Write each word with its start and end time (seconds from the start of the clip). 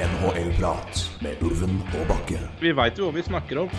NHL-prat 0.00 1.00
med 1.20 1.40
Ulven 1.44 1.80
og 1.98 2.06
Bakke. 2.08 2.38
Vi 2.62 2.70
veit 2.76 2.96
jo 2.96 3.08
hva 3.08 3.12
vi 3.18 3.24
snakker 3.26 3.58
om. 3.64 3.72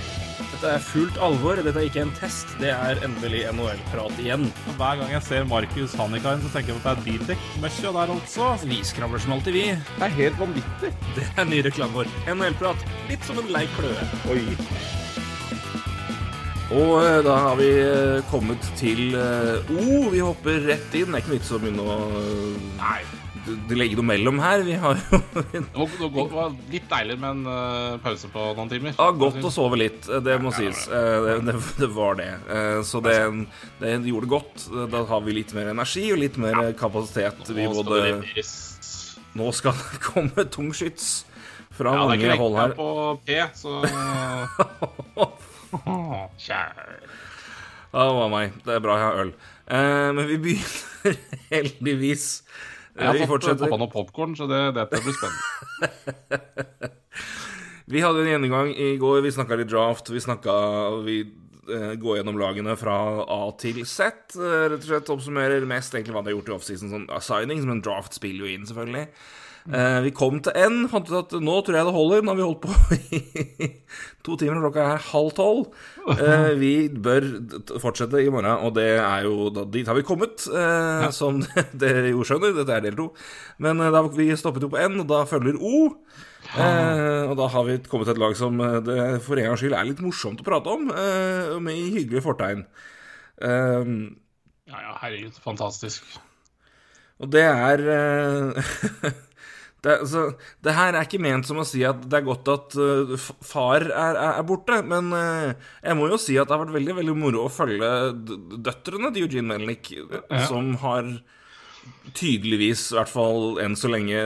Dette 0.51 0.73
er 0.75 0.83
fullt 0.85 1.17
alvor. 1.23 1.57
Dette 1.57 1.79
er 1.81 1.87
ikke 1.87 2.03
en 2.03 2.13
test. 2.19 2.51
Det 2.61 2.69
er 2.69 3.01
endelig 3.05 3.41
NHL-prat 3.49 4.19
igjen. 4.21 4.45
Hver 4.77 4.99
gang 4.99 5.13
jeg 5.15 5.25
ser 5.25 5.47
Markus 5.49 5.95
Hannikainen, 5.97 6.43
så 6.45 6.51
tenker 6.53 6.75
jeg 6.75 6.81
på 6.83 6.91
at 6.91 6.99
det 7.01 7.01
er 7.01 7.07
bildekk-møkkja 7.07 7.93
der 7.97 8.13
altså. 8.15 8.49
Vi 8.69 8.81
skravler 8.85 9.23
som 9.23 9.33
alltid, 9.37 9.57
vi. 9.57 9.63
Det 9.95 10.07
er 10.07 10.17
helt 10.19 10.37
vanvittig. 10.41 10.91
Det 11.17 11.25
er 11.41 11.49
ny 11.49 11.63
reklame 11.65 11.97
vår. 12.03 12.11
NHL-prat. 12.35 12.85
Litt 13.09 13.25
som 13.25 13.41
en 13.41 13.49
lei 13.55 13.63
kløe. 13.77 14.09
Oi. 14.33 14.43
Og 16.71 16.93
eh, 17.01 17.17
da 17.25 17.39
har 17.47 17.57
vi 17.59 17.71
eh, 17.81 18.21
kommet 18.29 18.69
til 18.79 19.17
O. 19.17 19.81
Oh, 19.81 20.05
Vi 20.13 20.21
hopper 20.21 20.61
rett 20.69 20.93
inn. 21.01 21.09
Det 21.09 21.17
er 21.17 21.25
ikke 21.25 21.35
vits 21.39 21.51
å 21.51 21.59
begynne 21.63 21.83
å 21.83 21.97
Nei. 22.77 23.01
Legge 23.73 23.95
noe 23.97 24.05
mellom 24.05 24.39
her. 24.41 24.61
Vi 24.67 24.75
har 24.77 24.99
jo 24.99 25.19
Det 25.41 26.25
var, 26.31 26.51
litt 26.71 26.87
deilig 26.91 27.17
med 27.19 27.29
en 27.29 27.45
eh, 27.49 27.97
pause 28.03 28.29
på 28.33 28.45
noen 28.57 28.69
timer. 28.71 28.93
Ja, 28.97 29.07
godt 29.11 29.39
å 29.47 29.51
sove 29.53 29.79
litt, 29.81 30.05
det 30.25 30.37
må 30.43 30.51
sies. 30.55 30.83
Eh, 30.87 31.39
Det, 31.41 31.55
det, 31.79 31.89
var 31.95 32.15
det. 32.19 32.29
Eh, 32.49 32.81
Så 32.85 33.01
det, 33.05 33.17
det 33.81 33.95
gjorde 34.09 34.29
godt. 34.31 34.67
Da 34.91 35.03
har 35.09 35.21
vi 35.25 35.33
litt 35.39 35.53
mer 35.57 35.71
energi 35.73 36.05
og 36.13 36.21
litt 36.21 36.37
mer 36.41 36.71
kapasitet. 36.79 37.41
Vi 37.49 37.67
både. 37.67 38.21
Nå 39.37 39.51
skal 39.55 39.71
det 39.79 40.01
komme 40.11 40.43
tungskyts 40.51 41.11
fra 41.71 41.93
Ja, 41.95 42.07
det 42.11 42.17
er 42.19 42.33
ikke 42.33 42.41
hold 42.43 42.75
på 42.75 42.87
P, 43.25 43.37
så 43.55 43.79
Kjære. 46.41 46.85
Ja, 47.91 48.03
det 48.07 48.15
var 48.17 48.29
meg. 48.31 48.53
Det 48.65 48.75
er 48.75 48.83
bra 48.83 48.97
jeg 48.99 49.05
har 49.07 49.19
øl. 49.25 49.31
Eh, 49.71 50.09
Men 50.15 50.27
vi 50.29 50.37
begynner 50.43 51.17
heldigvis. 51.53 52.25
Jeg 52.97 53.07
har 53.07 53.19
fått 53.21 53.29
fortsetter. 53.35 53.67
poppa 53.67 53.79
noe 53.81 53.91
popkorn, 53.91 54.33
så 54.35 54.47
det, 54.51 54.61
dette 54.75 54.99
blir 55.03 55.15
spennende. 55.15 56.91
Vi 57.91 58.01
hadde 58.03 58.23
en 58.23 58.29
gjennomgang 58.31 58.71
i 58.75 58.93
går. 59.01 59.21
Vi 59.25 59.31
snakka 59.35 59.57
litt 59.59 59.71
draft. 59.71 60.09
Vi 60.13 60.21
snakka 60.23 60.53
Vi 61.03 61.17
eh, 61.23 61.93
går 61.99 62.19
gjennom 62.21 62.39
lagene 62.39 62.75
fra 62.79 62.95
A 63.25 63.41
til 63.59 63.81
Z. 63.85 64.35
eh, 64.39 64.67
Rett 64.71 64.79
og 64.79 64.87
slett 64.87 65.11
oppsummerer 65.11 65.65
mest 65.67 65.95
egentlig 65.95 66.15
hva 66.15 66.23
de 66.23 66.31
har 66.31 66.37
gjort 66.37 66.51
i 66.53 66.55
offseason 66.55 66.93
sånn 66.93 67.09
signing, 67.25 67.63
men 67.67 67.83
draft 67.83 68.15
spiller 68.15 68.47
jo 68.47 68.53
inn, 68.53 68.67
selvfølgelig. 68.69 69.07
Eh, 69.69 69.99
vi 70.07 70.09
kom 70.15 70.39
til 70.41 70.55
N, 70.57 70.87
fant 70.89 71.05
ut 71.05 71.17
at 71.19 71.33
nå 71.37 71.55
tror 71.61 71.75
jeg 71.77 71.85
det 71.85 71.93
holder. 71.93 72.23
Nå 72.25 72.33
har 72.33 72.39
vi 72.39 72.45
holdt 72.47 72.63
på 72.63 72.71
i 72.97 73.69
to 74.25 74.37
timer, 74.39 74.57
klokka 74.63 74.87
er 74.95 75.03
halv 75.11 75.29
tolv. 75.37 75.67
Eh, 76.15 76.53
vi 76.57 76.73
bør 76.89 77.27
fortsette 77.83 78.23
i 78.23 78.31
morgen, 78.33 78.49
og 78.65 78.73
det 78.79 78.87
er 78.97 79.27
jo 79.27 79.51
da, 79.53 79.67
Dit 79.69 79.89
har 79.91 79.97
vi 79.97 80.05
kommet, 80.07 80.47
eh, 80.49 81.05
som 81.13 81.43
dere 81.83 82.09
jo 82.09 82.25
skjønner. 82.25 82.55
Dette 82.57 82.79
er 82.79 82.87
del 82.87 82.97
to. 82.97 83.11
Men 83.61 83.83
da, 83.93 84.03
vi 84.17 84.31
stoppet 84.39 84.65
jo 84.65 84.71
på 84.73 84.81
N, 84.81 85.03
og 85.03 85.11
da 85.11 85.21
følger 85.29 85.61
O. 85.61 85.91
Eh, 86.57 87.29
og 87.29 87.35
da 87.37 87.51
har 87.53 87.67
vi 87.67 87.77
kommet 87.85 88.09
til 88.09 88.17
et 88.17 88.23
lag 88.23 88.33
som 88.35 88.57
det 88.57 88.97
for 89.23 89.37
en 89.37 89.51
gangs 89.51 89.61
skyld 89.61 89.77
er 89.77 89.85
litt 89.87 90.01
morsomt 90.03 90.41
å 90.41 90.47
prate 90.47 90.73
om, 90.73 90.89
eh, 90.89 91.53
med 91.61 91.77
hyggelige 91.77 92.25
fortegn. 92.25 92.65
Ja, 93.41 94.77
ja, 94.77 94.91
herregud, 95.01 95.37
fantastisk. 95.41 96.05
og 97.21 97.29
det 97.33 97.41
er 97.45 97.81
det, 99.81 99.97
altså, 100.03 100.23
det 100.61 100.75
her 100.77 100.93
er 100.93 101.07
ikke 101.07 101.21
ment 101.21 101.47
som 101.47 101.61
å 101.61 101.65
si 101.65 101.81
at 101.87 102.03
det 102.05 102.19
er 102.19 102.25
godt 102.27 102.49
at 102.53 102.77
uh, 102.77 103.13
far 103.41 103.87
er, 103.87 104.19
er, 104.27 104.41
borte, 104.45 104.77
men 104.85 105.09
uh, 105.15 105.53
jeg 105.81 105.97
må 105.97 106.09
jo 106.11 106.19
si 106.21 106.37
at 106.37 106.49
det 106.49 106.53
har 106.53 106.61
vært 106.61 106.75
veldig 106.77 106.97
veldig 106.99 107.15
moro 107.17 107.47
å 107.47 107.53
følge 107.53 107.89
døtrene 108.61 109.09
til 109.15 109.25
Eugene 109.25 109.49
Melnick, 109.55 109.93
ja. 109.97 110.43
som 110.45 110.75
har 110.83 111.09
tydeligvis, 112.13 112.91
i 112.91 112.99
hvert 112.99 113.09
fall 113.09 113.57
enn 113.61 113.73
så 113.77 113.89
lenge 113.89 114.19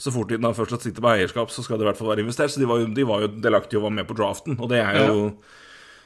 Så 0.00 0.12
fort 0.14 0.30
de 0.32 0.38
da 0.40 0.52
først 0.56 0.80
sitter 0.80 1.04
på 1.04 1.10
eierskap, 1.12 1.52
så 1.52 1.64
skal 1.64 1.76
det 1.76 1.84
i 1.84 1.90
hvert 1.90 1.98
fall 2.00 2.08
være 2.12 2.24
investert. 2.24 2.54
Så 2.54 2.60
de 2.62 2.68
var 2.68 2.80
jo, 2.80 2.88
de 2.88 3.04
var 3.08 3.24
jo 3.24 3.34
delaktige 3.36 3.80
og 3.80 3.90
var 3.90 3.96
med 3.98 4.08
på 4.08 4.16
draften, 4.16 4.56
og 4.56 4.72
det 4.72 4.80
er 4.80 5.02
jo 5.10 5.18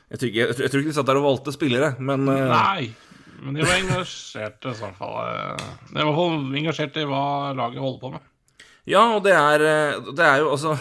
jeg 0.07 0.21
tror, 0.21 0.29
ikke, 0.29 0.39
jeg, 0.39 0.55
jeg 0.63 0.71
tror 0.71 0.83
ikke 0.83 0.91
de 0.93 0.95
satt 0.95 1.09
der 1.09 1.19
og 1.19 1.25
valgte 1.25 1.53
spillere, 1.55 1.89
men 1.99 2.29
uh, 2.31 2.43
Nei, 2.53 2.91
men 3.43 3.57
de 3.57 3.65
var 3.65 3.77
engasjerte 3.79 4.73
i 4.73 4.81
hvert 4.81 4.99
fall. 4.99 5.15
eh, 5.23 5.69
De 5.93 6.05
var 6.07 6.19
i 6.55 6.61
engasjerte 6.63 7.03
i 7.03 7.09
hva 7.09 7.53
laget 7.57 7.83
holder 7.83 8.03
på 8.03 8.13
med. 8.17 8.27
Ja, 8.87 9.03
og 9.17 9.25
det 9.27 9.35
er, 9.35 9.65
eh, 9.67 10.13
det 10.15 10.27
er 10.27 10.45
jo 10.45 10.53
altså 10.55 10.77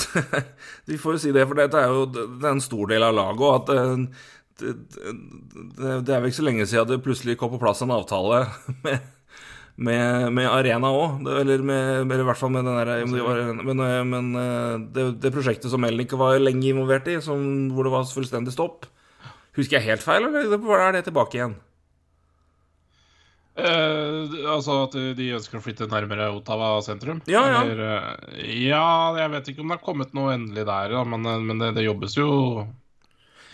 Vi 0.90 0.98
får 1.00 1.16
jo 1.16 1.22
si 1.22 1.32
det, 1.34 1.46
for 1.48 1.58
dette 1.58 1.80
er 1.80 1.88
jo 1.90 2.04
det 2.12 2.44
er 2.44 2.52
en 2.52 2.62
stor 2.62 2.90
del 2.90 3.06
av 3.06 3.16
laget. 3.16 3.40
Og 3.40 3.54
at 3.56 3.72
eh, 3.74 4.04
det, 4.60 4.74
det, 6.04 6.12
er 6.12 6.20
vel 6.20 6.28
ikke 6.28 6.40
så 6.42 6.46
lenge 6.46 6.68
siden 6.68 6.90
det 6.90 7.00
plutselig 7.04 7.38
kom 7.40 7.54
på 7.54 7.62
plass 7.62 7.80
en 7.82 7.94
avtale 7.94 8.44
med, 8.84 9.08
med, 9.80 10.28
med 10.36 10.50
Arena 10.52 10.92
òg. 10.92 11.24
Eller, 11.24 11.64
eller 11.64 12.22
i 12.22 12.28
hvert 12.28 12.40
fall 12.40 12.52
med 12.54 12.68
den 12.68 12.78
der 12.78 13.04
om 13.08 13.16
det 13.16 13.64
Men, 13.64 13.84
men 14.12 14.88
det 14.92 15.32
prosjektet 15.32 15.72
som 15.72 15.80
Melnik 15.82 16.12
var 16.20 16.38
lenge 16.38 16.68
involvert 16.68 17.08
i, 17.08 17.20
som, 17.24 17.40
hvor 17.72 17.88
det 17.88 17.96
var 17.96 18.10
fullstendig 18.12 18.54
stopp 18.54 18.90
Husker 19.58 19.78
jeg 19.80 19.88
helt 19.88 20.04
feil, 20.04 20.28
eller 20.28 20.80
er 20.86 20.94
det 20.94 21.06
tilbake 21.08 21.38
igjen? 21.38 21.56
Eh, 23.60 24.36
altså 24.48 24.84
at 24.86 24.94
de 25.18 25.26
ønsker 25.36 25.58
å 25.58 25.64
flytte 25.64 25.88
nærmere 25.90 26.30
Ottawa 26.32 26.76
sentrum? 26.86 27.18
Ja, 27.28 27.42
ja. 27.50 27.62
Eller, 27.64 27.82
eh, 28.30 28.52
ja, 28.68 28.84
jeg 29.18 29.32
vet 29.34 29.50
ikke 29.50 29.64
om 29.64 29.72
det 29.72 29.80
har 29.80 29.84
kommet 29.84 30.14
noe 30.16 30.36
endelig 30.36 30.64
der, 30.68 30.94
men, 31.04 31.26
eh, 31.26 31.42
men 31.50 31.60
det, 31.60 31.72
det 31.76 31.84
jobbes 31.88 32.16
jo 32.16 32.30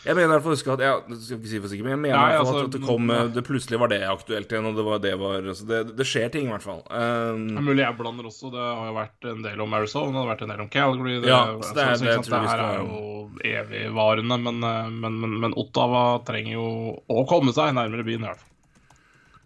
Jeg 0.06 0.15
mener 0.15 0.28
i 0.28 0.33
hvert 0.37 0.44
fall 0.44 0.55
huske 0.55 0.71
at 0.77 0.83
jeg, 0.84 1.00
det 1.11 1.17
skal 1.19 1.39
ikke 1.41 1.50
si 1.50 1.59
for 1.61 1.72
sikkert, 1.72 1.87
men 1.89 1.93
jeg 1.97 2.00
mener 2.05 2.21
Nei, 2.21 2.37
altså, 2.39 2.61
at 2.62 2.75
det 2.77 2.81
kom 2.87 3.09
det 3.34 3.43
Plutselig 3.49 3.81
var 3.83 3.91
det 3.91 3.99
aktuelt 4.06 4.53
igjen, 4.55 4.69
og 4.71 4.77
det 4.78 4.84
var 4.87 5.00
det 5.03 5.12
var 5.19 5.49
altså 5.50 5.67
det, 5.67 5.81
det 5.99 6.06
skjer 6.06 6.28
ting, 6.37 6.47
i 6.47 6.53
hvert 6.55 6.62
fall. 6.67 6.83
Det 6.87 7.03
er 7.03 7.34
Um, 7.34 7.65
mulig 7.67 7.83
jeg 7.83 7.97
blander 7.99 8.28
også. 8.31 8.50
Det 8.55 8.62
har 8.62 8.87
jo 8.87 8.94
vært 8.97 9.28
en 9.33 9.43
del 9.43 9.61
om 9.67 9.75
Arizona, 9.81 10.12
det 10.15 10.21
har 10.22 10.31
vært 10.31 10.44
en 10.47 10.53
del 10.55 10.62
om 10.62 10.71
Calgary. 10.77 11.17
Det, 11.21 11.28
Ja, 11.33 11.41
så 11.59 11.75
det 11.75 11.83
er- 11.83 11.99
det 11.99 12.12
jeg 12.12 12.22
vi 12.22 12.31
det 12.31 12.43
her 12.47 12.65
er 12.65 12.78
jo 12.78 13.05
evigvarende, 13.50 14.39
men, 14.47 14.62
eh, 14.71 14.91
men, 14.91 15.21
men, 15.21 15.34
men 15.43 15.56
Ottawa 15.59 16.05
trenger 16.25 16.53
jo 16.55 16.69
å 17.11 17.27
komme 17.28 17.53
seg 17.56 17.75
nærmere 17.75 18.06
byen, 18.06 18.23
i 18.23 18.31
hvert 18.31 18.43
fall. 18.44 18.53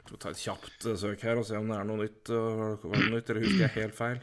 skal 0.05 0.17
vi 0.17 0.23
ta 0.27 0.31
et 0.35 0.43
kjapt 0.45 0.87
eh, 0.93 0.97
søk 1.07 1.23
her 1.23 1.39
og 1.41 1.47
se 1.49 1.57
om 1.57 1.69
det 1.73 1.79
er 1.81 1.85
noe 1.89 2.05
nytt. 2.05 2.29
noe 2.29 3.07
nytt 3.17 3.31
eller 3.31 3.45
husker 3.49 3.65
jeg 3.65 3.77
helt 3.81 3.97
feil? 3.97 4.21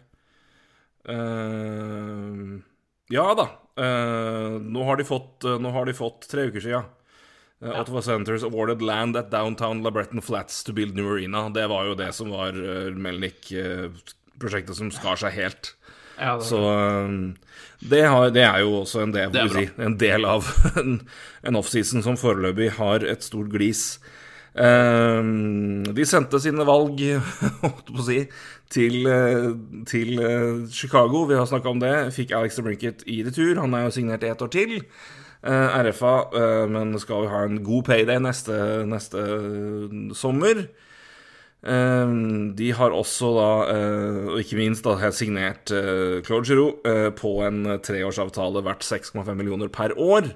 Uh, 1.07 2.59
ja 3.13 3.27
da. 3.37 3.47
Uh, 3.77 4.57
nå, 4.61 4.83
har 4.87 4.97
de 4.97 5.05
fått, 5.07 5.45
nå 5.61 5.71
har 5.73 5.85
de 5.85 5.93
fått 5.97 6.27
tre 6.31 6.47
uker 6.49 6.63
siden. 6.63 6.87
Uh, 7.63 7.73
Ottawa 7.79 8.01
Centres 8.05 8.45
awarded 8.45 8.81
land 8.85 9.17
at 9.17 9.31
downtown 9.33 9.83
LaBretton 9.85 10.21
Flats 10.21 10.63
to 10.65 10.73
build 10.73 10.97
new 10.97 11.09
arena. 11.13 11.47
Det 11.53 11.67
var 11.69 11.89
jo 11.89 11.97
det 11.97 12.11
som 12.17 12.33
var 12.33 12.57
Melnik-prosjektet 12.97 14.77
som 14.77 14.93
skar 14.93 15.19
seg 15.21 15.37
helt. 15.37 15.73
Ja, 16.17 16.35
det, 16.37 16.47
Så 16.49 16.59
det, 17.79 18.01
har, 18.09 18.29
det 18.33 18.45
er 18.47 18.63
jo 18.65 18.79
også 18.79 19.03
en 19.05 19.13
del, 19.13 19.35
si, 19.53 19.67
en 19.77 19.97
del 20.01 20.25
av 20.25 20.47
en, 20.79 20.95
en 21.47 21.59
offseason 21.59 22.01
som 22.05 22.17
foreløpig 22.17 22.71
har 22.79 23.05
et 23.05 23.25
stort 23.25 23.51
glis. 23.53 23.99
Um, 24.57 25.83
de 25.93 26.05
sendte 26.09 26.39
sine 26.41 26.65
valg, 26.65 26.97
si, 28.07 28.23
til, 28.73 29.05
eh, 29.05 29.51
til 29.87 30.17
eh, 30.23 30.65
Chicago. 30.73 31.25
Vi 31.29 31.37
har 31.37 31.45
snakka 31.45 31.69
om 31.69 31.83
det. 31.83 31.93
Fikk 32.15 32.33
Alex 32.35 32.57
DeBrinket 32.57 33.05
i 33.05 33.21
retur. 33.27 33.61
Han 33.61 33.75
er 33.77 33.85
jo 33.85 33.93
signert 33.95 34.25
i 34.25 34.31
ett 34.31 34.41
år 34.41 34.51
til. 34.53 34.75
Eh, 35.47 35.77
RFA, 35.85 36.15
men 36.73 36.97
skal 36.99 37.23
vi 37.23 37.31
ha 37.31 37.45
en 37.45 37.61
god 37.63 37.87
payday 37.87 38.19
neste, 38.23 38.57
neste 38.89 39.23
sommer. 40.17 40.65
Eh, 41.67 42.13
de 42.57 42.73
har 42.79 42.97
også 42.97 43.33
da, 43.37 43.49
og 44.33 44.41
ikke 44.41 44.59
minst, 44.59 44.87
da, 44.87 45.11
signert 45.11 45.69
Claude 46.25 46.49
Giroux 46.49 46.81
på 47.21 47.37
en 47.45 47.77
treårsavtale 47.83 48.65
verdt 48.65 48.87
6,5 48.89 49.35
millioner 49.37 49.69
per 49.69 49.93
år. 49.95 50.33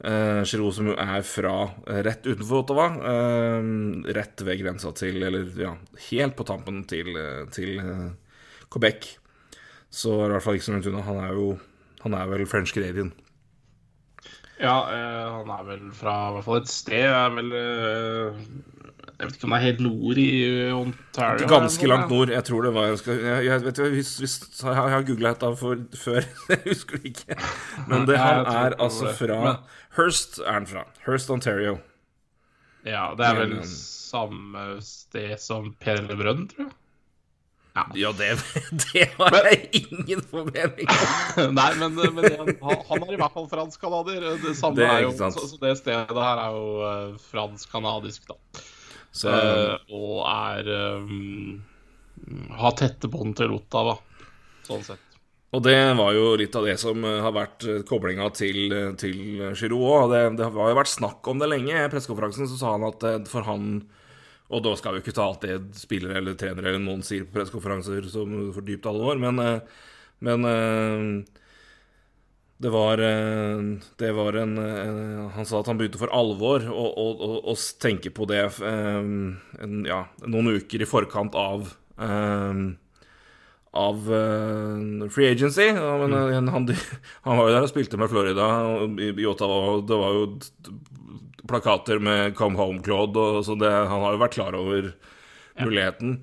Uh, 0.00 0.40
Giroud 0.48 0.72
som 0.72 0.86
jo 0.88 0.94
er 0.96 1.20
fra 1.28 1.54
eh, 1.84 1.98
rett 2.06 2.24
utenfor 2.24 2.62
Ottawa, 2.62 2.86
uh, 3.04 3.66
rett 4.16 4.40
ved 4.46 4.62
grensa 4.62 4.94
til 4.96 5.18
Eller 5.26 5.50
ja, 5.60 5.74
helt 6.06 6.38
på 6.38 6.46
tampen 6.48 6.86
til, 6.88 7.12
til 7.52 7.82
uh, 7.84 8.06
Quebec. 8.72 9.10
Så 9.92 10.14
er 10.16 10.22
det 10.22 10.30
i 10.30 10.36
hvert 10.38 10.46
fall 10.46 10.56
ikke 10.56 10.68
så 10.70 10.76
langt 10.76 10.88
unna. 10.88 11.04
Han 11.04 11.20
er 11.20 11.34
jo 11.36 11.50
Han 12.00 12.16
er 12.16 12.30
vel 12.30 12.46
French 12.48 12.72
Canadian. 12.72 13.12
ja 14.60 14.76
han 14.84 15.48
er 15.48 15.62
vel 15.64 15.84
fra 15.96 16.14
i 16.28 16.32
hvert 16.34 16.44
fall 16.44 16.58
et 16.60 16.68
sted 16.68 17.06
er 17.08 17.30
vel 17.32 17.52
Jeg 19.20 19.28
vet 19.28 19.36
ikke 19.36 19.44
om 19.44 19.52
det 19.52 19.56
er 19.58 19.64
helt 19.66 19.80
nord 19.84 20.18
i 20.22 20.28
Ontario? 20.72 21.48
Ganske 21.50 21.88
langt 21.90 22.08
nord. 22.08 22.30
Jeg 22.32 22.44
tror 22.48 22.64
det 22.64 22.70
var 22.72 22.86
Jeg, 22.88 23.00
jeg, 23.06 23.44
jeg 23.44 23.64
vet 23.66 23.80
jeg 23.84 23.98
har, 24.64 24.88
jeg 24.88 24.94
har 24.94 25.04
googla 25.10 25.32
dette 25.34 25.50
for, 25.60 25.82
før, 26.00 26.28
jeg 26.54 26.62
husker 26.64 26.96
det 27.02 27.12
ikke. 27.12 27.36
Men 27.90 28.08
det, 28.08 28.16
jeg 28.16 28.46
tror 28.48 28.64
er 28.64 28.76
altså 28.86 29.12
fra 29.18 29.38
Hearst 29.98 30.40
er 30.40 30.52
han 30.56 30.68
fra. 30.70 30.86
Hearst, 31.04 31.30
Ontario. 31.30 31.76
Ja, 32.86 33.10
det 33.18 33.26
er 33.28 33.40
vel 33.42 33.56
samme 33.68 34.78
sted 34.84 35.36
som 35.42 35.74
Per 35.82 36.00
Lebrun, 36.08 36.46
tror 36.48 36.70
jeg. 36.70 36.76
Ja, 37.76 38.10
det, 38.18 38.30
det 38.82 39.04
har 39.14 39.46
jeg 39.46 39.68
ingen 39.84 40.22
formening 40.26 40.88
om. 40.90 41.54
Nei, 41.60 41.68
men, 41.78 41.94
men 42.16 42.26
han, 42.26 42.50
han 42.88 43.04
er 43.06 43.14
i 43.14 43.20
hvert 43.20 43.36
fall 43.36 43.46
fransk-canadier. 43.52 44.26
Det 44.42 44.56
samme 44.58 44.80
Det 44.80 44.88
er 44.88 44.96
er 44.96 45.06
jo 45.06 45.12
så, 45.14 45.30
så 45.52 45.60
det 45.62 45.76
stedet 45.78 46.24
her 46.26 46.42
er 46.42 46.56
jo 46.56 46.66
eh, 46.88 47.12
fransk-canadisk, 47.30 48.26
da. 48.32 48.64
Så 49.12 49.30
Eh, 49.30 49.76
og 49.96 50.22
er 50.30 50.68
um, 51.00 51.62
Har 52.60 52.74
tette 52.78 53.10
bånd 53.10 53.36
til 53.38 53.56
Ottawa. 53.56 53.96
sånn 54.66 54.84
sett. 54.86 55.06
Og 55.50 55.64
det 55.66 55.74
var 55.98 56.12
jo 56.14 56.36
litt 56.38 56.54
av 56.54 56.66
det 56.68 56.76
som 56.78 57.02
eh, 57.04 57.18
har 57.24 57.34
vært 57.34 57.66
koblinga 57.88 58.28
til, 58.30 58.70
til 59.00 59.40
Giroud 59.58 59.82
òg. 59.82 60.12
Det, 60.12 60.20
det 60.38 60.46
har 60.46 60.70
jo 60.70 60.78
vært 60.78 60.92
snakk 60.92 61.26
om 61.26 61.42
det 61.42 61.50
lenge. 61.50 61.74
I 61.74 61.90
pressekonferansen 61.90 62.46
så 62.50 62.60
sa 62.60 62.76
han 62.76 62.86
at 62.86 63.26
for 63.30 63.48
han 63.48 63.82
Og 64.50 64.62
da 64.62 64.76
skal 64.78 64.94
vi 64.94 65.02
ikke 65.02 65.16
ta 65.16 65.26
alt 65.26 65.42
det 65.46 65.58
spillere 65.78 66.18
eller 66.18 66.38
trenere 66.38 66.70
eller 66.70 66.82
noen 66.82 67.02
sier 67.06 67.26
på 67.26 67.34
pressekonferanser 67.38 68.06
som 68.10 68.52
for 68.54 68.66
dypt 68.66 68.86
alvor, 68.90 69.18
men, 69.18 69.38
men 70.26 70.48
det 72.60 72.68
var, 72.68 73.00
det 73.00 74.10
var 74.12 74.36
en, 74.36 74.50
Han 75.32 75.46
sa 75.48 75.62
at 75.62 75.70
han 75.70 75.78
begynte 75.80 76.00
for 76.00 76.12
alvor 76.12 76.66
å 76.68 77.54
tenke 77.80 78.12
på 78.12 78.26
det 78.28 78.42
en, 78.60 79.78
ja, 79.88 80.02
noen 80.26 80.58
uker 80.60 80.84
i 80.84 80.88
forkant 80.88 81.38
av 81.40 81.70
av 83.70 84.12
uh, 84.12 85.08
free 85.10 85.30
agency. 85.30 85.62
Ja, 85.62 85.98
men, 85.98 86.12
mm. 86.12 86.48
han, 86.48 86.68
han, 87.22 87.38
var 87.38 87.48
jo 87.48 87.54
der 87.54 87.66
og 87.66 87.70
spilte 87.70 88.00
med 88.00 88.10
Florida 88.10 88.48
i, 88.98 89.12
i 89.14 89.28
Ottawa, 89.30 89.60
og 89.74 89.86
det 89.88 90.00
var 90.00 90.16
jo 90.16 90.26
plakater 91.50 91.98
med 92.02 92.34
'Come 92.34 92.58
Home, 92.58 92.82
Claude', 92.82 93.42
så 93.44 93.54
det, 93.58 93.70
han 93.70 94.02
har 94.04 94.14
jo 94.14 94.22
vært 94.22 94.36
klar 94.36 94.54
over 94.58 94.92
ja. 94.92 95.64
muligheten. 95.64 96.20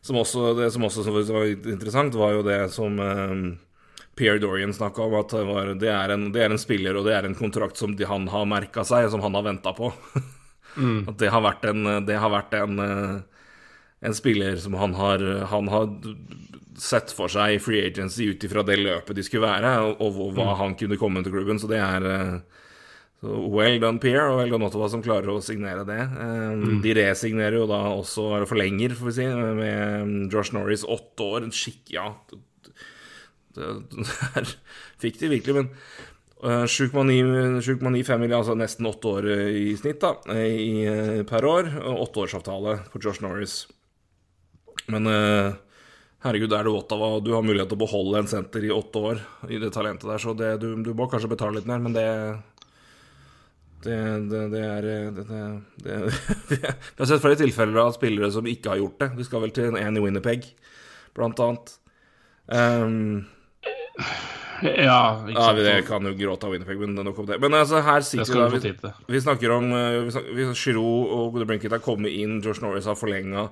Som 0.00 0.20
også, 0.20 0.54
det 0.56 0.70
som 0.72 0.84
også 0.84 1.04
var 1.10 1.48
interessant, 1.48 2.14
var 2.16 2.36
jo 2.36 2.44
det 2.46 2.60
som 2.72 3.00
um, 3.00 3.58
Pierre 4.18 4.42
Dorian 4.42 4.74
snakka 4.74 5.06
om, 5.06 5.16
at 5.20 5.32
det, 5.34 5.44
var, 5.46 5.72
det, 5.78 5.90
er 5.94 6.14
en, 6.14 6.28
det, 6.34 6.42
er 6.44 6.52
en, 6.52 6.60
spiller 6.60 6.98
og 6.98 7.06
det 7.06 7.14
er 7.16 7.28
en 7.28 7.38
kontrakt 7.38 7.80
som 7.80 7.94
han 7.94 8.28
har 8.32 8.50
merka 8.50 8.84
seg, 8.86 9.08
som 9.12 9.22
han 9.24 9.38
har 9.38 9.46
venta 9.46 9.72
på. 9.76 9.92
mm. 10.76 11.00
At 11.12 11.18
det 11.22 11.32
har 11.34 11.44
vært 11.46 11.68
en, 11.70 11.86
det 12.08 12.18
har 12.18 12.34
vært 12.34 12.58
en, 12.58 12.82
en 14.02 14.18
spiller 14.18 14.58
som 14.62 14.76
han 14.78 14.98
har, 14.98 15.24
han 15.54 15.70
har 15.72 15.92
sett 16.78 17.12
for 17.14 17.30
seg 17.32 17.58
free 17.62 17.82
agency 17.88 18.30
ut 18.30 18.44
ifra 18.46 18.62
det 18.66 18.78
løpet 18.80 19.18
de 19.18 19.24
skulle 19.26 19.48
være, 19.48 19.74
og, 19.82 20.02
og 20.04 20.32
hva 20.36 20.52
mm. 20.52 20.56
han 20.62 20.78
kunne 20.78 20.98
komme 21.00 21.22
til 21.24 21.34
klubben. 21.34 21.60
Så 21.60 21.70
det 21.70 21.80
er 21.82 22.06
uh, 22.06 22.64
så 23.18 23.34
well 23.50 23.80
done 23.82 23.98
Pierre, 24.02 24.28
og 24.30 24.40
well 24.40 24.52
done 24.54 24.68
Ottawa 24.68 24.88
som 24.92 25.02
klarer 25.02 25.32
å 25.32 25.40
signere 25.44 25.82
det. 25.88 26.00
Um, 26.14 26.62
mm. 26.62 26.76
De 26.84 26.94
resignerer 27.00 27.58
jo 27.58 27.66
da 27.70 27.80
også, 27.96 28.28
eller 28.36 28.50
forlenger, 28.50 28.94
får 28.98 29.10
vi 29.10 29.16
si, 29.16 29.26
med 29.58 30.34
Josh 30.34 30.54
Norris 30.56 30.86
åtte 30.86 31.26
år. 31.26 31.48
En 31.48 31.54
skikk... 31.54 31.82
Ja, 31.94 32.12
det, 33.56 33.72
det, 34.34 34.44
fikk 35.00 35.20
de 35.22 35.32
virkelig, 35.36 35.56
men 35.62 35.70
uh, 36.44 36.66
7,95 36.68 38.20
mill., 38.20 38.36
altså 38.36 38.58
nesten 38.58 38.90
åtte 38.90 39.14
år 39.14 39.30
i 39.48 39.70
snitt 39.78 40.02
da, 40.04 40.14
i, 40.36 41.24
per 41.28 41.48
år. 41.48 41.72
Åtteårsavtale 41.94 42.80
på 42.92 43.02
Josh 43.04 43.24
Norris. 43.24 43.62
Men 44.88 45.08
uh, 45.08 45.56
Herregud, 46.24 46.50
er 46.50 46.66
du 46.66 46.72
Ottawa 46.74 47.12
og 47.14 47.22
du 47.22 47.30
har 47.36 47.44
mulighet 47.46 47.70
til 47.70 47.78
å 47.78 47.84
beholde 47.84 48.22
en 48.22 48.30
senter 48.30 48.64
i 48.66 48.74
åtte 48.74 49.02
år 49.12 49.20
i 49.54 49.60
det 49.62 49.70
talentet 49.74 50.08
der, 50.10 50.18
så 50.22 50.34
det, 50.34 50.56
du, 50.64 50.72
du, 50.82 50.90
må 50.98 51.06
kanskje 51.10 51.30
betale 51.30 51.60
litt 51.60 51.68
mer, 51.70 51.82
men 51.82 51.94
det 51.94 52.08
Det, 53.78 53.94
det, 54.26 54.40
det 54.50 54.62
er 54.66 54.86
det, 55.14 55.98
Vi 56.50 56.56
har 56.58 57.06
sett 57.06 57.22
flere 57.22 57.38
tilfeller 57.38 57.78
av 57.84 57.92
spillere 57.94 58.32
som 58.34 58.46
ikke 58.50 58.72
har 58.72 58.80
gjort 58.80 58.98
det. 58.98 59.08
De 59.20 59.26
skal 59.28 59.44
vel 59.44 59.52
til 59.54 59.76
en 59.78 59.96
i 59.96 60.02
Winnerpeg, 60.02 60.48
blant 61.14 61.38
annet. 61.38 61.70
Um, 62.50 63.28
ja, 63.98 65.00
ikke 65.28 65.38
sant. 65.38 65.60
Ja, 65.62 65.76
vi 65.78 65.86
kan 65.86 66.08
jo 66.08 66.14
gråte 66.18 66.48
av 66.48 66.54
Winnerpeg, 66.54 66.82
men 66.82 66.98
nok 67.06 67.22
om 67.22 67.28
det. 67.28 67.38
Men 67.42 67.56
altså, 67.58 67.82
her 67.84 68.04
sitter 68.06 68.50
vi, 68.54 68.72
vi, 68.72 68.92
vi 69.14 69.22
snakker 69.22 69.54
om 69.54 69.70
uh, 69.74 70.04
vi 70.06 70.14
snakker, 70.14 70.54
Giroud 70.58 71.14
og 71.18 71.40
Brinkett 71.44 71.74
har 71.74 71.84
kommet 71.84 72.14
inn, 72.14 72.40
George 72.44 72.64
Norris 72.64 72.88
har 72.90 72.98
forlenga. 72.98 73.48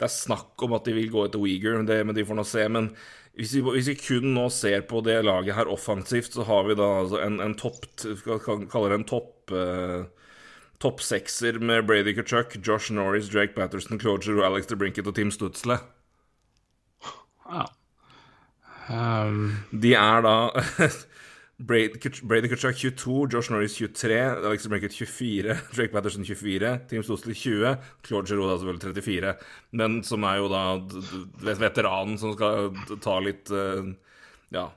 Det 0.00 0.08
er 0.08 0.14
snakk 0.14 0.62
om 0.64 0.74
at 0.78 0.86
de 0.88 0.96
vil 0.96 1.10
gå 1.12 1.26
etter 1.26 1.42
Uyghur, 1.42 1.82
det, 1.86 1.98
men 2.08 2.16
de 2.16 2.24
får 2.26 2.38
nå 2.38 2.44
se. 2.48 2.64
Men 2.72 2.88
hvis 3.36 3.52
vi, 3.56 3.62
hvis 3.62 3.90
vi, 3.92 3.96
kun 4.00 4.32
nå 4.34 4.46
ser 4.52 4.86
på 4.90 5.02
det 5.06 5.20
laget 5.26 5.54
her 5.58 5.70
offensivt, 5.70 6.32
så 6.34 6.46
har 6.48 6.64
vi 6.66 6.78
da 6.78 6.88
altså 7.02 7.20
en, 7.22 7.38
en 7.44 7.54
topp 7.58 7.86
Kaller 8.72 8.90
det 8.90 8.98
en 8.98 9.06
topp 9.06 9.54
eh, 9.54 10.08
Topp 10.80 11.02
sekser 11.04 11.58
med 11.60 11.84
Brady 11.84 12.14
Kutchuk, 12.16 12.56
Josh 12.64 12.88
Norris, 12.96 13.28
Drake 13.28 13.52
Patterson, 13.52 14.00
Cloger 14.00 14.38
og 14.38 14.46
Alex 14.46 14.70
DeBrinket 14.70 15.10
og 15.10 15.18
Tim 15.18 15.28
Stutzle. 15.34 15.76
Ja. 17.44 17.66
Um... 18.90 19.52
De 19.70 19.94
er 19.94 20.24
da 20.26 20.36
Brady 21.60 22.48
Kutchak 22.48 22.76
22, 22.76 23.28
Josh 23.32 23.50
Norris 23.50 23.76
23, 23.76 24.16
Alex 24.44 24.66
Brinkett 24.66 24.94
24, 24.94 25.56
Drake 25.74 25.92
Patterson 25.92 26.24
24, 26.24 26.78
Team 26.88 27.02
Stostel 27.02 27.34
20, 27.34 27.76
Claude 28.02 28.26
Giroud 28.26 28.58
selvfølgelig 28.58 29.04
34, 29.04 29.34
men 29.76 30.00
som 30.02 30.24
er 30.24 30.40
jo 30.40 30.48
da 30.48 30.62
veteranen 31.60 32.16
som 32.18 32.32
skal 32.32 32.72
ta 33.04 33.18
litt 33.20 33.52
eh, 33.52 33.92
Ja, 34.50 34.70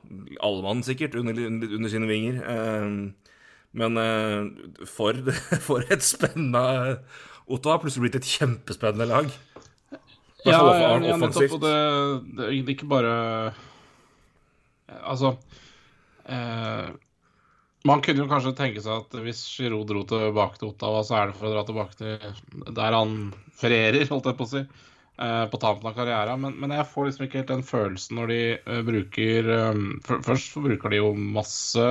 allemann 0.44 0.84
sikkert, 0.86 1.16
under, 1.16 1.34
under, 1.48 1.90
sine 1.90 2.06
vinger. 2.06 2.44
Eh, 2.44 3.40
men 3.72 3.98
eh, 3.98 4.86
for, 4.86 5.18
for 5.68 5.88
et 5.90 6.04
spennende 6.04 7.00
Otto 7.48 7.72
har 7.72 7.80
plutselig 7.82 8.10
blitt 8.10 8.20
et 8.20 8.28
kjempespennende 8.28 9.08
lag. 9.08 9.32
Ja, 10.44 10.60
ja, 10.60 10.98
nettopp. 11.00 11.56
Og 11.56 11.62
det, 11.64 11.78
det 12.36 12.50
er 12.50 12.74
ikke 12.76 12.92
bare 12.92 13.16
Altså 15.02 15.38
Eh, 16.26 16.90
man 17.84 18.02
kunne 18.02 18.24
jo 18.24 18.30
kanskje 18.32 18.56
tenke 18.56 18.84
seg 18.84 19.02
at 19.02 19.18
hvis 19.26 19.44
Giroud 19.58 19.90
dro 19.90 20.06
tilbake 20.08 20.60
til 20.60 20.72
Ottawa, 20.72 21.04
så 21.04 21.20
er 21.20 21.30
det 21.30 21.38
for 21.40 21.50
å 21.50 21.54
dra 21.54 21.64
tilbake 21.68 22.00
til 22.00 22.76
der 22.78 22.96
han 22.96 23.18
ferierer, 23.60 24.08
holdt 24.12 24.30
jeg 24.32 24.40
på 24.40 24.48
å 24.48 24.52
si, 24.54 24.62
eh, 24.64 25.44
på 25.52 25.60
tampen 25.62 25.90
av 25.92 25.98
karrieren. 25.98 26.46
Men, 26.46 26.56
men, 26.62 26.76
jeg 26.78 26.88
får 26.94 27.10
liksom 27.10 27.28
ikke 27.28 27.42
helt 27.42 27.52
den 27.52 27.68
følelsen 27.68 28.22
når 28.22 28.32
de 28.32 28.40
uh, 28.70 28.80
bruker 28.88 29.52
um, 29.74 29.84
for, 30.06 30.24
Først 30.32 30.56
bruker 30.64 30.94
de 30.96 31.04
jo 31.04 31.12
masse 31.18 31.90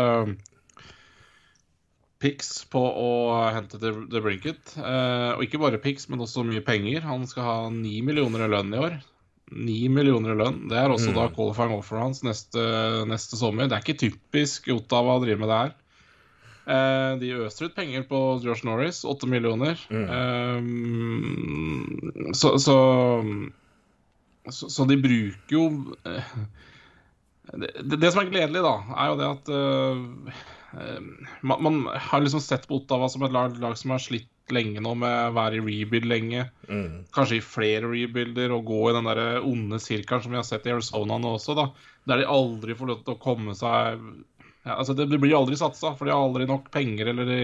pics 2.22 2.50
på 2.70 2.80
å 2.80 3.12
hente 3.52 3.80
The 3.82 4.20
Brinket. 4.22 4.76
Eh, 4.78 5.30
og 5.34 5.42
ikke 5.42 5.58
bare 5.58 5.80
pics, 5.82 6.06
men 6.08 6.22
også 6.22 6.44
mye 6.46 6.62
penger. 6.62 7.02
Han 7.02 7.26
skal 7.26 7.48
ha 7.48 7.56
ni 7.74 7.96
millioner 8.06 8.46
i 8.46 8.52
lønn 8.52 8.70
i 8.72 8.78
år. 8.78 9.00
9 9.50 9.88
millioner 9.92 10.32
i 10.32 10.38
lønn. 10.38 10.68
Det 10.70 10.78
er 10.78 10.90
også 10.92 11.10
mm. 11.12 11.16
da 11.18 11.34
qualifying 11.34 11.72
offer 11.76 11.96
hans 12.00 12.22
neste, 12.26 12.62
neste, 13.10 13.36
sommer. 13.40 13.68
Det 13.68 13.76
er 13.76 13.82
ikke 13.84 14.02
typisk 14.06 14.58
Ottawa 14.72 15.10
å 15.18 15.22
drive 15.24 15.40
med 15.42 15.48
det 15.52 15.60
her. 15.60 15.72
Eh, 16.62 17.12
de 17.18 17.32
øser 17.42 17.66
ut 17.68 17.76
penger 17.76 18.02
på 18.08 18.18
Josh 18.44 18.64
Norris, 18.66 18.98
8 19.08 19.26
millioner. 19.30 19.76
Mm. 19.90 20.06
Eh, 20.16 20.60
så, 22.38 22.48
så, 22.62 22.76
så, 24.48 24.64
så, 24.68 24.84
de 24.88 24.96
bruker 25.02 25.56
jo 25.56 25.64
eh, 26.06 26.24
det, 27.52 27.96
det, 27.98 28.12
som 28.12 28.20
er 28.22 28.30
gledelig, 28.30 28.62
da, 28.64 28.76
er 28.94 29.06
jo 29.10 29.16
det 29.18 29.28
at 29.28 29.48
uh, 29.52 29.98
man, 31.42 31.62
man, 31.66 31.74
har 31.90 32.20
liksom 32.22 32.40
sett 32.40 32.68
på 32.68 32.76
Ottawa 32.78 33.08
som 33.12 33.22
et 33.26 33.34
lag, 33.34 33.50
lag 33.60 33.76
som 33.76 33.90
har 33.92 33.98
slitt 34.00 34.31
lenge 34.52 34.82
nå 34.82 34.94
med 34.98 35.12
å 35.28 35.34
være 35.36 35.60
i 35.60 35.62
rebuild 35.62 36.08
lenge. 36.10 36.46
Mm. 36.68 37.04
Kanskje 37.14 37.38
i 37.38 37.44
flere 37.44 37.90
rebuilder 37.92 38.54
og 38.56 38.66
gå 38.68 38.80
i 38.90 38.96
den 38.96 39.08
der 39.08 39.22
onde 39.46 39.78
sirkelen 39.82 40.24
som 40.24 40.34
vi 40.34 40.40
har 40.40 40.48
sett 40.48 40.66
i 40.66 40.74
Arizona 40.74 41.20
nå 41.20 41.36
også, 41.36 41.56
da. 41.58 41.68
Der 42.10 42.22
de 42.22 42.30
aldri 42.30 42.74
får 42.78 42.90
lov 42.90 43.04
til 43.06 43.14
å 43.14 43.22
komme 43.22 43.54
seg 43.58 44.02
ja, 44.62 44.76
altså 44.76 44.94
Det 44.94 45.06
blir 45.10 45.34
aldri 45.34 45.58
satsa, 45.58 45.94
for 45.98 46.06
de 46.06 46.14
har 46.14 46.22
aldri 46.22 46.46
nok 46.46 46.68
penger, 46.74 47.08
eller 47.10 47.26
de, 47.26 47.38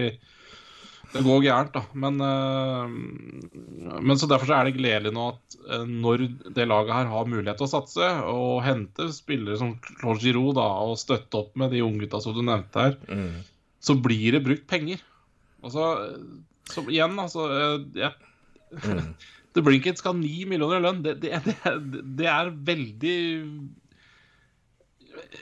det 1.11 1.23
går 1.25 1.41
gærent, 1.43 1.73
da. 1.75 1.81
Men, 1.99 2.19
øh, 2.23 3.99
men 3.99 4.19
så 4.19 4.29
derfor 4.29 4.47
så 4.47 4.59
er 4.59 4.69
det 4.69 4.77
gledelig 4.77 5.11
nå 5.15 5.25
at 5.33 5.57
øh, 5.65 5.83
når 5.89 6.25
det 6.55 6.67
laget 6.69 6.95
her 6.95 7.11
har 7.11 7.27
mulighet 7.27 7.59
til 7.59 7.67
å 7.67 7.71
satse, 7.73 8.11
og 8.29 8.61
hente 8.63 9.09
spillere 9.15 9.59
som 9.59 9.75
Claude 9.89 10.23
Giroud 10.23 10.55
da, 10.59 10.69
og 10.85 10.99
støtte 11.01 11.41
opp 11.41 11.59
med 11.59 11.75
de 11.75 11.83
unggutta 11.83 12.21
som 12.23 12.37
du 12.37 12.43
nevnte 12.43 12.87
her, 12.87 12.95
mm. 13.09 13.33
så 13.83 13.97
blir 13.99 14.37
det 14.37 14.45
brukt 14.47 14.67
penger. 14.71 15.03
Altså, 15.59 15.89
som 16.71 16.89
igjen, 16.91 17.17
altså 17.21 17.49
ja. 17.97 18.13
mm. 18.73 19.13
The 19.53 19.65
Brinkett 19.65 19.97
skal 19.97 20.13
ha 20.13 20.19
ni 20.19 20.45
millioner 20.45 20.79
i 20.79 20.85
lønn. 20.85 21.03
Det, 21.05 21.17
det, 21.23 21.39
det, 21.45 21.75
det, 22.19 22.27
er 22.29 22.51
veldig 22.53 23.15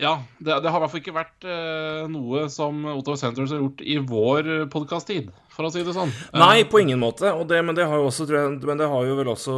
Ja, 0.01 0.13
det, 0.39 0.53
har 0.55 0.63
i 0.63 0.81
hvert 0.81 0.93
fall 0.93 1.01
ikke 1.01 1.15
vært 1.17 1.47
uh, 1.47 2.05
noe 2.11 2.47
som 2.53 2.85
Ottawa 2.93 3.19
Centres 3.19 3.51
har 3.53 3.61
gjort 3.61 3.83
i 3.83 3.97
vår 3.99 4.49
podkast-tid, 4.73 5.27
for 5.53 5.67
å 5.67 5.71
si 5.73 5.83
det 5.85 5.95
sånn. 5.95 6.13
Nei, 6.39 6.63
på 6.69 6.81
ingen 6.81 7.01
måte. 7.01 7.33
men 7.51 7.75
det 7.75 7.89
har 7.89 7.99
jo 7.99 8.07
også, 8.09 8.29
jeg, 8.31 8.55
men 8.63 8.79
det 8.79 8.87
har 8.89 9.09
jo 9.09 9.17
vel 9.19 9.33
også 9.33 9.57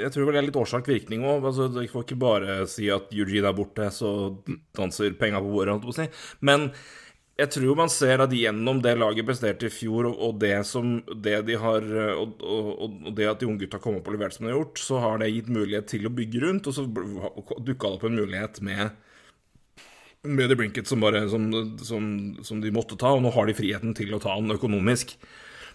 Jeg 0.00 0.14
tror 0.14 0.26
vel 0.26 0.38
det 0.38 0.40
er 0.42 0.48
litt 0.48 0.62
årsak-virkning 0.62 1.26
òg. 1.26 1.50
Altså, 1.52 1.68
jeg 1.76 1.92
får 1.92 2.08
ikke 2.08 2.22
bare 2.24 2.62
si 2.70 2.88
at 2.90 3.12
Eugene 3.12 3.52
er 3.52 3.58
borte, 3.58 3.90
så 3.92 4.32
danser 4.76 5.12
penga 5.20 5.42
på 5.44 5.52
bordet, 5.52 5.76
holdt 5.76 5.84
jeg 5.84 5.92
på 5.92 5.96
å 5.96 6.00
si. 6.00 6.40
Men 6.48 6.70
jeg 7.40 7.50
tror 7.54 7.76
man 7.78 7.90
ser 7.92 8.20
at 8.20 8.32
gjennom 8.36 8.82
det 8.84 8.92
laget 9.00 9.26
presterte 9.28 9.68
i 9.70 9.72
fjor, 9.72 10.10
og, 10.10 10.36
det, 10.42 10.58
som, 10.68 10.98
det 11.24 11.38
de 11.48 11.56
har 11.60 11.86
og, 12.12 12.40
og, 12.44 12.72
og, 12.84 13.12
det 13.16 13.28
at 13.30 13.40
de 13.40 13.48
unge 13.48 13.64
gutta 13.64 13.80
kom 13.80 13.96
opp 14.00 14.10
og 14.10 14.16
leverte 14.16 14.36
som 14.36 14.46
de 14.46 14.52
har 14.52 14.58
gjort, 14.58 14.82
så 14.82 15.00
har 15.00 15.22
det 15.22 15.30
gitt 15.32 15.48
mulighet 15.52 15.88
til 15.88 16.08
å 16.08 16.12
bygge 16.12 16.42
rundt. 16.44 16.68
Og 16.68 16.76
så 16.76 16.84
dukka 16.84 17.88
det 17.88 17.94
opp 17.96 18.04
en 18.08 18.18
mulighet 18.20 18.60
med 18.66 18.90
med 20.22 20.50
The 20.50 20.56
Brinket 20.56 20.88
som, 20.88 21.00
bare, 21.00 21.22
som, 21.32 21.46
som, 21.80 22.08
som, 22.44 22.60
de 22.60 22.72
måtte 22.74 22.98
ta, 23.00 23.14
og 23.16 23.22
nå 23.24 23.30
har 23.32 23.48
de 23.48 23.56
friheten 23.56 23.94
til 23.96 24.12
å 24.12 24.20
ta 24.20 24.34
den 24.36 24.52
økonomisk. 24.52 25.14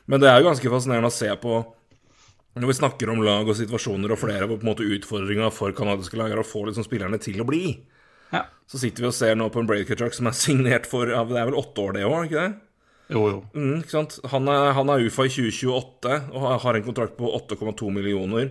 Men 0.05 0.22
det 0.22 0.29
er 0.29 0.38
jo 0.38 0.51
ganske 0.51 0.69
fascinerende 0.69 1.10
å 1.10 1.15
se 1.15 1.31
på 1.41 1.63
når 2.55 2.69
vi 2.69 2.75
snakker 2.77 3.10
om 3.12 3.24
lag 3.25 3.50
og 3.50 3.57
situasjoner 3.57 4.13
og 4.13 4.22
flere 4.22 4.48
på 4.48 4.60
en 4.60 4.67
måte 4.69 4.86
utfordringa 4.86 5.50
for 5.51 5.74
canadiske 5.75 6.19
lag 6.19 6.31
er 6.31 6.39
å 6.39 6.48
få 6.48 6.67
liksom 6.69 6.86
spillerne 6.86 7.17
til 7.19 7.41
å 7.41 7.48
bli. 7.48 7.74
Ja. 8.34 8.46
Så 8.72 8.82
sitter 8.82 9.05
vi 9.05 9.10
og 9.12 9.17
ser 9.17 9.36
nå 9.38 9.50
på 9.53 9.62
en 9.62 9.67
Brady 9.70 9.86
Kutchuk 9.89 10.15
som 10.17 10.29
er 10.29 10.38
signert 10.46 10.88
for 10.89 11.12
ja, 11.12 11.24
Det 11.29 11.38
er 11.41 11.50
vel 11.51 11.60
åtte 11.62 11.84
år, 11.84 11.98
det 11.98 12.05
òg, 12.08 12.29
ikke 12.29 12.46
det? 12.46 12.62
Jo, 13.13 13.22
jo. 13.29 13.41
Mm, 13.53 13.84
ikke 13.84 13.94
sant? 13.94 14.17
Han 14.32 14.50
er, 14.50 14.72
han 14.74 14.89
er 14.89 15.03
UFA 15.05 15.27
i 15.27 15.34
2028 15.36 16.15
og 16.34 16.48
har- 16.63 16.79
en 16.79 16.88
kontrakt 16.88 17.17
på 17.20 17.29
8,2 17.38 17.91
millioner. 17.94 18.50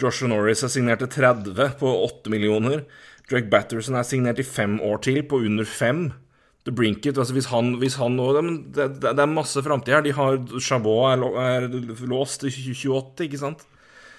Joshua 0.00 0.28
Norris 0.30 0.62
er 0.62 0.70
signert 0.70 1.02
til 1.02 1.10
30 1.10 1.74
på 1.80 1.90
8 2.06 2.30
millioner. 2.30 2.84
Drake 3.30 3.50
Batterson 3.50 3.98
er 3.98 4.06
signert 4.06 4.38
i 4.38 4.46
fem 4.46 4.78
år 4.80 5.02
til 5.02 5.22
på 5.26 5.42
under 5.42 5.66
fem. 5.66 6.12
The 6.64 6.72
Brinket, 6.76 7.16
altså 7.16 7.32
hvis 7.32 7.48
han, 7.50 7.74
hvis 7.80 7.96
han 7.96 8.18
det, 8.20 9.00
det, 9.00 9.18
er 9.18 9.26
masse 9.26 9.62
framtid 9.64 9.94
her. 9.94 10.02
De 10.04 10.12
har 10.12 10.36
Chabot 10.60 11.08
er, 11.08 11.22
er 11.40 11.68
låst 12.06 12.42
til 12.42 12.52
2028, 12.52 13.26
ikke 13.26 13.40
sant? 13.40 13.66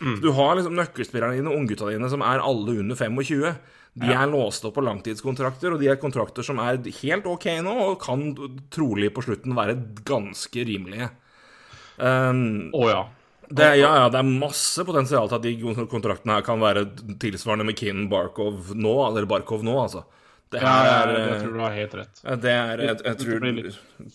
Så 0.02 0.18
du 0.24 0.32
har 0.34 0.56
liksom 0.58 0.74
nøkkelspillerne 0.74 1.38
dine, 1.38 1.52
unggutta 1.54 1.92
dine, 1.92 2.10
som 2.10 2.24
er 2.26 2.42
alle 2.42 2.80
under 2.82 2.98
25. 2.98 3.52
De 3.94 4.08
er 4.16 4.30
låst 4.32 4.64
opp 4.64 4.78
på 4.78 4.84
langtidskontrakter, 4.86 5.74
og 5.74 5.82
de 5.82 5.90
er 5.92 5.98
kontrakter 6.00 6.46
som 6.48 6.62
er 6.64 6.78
helt 7.02 7.26
ok 7.28 7.48
nå, 7.66 7.74
og 7.90 7.98
kan 8.00 8.30
trolig 8.72 9.10
på 9.12 9.24
slutten 9.26 9.56
være 9.58 9.76
ganske 10.08 10.64
rimelige. 10.68 11.10
Um, 12.00 12.70
oh, 12.74 12.88
ja. 12.88 13.02
det, 13.52 13.68
ja, 13.82 13.90
ja, 14.00 14.06
det 14.10 14.22
er 14.22 14.30
masse 14.32 14.86
potensial 14.88 15.28
til 15.30 15.38
at 15.38 15.44
de 15.44 15.86
kontraktene 15.92 16.38
her 16.38 16.46
kan 16.48 16.64
være 16.64 16.86
tilsvarende 17.22 17.68
McKinnon 17.68 18.08
Barkov 18.10 18.72
nå, 18.80 18.96
eller 19.10 19.28
Barkov 19.30 19.66
nå, 19.68 19.76
altså. 19.84 20.06
Det 20.52 20.60
her 20.60 20.88
er 20.88 21.12
jeg 21.16 21.28
eh, 21.36 21.44
tror 21.44 21.54
du 21.56 21.60
har 21.64 21.76
helt 21.76 21.94
rett. 21.96 22.18
det 22.44 22.52
er, 22.52 22.82
jeg, 22.84 22.96
jeg 23.06 23.20
tror 23.22 23.46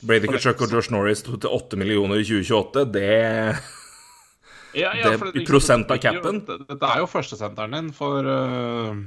Brady 0.09 0.29
Kutchuk 0.29 0.65
og 0.67 0.75
Josh 0.75 0.93
Norris 0.93 1.23
til 1.25 1.47
8 1.49 1.79
millioner 1.81 2.21
i 2.21 2.27
2028, 2.29 2.83
det 2.93 3.07
Ja, 4.77 4.91
det- 4.93 5.15
for 5.21 5.33
i 5.33 5.45
prosent 5.49 5.89
av 5.91 5.97
det 5.97 6.03
capen? 6.05 6.43
det- 6.45 6.59
Dette 6.69 6.91
er 6.93 6.99
jo 7.01 7.07
førstesenteren 7.09 7.73
din 7.73 7.93
for, 7.93 8.21
øh, 8.25 9.01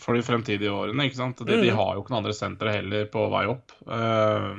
for 0.00 0.16
de 0.16 0.24
fremtidige 0.26 0.72
årene, 0.72 1.06
ikke 1.08 1.18
sant? 1.18 1.42
De, 1.42 1.56
Mm. 1.56 1.62
de 1.64 1.74
har 1.76 1.92
jo 1.94 2.02
ikke 2.02 2.14
noen 2.14 2.22
andre 2.24 2.36
sentre 2.36 2.74
heller 2.78 3.06
på 3.12 3.26
vei 3.32 3.44
opp. 3.50 3.74
Uh, 3.86 4.56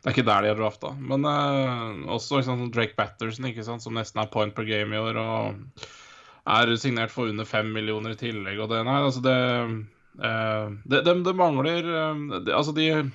det 0.00 0.08
er 0.08 0.14
ikke 0.14 0.26
der 0.28 0.42
de 0.42 0.52
har 0.52 0.60
drafta. 0.60 0.92
Men 0.96 1.24
uh, 1.28 2.12
også 2.16 2.42
sant, 2.46 2.72
Drake 2.74 2.96
Batterson, 2.96 3.48
sant, 3.62 3.82
som 3.84 3.94
nesten 3.94 4.22
er 4.22 4.30
point 4.32 4.54
per 4.54 4.64
game 4.64 4.96
i 4.96 5.00
år, 5.00 5.18
og 5.20 5.88
er 6.50 6.76
signert 6.80 7.12
for 7.12 7.28
under 7.28 7.44
fem 7.44 7.68
millioner 7.72 8.16
i 8.16 8.20
tillegg. 8.20 8.58
Og 8.60 8.70
det, 8.72 8.84
nei, 8.88 9.00
altså 9.04 9.20
det 9.24 9.38
uh, 10.20 10.70
det, 10.84 11.04
det, 11.04 11.18
det 11.24 11.36
mangler 11.36 11.84
det, 11.84 12.54
Altså, 12.54 12.72
de 12.76 13.10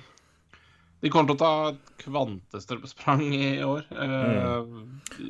de 1.04 1.10
kommer 1.12 1.28
til 1.28 1.36
å 1.36 1.42
ta 1.42 1.50
et 1.70 1.90
kvantesprang 2.06 3.26
i 3.36 3.50
år. 3.62 3.82
Eh, 3.92 5.26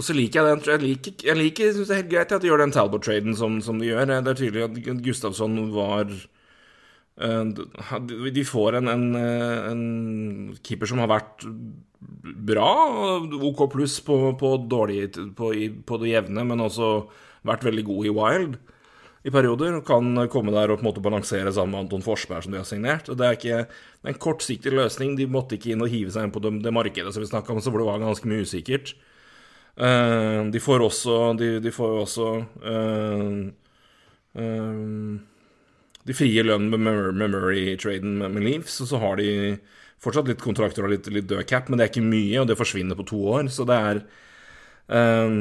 Og 0.00 0.06
så 0.06 0.16
liker 0.16 0.40
jeg 0.40 0.56
den 0.64 0.70
Jeg 0.72 0.80
liker, 0.80 1.36
liker 1.36 1.72
synes 1.76 1.90
det 1.90 1.94
er 1.94 2.00
helt 2.00 2.12
greit 2.14 2.32
at 2.32 2.40
de 2.40 2.48
gjør 2.48 2.62
den 2.64 2.72
Talbot-traden 2.72 3.36
som, 3.36 3.58
som 3.60 3.80
de 3.80 3.90
gjør. 3.90 4.08
Det 4.08 4.32
er 4.32 4.38
tydelig 4.38 4.64
at 4.64 5.02
Gustavsson 5.04 5.58
var 5.74 6.08
eh, 7.20 8.30
De 8.32 8.44
får 8.48 8.80
en, 8.80 8.88
en, 8.88 9.04
eh, 9.20 9.58
en 9.68 9.84
keeper 10.64 10.88
som 10.88 11.02
har 11.04 11.12
vært 11.12 11.44
bra, 12.00 12.70
OK 13.44 13.66
pluss 13.74 13.98
på, 14.00 14.16
på 14.40 14.54
dårlig 14.72 15.10
på, 15.36 15.52
på 15.84 16.00
det 16.00 16.14
jevne, 16.14 16.46
men 16.48 16.64
også 16.64 16.94
vært 17.44 17.66
veldig 17.68 17.84
god 17.90 18.08
i 18.08 18.14
wild 18.16 18.56
i 19.20 19.32
perioder. 19.34 19.76
og 19.82 19.84
Kan 19.84 20.16
komme 20.32 20.56
der 20.56 20.72
og 20.72 20.80
på 20.80 20.86
en 20.86 20.88
måte 20.88 21.04
balansere 21.04 21.52
sammen 21.52 21.76
med 21.76 21.84
Anton 21.84 22.08
Forsberg, 22.08 22.46
som 22.46 22.56
de 22.56 22.62
har 22.62 22.68
signert. 22.68 23.12
Det 23.12 23.26
er 23.26 23.36
ikke 23.36 23.62
det 23.68 24.08
er 24.08 24.14
en 24.14 24.24
kortsiktig 24.24 24.72
løsning. 24.72 25.12
De 25.20 25.28
måtte 25.28 25.60
ikke 25.60 25.74
inn 25.74 25.84
og 25.84 25.92
hive 25.92 26.12
seg 26.14 26.24
inn 26.24 26.32
på 26.32 26.40
det, 26.40 26.56
det 26.64 26.72
markedet 26.72 27.12
som 27.12 27.20
vi 27.20 27.28
snakka 27.28 27.52
om, 27.52 27.60
så 27.60 27.68
hvor 27.68 27.84
det 27.84 27.90
var 27.92 28.00
ganske 28.00 28.32
mye 28.32 28.48
usikkert. 28.48 28.94
Eh, 29.76 30.40
de 30.50 30.60
får 30.60 30.82
også 30.84 31.16
De, 31.38 31.50
de 31.62 31.72
får 31.72 31.92
jo 31.92 32.00
også 32.04 32.30
eh, 32.68 33.26
eh, 34.42 34.80
de 36.10 36.16
frie 36.16 36.42
lønnen 36.42 36.72
med, 36.72 36.80
med 37.14 37.34
Murray-traden 37.34 38.16
med, 38.22 38.32
med 38.34 38.46
Leafs, 38.46 38.80
og 38.82 38.88
så 38.90 39.00
har 39.02 39.20
de 39.20 39.28
fortsatt 40.00 40.30
litt 40.30 40.42
kontrakter 40.42 40.86
og 40.86 40.94
litt, 40.94 41.06
litt 41.12 41.28
død 41.28 41.44
cap, 41.48 41.68
men 41.68 41.78
det 41.78 41.86
er 41.86 41.92
ikke 41.92 42.06
mye, 42.06 42.40
og 42.40 42.48
det 42.48 42.58
forsvinner 42.58 42.98
på 42.98 43.06
to 43.12 43.20
år, 43.36 43.50
så 43.52 43.66
det 43.68 43.76
er 43.76 44.02
eh, 44.96 45.34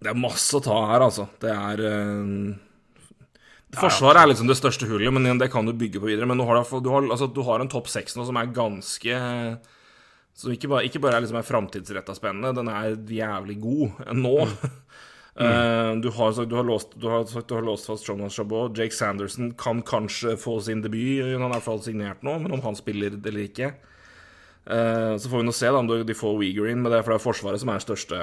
Det 0.00 0.12
er 0.12 0.20
masse 0.20 0.56
å 0.56 0.64
ta 0.64 0.76
her, 0.92 1.06
altså. 1.08 1.26
Det 1.40 1.52
er 1.52 1.84
eh, 1.88 2.58
Forsvaret 3.78 4.24
er 4.24 4.30
liksom 4.32 4.48
det 4.50 4.58
største 4.58 4.86
hullet, 4.90 5.12
men 5.14 5.38
det 5.38 5.50
kan 5.52 5.66
du 5.66 5.72
bygge 5.78 6.00
på 6.02 6.08
videre. 6.08 6.26
Men 6.26 6.40
du 6.40 6.44
har, 6.48 6.58
du 6.58 6.88
har, 6.90 7.04
altså, 7.06 7.28
du 7.30 7.42
har 7.46 7.62
en 7.62 7.70
topp 7.70 7.86
seks 7.90 8.16
nå 8.18 8.24
som 8.26 8.38
er 8.40 8.50
ganske 8.54 9.20
Som 10.40 10.54
ikke 10.54 10.70
bare, 10.72 10.86
ikke 10.88 11.00
bare 11.04 11.18
er 11.18 11.24
liksom 11.26 11.36
er 11.40 11.44
framtidsretta 11.44 12.14
spennende, 12.16 12.54
den 12.56 12.68
er 12.72 12.94
jævlig 13.20 13.58
god 13.60 14.04
nå. 14.16 14.36
Eh, 15.40 15.90
du, 16.02 16.08
har, 16.12 16.32
sagt- 16.36 16.50
du, 16.50 16.56
har 16.58 16.66
låst, 16.66 16.90
du, 17.00 17.06
har, 17.08 17.22
sagt 17.30 17.46
du 17.48 17.54
har 17.54 17.62
låst 17.64 17.86
fast 17.88 18.04
Jonas 18.04 18.34
Chabot. 18.36 18.74
Jake 18.76 18.92
Sanderson 18.92 19.52
kan 19.56 19.78
kanskje 19.86 20.34
få 20.36 20.56
sin 20.60 20.82
debut, 20.84 21.22
han 21.22 21.44
er 21.46 21.46
i 21.46 21.52
hvert 21.54 21.64
fall 21.64 21.78
signert 21.80 22.24
nå, 22.26 22.34
men 22.42 22.52
om 22.52 22.60
han 22.66 22.76
spiller 22.76 23.14
eller 23.14 23.46
ikke 23.46 23.70
uh, 23.70 25.14
Så 25.16 25.30
får 25.30 25.38
vi 25.40 25.46
nå 25.46 25.54
se 25.56 25.70
da 25.70 25.78
om 25.80 25.88
de 25.88 26.16
får 26.18 26.36
Uyghur 26.42 26.68
inn, 26.68 26.82
men 26.82 26.92
det 26.92 26.98
er 26.98 27.06
for 27.06 27.14
det 27.14 27.20
er 27.22 27.24
Forsvaret 27.24 27.62
som 27.62 27.72
er 27.72 27.80
største 27.86 28.20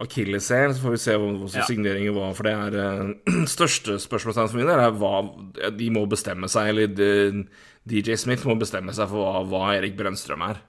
akilleshæl. 0.00 0.74
Så 0.76 0.84
får 0.84 0.94
vi 0.94 1.02
se 1.08 1.16
hvor, 1.18 1.34
hvor 1.40 1.56
Ja. 1.56 1.64
signeringen 1.66 2.14
var. 2.14 2.32
For 2.36 2.46
det 2.46 2.54
er 2.54 2.78
uh, 2.78 3.44
største 3.56 3.98
spørsmålstegn 4.04 4.52
for 4.52 4.60
min 4.60 4.70
del 4.70 4.84
er 4.86 4.94
hva 5.00 5.72
De 5.80 5.90
må 5.96 6.04
bestemme 6.08 6.48
seg, 6.52 6.68
eller 6.74 6.94
de- 6.94 7.46
DJ 7.90 8.14
Smith 8.20 8.46
må 8.46 8.54
bestemme 8.60 8.92
seg 8.94 9.08
for 9.10 9.24
hva, 9.24 9.42
hva 9.50 9.74
Erik 9.80 9.96
Brennstrøm 9.98 10.44
er. 10.52 10.60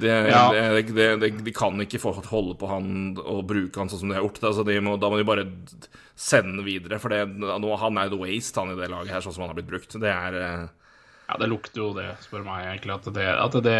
Det, 0.00 0.10
Ja. 0.28 0.48
det, 0.52 0.88
det, 1.20 1.30
de 1.44 1.52
kan 1.54 1.78
ikke 1.84 2.00
fortsatt 2.02 2.26
holde 2.32 2.56
på 2.58 2.66
han 2.68 3.16
og 3.22 3.44
bruke 3.46 3.78
han 3.78 3.88
sånn 3.92 4.00
som 4.02 4.08
de 4.10 4.16
har 4.18 4.24
gjort. 4.24 4.40
Altså 4.42 4.64
de 4.66 4.80
må, 4.82 4.96
da 4.98 5.10
må 5.12 5.20
de 5.20 5.26
bare 5.28 5.44
sende 6.18 6.56
den 6.58 6.66
videre. 6.66 6.98
For 7.02 7.08
det, 7.14 7.22
nå, 7.38 7.76
han 7.78 7.98
er 8.02 8.10
the 8.10 8.18
waste, 8.18 8.58
han 8.58 8.72
i 8.74 8.78
det 8.80 8.90
laget 8.90 9.14
her, 9.14 9.22
sånn 9.22 9.34
som 9.36 9.44
han 9.46 9.52
har 9.54 9.58
blitt 9.60 9.70
brukt. 9.70 9.94
Det 10.02 10.10
er 10.10 10.40
eh, 10.40 10.64
Ja, 11.28 11.38
det 11.40 11.48
lukter 11.48 11.80
jo 11.84 11.92
det, 11.96 12.10
spør 12.26 12.42
meg 12.44 12.66
egentlig. 12.72 12.98
At 12.98 13.06
det, 13.14 13.28
at 13.46 13.54
det, 13.64 13.78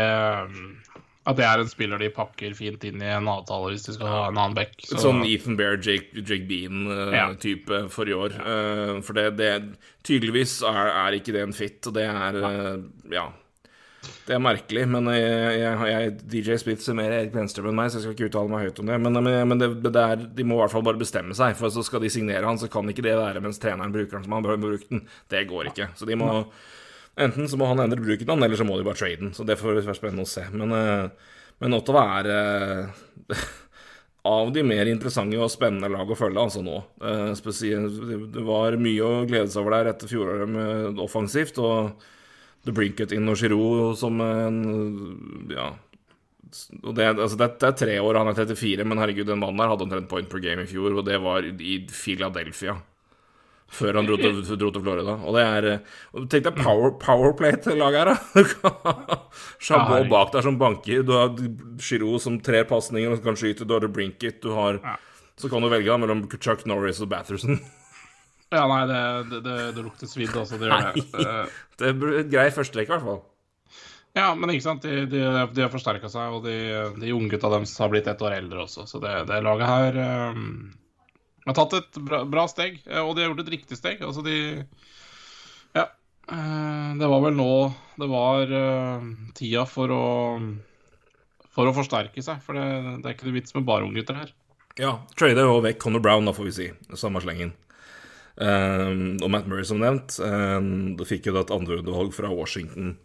at 1.26 1.36
det 1.38 1.44
er 1.48 1.60
en 1.62 1.68
spiller 1.72 1.98
de 2.00 2.10
pakker 2.12 2.54
fint 2.56 2.82
inn 2.84 3.00
i 3.02 3.10
en 3.14 3.28
avtale 3.32 3.70
hvis 3.72 3.86
de 3.88 3.94
skal 3.96 4.10
ha 4.12 4.22
en 4.28 4.36
annen 4.38 4.56
back. 4.56 4.74
Så, 4.84 4.98
Sånn 5.02 5.22
Ethan 5.28 5.56
Bear, 5.56 5.78
Jake, 5.80 6.12
Jake 6.20 6.44
Bean-type 6.50 7.78
Ja. 7.82 7.88
for 7.92 8.08
i 8.08 8.14
år. 8.16 8.34
Ja. 8.38 9.00
for 9.04 9.16
det, 9.18 9.30
det 9.40 9.52
Tydeligvis 10.04 10.58
er, 10.68 10.90
er 10.94 11.16
ikke 11.18 11.32
det 11.36 11.42
en 11.46 11.56
fit, 11.56 11.80
og 11.90 11.94
det 11.98 12.06
er 12.10 12.38
eh, 12.44 12.76
Ja. 13.18 13.30
Det 14.26 14.34
er 14.36 14.40
merkelig, 14.40 14.84
men 14.88 15.08
jeg, 15.12 15.56
jeg, 15.60 15.88
jeg, 15.90 16.12
DJ 16.32 16.56
Smith 16.62 16.80
ser 16.84 16.96
mer 16.98 17.12
Erik 17.12 17.32
Brenstrøm 17.34 17.68
enn 17.70 17.76
meg, 17.76 17.90
så 17.92 17.98
jeg 18.00 18.04
skal 18.06 18.14
ikke 18.16 18.28
uttale 18.30 18.52
meg 18.52 18.64
høyt 18.68 18.78
om 18.80 18.88
det. 18.92 18.98
Men, 19.04 19.18
men, 19.24 19.48
men 19.50 19.60
det, 19.60 19.68
det 19.84 20.04
er, 20.04 20.22
de 20.38 20.46
må 20.48 20.56
i 20.56 20.62
hvert 20.62 20.72
fall 20.74 20.86
bare 20.86 21.00
bestemme 21.00 21.36
seg, 21.36 21.56
for 21.58 21.72
så 21.74 21.84
skal 21.84 22.00
de 22.04 22.10
signere 22.12 22.46
han, 22.48 22.60
så 22.60 22.70
kan 22.72 22.88
ikke 22.88 23.04
det 23.04 23.16
være 23.20 23.42
mens 23.44 23.60
treneren 23.62 23.92
bruker 23.94 24.16
han 24.20 24.24
som 24.28 24.36
han 24.38 24.46
bør 24.46 24.60
bruke 24.62 24.88
den. 24.90 25.04
Det 25.32 25.44
går 25.50 25.72
ikke. 25.74 25.90
Så 25.98 26.08
de 26.08 26.16
må 26.20 26.30
Enten 27.14 27.46
så 27.46 27.54
må 27.54 27.68
han 27.70 27.78
endre 27.78 28.00
bruken 28.02 28.26
av 28.26 28.34
den, 28.40 28.42
eller 28.48 28.58
så 28.58 28.64
må 28.66 28.74
de 28.74 28.82
bare 28.88 28.98
trade 28.98 29.20
den. 29.20 29.28
Så 29.36 29.44
det 29.46 29.54
får 29.60 29.76
være 29.84 29.94
spennende 29.94 30.24
å 30.26 30.30
se. 30.32 30.42
Men, 30.50 30.72
eh, 30.74 31.36
men 31.62 31.76
Ottawa 31.76 32.08
er 32.16 32.30
eh, 32.34 33.44
av 34.26 34.50
de 34.56 34.64
mer 34.66 34.88
interessante 34.90 35.38
og 35.38 35.52
spennende 35.52 35.90
lag 35.92 36.10
å 36.10 36.16
følge 36.18 36.42
altså 36.42 36.62
nå. 36.64 36.80
Eh, 37.04 37.30
spesielt, 37.38 38.00
det- 38.08 38.32
det 38.34 38.42
var 38.48 38.74
mye 38.80 39.04
å 39.04 39.22
glede 39.28 39.46
seg 39.52 39.62
over 39.62 39.76
der 39.76 39.92
etter 39.92 40.10
fjoråret 40.10 40.48
med 40.48 40.98
offensivt, 41.04 41.58
og 41.62 42.02
The 42.64 42.72
Brinket 42.72 43.12
in 43.12 43.28
og 43.28 43.36
Giroud 43.40 43.98
som 44.00 44.20
en 44.24 44.60
Ja. 45.52 45.72
Det, 46.54 47.06
altså 47.18 47.34
det, 47.34 47.48
det 47.58 47.66
er 47.66 47.78
tre 47.80 47.94
år, 47.98 48.14
han 48.20 48.28
er 48.30 48.36
34, 48.38 48.84
men 48.86 49.00
herregud, 49.02 49.26
den 49.26 49.40
mannen 49.42 49.58
der 49.58 49.72
hadde 49.72 49.88
omtrent 49.88 50.06
point 50.06 50.28
per 50.30 50.38
game 50.38 50.62
i 50.62 50.68
fjor, 50.70 50.94
og 50.94 51.02
det 51.08 51.16
var 51.18 51.42
i 51.42 51.80
Philadelphia. 51.90 52.76
Før 53.74 53.98
han 53.98 54.06
dro 54.06 54.16
til, 54.20 54.38
dro 54.60 54.70
til 54.70 54.84
Florida. 54.84 55.16
Og 55.24 55.34
det 55.34 55.42
er 55.42 55.66
Tenk 56.30 56.46
deg 56.46 56.60
power, 56.60 56.92
powerplay 57.02 57.56
til 57.64 57.80
laget 57.80 58.04
her, 58.04 58.12
da. 58.12 58.94
Chabot 59.64 60.06
bak 60.12 60.30
der 60.36 60.46
som 60.46 60.60
banker. 60.60 61.02
Du 61.02 61.14
har 61.16 61.32
Giroud 61.80 62.22
som 62.22 62.38
trer 62.44 62.68
pasninger 62.70 63.16
og 63.16 63.24
kan 63.24 63.38
skyte. 63.40 63.66
Du 63.66 63.74
har 63.74 63.82
The 63.82 63.90
Brinket. 63.90 64.38
Du 64.44 64.52
har. 64.54 64.78
Så 65.40 65.50
kan 65.50 65.64
du 65.64 65.72
velge 65.72 65.90
da 65.90 65.98
mellom 65.98 66.22
Chuck 66.36 66.62
Norris 66.70 67.02
og 67.02 67.10
Batherson. 67.10 67.58
Ja, 68.54 68.64
nei, 68.70 68.82
det, 68.90 69.02
det, 69.30 69.40
det, 69.44 69.54
det 69.76 69.84
lukter 69.84 70.10
svidd 70.10 70.34
altså. 70.38 70.58
Det 70.60 70.70
gjør 70.70 70.90
det. 70.94 71.34
Det 71.80 71.88
er 71.90 72.04
et 72.20 72.28
grei 72.32 72.48
førsterekke, 72.54 72.90
i 72.92 72.94
hvert 72.94 73.08
fall. 73.08 73.22
Ja, 74.14 74.28
men 74.38 74.52
ikke 74.52 74.62
sant, 74.68 74.84
de, 74.86 75.08
de, 75.10 75.20
de 75.50 75.62
har 75.64 75.72
forsterka 75.72 76.06
seg, 76.12 76.36
og 76.36 76.44
de, 76.46 76.54
de 77.02 77.14
unggutta 77.16 77.50
deres 77.50 77.72
har 77.82 77.90
blitt 77.90 78.06
ett 78.06 78.20
år 78.22 78.36
eldre 78.36 78.62
også. 78.62 78.84
Så 78.86 79.00
det, 79.02 79.14
det 79.26 79.40
laget 79.42 79.66
her 79.66 79.98
um, 80.36 80.44
har 81.48 81.56
tatt 81.58 81.74
et 81.80 81.98
bra, 82.06 82.20
bra 82.30 82.44
steg, 82.50 82.78
og 83.02 83.10
de 83.16 83.24
har 83.24 83.32
gjort 83.32 83.42
et 83.42 83.50
riktig 83.56 83.80
steg. 83.80 84.04
Altså, 84.06 84.22
de 84.22 84.36
Ja. 85.74 85.88
eh, 86.30 86.92
det 87.00 87.10
var 87.10 87.24
vel 87.26 87.34
nå 87.34 87.50
det 87.98 88.08
var 88.10 88.54
uh, 88.54 89.10
tida 89.34 89.66
for 89.66 89.90
å 89.90 90.04
for 91.54 91.70
å 91.70 91.74
forsterke 91.74 92.22
seg, 92.22 92.40
for 92.42 92.58
det, 92.58 92.64
det 93.02 93.10
er 93.10 93.14
ikke 93.14 93.28
noe 93.28 93.36
vits 93.36 93.54
med 93.54 93.66
bare 93.66 93.86
unggutter 93.86 94.16
her. 94.18 94.30
Ja, 94.78 94.96
trade 95.18 95.42
jo 95.42 95.60
vekk 95.62 95.78
Connor 95.82 96.02
Brown, 96.02 96.26
da, 96.26 96.32
får 96.34 96.48
vi 96.48 96.54
si. 96.54 96.64
Samme 96.98 97.20
slengen. 97.22 97.52
Um, 98.34 99.20
og 99.22 99.28
Matt 99.30 99.46
Murray, 99.46 99.62
som 99.68 99.78
nevnt. 99.78 100.16
Um, 100.18 100.96
det 100.98 101.06
fikk 101.06 101.28
jo 101.28 101.34
da 101.36 101.44
et 101.44 101.52
andrevalg 101.54 102.10
fra 102.16 102.32
Washington 102.34 102.96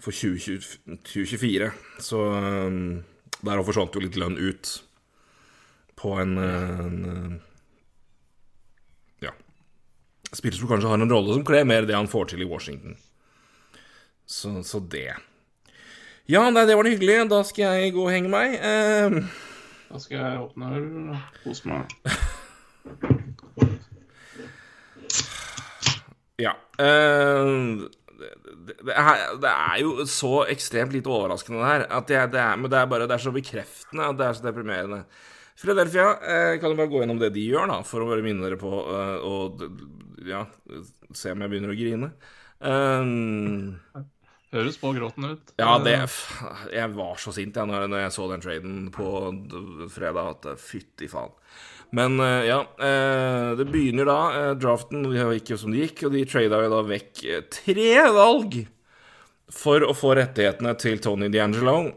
for 0.00 0.12
2020 0.12 0.98
2024. 1.08 1.70
Så 2.04 2.20
um, 2.20 2.80
der 3.40 3.62
forsvant 3.64 3.96
jo 3.96 4.02
litt 4.04 4.18
lønn 4.20 4.36
ut 4.36 4.74
på 6.00 6.12
en, 6.20 6.36
en 6.40 7.40
Ja. 9.24 9.32
spiller 10.32 10.56
som 10.60 10.68
kanskje 10.70 10.88
har 10.92 11.00
en 11.00 11.10
rolle 11.12 11.34
som 11.34 11.44
kler 11.44 11.64
mer 11.68 11.88
det 11.88 11.96
han 11.96 12.08
får 12.08 12.30
til 12.34 12.44
i 12.44 12.48
Washington. 12.48 12.96
Så, 14.28 14.52
så 14.64 14.80
det. 14.80 15.14
Ja, 16.30 16.44
nei, 16.52 16.62
det 16.68 16.76
var 16.78 16.84
det 16.86 16.92
hyggelige. 16.94 17.24
Da 17.32 17.40
skal 17.48 17.80
jeg 17.80 17.94
gå 17.96 18.04
og 18.04 18.12
henge 18.14 18.30
meg. 18.32 18.54
Eh, 18.60 19.16
Da 19.90 19.98
skal 19.98 20.20
jeg 20.20 20.42
åpne 20.44 20.68
øl 20.76 20.84
og 21.16 21.40
kose 21.42 21.66
meg. 21.66 21.96
Ja. 26.40 26.54
Uh, 26.80 27.86
det, 28.20 28.76
det, 28.84 28.94
er, 28.94 29.24
det 29.40 29.50
er 29.50 29.80
jo 29.80 30.06
så 30.08 30.44
ekstremt 30.52 30.94
lite 30.96 31.12
overraskende, 31.12 31.60
det 31.62 31.70
her. 31.70 31.86
At 32.00 32.12
jeg, 32.12 32.32
det 32.34 32.42
er, 32.42 32.60
men 32.60 32.72
det 32.72 32.80
er 32.80 32.90
bare 32.90 33.08
det 33.08 33.16
er 33.16 33.24
så 33.26 33.34
bekreftende 33.34 34.08
at 34.10 34.20
det 34.20 34.28
er 34.28 34.38
så 34.38 34.48
deprimerende. 34.48 35.02
Fredelfia, 35.60 36.06
uh, 36.20 36.54
kan 36.60 36.72
jo 36.72 36.78
bare 36.78 36.92
gå 36.92 37.02
gjennom 37.02 37.20
det 37.20 37.32
de 37.36 37.48
gjør, 37.50 37.68
da, 37.72 37.80
for 37.86 38.04
å 38.04 38.08
bare 38.12 38.24
minne 38.24 38.46
dere 38.46 38.60
på 38.60 38.70
og 38.70 39.66
ja, 40.26 40.44
se 41.16 41.32
om 41.32 41.44
jeg 41.44 41.52
begynner 41.52 41.72
å 41.72 41.78
grine. 41.78 42.14
Uh, 42.60 44.06
Høres 44.50 44.80
på 44.82 44.90
gråten 44.96 45.28
ut. 45.30 45.52
Ja, 45.60 45.76
det 45.78 45.94
Jeg 46.74 46.90
var 46.96 47.20
så 47.22 47.30
sint 47.34 47.54
jeg 47.54 47.70
når 47.70 48.00
jeg 48.00 48.14
så 48.16 48.26
den 48.32 48.42
traden 48.42 48.88
på 48.94 49.06
fredag 49.94 50.32
at 50.32 50.48
fytti 50.58 51.06
faen. 51.10 51.36
Men 51.96 52.20
eh, 52.22 52.44
ja, 52.46 52.60
eh, 52.78 53.56
det 53.58 53.66
begynner 53.70 54.06
da. 54.06 54.18
eh, 54.38 54.52
Draften 54.60 55.08
gikk 55.10 55.54
jo 55.54 55.58
som 55.58 55.74
det 55.74 55.88
gikk, 55.88 56.04
og 56.06 56.14
de 56.14 56.26
trada 56.28 56.62
jo 56.62 56.70
da 56.74 56.84
vekk 56.86 57.24
tre 57.50 57.90
valg 58.14 58.60
for 59.50 59.82
å 59.82 59.96
få 59.96 60.14
rettighetene 60.18 60.76
til 60.78 61.02
Tony 61.02 61.26
D'Angelo. 61.32 61.90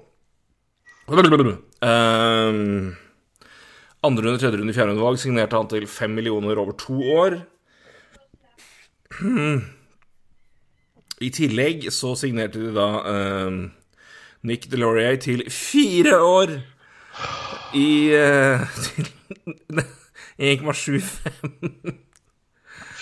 Um, 1.83 2.95
andre 4.03 4.25
runde, 4.25 4.39
tredje 4.39 4.57
runde, 4.57 4.73
fjerde 4.73 4.93
runde 4.93 5.03
valg 5.03 5.19
signerte 5.21 5.59
han 5.59 5.69
til 5.69 5.85
fem 5.91 6.15
millioner 6.15 6.57
over 6.57 6.73
to 6.79 6.97
år. 7.13 7.37
I 11.23 11.29
tillegg 11.35 11.89
så 11.93 12.15
signerte 12.17 12.63
de 12.63 12.71
da 12.73 12.87
eh, 13.11 13.57
Nick 14.49 14.65
DeLaurier 14.71 15.19
til 15.21 15.45
fire 15.53 16.17
år 16.25 16.55
i 17.77 17.91
uh, 18.17 18.65
1,75 20.39 21.99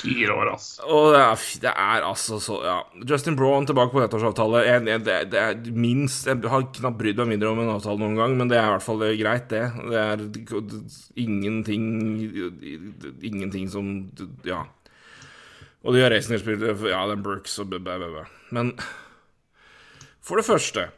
Fire 0.02 0.34
år, 0.34 0.50
ass. 0.56 0.80
Og 0.82 1.12
det 1.14 1.20
er, 1.22 1.42
det 1.62 1.72
er 1.72 2.02
altså 2.08 2.40
så 2.42 2.56
Ja. 2.66 2.78
Justin 3.06 3.36
Braun 3.38 3.68
tilbake 3.70 3.94
på 3.94 4.02
ettårsavtale. 4.02 4.64
Jeg- 4.66 4.88
jeg- 4.90 5.04
Det, 5.06 5.18
det 5.32 5.40
er 5.40 5.72
minst 5.78 6.26
Jeg 6.26 6.42
har 6.50 6.64
knapt 6.74 6.98
brydd 6.98 7.18
meg 7.22 7.28
mindre 7.28 7.50
om 7.52 7.60
en 7.60 7.70
avtale 7.76 8.00
noen 8.02 8.16
gang, 8.18 8.36
men 8.38 8.48
det 8.50 8.58
er 8.58 8.66
i 8.66 8.72
hvert 8.74 8.82
fall 8.88 8.98
greit, 9.20 9.48
det. 9.50 9.72
Det 9.92 10.02
er 10.02 10.18
ingenting 11.16 11.86
Ingenting 13.22 13.70
som 13.70 14.10
Ja. 14.44 14.64
Og 15.84 15.94
de 15.94 16.02
har 16.02 16.10
Reisner-spillere 16.10 16.90
Ja, 16.90 17.06
er 17.12 17.16
Brooks 17.22 17.60
og 17.60 17.70
bæ, 17.70 17.78
bæ, 17.78 17.98
bæ. 18.00 18.26
Men 18.52 18.74
for 20.22 20.36
det 20.38 20.46
første 20.46 20.90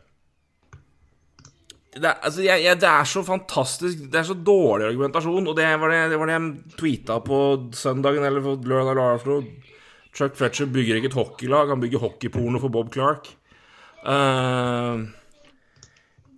det 1.93 2.11
altså, 2.25 2.41
jeg, 2.41 2.63
jeg, 2.65 2.79
det 2.81 2.89
er 2.89 3.09
så 3.09 3.21
fantastisk 3.25 4.05
Det 4.09 4.19
er 4.19 4.25
så 4.25 4.35
dårlig 4.37 4.87
argumentasjon, 4.89 5.47
og 5.49 5.57
det 5.57 5.67
var 5.81 5.93
det, 5.93 5.99
det, 6.13 6.19
var 6.19 6.29
det 6.29 6.37
jeg 6.37 6.77
tweeta 6.79 7.19
på 7.25 7.39
søndagen 7.77 8.25
eller 8.25 8.45
på 8.45 8.55
lørdag 8.69 8.97
lørdag. 8.97 9.49
Chuck 10.13 10.37
Fletcher 10.37 10.69
bygger 10.69 10.99
ikke 10.99 11.09
et 11.09 11.17
hockeylag, 11.17 11.73
han 11.73 11.81
bygger 11.81 12.01
hockeyporno 12.03 12.61
for 12.61 12.73
Bob 12.73 12.91
Clark. 12.93 13.31
Uh, 14.03 15.05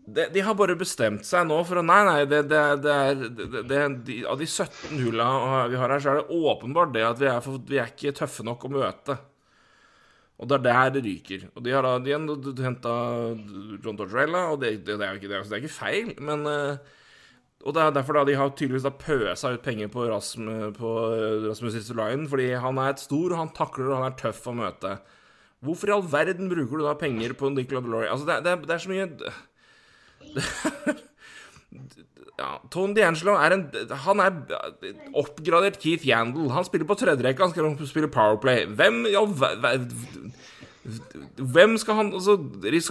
de, 0.06 0.28
de 0.32 0.44
har 0.46 0.56
bare 0.56 0.78
bestemt 0.78 1.26
seg 1.26 1.48
nå 1.50 1.58
for 1.66 1.82
å 1.82 1.86
Nei, 1.86 2.02
nei, 2.06 2.20
det, 2.30 2.44
er 2.46 2.76
de, 2.78 4.20
Av 4.30 4.38
de 4.38 4.48
17 4.48 5.00
hulla 5.02 5.30
vi 5.72 5.80
har 5.82 5.90
her, 5.96 6.04
så 6.04 6.12
er 6.14 6.22
det 6.22 6.38
åpenbart 6.38 6.94
det 6.94 7.08
at 7.08 7.22
vi 7.22 7.32
er, 7.32 7.42
for, 7.44 7.64
vi 7.66 7.82
er 7.82 7.90
ikke 7.90 8.14
tøffe 8.22 8.46
nok 8.46 8.68
å 8.68 8.74
møte. 8.78 9.18
Og 10.36 10.50
det 10.50 10.58
er 10.58 10.64
der 10.66 10.90
det 10.98 11.04
ryker. 11.06 11.48
Og 11.56 11.64
de 11.64 11.72
har 11.72 11.86
da 11.86 11.96
igjen 12.04 12.28
henta 12.60 12.94
John 13.84 13.96
Tortorella, 13.96 14.42
og 14.52 14.62
det, 14.62 14.74
det, 14.84 14.98
det, 15.00 15.06
er 15.06 15.14
jo 15.14 15.22
ikke, 15.22 15.32
det, 15.32 15.40
er, 15.40 15.62
ikke 15.62 15.72
feil, 15.72 16.12
men 16.20 16.44
eh, 16.52 16.78
Og 17.66 17.74
det 17.74 17.82
er 17.82 17.94
derfor 17.96 18.14
da 18.20 18.26
de 18.28 18.36
har 18.38 18.52
tydeligvis 18.52 18.84
da 18.86 18.92
pøsa 18.92 19.54
ut 19.56 19.64
penger 19.64 19.88
på, 19.90 20.04
Rasm, 20.12 20.50
på 20.76 20.90
eh, 21.16 21.48
Rasmus 21.48 21.78
Ristolainen, 21.80 22.28
fordi 22.30 22.52
han 22.62 22.78
er 22.78 22.92
et 22.92 23.00
stor, 23.02 23.38
han 23.40 23.56
takler, 23.56 23.90
og 23.94 24.04
han 24.04 24.12
er 24.12 24.20
tøff 24.20 24.44
å 24.52 24.58
møte. 24.60 24.98
Hvorfor 25.66 25.90
i 25.90 25.96
all 25.96 26.06
verden 26.12 26.52
bruker 26.52 26.78
du 26.78 26.84
da 26.86 26.94
penger 27.00 27.34
på 27.40 27.50
Nicola 27.56 27.82
Delory? 27.82 28.12
Altså, 28.12 28.28
det, 28.28 28.44
det, 28.46 28.68
det 28.68 28.76
er 28.76 28.84
så 28.84 28.92
mye 28.92 29.08
ja, 32.40 32.50
Tony 32.74 32.94
D'Angelo 32.98 33.36
er 33.40 33.54
en 33.56 33.62
Han 34.06 34.20
er 34.20 34.32
oppgradert 35.16 35.78
Keith 35.80 36.04
Yandel. 36.08 36.50
Han 36.52 36.66
spiller 36.68 36.88
på 36.90 36.98
tredjerekka, 37.00 37.48
han 37.48 37.76
skal 37.78 37.88
spille 37.88 38.10
Powerplay. 38.12 38.66
Hvem 38.76 39.06
ver- 39.40 39.88
Hvem 41.42 41.78
skal 41.82 41.96
han 41.98 42.12
altså, 42.14 42.36
Lion 42.62 42.82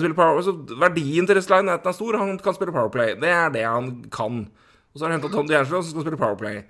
spille 0.00 0.14
Powerplay 0.16 0.40
altså, 0.40 0.54
Verdien 0.80 1.26
til 1.28 1.36
Ristolainen 1.38 1.68
er 1.70 1.78
at 1.78 1.84
han 1.86 1.92
er 1.92 1.98
stor, 1.98 2.16
han 2.18 2.38
kan 2.42 2.54
spille 2.56 2.72
Powerplay. 2.74 3.14
Det 3.20 3.28
er 3.30 3.48
det 3.54 3.62
han 3.68 3.92
kan. 4.10 4.40
Og 4.90 4.98
så 4.98 5.04
har 5.06 5.12
de 5.12 5.18
henta 5.20 5.30
Tony 5.30 5.52
D'Angelo, 5.52 5.82
som 5.82 5.92
skal 5.92 6.02
spille 6.08 6.18
Powerplay. 6.18 6.62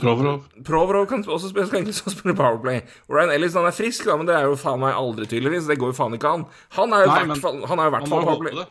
Provorov. 0.00 0.46
Provorov 0.64 1.06
kan 1.10 1.24
også 1.28 1.50
spille, 1.50 1.66
skal 1.68 1.82
egentlig 1.82 1.98
også 2.00 2.14
spille 2.16 2.36
Powerplay. 2.38 2.80
Ryan 3.10 3.34
Ellis 3.34 3.52
han 3.58 3.66
er 3.68 3.76
frisk, 3.76 4.06
da, 4.08 4.16
men 4.16 4.26
det 4.30 4.38
er 4.38 4.46
jo 4.48 4.56
faen 4.56 4.80
meg 4.80 4.94
aldri, 4.96 5.26
tydeligvis. 5.28 5.66
Det 5.68 5.76
går 5.82 5.92
jo 5.92 5.98
faen 5.98 6.16
ikke 6.16 6.30
an. 6.38 6.46
Han 6.78 6.94
er 6.96 7.04
jo 7.04 7.10
i 7.10 7.26
hvert 7.26 7.42
fall 7.44 7.60
Han 7.68 7.78
er 7.84 7.90
Powerplay. 8.08 8.54
det. 8.62 8.68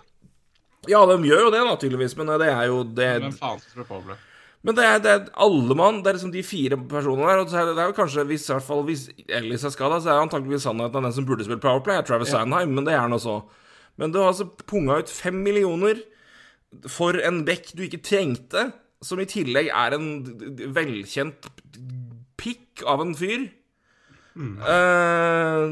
Ja, 0.89 1.03
de 1.05 1.17
gjør 1.27 1.45
jo 1.45 1.53
det, 1.53 1.61
da, 1.61 1.77
tydeligvis, 1.77 2.15
men 2.17 2.31
det 2.41 2.49
er 2.49 2.67
jo 2.71 2.81
det 2.83 3.09
Hvem 3.21 3.33
faen 3.37 3.59
spille 3.61 3.85
Powerplay? 3.85 4.17
Men 4.61 4.77
det 4.77 4.85
er, 4.85 4.99
det 5.01 5.11
er 5.11 5.29
alle 5.41 5.75
mann. 5.77 6.01
Det 6.01 6.11
er 6.11 6.17
liksom 6.19 6.33
de 6.33 6.43
fire 6.45 6.77
personene 6.89 7.29
der. 7.29 7.41
Og 7.41 7.49
så 7.49 7.61
er 7.61 7.69
det, 7.69 7.75
det 7.77 7.83
er 7.83 7.89
jo 7.89 7.97
kanskje, 7.97 8.25
hvis, 8.29 8.45
i 8.45 8.53
hvert 8.53 8.65
fall, 8.67 8.83
hvis 8.85 9.07
Ellis 9.25 9.65
er 9.65 9.73
skada, 9.73 9.97
så 10.01 10.11
er 10.13 10.21
antakeligvis 10.21 10.67
sannheten 10.67 11.01
at 11.01 11.07
den 11.07 11.15
som 11.15 11.25
burde 11.29 11.45
spille 11.47 11.61
Powerplay, 11.63 11.97
er 11.97 12.05
Travis 12.05 12.33
Sandheim, 12.33 12.75
men 12.77 12.85
det 12.85 12.93
er 12.93 13.01
han 13.01 13.17
også. 13.17 13.39
Men 14.01 14.13
du 14.13 14.19
har 14.21 14.29
altså 14.31 14.47
punga 14.69 14.99
ut 15.01 15.09
fem 15.09 15.41
millioner 15.45 16.01
for 16.89 17.17
en 17.19 17.41
bekk 17.47 17.73
du 17.75 17.83
ikke 17.87 18.03
trengte, 18.05 18.69
som 19.01 19.19
i 19.19 19.27
tillegg 19.29 19.71
er 19.73 19.97
en 19.97 20.07
velkjent 20.77 21.49
pikk 22.41 22.85
av 22.89 23.01
en 23.03 23.15
fyr. 23.17 23.49
Eh, 24.39 25.63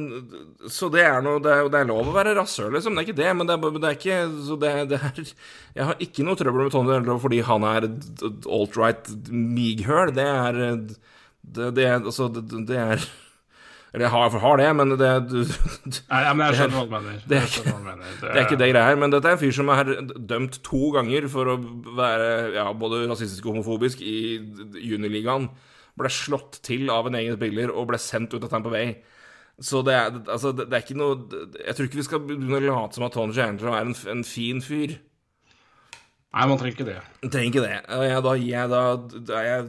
så 0.67 0.89
det 0.91 1.05
er 1.07 1.21
noe 1.23 1.39
det 1.43 1.51
er, 1.53 1.69
det 1.71 1.79
er 1.79 1.87
lov 1.87 2.09
å 2.11 2.15
være 2.15 2.35
rasshøl, 2.35 2.73
liksom. 2.75 2.97
Det 2.97 3.03
er 3.03 3.07
ikke 3.07 3.21
det, 3.21 3.29
men 3.39 3.47
det 3.47 3.55
er, 3.55 3.77
det 3.77 3.87
er 3.87 3.95
ikke 3.95 4.17
så 4.49 4.57
det, 4.59 4.73
er 4.97 5.31
Jeg 5.77 5.87
har 5.87 6.03
ikke 6.03 6.25
noe 6.27 6.39
trøbbel 6.39 6.67
med 6.67 6.75
Tony 6.75 6.91
Dello 6.91 7.15
fordi 7.23 7.39
han 7.47 7.67
er 7.69 7.87
alt-right 7.87 9.13
mighøl. 9.31 10.11
Det 10.17 10.27
er 10.27 10.59
det, 10.59 11.71
det, 11.77 11.87
altså, 11.95 12.27
det, 12.35 12.75
er 12.75 12.99
Eller 13.93 14.05
jeg 14.05 14.11
har, 14.13 14.35
har 14.43 14.59
det, 14.59 14.67
men 14.75 14.91
det, 14.99 15.13
du, 15.31 15.39
Nei, 16.11 16.21
men 16.35 16.43
jeg 16.49 16.59
skjønner 16.59 16.75
hva 16.75 16.83
du 16.83 16.93
mener. 16.97 17.23
det 17.31 18.35
er 18.35 18.43
ikke 18.43 18.59
det 18.59 18.71
greia 18.73 18.85
her. 18.91 18.99
Men 18.99 19.15
dette 19.15 19.31
er 19.31 19.39
en 19.39 19.41
fyr 19.41 19.55
som 19.55 19.71
er 19.73 19.95
dømt 20.19 20.59
to 20.67 20.91
ganger 20.99 21.31
for 21.31 21.55
å 21.55 21.57
være 21.95 22.29
ja, 22.59 22.67
både 22.75 23.05
rasistisk 23.07 23.47
og 23.47 23.55
homofobisk 23.55 24.03
i 24.03 24.19
juniligaen. 24.83 25.47
Ble 25.99 26.11
slått 26.13 26.61
til 26.65 26.89
av 26.93 27.09
en 27.09 27.17
egen 27.19 27.35
spiller 27.35 27.73
og 27.73 27.89
ble 27.91 27.99
sendt 28.01 28.35
ut 28.35 28.43
av 28.45 28.51
Tampa 28.53 28.71
Bay. 28.73 28.95
Så 29.59 29.81
det 29.83 29.95
er, 29.95 30.13
altså, 30.31 30.53
det, 30.55 30.69
er 30.71 30.85
ikke 30.85 30.95
noe 30.95 31.17
Jeg 31.59 31.75
tror 31.75 31.87
ikke 31.89 31.99
vi 31.99 32.07
skal 32.07 32.21
begynne 32.23 32.61
å 32.61 32.63
late 32.63 32.95
som 32.95 33.03
at 33.09 33.15
Tony 33.15 33.35
Angelo 33.43 33.73
er 33.75 33.89
en, 33.89 33.95
en 34.13 34.23
fin 34.23 34.63
fyr. 34.63 34.95
Nei, 36.29 36.45
man 36.45 36.59
trenger 36.61 36.77
ikke 36.77 36.87
det. 36.87 36.99
Trenger 37.25 37.49
ikke 37.49 37.65
det. 37.65 37.75
Jeg, 38.05 38.23
da 38.23 38.33
jeg 38.37 38.71
da, 38.71 38.81
da 39.27 39.43
jeg, 39.43 39.67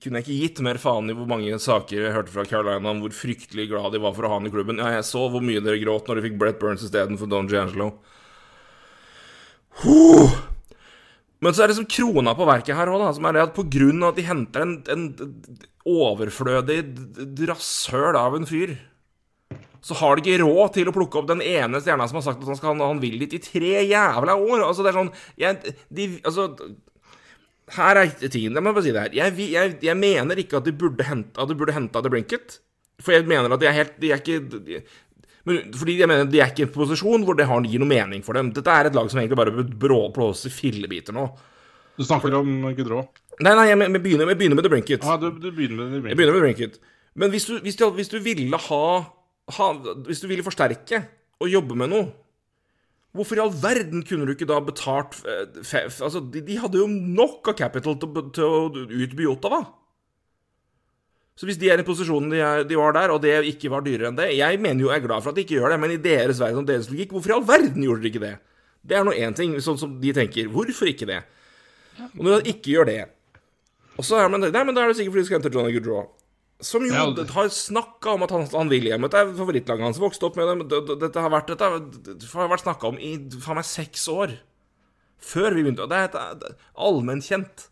kunne 0.00 0.20
jeg 0.20 0.26
ikke 0.26 0.38
gitt 0.38 0.62
mer 0.64 0.80
faen 0.80 1.10
i 1.10 1.16
hvor 1.18 1.28
mange 1.28 1.58
saker 1.60 2.06
jeg 2.06 2.14
hørte 2.14 2.32
fra 2.32 2.46
Carolina 2.48 2.92
om 2.92 3.02
hvor 3.02 3.14
fryktelig 3.16 3.68
glad 3.72 3.92
de 3.92 4.00
var 4.04 4.14
for 4.16 4.26
å 4.26 4.32
ha 4.32 4.38
han 4.38 4.48
i 4.48 4.52
klubben. 4.54 4.80
Ja, 4.80 4.94
jeg 4.94 5.06
så 5.08 5.26
hvor 5.32 5.44
mye 5.44 5.62
dere 5.64 5.82
gråt 5.82 6.08
når 6.08 6.20
de 6.20 6.28
fikk 6.28 6.38
Brett 6.40 6.60
Burns 6.62 6.86
istedenfor 6.86 7.28
Don 7.32 7.50
Giangelo. 7.50 7.92
Huh. 9.82 10.38
Men 11.44 11.52
så 11.52 11.64
er 11.64 11.70
det 11.70 11.76
som 11.78 11.88
krona 11.88 12.32
på 12.36 12.46
verket 12.48 12.78
her 12.78 12.88
òg, 12.88 13.06
som 13.16 13.26
er 13.28 13.36
det 13.36 13.46
at 13.46 13.56
på 13.56 13.66
grunn 13.68 14.02
av 14.02 14.14
at 14.14 14.20
de 14.20 14.24
henter 14.24 14.64
en, 14.64 14.76
en 14.92 15.08
overflødig 15.86 16.80
rasshøl 17.50 18.16
av 18.16 18.38
en 18.38 18.48
fyr 18.48 18.76
så 19.86 19.94
har 20.00 20.16
de 20.16 20.24
ikke 20.24 20.42
råd 20.42 20.72
til 20.74 20.88
å 20.90 20.94
plukke 20.94 21.20
opp 21.20 21.28
den 21.30 21.42
ene 21.46 21.78
stjerna 21.78 22.08
som 22.10 22.18
har 22.18 22.24
sagt 22.26 22.42
at 22.42 22.50
han, 22.50 22.58
skal, 22.58 22.80
han 22.82 23.02
vil 23.02 23.20
dit 23.22 23.36
i 23.36 23.42
tre 23.42 23.84
jævla 23.86 24.34
år. 24.34 24.64
Altså, 24.66 24.82
det 24.82 24.90
er 24.90 24.98
sånn 24.98 25.12
jeg, 25.38 25.74
de, 25.94 26.06
altså, 26.26 26.48
Her 27.76 28.00
er 28.00 28.10
tingen. 28.24 28.56
Jeg 28.56 28.64
må 28.66 28.72
bare 28.72 28.82
si 28.82 28.94
det 28.96 29.04
her. 29.04 29.14
Jeg, 29.14 29.36
jeg, 29.52 29.76
jeg 29.86 29.98
mener 30.00 30.42
ikke 30.42 30.58
at 30.58 30.66
de 30.66 30.74
burde 30.74 31.06
hente 31.06 31.38
At 31.42 31.52
de 31.52 31.76
henta 31.76 32.02
The 32.02 32.10
Brinket. 32.10 32.58
For 32.98 33.14
jeg 33.14 33.28
mener 33.30 33.54
at 33.54 33.62
de 33.62 33.68
er 33.70 33.76
helt 33.76 33.94
De 34.02 34.10
er 34.10 34.22
ikke 34.22 34.40
de, 34.66 34.82
men, 35.46 35.60
fordi 35.78 35.94
jeg 36.00 36.08
mener 36.10 36.26
de 36.30 36.40
er 36.42 36.50
ikke 36.50 36.64
i 36.64 36.66
en 36.66 36.72
posisjon 36.74 37.24
hvor 37.26 37.36
det 37.38 37.46
har, 37.46 37.62
gir 37.70 37.82
noe 37.82 37.90
mening 37.90 38.24
for 38.26 38.34
dem. 38.38 38.50
Dette 38.56 38.72
er 38.72 38.88
et 38.90 38.96
lag 38.98 39.08
som 39.12 39.20
egentlig 39.22 39.38
bare 39.38 39.54
brå- 39.86 40.10
blåser 40.14 40.52
fillebiter 40.54 41.14
nå. 41.16 41.28
Du 41.96 42.04
snakker 42.04 42.34
om 42.36 42.50
Gudrå. 42.76 43.04
Nei, 43.40 43.52
nei, 43.54 43.66
jeg, 43.70 43.78
jeg, 43.84 44.02
begynner, 44.02 44.32
jeg 44.32 44.40
begynner 44.40 44.58
med 44.58 44.66
The 44.66 44.72
Brinket. 44.72 45.06
Ja, 45.06 45.16
du, 45.20 45.30
du 45.30 45.48
begynner 45.52 45.84
med 45.84 45.94
The 45.94 46.00
Brinket. 46.02 46.10
Jeg 46.12 46.18
begynner 46.18 46.34
med 46.34 46.40
The 46.40 46.46
Brinket. 46.48 46.80
Men 47.16 47.32
hvis 47.32 47.46
du, 47.48 47.54
hvis 47.64 47.78
du, 47.80 47.86
hvis 47.96 48.10
du 48.12 48.18
ville 48.20 48.58
ha, 48.66 48.84
ha 49.56 49.66
Hvis 50.04 50.20
du 50.20 50.26
ville 50.28 50.44
forsterke 50.44 51.04
og 51.40 51.48
jobbe 51.52 51.76
med 51.78 51.88
noe 51.92 52.06
Hvorfor 53.16 53.38
i 53.38 53.40
all 53.40 53.52
verden 53.62 54.02
kunne 54.04 54.26
du 54.28 54.34
ikke 54.34 54.48
da 54.48 54.58
betalt 54.64 55.16
eh, 55.24 55.46
Altså, 55.86 56.20
de, 56.32 56.42
de 56.44 56.58
hadde 56.60 56.80
jo 56.82 56.88
nok 56.90 57.48
av 57.52 57.56
capital 57.56 57.96
til, 58.02 58.18
til 58.36 58.44
å 58.44 58.58
utby 58.76 59.28
Ottawa. 59.30 59.62
Så 61.36 61.44
hvis 61.44 61.58
de 61.60 61.68
er 61.68 61.82
i 61.82 61.84
posisjonen 61.84 62.30
de, 62.32 62.38
er, 62.40 62.62
de 62.64 62.76
var 62.80 62.94
der, 62.96 63.12
og 63.12 63.20
det 63.20 63.34
ikke 63.44 63.68
var 63.68 63.82
dyrere 63.84 64.08
enn 64.08 64.16
det 64.16 64.30
Jeg 64.38 64.56
mener 64.58 64.80
jo 64.86 64.88
jeg 64.88 65.02
er 65.02 65.06
glad 65.06 65.22
for 65.22 65.30
at 65.30 65.36
de 65.36 65.42
ikke 65.44 65.58
gjør 65.58 65.74
det, 65.74 65.80
men 65.82 65.90
i 65.92 65.98
deres 66.00 66.40
verden 66.40 66.62
og 66.62 66.66
deres 66.70 66.88
logikk, 66.88 67.12
hvorfor 67.12 67.28
i 67.28 67.36
all 67.36 67.44
verden 67.44 67.82
gjorde 67.84 68.00
dere 68.00 68.12
ikke 68.14 68.22
det? 68.24 68.34
Det 68.86 68.96
er 68.96 69.04
nå 69.04 69.12
én 69.12 69.34
ting, 69.36 69.52
sånn 69.60 69.76
som 69.80 69.96
de 70.00 70.12
tenker. 70.16 70.48
Hvorfor 70.48 70.88
ikke 70.88 71.08
det? 71.10 71.20
Og 72.16 72.22
når 72.24 72.40
de 72.44 72.52
ikke 72.54 72.72
gjør 72.76 72.86
det 72.88 72.96
Og 73.96 74.04
så 74.04 74.18
er 74.20 74.28
man 74.28 74.40
Nei, 74.44 74.62
men 74.68 74.74
da 74.76 74.82
er 74.84 74.92
det 74.92 74.96
sikkert 74.98 75.14
fordi 75.16 75.22
de 75.24 75.28
skal 75.28 75.38
hente 75.40 75.52
Johnny 75.52 75.72
Goodrow. 75.76 76.08
Som 76.60 76.84
jo 76.86 76.92
Ja, 76.92 77.04
det- 77.12 77.30
har 77.30 77.48
snakka 77.52 78.14
om 78.14 78.22
at 78.22 78.30
han, 78.30 78.46
han 78.52 78.68
vil 78.68 78.84
hjem. 78.88 79.02
Dette 79.02 79.18
er 79.20 79.32
favorittlaget 79.36 79.84
hans. 79.84 79.98
Vokste 80.00 80.24
opp 80.24 80.36
med 80.36 80.68
det- 80.68 80.98
Dette 81.00 81.20
har 81.20 81.28
vært, 81.30 81.48
dette 81.48 81.64
har, 82.32 82.48
vært 82.48 82.64
snakka 82.64 82.88
om 82.88 82.98
i 82.98 83.16
faen 83.40 83.56
meg 83.56 83.64
seks 83.64 84.08
år. 84.08 84.38
Før 85.20 85.52
vi 85.54 85.62
begynte. 85.64 85.84
Er, 85.84 86.08
det 86.08 86.20
er 86.48 86.56
allmennkjent. 86.76 87.68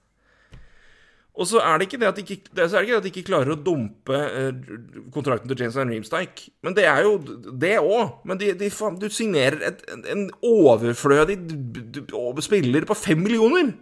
Og 1.35 1.49
så 1.51 1.59
er 1.67 1.79
det 1.81 1.89
ikke 1.89 1.99
det 1.99 2.07
at 2.07 2.19
de 2.19 2.23
ikke, 2.23 2.37
det, 2.55 2.65
ikke 2.71 2.93
det 2.93 2.97
at 3.01 3.07
de 3.07 3.11
ikke 3.11 3.27
klarer 3.27 3.55
å 3.57 3.59
dumpe 3.67 4.15
eh, 4.15 4.53
kontrakten 5.15 5.51
til 5.51 5.59
James 5.65 5.75
Van 5.75 5.91
Reemstike. 5.91 6.53
Men 6.63 6.77
det 6.77 6.85
er 6.87 7.01
jo 7.03 7.17
det 7.59 7.73
òg. 7.81 8.21
Men 8.31 8.39
de, 8.39 8.53
de, 8.61 8.69
du 9.03 9.09
signerer 9.11 9.59
et, 9.73 9.83
en- 10.13 10.29
overflødig 10.47 11.35
spiller 12.47 12.87
på 12.87 12.95
fem 12.95 13.19
millioner. 13.27 13.73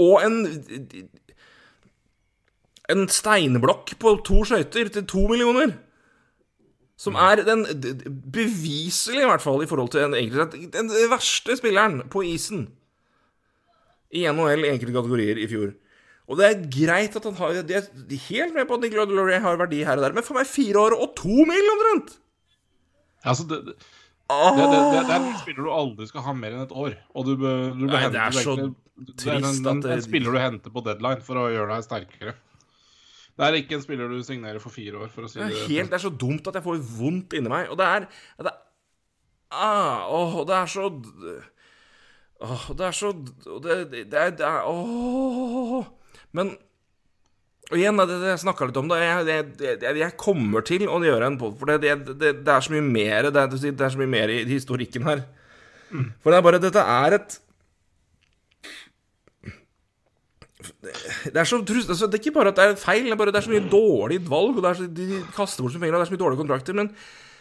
Og 0.00 0.22
en 0.24 0.40
En 2.90 3.04
steinblokk 3.06 3.92
på 4.02 4.16
to 4.26 4.40
skøyter 4.48 4.88
til 4.90 5.04
to 5.06 5.26
millioner. 5.30 5.76
Som 6.98 7.14
er 7.14 7.44
den 7.46 7.62
beviselig, 8.32 9.20
i 9.22 9.28
hvert 9.28 9.44
fall 9.44 9.62
i 9.62 9.68
forhold 9.70 9.92
til 9.92 10.02
en 10.08 10.16
den 10.74 10.90
verste 11.12 11.54
spilleren 11.56 12.02
på 12.10 12.24
isen 12.26 12.66
i 14.10 14.24
NHL 14.26 14.64
i 14.66 14.72
enkelte 14.72 14.96
kategorier 14.96 15.38
i 15.38 15.46
fjor. 15.48 15.70
Og 16.30 16.38
det 16.38 16.46
er 16.46 16.60
greit 16.70 17.16
at 17.18 17.24
han 17.26 17.34
har 17.40 17.56
De 17.66 17.74
er 17.74 18.26
helt 18.28 18.54
med 18.54 18.68
på 18.68 18.76
at 18.78 18.84
Nicolas 18.84 19.08
Delory 19.10 19.38
har 19.42 19.56
verdi 19.58 19.80
her 19.86 19.98
og 19.98 20.04
der, 20.06 20.14
men 20.14 20.26
for 20.26 20.38
meg 20.38 20.46
fire 20.46 20.84
år 20.84 20.94
og 20.94 21.16
to 21.18 21.46
mil 21.48 21.72
omtrent! 21.74 22.12
Altså, 23.26 23.44
det, 23.50 23.58
det, 23.66 23.74
det, 23.74 24.60
det, 24.60 24.68
det, 24.70 25.00
det 25.08 25.16
er 25.16 25.24
en 25.26 25.40
spiller 25.42 25.66
du 25.66 25.72
aldri 25.74 26.06
skal 26.08 26.24
ha 26.24 26.36
mer 26.38 26.54
enn 26.54 26.62
et 26.62 26.76
år. 26.84 26.94
Og 27.18 27.26
du, 27.26 27.34
du 27.34 27.82
Nei, 27.82 28.04
hente 28.04 28.14
det 28.14 28.22
er 28.22 28.38
så 28.38 28.54
det 28.60 28.70
er 29.10 29.42
trist 29.42 29.58
en, 29.58 29.66
at 29.66 29.74
en, 29.74 29.82
er 29.90 29.98
en 29.98 30.06
spiller 30.06 30.36
du 30.36 30.40
henter 30.40 30.72
på 30.72 30.84
deadline 30.86 31.26
for 31.26 31.40
å 31.40 31.50
gjøre 31.50 31.74
deg 31.74 31.86
sterkere. 31.88 32.34
Det 33.40 33.46
er 33.46 33.56
ikke 33.58 33.78
en 33.78 33.84
spiller 33.84 34.10
du 34.12 34.18
signerer 34.24 34.62
for 34.62 34.72
fire 34.74 35.02
år, 35.02 35.12
for 35.12 35.26
å 35.26 35.30
si 35.32 35.40
Det 35.40 35.50
det. 35.50 35.60
er, 35.64 35.68
helt, 35.72 35.90
det 35.92 35.98
er 35.98 36.04
så 36.06 36.14
dumt 36.22 36.48
at 36.50 36.58
jeg 36.60 36.66
får 36.66 36.82
vondt 36.98 37.36
inni 37.38 37.52
meg. 37.52 37.70
Og 37.72 37.78
det 37.80 37.86
er, 37.88 38.06
det 38.38 38.52
er 38.52 38.58
ah, 39.50 40.06
Åh, 40.14 40.42
det 40.46 40.58
er 40.62 40.68
så 40.70 40.88
Åh, 42.40 42.66
det 42.76 42.86
er 42.86 42.96
så 42.96 43.12
Det, 43.16 43.78
det, 43.92 44.04
det 44.12 44.20
er, 44.20 44.36
det 44.36 44.46
er 44.46 44.68
Åh 44.70 45.80
Men 46.36 46.54
og 47.70 47.78
igjen, 47.78 48.00
det, 48.02 48.16
det 48.18 48.32
jeg 48.32 48.42
snakka 48.42 48.66
litt 48.66 48.78
om 48.80 48.88
det, 48.90 48.96
jeg, 48.98 49.44
jeg, 49.62 49.98
jeg, 50.00 50.14
kommer 50.18 50.64
til 50.66 50.88
å 50.90 50.96
gjøre 51.06 51.28
en 51.30 51.36
pod, 51.38 51.52
for 51.60 51.70
det, 51.70 51.76
det, 51.84 52.16
det, 52.18 52.32
det 52.42 52.50
er 52.50 52.64
så 52.66 52.72
mye 52.74 52.82
mer 52.82 53.28
det 53.28 53.44
er, 53.44 53.52
det 53.62 53.86
er 53.86 53.92
så 53.94 54.00
mye 54.00 54.10
mer 54.10 54.32
i 54.34 54.40
historikken 54.48 55.06
her. 55.06 55.22
For 56.22 56.32
det 56.32 56.40
er 56.40 56.44
bare 56.46 56.60
Dette 56.62 56.82
er 56.82 57.16
et 57.20 57.38
det 60.90 61.38
er, 61.38 61.46
så, 61.46 61.60
altså, 61.62 62.06
det 62.06 62.18
er 62.18 62.22
ikke 62.24 62.34
bare 62.34 62.50
at 62.50 62.58
det 62.58 62.64
er 62.64 62.76
feil, 62.80 63.06
det 63.06 63.14
er 63.14 63.18
bare 63.20 63.32
det 63.32 63.40
er 63.40 63.46
så 63.46 63.52
mye 63.52 63.70
dårlig 63.70 64.18
valg, 64.26 64.58
og 64.58 64.64
det 64.64 64.70
er 64.70 64.78
så, 64.80 64.86
de 64.98 65.20
kaster 65.34 65.64
bort 65.64 65.76
mye 65.76 65.84
penger, 65.84 65.94
og 65.94 66.00
det 66.00 66.06
er 66.06 66.10
så 66.10 66.14
mye 66.14 66.22
dårlige 66.24 66.40
kontrakter. 66.42 66.76
Men 66.76 66.90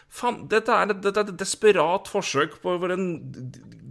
faen, 0.10 0.48
dette 0.50 0.74
er, 0.74 0.90
et- 0.94 1.02
dette 1.06 1.18
er 1.22 1.30
et 1.30 1.38
desperat 1.40 2.08
forsøk 2.10 2.60
på 2.64 2.76
en 2.92 3.06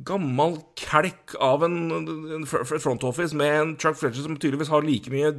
gammel 0.09 0.59
kelk 0.79 1.35
av 1.41 1.63
en, 1.67 1.77
en 1.93 2.47
fr- 2.49 2.65
fr- 2.67 2.81
front 2.83 3.05
office 3.05 3.37
med 3.37 3.55
en 3.61 3.77
Chuck 3.79 3.97
Fletcher 4.01 4.25
som 4.27 4.37
tydeligvis 4.37 4.71
har 4.73 4.83
like 4.87 5.11
mye 5.13 5.33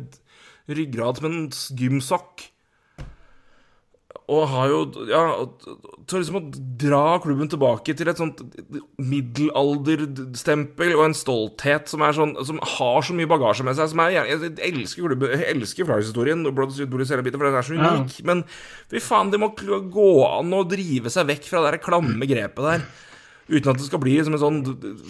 ryggrad 0.69 1.17
som 1.17 1.25
en 1.29 1.49
gymsokk. 1.49 2.49
Og 4.29 4.45
har 4.51 4.69
jo 4.69 4.79
Ja, 5.09 5.21
tør 6.09 6.21
liksom 6.21 6.37
å 6.37 6.43
dra 6.79 7.17
klubben 7.23 7.49
tilbake 7.49 7.95
til 7.97 8.11
et 8.11 8.19
sånt 8.19 8.43
middelalderstempel 9.01 10.93
og 10.97 11.03
en 11.07 11.17
stolthet 11.17 11.89
som 11.91 12.03
er 12.05 12.15
sånn 12.17 12.35
Som 12.45 12.61
har 12.77 13.01
så 13.05 13.15
mye 13.17 13.29
bagasje 13.29 13.65
med 13.65 13.77
seg. 13.77 13.91
Som 13.93 14.03
er, 14.05 14.15
jeg, 14.19 14.39
jeg 14.45 14.73
elsker 14.73 15.07
klubben, 15.07 15.33
jeg 15.33 15.49
elsker 15.55 15.89
Flyers-historien, 15.89 16.45
og 16.47 16.55
Blood 16.57 16.75
Bullies 16.91 17.13
hele 17.13 17.25
biten, 17.25 17.41
for 17.41 17.49
den 17.49 17.59
er 17.59 17.65
så 17.65 17.77
Ja. 17.79 17.93
Men 18.27 18.43
fy 18.91 19.01
faen, 19.03 19.31
det 19.33 19.41
må 19.41 19.51
gå 19.55 20.09
an 20.27 20.53
å 20.55 20.65
drive 20.67 21.11
seg 21.13 21.29
vekk 21.29 21.49
fra 21.49 21.63
det 21.65 21.73
der 21.73 21.83
klamme 21.83 22.29
grepet 22.29 22.65
der. 22.69 22.85
Uten 23.49 23.71
at 23.71 23.79
det 23.81 23.87
skal 23.87 24.01
bli 24.03 24.17
som 24.21 24.35
en 24.37 24.43
sånn 24.43 24.59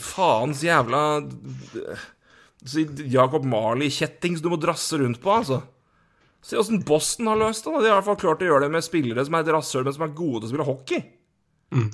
faens 0.03 0.61
jævla 0.63 1.01
Jacob 3.09 3.43
Marley-kjetting 3.47 4.37
som 4.37 4.45
du 4.45 4.53
må 4.53 4.59
drasse 4.61 4.99
rundt 4.99 5.19
på, 5.23 5.31
altså. 5.31 5.61
Se 6.45 6.59
åssen 6.59 6.83
Boston 6.87 7.27
har 7.27 7.39
løst 7.39 7.65
det. 7.65 7.73
da. 7.73 7.81
De 7.81 7.89
har 7.89 7.97
i 7.97 7.99
hvert 7.99 8.09
fall 8.11 8.21
klart 8.21 8.43
å 8.43 8.47
gjøre 8.47 8.67
det 8.67 8.73
med 8.75 8.85
spillere 8.85 9.25
som 9.27 9.35
er 9.35 9.43
et 9.43 9.51
rasshøl, 9.53 9.87
men 9.87 9.95
som 9.95 10.05
er 10.05 10.15
gode 10.17 10.41
til 10.41 10.47
å 10.47 10.51
spille 10.53 10.67
hockey. 10.69 11.01
Mm. 11.75 11.89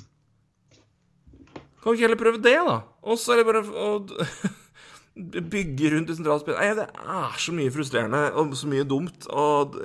Kan 1.82 1.92
vi 1.92 1.98
ikke 1.98 2.06
heller 2.06 2.20
prøve 2.20 2.42
det, 2.42 2.58
da? 2.66 2.76
Og 3.06 3.18
så 3.20 3.34
er 3.34 3.40
det 3.40 3.48
bare 3.48 3.62
å 3.62 3.88
bygge 5.54 5.90
rundt 5.94 6.12
i 6.12 6.16
sentralspill 6.18 6.56
Nei, 6.58 6.70
det 6.76 6.86
er 6.90 7.40
så 7.40 7.54
mye 7.56 7.72
frustrerende 7.74 8.22
og 8.36 8.54
så 8.58 8.70
mye 8.70 8.86
dumt. 8.88 9.26
Og, 9.30 9.76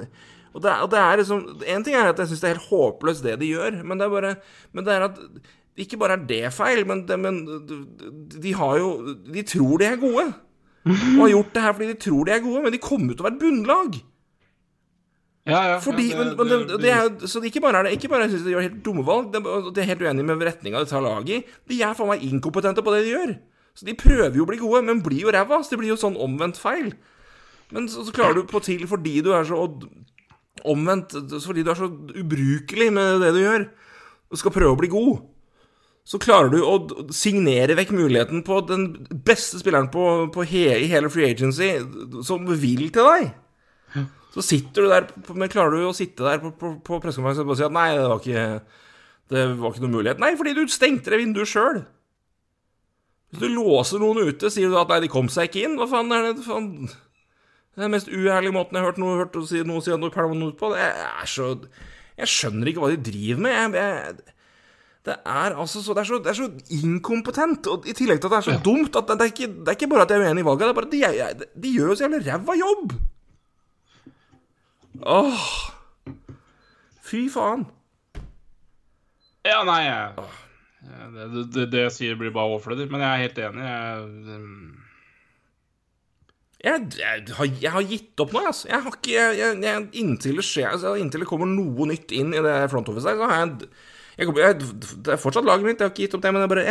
og, 0.52 0.60
det, 0.60 0.69
er, 0.71 0.84
og 0.84 0.91
det 0.91 1.02
er 1.02 1.21
liksom 1.21 1.43
En 1.62 1.86
ting 1.86 1.97
er 1.97 2.12
at 2.12 2.21
jeg 2.21 2.32
syns 2.32 2.43
det 2.43 2.50
er 2.50 2.58
helt 2.58 2.71
håpløst, 2.71 3.26
det 3.26 3.39
de 3.41 3.52
gjør, 3.54 3.82
men 3.86 4.02
det 4.02 4.08
er 4.08 4.13
bare 4.13 4.36
Men 4.76 4.88
det 4.88 4.95
er 4.95 5.08
at 5.10 5.19
ikke 5.80 5.97
bare 6.02 6.17
er 6.17 6.26
det 6.28 6.54
feil, 6.54 6.82
men, 6.86 7.06
det, 7.08 7.15
men 7.21 7.38
de 8.43 8.52
har 8.60 8.80
jo 8.82 8.89
De 9.32 9.43
tror 9.47 9.80
de 9.80 9.88
er 9.88 10.02
gode. 10.02 10.26
Og 10.89 11.21
har 11.21 11.32
gjort 11.36 11.54
det 11.56 11.63
her 11.63 11.76
fordi 11.78 11.91
de 11.93 12.00
tror 12.02 12.26
de 12.28 12.34
er 12.34 12.43
gode, 12.43 12.63
men 12.65 12.74
de 12.74 12.82
kommer 12.82 13.13
ut 13.13 13.19
til 13.19 13.24
å 13.24 13.30
være 13.30 13.38
et 13.38 13.43
bunnlag. 13.45 14.02
Ja, 15.47 15.62
ja, 15.65 15.77
Fordi, 15.82 16.12
ja, 16.12 16.19
men, 16.19 16.36
men 16.38 16.49
det, 16.69 16.77
det 16.84 16.89
er, 16.93 17.08
så 17.25 17.39
ikke 17.41 17.63
bare 17.63 17.80
er 17.80 17.88
det 17.88 17.95
Ikke 17.95 18.12
bare 18.12 18.27
synes 18.30 18.43
de 18.45 18.51
gjør 18.54 18.62
helt 18.67 18.84
dumme 18.86 19.01
valg, 19.08 19.32
de 19.34 19.82
er 19.82 19.88
helt 19.89 20.04
uenige 20.06 20.27
med 20.27 20.43
retninga 20.45 20.84
de 20.84 20.89
tar 20.91 21.01
laget 21.01 21.32
i. 21.34 21.56
De 21.71 21.80
er 21.82 21.95
faen 21.97 22.12
meg 22.12 22.25
inkompetente 22.27 22.84
på 22.86 22.93
det 22.93 23.08
de 23.08 23.15
gjør. 23.15 23.34
Så 23.73 23.88
de 23.88 23.97
prøver 23.97 24.38
jo 24.38 24.45
å 24.45 24.51
bli 24.51 24.60
gode, 24.62 24.84
men 24.86 25.01
blir 25.01 25.25
jo 25.25 25.34
ræva. 25.34 25.63
Så 25.63 25.73
det 25.73 25.82
blir 25.82 25.93
jo 25.93 25.97
sånn 25.97 26.19
omvendt 26.21 26.62
feil. 26.62 26.91
Men 27.73 27.89
så, 27.89 28.06
så 28.06 28.13
klarer 28.13 28.38
du 28.38 28.45
på 28.51 28.62
til 28.62 28.86
fordi 28.89 29.17
du 29.25 29.32
er 29.34 29.47
så 29.47 29.63
omvendt 30.67 31.15
Fordi 31.41 31.63
du 31.63 31.71
er 31.71 31.80
så 31.80 31.88
ubrukelig 31.89 32.91
med 32.93 33.23
det 33.23 33.32
du 33.34 33.41
gjør, 33.41 33.69
og 34.30 34.38
skal 34.38 34.54
prøve 34.54 34.75
å 34.75 34.82
bli 34.84 34.91
god. 34.93 35.23
Så 36.06 36.19
klarer 36.21 36.49
du 36.54 36.60
å 36.65 36.75
signere 37.13 37.77
vekk 37.77 37.93
muligheten 37.97 38.41
på 38.45 38.60
den 38.69 38.88
beste 39.25 39.62
spilleren 39.62 39.89
på, 39.93 40.06
på 40.34 40.45
he, 40.49 40.65
i 40.84 40.89
hele 40.91 41.10
free 41.13 41.30
agency 41.30 41.75
som 42.25 42.45
vil 42.49 42.89
til 42.93 43.10
deg. 43.10 43.32
Så 44.32 44.44
sitter 44.46 44.86
du 44.86 44.91
der, 44.91 45.08
men 45.36 45.52
klarer 45.52 45.76
du 45.76 45.89
å 45.89 45.96
sitte 45.96 46.24
der 46.24 46.39
på, 46.39 46.54
på, 46.56 46.76
på 46.88 47.00
pressekonferansen 47.04 47.50
og 47.52 47.58
si 47.60 47.65
at 47.67 47.76
nei, 47.76 47.89
det 47.98 48.06
var 48.08 48.22
ikke 48.22 48.46
Det 49.32 49.44
var 49.60 49.74
ikke 49.74 49.84
noen 49.84 49.98
mulighet. 49.98 50.22
Nei, 50.24 50.34
fordi 50.39 50.54
du 50.56 50.65
stengte 50.72 51.12
det 51.12 51.20
vinduet 51.22 51.52
sjøl. 51.52 51.82
Hvis 53.32 53.44
du 53.46 53.48
låser 53.54 54.02
noen 54.04 54.28
ute, 54.28 54.52
sier 54.52 54.72
du 54.72 54.76
at 54.80 54.91
nei, 54.91 55.00
de 55.06 55.12
kom 55.12 55.30
seg 55.32 55.48
ikke 55.48 55.63
inn. 55.67 55.78
Hva 55.80 55.88
faen 55.88 56.12
er 56.15 56.32
det 56.32 56.44
faen? 56.44 56.67
Det 57.72 57.80
er 57.80 57.86
den 57.86 57.94
mest 57.94 58.12
uærlige 58.12 58.52
måten 58.56 58.76
jeg 58.76 58.84
har 58.84 58.91
hørt 58.91 59.00
noe, 59.00 59.20
hørt 59.22 59.38
å 59.39 59.46
si, 59.48 59.62
noe, 59.67 59.84
si 59.84 59.96
noe 59.96 60.12
permanent 60.12 60.58
på. 60.60 60.74
Det 60.76 60.84
er 60.84 61.32
så 61.32 61.54
Jeg 62.20 62.28
skjønner 62.28 62.67
ikke 62.67 62.84
hva 62.84 62.91
de 62.91 63.00
driver 63.08 63.46
med. 63.46 63.56
Jeg, 63.56 63.80
jeg, 63.80 64.36
det 65.08 65.15
er 65.17 65.56
altså 65.58 65.82
så 65.82 65.96
Det 65.96 66.04
er 66.04 66.10
så, 66.12 66.20
det 66.22 66.34
er 66.34 66.39
så 66.41 66.50
inkompetent. 66.82 67.72
Og 67.72 67.88
i 67.88 67.96
tillegg 67.96 68.20
til 68.20 68.28
at 68.28 68.36
det 68.36 68.41
er 68.41 68.50
så 68.50 68.60
dumt 68.67 69.00
at 69.00 69.08
det, 69.08 69.17
det, 69.22 69.28
er 69.30 69.32
ikke, 69.32 69.54
det 69.56 69.72
er 69.72 69.80
ikke 69.80 69.91
bare 69.96 70.06
at 70.06 70.12
jeg 70.12 70.20
er 70.20 70.28
uenig 70.28 70.44
i 70.44 70.50
valget, 70.52 70.67
det 70.67 70.74
er 70.74 70.80
bare 70.82 70.91
at 70.91 71.39
de, 71.39 71.48
de 71.63 71.74
gjør 71.78 71.94
jo 71.94 71.96
så 71.96 72.06
jævlig 72.06 72.22
ræva 72.28 72.58
jobb. 72.60 72.94
Åh 75.01 75.45
Fy 77.11 77.25
faen. 77.33 77.65
Ja, 79.43 79.63
nei 79.67 79.81
jeg, 79.83 80.27
det, 81.11 81.25
det, 81.53 81.65
det 81.73 81.81
jeg 81.87 81.93
sier, 81.95 82.19
blir 82.19 82.31
bare 82.33 82.53
overflødig. 82.53 82.87
Men 82.91 83.03
jeg 83.03 83.09
er 83.09 83.23
helt 83.25 83.41
enig. 83.47 83.65
Jeg, 83.67 84.37
um, 84.37 84.77
Jeg, 86.61 86.87
jeg, 87.01 87.25
har, 87.39 87.51
jeg 87.65 87.73
har 87.73 87.89
gitt 87.89 88.21
opp 88.23 88.35
nå, 88.37 88.45
altså. 88.51 88.69
Jeg 88.69 88.85
har 88.85 88.97
ikke 88.99 89.89
inntil, 89.97 90.39
det 90.39 90.45
skjer, 90.45 90.69
altså, 90.75 90.95
inntil 91.01 91.25
det 91.25 91.29
kommer 91.29 91.49
noe 91.49 91.89
nytt 91.89 92.13
inn 92.13 92.35
i 92.37 92.43
det 92.45 92.55
front 92.71 92.89
office 92.93 93.09
der, 93.09 93.17
så 93.17 93.29
har 93.31 93.41
jeg, 93.41 94.61
Det 95.01 95.15
er 95.15 95.21
fortsatt 95.21 95.47
laget 95.47 95.65
mitt, 95.65 95.81
jeg 95.81 95.87
har 95.89 95.93
ikke 95.95 96.05
gitt 96.05 96.17
opp 96.19 96.23
det, 96.23 96.35
men 96.35 96.45
jeg 96.45 96.53
bare 96.53 96.67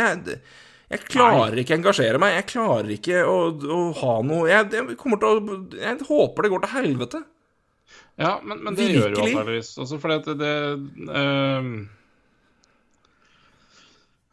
jeg 0.91 1.05
klarer 1.07 1.59
ikke 1.59 1.75
å 1.75 1.79
engasjere 1.79 2.19
meg. 2.19 2.33
Jeg 2.35 2.47
klarer 2.51 2.89
ikke 2.91 3.21
å, 3.23 3.35
å 3.51 3.83
ha 4.01 4.15
noe 4.27 4.49
jeg, 4.49 4.71
jeg 4.75 4.97
kommer 4.99 5.21
til 5.21 5.29
å 5.39 5.59
Jeg 5.77 6.07
håper 6.07 6.43
det 6.43 6.51
går 6.51 6.65
til 6.65 6.73
helvete. 6.73 7.21
Ja, 8.21 8.35
men, 8.45 8.61
men 8.63 8.77
det 8.77 8.85
gjør 8.91 9.07
jo 9.09 9.09
Virkelig? 9.09 9.33
antakeligvis. 9.33 9.71
Altså, 9.81 9.97
fordi 10.03 10.17
at 10.19 10.29
det, 10.29 10.37
det 10.39 11.17
uh, 11.17 11.71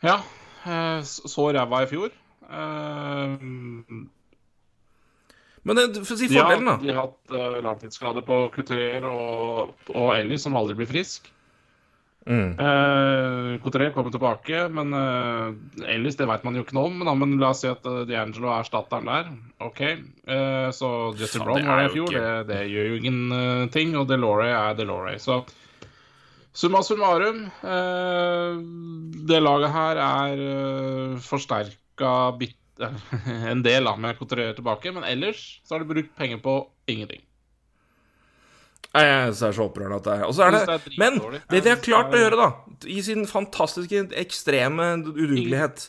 Ja. 0.06 0.16
eh, 0.68 1.00
Så 1.04 1.48
ræva 1.56 1.82
i 1.82 1.90
fjor. 1.90 2.12
Uh, 2.48 3.34
Men 5.68 5.76
det, 5.76 5.84
for 6.06 6.14
å 6.14 6.18
si 6.20 6.28
fordelen, 6.30 6.68
da. 6.70 6.76
de 6.80 6.92
har 6.94 7.00
hatt 7.08 7.34
uh, 7.34 7.58
langtidsskade 7.64 8.22
på 8.24 8.36
Couture 8.54 9.08
og, 9.10 9.74
og 9.92 10.12
Ellie, 10.16 10.38
som 10.40 10.56
aldri 10.56 10.78
blir 10.78 10.88
frisk. 10.88 11.26
Mm. 12.28 12.58
Uh, 12.60 13.92
kommer 13.94 14.10
tilbake, 14.12 14.66
men 14.68 14.92
uh, 14.92 15.54
ellers 15.88 16.18
det 16.18 16.26
vet 16.28 16.42
man 16.44 16.58
jo 16.58 16.64
ikke 16.64 16.76
noe 16.76 16.90
om. 16.90 16.98
Men, 17.00 17.10
men 17.22 17.38
la 17.40 17.54
oss 17.54 17.62
si 17.64 17.70
at 17.70 17.86
uh, 17.88 18.02
D'Angelo 18.08 18.50
er 18.52 18.60
erstatteren 18.60 19.08
der. 19.08 19.30
OK. 19.64 19.80
Uh, 20.28 20.68
så 20.76 20.90
Justin 21.16 21.46
Brown 21.46 21.64
var 21.64 21.80
det 21.82 21.88
i 21.88 21.94
fjor. 21.96 22.12
Det, 22.12 22.34
det 22.50 22.60
gjør 22.68 22.90
jo 22.90 23.00
ingenting. 23.00 23.96
Og 23.96 24.10
Delore 24.10 24.50
er 24.52 24.76
Delore. 24.76 25.16
Så 25.22 25.40
summa 26.52 26.82
summarum 26.82 27.44
uh, 27.62 28.58
Det 29.28 29.40
laget 29.40 29.72
her 29.72 30.02
er 30.04 30.42
uh, 30.42 31.20
forsterka 31.24 32.14
bit, 32.40 32.58
en 33.52 33.64
del 33.64 33.88
av 33.88 33.96
med 34.04 34.20
Couturier 34.20 34.52
tilbake. 34.58 34.92
Men 34.92 35.08
ellers 35.08 35.62
så 35.64 35.76
har 35.76 35.86
de 35.86 35.94
brukt 35.96 36.12
penger 36.20 36.44
på 36.44 36.60
ingenting. 36.92 37.24
Nei, 38.96 39.04
Jeg 39.04 39.28
syns 39.28 39.40
det 39.42 39.48
er 39.50 39.56
så 39.58 39.66
opprørende 39.68 39.98
at 40.00 40.06
det 40.06 40.14
er 40.16 40.24
Og 40.24 40.34
så 40.34 40.46
er 40.46 40.54
det, 40.54 40.60
er 40.64 40.98
Men 41.00 41.18
det 41.52 41.62
de 41.64 41.72
har 41.74 41.80
klart 41.84 42.14
å 42.16 42.20
gjøre, 42.22 42.38
da, 42.40 42.48
i 42.88 42.98
sin 43.04 43.26
fantastiske, 43.28 44.06
ekstreme 44.16 44.86
udugelighet, 45.10 45.88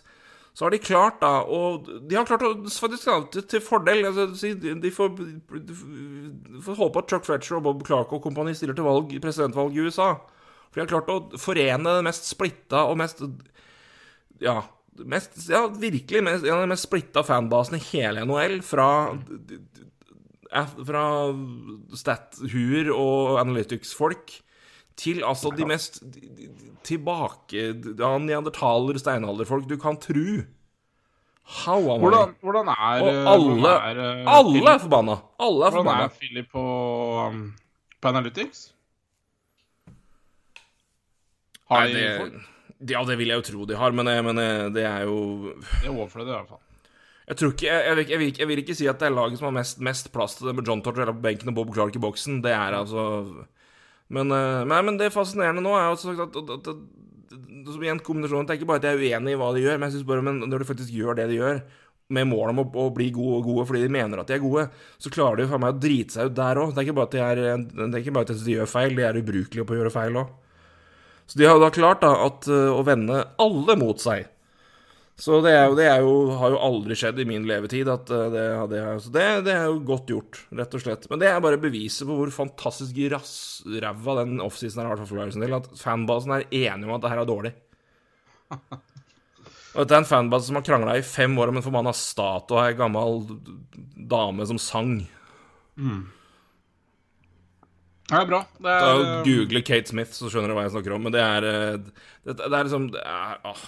så 0.58 0.66
har 0.66 0.74
de 0.74 0.82
klart 0.84 1.22
da 1.22 1.30
Og 1.48 1.88
de 2.10 2.18
har 2.18 2.28
klart 2.28 2.44
å 2.44 2.52
faktisk 2.68 3.08
det 3.36 3.46
til 3.54 3.64
fordel. 3.64 4.04
Altså, 4.10 4.52
De 4.84 4.92
får, 4.92 5.14
de 5.16 6.64
får 6.66 6.82
håpe 6.82 7.00
at 7.00 7.14
Chuck 7.14 7.30
Fletcher 7.30 7.60
og 7.60 7.64
Bob 7.70 7.86
Clark 7.88 8.12
og 8.16 8.26
kompani 8.26 8.56
stiller 8.58 8.76
til 8.76 8.88
valg, 8.88 9.14
presidentvalg 9.24 9.78
i 9.78 9.86
USA. 9.88 10.10
For 10.70 10.82
de 10.82 10.84
har 10.84 10.92
klart 10.92 11.14
å 11.14 11.40
forene 11.40 11.96
det 12.00 12.04
mest 12.10 12.28
splitta 12.30 12.84
og 12.90 13.00
mest 13.00 13.24
Ja, 14.44 14.60
mest, 15.00 15.40
ja 15.50 15.66
virkelig 15.72 16.22
mest, 16.24 16.46
av 16.48 16.62
de 16.66 16.70
mest 16.72 16.88
splitta 16.88 17.24
fanbasene 17.28 17.80
i 17.80 17.88
hele 17.94 18.28
NHL 18.28 18.60
fra 18.64 18.90
fra 20.50 21.04
stat-huer 21.96 22.90
og 22.96 23.40
analytics-folk 23.44 24.34
til 25.00 25.22
altså 25.24 25.52
de 25.56 25.66
mest 25.70 26.02
tilbake 26.84 27.62
ja, 28.00 28.10
neandertaler, 28.20 28.98
steinalderfolk 29.00 29.68
du 29.70 29.78
kan 29.80 29.96
tru. 30.02 30.42
How 31.64 31.80
am 31.94 32.02
Hvordan, 32.04 32.34
hvordan 32.46 32.68
er 32.70 33.00
Og 33.02 33.08
eh, 33.10 33.30
alle, 33.32 33.70
er, 33.70 34.02
eh, 34.04 34.26
alle 34.28 34.52
Philip- 34.54 34.68
er 34.74 34.82
forbanna. 34.84 35.16
Alle 35.40 35.66
er 35.66 35.72
Hvordan 35.72 35.78
forbanna. 35.80 36.04
er 36.04 36.18
Philip 36.20 36.52
på, 36.52 36.66
um, 37.28 37.40
på 38.02 38.08
Analytics? 38.12 38.66
Har 41.70 41.88
de 41.88 41.94
det, 41.94 42.06
folk? 42.20 42.34
ja, 42.90 43.02
det 43.06 43.18
vil 43.18 43.28
jeg 43.32 43.42
jo 43.42 43.46
tro 43.52 43.66
de 43.70 43.76
har, 43.78 43.92
men, 43.98 44.06
men 44.26 44.40
det 44.74 44.84
er 44.86 45.04
jo 45.06 45.54
Det 45.54 45.86
er 45.86 45.94
overflødig, 45.94 46.30
i 46.34 46.38
hvert 46.38 46.50
fall. 46.50 46.64
Jeg 47.30 47.38
tror 47.38 47.52
ikke, 47.54 47.68
jeg, 47.68 47.86
jeg, 47.86 47.96
vil, 47.96 48.08
jeg, 48.10 48.20
vil, 48.20 48.38
jeg 48.42 48.50
vil 48.50 48.62
ikke 48.64 48.76
si 48.78 48.88
at 48.90 49.02
det 49.02 49.10
er 49.10 49.14
laget 49.14 49.38
som 49.38 49.52
har 49.52 49.58
mest, 49.60 49.82
mest 49.86 50.10
plass 50.14 50.38
til 50.38 50.50
det 50.50 50.56
med 50.58 50.66
John 50.66 50.82
Tortorella 50.82 51.14
på 51.14 51.22
benken 51.28 51.52
og 51.52 51.60
Bob 51.60 51.74
Clark 51.76 51.96
i 51.96 52.02
boksen. 52.02 52.40
Det 52.46 52.54
er 52.56 52.78
altså 52.80 53.04
Men, 54.10 54.32
eh, 54.34 54.64
nei, 54.66 54.80
men 54.82 54.98
det 54.98 55.12
fascinerende 55.14 55.62
nå 55.62 55.76
er 55.78 55.92
jo 55.92 56.16
at, 56.16 56.24
at, 56.26 56.56
at, 56.56 56.72
at 56.74 57.70
som 57.70 57.84
igjen 57.84 58.02
kombinasjonen, 58.02 58.48
Det 58.48 58.56
er 58.56 58.60
ikke 58.60 58.72
bare 58.72 58.82
at 58.82 58.88
jeg 58.90 58.98
er 58.98 59.04
uenig 59.20 59.36
i 59.36 59.38
hva 59.38 59.52
de 59.54 59.62
gjør, 59.62 59.78
men 59.78 59.88
jeg 59.88 59.98
synes 59.98 60.10
bare 60.10 60.26
men 60.26 60.42
når 60.42 60.64
de 60.64 60.70
faktisk 60.72 60.96
gjør 60.96 61.20
det 61.20 61.28
de 61.30 61.38
gjør, 61.38 61.62
med 62.10 62.26
mål 62.26 62.50
om 62.56 62.64
å, 62.64 62.66
å 62.82 62.88
bli 62.94 63.12
gode, 63.14 63.44
gode 63.46 63.68
fordi 63.70 63.84
de 63.86 63.94
mener 63.94 64.18
at 64.18 64.30
de 64.30 64.34
er 64.34 64.42
gode, 64.42 64.66
så 64.98 65.12
klarer 65.14 65.44
de 65.44 65.50
for 65.52 65.62
meg 65.62 65.76
å 65.76 65.82
drite 65.84 66.16
seg 66.16 66.32
ut 66.32 66.38
der 66.40 66.58
òg. 66.58 66.72
Det 66.74 66.82
er 66.82 66.88
ikke 66.88 66.98
bare 66.98 67.10
at 67.12 67.14
de, 67.14 67.22
er, 67.22 67.66
det 67.70 67.90
er 67.92 68.02
ikke 68.02 68.16
bare 68.18 68.26
at 68.26 68.46
de 68.48 68.56
gjør 68.56 68.72
feil, 68.72 68.96
de 68.98 69.06
er 69.06 69.20
ubrukelige 69.22 69.68
på 69.70 69.76
å 69.76 69.78
gjøre 69.78 69.94
feil 69.94 70.18
òg. 70.24 70.32
Så 71.30 71.38
de 71.38 71.46
har 71.46 71.60
jo 71.60 71.62
da 71.62 71.70
klart 71.70 72.02
da 72.02 72.16
at, 72.26 72.50
eh, 72.50 72.72
å 72.74 72.82
vende 72.88 73.22
alle 73.46 73.76
mot 73.78 74.02
seg. 74.02 74.26
Så 75.20 75.42
det, 75.44 75.52
jo, 75.52 75.74
det 75.76 75.86
jo, 76.00 76.12
har 76.40 76.54
jo 76.54 76.60
aldri 76.64 76.96
skjedd 76.96 77.18
i 77.20 77.28
min 77.28 77.48
levetid. 77.48 77.90
At 77.92 78.12
eh, 78.16 78.28
det, 78.32 78.44
det, 78.72 78.84
så 79.04 79.12
det, 79.12 79.26
det 79.50 79.56
er 79.58 79.66
jo 79.68 79.82
godt 79.88 80.14
gjort, 80.14 80.44
rett 80.56 80.76
og 80.78 80.84
slett. 80.84 81.08
Men 81.12 81.20
det 81.20 81.28
er 81.28 81.42
bare 81.44 81.60
beviset 81.60 82.08
på 82.08 82.16
hvor 82.22 82.32
fantastisk 82.32 83.02
rassræva 83.12 84.22
den 84.22 84.40
offseason 84.44 84.86
har 84.86 84.94
vært 84.94 85.04
for 85.04 85.18
Flyers 85.18 85.40
del. 85.40 85.58
At 85.60 85.68
fanbasen 85.80 86.38
er 86.38 86.48
enig 86.48 86.88
om 86.88 86.96
at 86.96 87.04
det 87.04 87.12
her 87.12 87.24
er 87.26 87.28
dårlig. 87.30 87.52
Og 89.76 89.84
dette 89.84 89.94
er 89.94 90.02
en 90.02 90.08
fanbase 90.10 90.50
som 90.50 90.58
har 90.58 90.66
krangla 90.66 90.96
i 90.98 91.04
fem 91.06 91.36
år 91.40 91.52
om 91.52 91.60
en 91.60 91.66
forbanna 91.66 91.92
statue 91.94 92.58
av 92.58 92.72
ei 92.72 92.78
gammel 92.80 93.20
dame 94.10 94.48
som 94.50 94.58
sang. 94.60 94.96
Det 98.10 98.18
er 98.18 98.26
bra. 98.32 98.40
Det 98.58 98.72
er, 98.74 98.88
Da 99.04 99.20
Google 99.28 99.62
Kate 99.62 99.92
Smith, 99.92 100.16
så 100.18 100.32
skjønner 100.32 100.50
du 100.50 100.58
hva 100.58 100.66
jeg 100.66 100.74
snakker 100.74 100.96
om. 100.96 101.06
Men 101.06 101.14
det 101.14 101.22
er 101.22 101.46
eh, 101.52 101.78
Det, 102.26 102.40
det 102.40 102.50
er 102.50 102.66
liksom 102.66 102.90
det 102.96 103.04
er, 103.04 103.38
ah, 103.46 103.62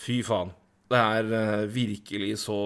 Fy 0.00 0.20
faen. 0.26 0.52
Det 0.90 0.98
er 1.00 1.32
eh, 1.34 1.64
virkelig 1.72 2.36
så 2.44 2.56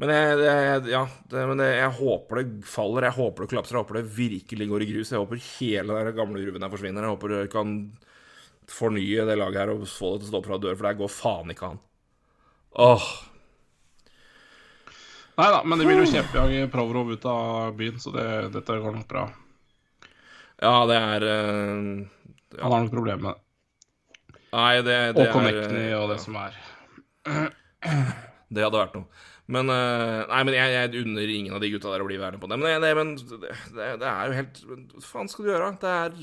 Men 0.00 0.10
jeg, 0.12 0.36
jeg, 0.44 0.82
ja, 0.92 1.04
det, 1.32 1.44
men 1.48 1.62
jeg, 1.64 1.78
jeg 1.78 1.96
håper 2.00 2.40
det 2.40 2.68
faller, 2.68 3.06
jeg 3.08 3.16
håper 3.16 3.44
det 3.44 3.50
kollapser, 3.52 3.76
jeg 3.76 3.84
håper 3.84 3.98
det 4.00 4.12
virkelig 4.16 4.68
går 4.70 4.84
i 4.84 4.90
grus. 4.92 5.12
Jeg 5.12 5.22
håper 5.22 5.42
hele 5.46 5.98
den 6.08 6.16
gamle 6.16 6.44
gruven 6.44 6.64
her 6.64 6.72
forsvinner. 6.72 7.06
Jeg 7.06 7.16
håper 7.16 7.34
det 7.36 7.42
kan 7.52 7.74
fornye 8.70 9.26
det 9.26 9.36
laget 9.38 9.64
her 9.64 9.74
og 9.74 9.88
få 9.90 10.14
det 10.14 10.24
til 10.24 10.30
å 10.30 10.32
stå 10.34 10.42
fra 10.46 10.60
dør, 10.62 10.78
for 10.78 10.88
det 10.88 11.00
går 11.00 11.12
faen 11.12 11.52
ikke 11.52 11.72
an. 11.72 11.82
Åh. 12.80 13.10
Nei 15.40 15.50
da, 15.50 15.60
men 15.64 15.80
det 15.80 15.86
blir 15.88 16.02
jo 16.02 16.08
kjeppjag 16.10 16.56
Provrov 16.72 17.12
ut 17.14 17.28
av 17.28 17.70
byen, 17.78 18.00
så 18.02 18.12
det, 18.14 18.26
dette 18.54 18.80
går 18.82 18.96
nok 18.98 19.08
bra. 19.10 19.26
Ja, 20.60 20.74
det 20.88 20.98
er 21.00 21.24
eh, 21.24 22.58
Han 22.60 22.74
har 22.74 22.82
nok 22.84 22.92
problemer 22.92 23.22
med 23.24 23.32
det. 23.38 23.49
Nei, 24.50 24.82
det, 24.82 24.98
det 25.14 25.24
Og 25.24 25.34
Connectney 25.34 25.88
er, 25.88 25.96
og 26.00 26.10
det 26.10 26.20
som 26.22 26.38
er. 26.40 26.56
Det 28.50 28.64
hadde 28.66 28.80
vært 28.80 28.96
noe. 28.98 29.26
Men 29.50 29.70
eh, 29.70 30.20
Nei, 30.30 30.42
men 30.46 30.56
jeg, 30.56 30.74
jeg 30.74 31.02
unner 31.04 31.32
ingen 31.34 31.56
av 31.56 31.62
de 31.62 31.72
gutta 31.72 31.90
der 31.92 32.04
å 32.04 32.06
bli 32.06 32.18
værende 32.20 32.42
på 32.42 32.50
det. 32.50 32.58
Men, 32.58 32.82
det, 32.82 32.92
men 32.98 33.12
det, 33.18 33.56
det, 33.74 34.10
er 34.10 34.30
jo 34.30 34.38
helt 34.38 34.62
Hva 34.66 35.02
faen 35.06 35.30
skal 35.30 35.46
du 35.46 35.52
gjøre? 35.52 35.72
Det 35.82 35.92
er 35.96 36.16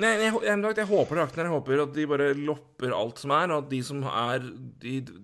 Nei, 0.00 0.10
jeg, 0.22 0.32
jeg, 0.46 0.58
jeg, 0.62 0.86
håper 0.86 1.18
det, 1.18 1.24
Akner. 1.26 1.48
Jeg 1.48 1.54
håper 1.56 1.82
at 1.82 1.96
de 1.96 2.06
bare 2.08 2.28
lopper 2.38 2.94
alt 2.94 3.18
som 3.20 3.34
er, 3.34 3.50
og 3.50 3.64
at 3.64 3.72
de 3.72 3.80
som 3.84 4.04
er 4.06 4.46
De, 4.46 5.00
de, 5.02 5.18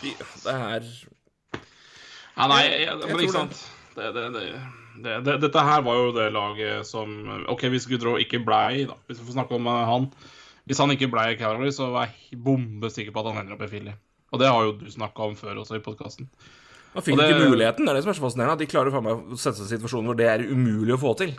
de 0.00 0.14
Det 0.16 0.56
er 0.56 0.88
ja, 2.36 2.44
nei, 2.52 2.64
men 3.00 3.20
ikke 3.24 3.32
sant 3.32 3.60
det, 3.96 4.10
det, 4.12 4.24
det, 4.34 4.40
det, 5.00 5.12
det, 5.24 5.36
Dette 5.40 5.62
her 5.64 5.84
var 5.86 5.96
jo 5.96 6.10
det 6.12 6.26
laget 6.34 6.84
som 6.84 7.14
OK, 7.48 7.64
hvis 7.72 7.86
Gudrå 7.88 8.18
ikke 8.20 8.42
blei, 8.44 8.84
da, 8.88 8.96
hvis 9.08 9.22
vi 9.22 9.28
får 9.28 9.38
snakke 9.38 9.56
om 9.56 9.70
eh, 9.72 9.84
han 9.88 10.08
Hvis 10.66 10.78
han 10.82 10.90
ikke 10.90 11.08
ble 11.12 11.24
i 11.32 11.38
Calgary, 11.38 11.70
så 11.74 11.90
var 11.94 12.08
jeg 12.10 12.38
bombesikker 12.42 13.14
på 13.14 13.22
at 13.22 13.28
han 13.32 13.42
ender 13.44 13.54
opp 13.54 13.62
i 13.66 13.70
Philly. 13.70 13.92
Og 14.34 14.40
det 14.42 14.48
har 14.50 14.64
jo 14.66 14.72
du 14.80 14.86
snakka 14.90 15.28
om 15.30 15.36
før 15.38 15.60
også 15.62 15.78
i 15.78 15.82
podkasten. 15.84 16.26
Man 16.96 17.04
fikk 17.04 17.18
det- 17.20 17.28
ikke 17.30 17.50
muligheten. 17.52 17.84
Det 17.86 17.92
er 17.92 17.94
det 17.94 18.02
som 18.06 18.10
er 18.10 18.18
så 18.18 18.24
fascinerende. 18.24 18.56
At 18.56 18.58
de 18.64 18.66
klarer 18.72 19.02
meg 19.04 19.12
å 19.14 19.38
sette 19.38 19.60
seg 19.60 19.68
i 19.68 19.76
situasjoner 19.76 20.10
hvor 20.10 20.16
det 20.18 20.26
er 20.32 20.46
umulig 20.50 20.96
å 20.96 20.98
få 20.98 21.12
til. 21.20 21.36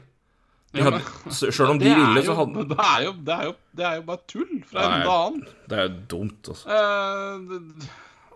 De 0.76 0.84
hadde, 0.84 1.00
selv 1.32 1.70
om 1.72 1.80
de 1.80 1.88
ville, 1.88 2.22
så 2.28 2.36
hadde 2.36 2.64
det, 2.68 2.78
er 2.78 3.04
jo, 3.06 3.12
det, 3.24 3.34
er 3.36 3.44
jo, 3.48 3.54
det 3.80 3.86
er 3.88 3.96
jo 3.96 4.02
bare 4.08 4.24
tull 4.28 4.64
fra 4.68 4.84
en 4.84 4.96
ende 4.98 5.14
annen. 5.14 5.46
Det 5.72 5.78
er 5.80 5.86
jo 5.88 5.94
dumt, 6.12 6.50
altså. 6.52 6.68
Eh, 6.78 7.88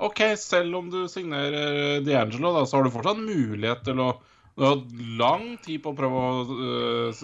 OK, 0.07 0.21
selv 0.39 0.75
om 0.79 0.89
du 0.89 1.01
signerer 1.11 1.99
D'Angelo, 2.07 2.53
da, 2.55 2.63
så 2.65 2.79
har 2.79 2.83
du 2.87 2.89
fortsatt 2.95 3.19
mulighet 3.19 3.83
til 3.83 3.99
å 3.99 4.13
Du 4.55 4.65
har 4.65 4.75
hatt 4.75 4.91
lang 5.17 5.45
tid 5.63 5.79
på 5.83 5.93
å 5.93 5.97
prøve 5.97 6.21
å 6.21 6.43
øh, 6.51 7.09
s- 7.15 7.23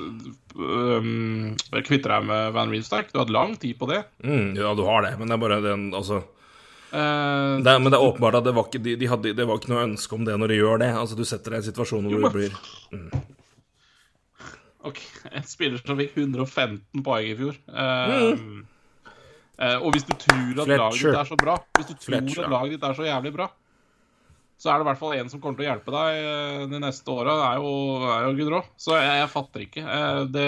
kvitte 1.86 2.08
deg 2.08 2.26
med 2.30 2.54
Van 2.56 2.72
Riemsdyk. 2.72 3.12
Du 3.12 3.20
har 3.20 3.26
hatt 3.26 3.36
lang 3.36 3.58
tid 3.60 3.78
på 3.80 3.90
det. 3.92 4.04
Mm, 4.24 4.56
ja, 4.56 4.72
du 4.78 4.84
har 4.88 5.04
det, 5.06 5.14
men 5.20 5.28
det 5.28 5.36
er 5.36 5.44
bare 5.44 5.62
den 5.66 5.90
Altså 5.98 6.24
Uh, 6.88 7.60
det 7.60 7.74
Men 7.84 7.92
det 7.92 7.98
er 7.98 8.06
åpenbart 8.08 8.38
at 8.40 8.46
det 8.48 8.54
var 8.56 8.70
ikke, 8.70 8.80
de, 8.80 8.94
de 8.96 9.08
hadde, 9.12 9.34
det 9.36 9.46
var 9.48 9.58
ikke 9.60 9.74
noe 9.74 9.84
ønske 9.90 10.16
om 10.16 10.24
det 10.24 10.38
når 10.40 10.54
de 10.54 10.60
gjør 10.62 10.80
det. 10.80 10.88
Altså, 10.96 11.18
du 11.20 11.26
setter 11.28 11.52
deg 11.52 11.60
i 11.60 11.60
en 11.60 11.68
situasjon 11.68 12.08
hvor 12.08 12.16
Jo, 12.16 12.22
du 12.24 12.38
blir 12.38 12.54
blir 12.96 13.26
OK, 14.88 15.02
en 15.36 15.48
spiller 15.48 15.84
som 15.84 16.00
fikk 16.00 16.16
115 16.16 17.04
poeng 17.04 17.28
i 17.28 17.36
fjor. 17.36 17.58
Uh, 17.68 18.40
mm. 18.40 18.62
uh, 19.60 19.78
og 19.82 19.92
hvis 19.98 20.08
du 20.08 20.14
tror 20.16 20.64
at 20.64 20.72
laget 20.72 21.02
ditt 21.04 21.20
er 21.20 21.32
så 21.34 21.40
bra 21.44 21.58
Hvis 21.76 21.90
du 21.90 21.96
tror 21.98 22.08
Fletcher, 22.08 22.48
at 22.48 22.56
laget 22.56 22.78
ditt 22.78 22.88
er 22.88 23.00
så 23.02 23.10
jævlig 23.10 23.34
bra, 23.36 23.50
så 24.58 24.72
er 24.74 24.80
det 24.80 24.86
i 24.86 24.90
hvert 24.90 24.98
fall 24.98 25.12
en 25.14 25.28
som 25.30 25.42
kommer 25.42 25.60
til 25.60 25.68
å 25.68 25.70
hjelpe 25.70 25.94
deg 25.94 26.16
eh, 26.18 26.62
de 26.72 26.80
neste 26.82 27.12
åra. 27.14 27.36
Det 27.38 27.46
er 27.52 27.58
jo, 27.62 27.74
er 28.10 28.24
jo 28.26 28.32
Gudrå. 28.40 28.62
Så 28.82 28.96
jeg, 28.98 29.12
jeg 29.22 29.30
fatter 29.30 29.66
ikke. 29.68 29.84
Eh, 29.86 30.22
det, 30.34 30.46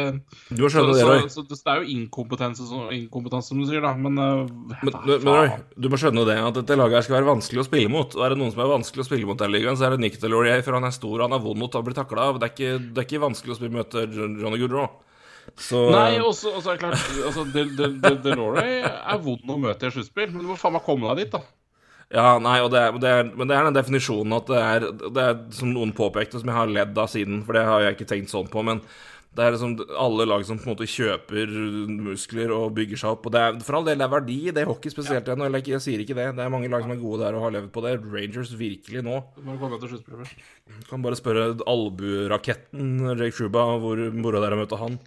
Du 0.50 0.64
så, 0.64 0.72
skjønne 0.74 0.96
det, 0.96 1.04
så, 1.04 1.10
Roy. 1.12 1.28
så 1.36 1.44
det 1.50 1.60
er 1.76 1.84
jo 1.84 1.92
inkompetanse, 1.94 2.66
som- 2.72 2.90
inkompetanse, 2.96 3.52
som 3.54 3.60
du 3.62 3.68
sier, 3.70 3.84
da. 3.86 3.92
Men, 3.94 4.18
eh, 4.18 4.48
Men, 4.82 4.96
men, 5.06 5.28
Roy, 5.30 5.52
du 5.78 5.90
må 5.94 6.00
skjønne 6.02 6.26
det 6.26 6.40
at 6.42 6.58
dette 6.58 6.78
laget 6.80 6.98
her 6.98 7.06
skal 7.06 7.20
være 7.20 7.30
vanskelig 7.30 7.62
å 7.62 7.68
spille 7.70 7.92
mot. 7.94 8.16
Og 8.18 8.26
er 8.26 8.34
det 8.34 8.40
noen 8.42 8.52
som 8.56 8.64
er 8.66 8.72
vanskelig 8.74 9.06
å 9.06 9.10
spille 9.12 9.30
mot 9.30 9.38
den 9.46 9.54
ligaen, 9.54 9.78
så 9.78 9.86
er 9.86 9.94
det 9.94 10.02
Nick 10.08 10.18
Delorier, 10.24 10.64
for 10.66 10.74
han 10.80 10.90
er 10.90 10.96
stor 10.98 11.14
og 11.20 11.28
han 11.28 11.38
er 11.38 11.46
vond 11.46 11.68
å 11.68 11.70
ta- 11.70 11.84
bli 11.86 11.94
takla 11.94 12.32
av. 12.32 12.42
Det 12.42 12.50
er, 12.50 12.56
ikke, 12.58 12.74
det 12.96 13.04
er 13.04 13.08
ikke 13.12 13.22
vanskelig 13.28 13.54
å 13.54 13.60
spille 13.62 13.78
møte 13.78 14.08
Johnny 14.10 14.58
Gudrå. 14.64 14.88
Så 15.58 15.80
Nei, 15.94 16.18
også, 16.22 16.52
også 16.58 16.74
er 16.74 16.78
det 16.78 16.82
klart 16.84 17.06
altså, 17.26 17.44
Del, 17.54 17.72
Del, 17.78 17.96
Del, 18.04 18.18
Delore 18.22 18.66
er 18.86 19.22
vond 19.24 19.50
å 19.50 19.56
møte 19.58 19.88
i 19.90 19.94
sluttspill, 19.94 20.30
men 20.34 20.44
du 20.44 20.52
må 20.52 20.58
faen 20.62 20.76
meg 20.76 20.84
komme 20.86 21.10
deg 21.14 21.24
dit, 21.24 21.32
da. 21.34 21.42
Ja, 22.10 22.40
nei, 22.42 22.58
og 22.66 22.72
det 22.74 22.80
er, 22.82 22.96
det 22.98 23.10
er, 23.10 23.28
men 23.38 23.50
det 23.50 23.54
er 23.54 23.68
den 23.68 23.78
definisjonen 23.78 24.34
at 24.40 24.48
det 24.50 24.60
er, 24.66 24.88
det 25.14 25.26
er 25.28 25.38
som 25.54 25.70
noen 25.76 25.92
påpekte, 25.94 26.42
som 26.42 26.50
jeg 26.50 26.58
har 26.58 26.72
ledd 26.74 26.98
av 26.98 27.12
siden, 27.12 27.44
for 27.46 27.54
det 27.58 27.68
har 27.68 27.84
jeg 27.86 27.98
ikke 28.00 28.08
tenkt 28.10 28.34
sånn 28.34 28.50
på, 28.50 28.64
men 28.66 28.82
det 29.38 29.44
er 29.46 29.54
liksom 29.54 29.76
alle 29.94 30.26
lag 30.26 30.42
som 30.48 30.58
på 30.58 30.66
en 30.66 30.74
måte 30.74 30.88
kjøper 30.90 31.52
muskler 32.02 32.50
og 32.56 32.74
bygger 32.76 32.98
seg 32.98 33.12
opp. 33.14 33.28
Og 33.30 33.36
det 33.36 33.44
er, 33.46 33.60
for 33.66 33.78
all 33.78 33.86
del, 33.86 34.00
det 34.02 34.08
er 34.08 34.12
verdi 34.12 34.38
i 34.50 34.54
det 34.58 34.64
hockey 34.66 34.90
spesielt 34.92 35.30
ennå. 35.30 35.46
Eller 35.46 35.62
jeg 35.70 35.84
sier 35.86 36.02
ikke 36.02 36.18
det. 36.18 36.26
Det 36.36 36.44
er 36.44 36.52
mange 36.52 36.72
lag 36.72 36.82
som 36.82 36.96
er 36.96 37.00
gode 37.00 37.22
der 37.22 37.38
og 37.38 37.46
har 37.46 37.54
levd 37.54 37.70
på 37.76 37.84
det. 37.86 37.94
Rangers 38.10 38.56
virkelig 38.58 39.04
nå. 39.06 39.20
Du 39.38 39.46
må 39.46 39.60
komme 39.62 39.78
til 39.80 39.94
sluttspillet 39.94 40.24
først. 40.24 40.50
Du 40.74 40.90
kan 40.90 41.06
bare 41.06 41.20
spørre 41.22 41.46
albueraketten 41.62 43.14
Jake 43.14 43.38
Shuba 43.38 43.68
hvor 43.86 44.02
mora 44.18 44.42
der 44.44 44.58
er 44.58 44.64
møtt 44.64 44.76
han. 44.82 44.98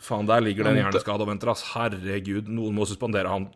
Faen, 0.00 0.28
der 0.28 0.40
ligger 0.40 0.64
det 0.64 0.72
en 0.72 0.80
hjerneskade 0.80 1.24
og 1.24 1.28
venter, 1.28 1.50
ass. 1.52 1.66
Herregud. 1.74 2.48
Noen 2.48 2.76
må 2.76 2.86
suspendere 2.88 3.28
han 3.28 3.50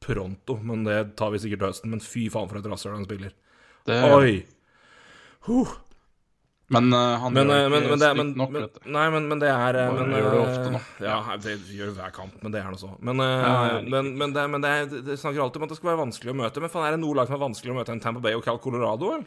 pronto, 0.00 0.56
men 0.64 0.86
det 0.86 0.98
tar 1.20 1.34
vi 1.34 1.42
sikkert 1.42 1.68
høsten. 1.68 1.92
Men 1.92 2.00
fy 2.04 2.26
faen, 2.32 2.48
for 2.48 2.60
et 2.60 2.68
rasshøl 2.70 2.96
han 2.96 3.06
spiller. 3.08 3.36
Det, 3.88 4.00
Oi! 4.08 4.40
Huh. 5.48 5.76
Men 6.70 6.86
uh, 6.94 7.18
han 7.18 7.34
Men, 7.34 7.48
gjør 7.50 7.56
eh, 7.64 7.68
men, 7.72 7.82
ikke 7.82 7.90
men, 7.90 8.00
det, 8.00 8.08
men, 8.14 8.28
nok, 8.38 8.50
men 8.54 8.64
dette. 8.64 8.82
Nei, 8.94 9.06
men, 9.10 9.24
men 9.26 9.40
det 9.42 9.48
er 9.50 9.78
eh, 9.80 9.88
Bare 9.90 10.04
men, 10.06 10.12
gjør 10.20 10.28
det 10.30 10.42
ofte 10.44 10.68
nå. 10.70 10.80
Ja, 11.02 11.16
det 11.42 11.54
gjør 11.74 11.90
hver 11.96 12.12
kamp, 12.14 12.36
men 12.44 12.54
det 12.54 12.60
er 12.60 12.68
noe 12.70 12.78
så. 12.78 12.92
Men, 13.02 13.22
Ja, 13.24 13.54
men, 13.82 14.12
men, 14.20 14.34
det, 14.36 14.44
men 14.52 14.62
det, 14.62 14.70
er, 14.70 15.02
det 15.08 15.16
snakker 15.18 15.42
alltid 15.42 15.58
om 15.58 15.66
at 15.66 15.74
det 15.74 15.80
skal 15.80 15.90
være 15.90 16.02
vanskelig 16.04 16.30
å 16.30 16.38
møte. 16.44 16.62
Men 16.62 16.70
faen, 16.70 16.86
er 16.86 16.94
det 16.94 17.02
noe 17.02 17.18
lag 17.18 17.26
som 17.26 17.36
er 17.40 17.42
vanskelig 17.42 17.74
å 17.74 17.78
møte 17.80 17.96
enn 17.96 18.02
Tampa 18.04 18.22
Bay 18.22 18.38
og 18.38 18.46
Cal 18.46 18.62
Colorado, 18.62 19.10
eller? 19.16 19.26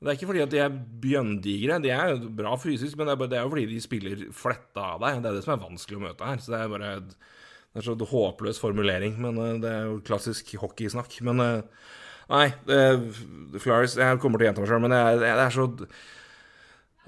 Det 0.00 0.08
er 0.08 0.16
ikke 0.16 0.30
fordi 0.30 0.40
at 0.40 0.52
de 0.52 0.60
er 0.64 0.76
bjønndigre. 1.02 1.76
De 1.84 1.90
er 1.92 2.14
jo 2.14 2.30
bra 2.32 2.54
fysisk, 2.56 2.96
men 2.96 3.08
det 3.08 3.12
er, 3.12 3.18
bare, 3.20 3.30
det 3.32 3.36
er 3.36 3.42
jo 3.44 3.50
fordi 3.52 3.66
de 3.68 3.80
spiller 3.84 4.22
fletta 4.32 4.84
av 4.94 5.02
deg. 5.02 5.18
Det 5.20 5.28
er 5.28 5.36
det 5.36 5.42
som 5.44 5.52
er 5.52 5.66
vanskelig 5.66 5.98
å 5.98 6.04
møte 6.06 6.30
her. 6.30 6.40
Så 6.40 6.54
det 6.54 6.60
er 6.60 6.72
bare 6.72 6.92
Det 7.04 7.82
er 7.82 7.86
så 7.86 8.08
håpløs 8.12 8.60
formulering, 8.62 9.18
men 9.20 9.36
eh, 9.44 9.58
det 9.60 9.74
er 9.74 9.90
jo 9.90 9.98
klassisk 10.06 10.54
hockeysnakk. 10.62 11.18
Men 11.28 11.44
eh, 11.44 11.90
nei, 12.32 12.46
det, 12.64 12.80
Flyers 13.60 13.98
Jeg 14.00 14.22
kommer 14.24 14.40
til 14.40 14.48
å 14.48 14.50
gjenta 14.50 14.64
meg 14.64 14.72
sjøl, 14.72 14.82
men 14.86 14.96
det 14.96 15.02
er, 15.04 15.20
det 15.20 15.44
er 15.44 15.54
så 15.58 15.68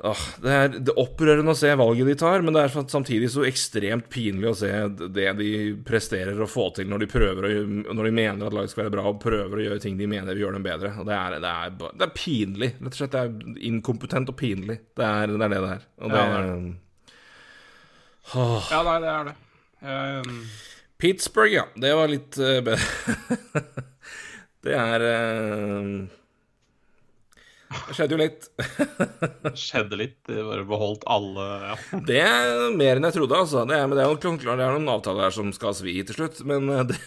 Åh, 0.01 0.21
det 0.41 0.53
er 0.57 0.71
det 0.73 0.95
opprørende 0.99 1.53
å 1.53 1.59
se 1.59 1.69
valget 1.77 2.09
de 2.09 2.15
tar, 2.19 2.43
men 2.43 2.57
det 2.57 2.63
er 2.65 2.87
samtidig 2.91 3.29
så 3.31 3.45
ekstremt 3.47 4.09
pinlig 4.11 4.49
å 4.49 4.55
se 4.57 4.71
det 5.15 5.27
de 5.39 5.51
presterer 5.87 6.41
å 6.41 6.49
få 6.49 6.71
til 6.79 6.89
når 6.91 7.05
de 7.05 7.09
prøver 7.13 7.47
å, 7.47 7.51
når 7.93 8.09
de 8.09 8.15
mener 8.17 8.47
at 8.49 8.57
laget 8.57 8.73
skal 8.73 8.87
være 8.87 8.95
bra, 8.97 9.05
og 9.11 9.21
prøver 9.23 9.61
å 9.61 9.67
gjøre 9.67 9.83
ting 9.85 10.01
de 10.01 10.09
mener 10.11 10.33
vil 10.33 10.47
gjøre 10.47 10.59
dem 10.59 10.65
bedre. 10.67 10.95
Og 10.97 11.07
det 11.07 11.19
er, 11.19 11.37
det 11.45 11.53
er, 11.53 11.77
det 11.77 12.07
er 12.09 12.15
pinlig. 12.17 12.71
Rett 12.81 12.89
og 12.91 12.99
slett. 12.99 13.13
Det 13.15 13.23
er 13.23 13.61
inkompetent 13.69 14.33
og 14.33 14.39
pinlig. 14.41 14.79
Det 14.97 15.07
er 15.07 15.37
det 15.37 15.47
er 15.47 15.55
det 15.55 15.61
er. 15.77 15.87
Og 16.01 16.17
det 16.17 16.23
Ja, 16.23 16.31
det 16.33 16.41
er 16.41 16.73
Åh. 18.33 18.69
Ja, 18.71 18.83
nei, 18.87 18.99
det 19.03 19.13
er 19.13 19.29
det. 19.29 19.37
Um, 19.83 20.43
Pittsburgh, 21.03 21.53
ja. 21.53 21.65
Det 21.77 21.95
var 21.99 22.11
litt 22.11 22.39
uh, 22.39 22.59
bedre. 22.65 23.67
det 24.65 24.77
er 24.79 25.07
eh, 25.09 25.89
Det 27.73 27.97
skjedde 27.97 28.15
jo 28.15 28.21
litt. 28.21 28.47
skjedde 29.59 29.99
litt. 29.99 30.17
De 30.29 30.45
bare 30.47 30.65
beholdt 30.69 31.07
alle 31.11 31.47
ja. 31.63 31.77
Det 32.09 32.21
er 32.23 32.77
mer 32.77 32.99
enn 32.99 33.07
jeg 33.09 33.17
trodde, 33.17 33.39
altså. 33.45 33.65
Det 33.69 33.77
er, 33.77 33.89
men 33.89 33.99
det 33.99 34.05
er 34.05 34.11
jo 34.13 34.37
det 34.43 34.53
er 34.53 34.77
noen 34.77 34.93
avtaler 34.93 35.27
her 35.27 35.35
som 35.35 35.51
skal 35.57 35.77
svi 35.77 35.95
til 36.07 36.19
slutt. 36.19 36.43
Men 36.49 36.69
eh, 36.73 36.85
det, 36.91 36.99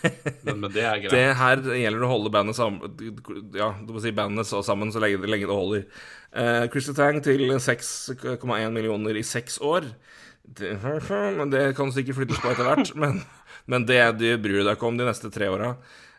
men, 0.47 0.61
men 0.63 0.73
det 0.73 0.85
det 1.13 1.25
her 1.39 1.63
gjelder 1.63 2.01
det 2.01 2.07
å 2.07 2.11
holde 2.11 2.33
bandet 2.33 2.57
sammen 2.57 3.51
Ja, 3.55 3.71
du 3.81 3.95
må 3.95 4.03
si 4.03 4.13
bandet 4.15 4.49
så 4.49 4.61
sammen 4.65 4.93
så 4.93 5.03
lenge, 5.03 5.25
lenge 5.29 5.49
det 5.49 5.57
holder. 5.57 5.87
Uh, 6.35 6.65
Crystal 6.71 6.97
Tang 6.97 7.21
til 7.23 7.47
6,1 7.53 8.73
millioner 8.75 9.15
i 9.15 9.23
seks 9.25 9.59
år. 9.63 9.87
Det, 10.45 10.75
det 11.51 11.67
kan 11.77 11.93
sikkert 11.95 12.19
flyttes 12.19 12.41
på 12.43 12.51
etter 12.51 12.67
hvert. 12.67 12.95
Men, 12.99 13.21
men 13.71 13.85
det, 13.89 14.01
det 14.19 14.35
bryr 14.43 14.61
du 14.61 14.65
deg 14.67 14.75
ikke 14.75 14.89
om 14.89 14.99
de 14.99 15.07
neste 15.07 15.31
tre 15.33 15.49
åra. 15.51 15.75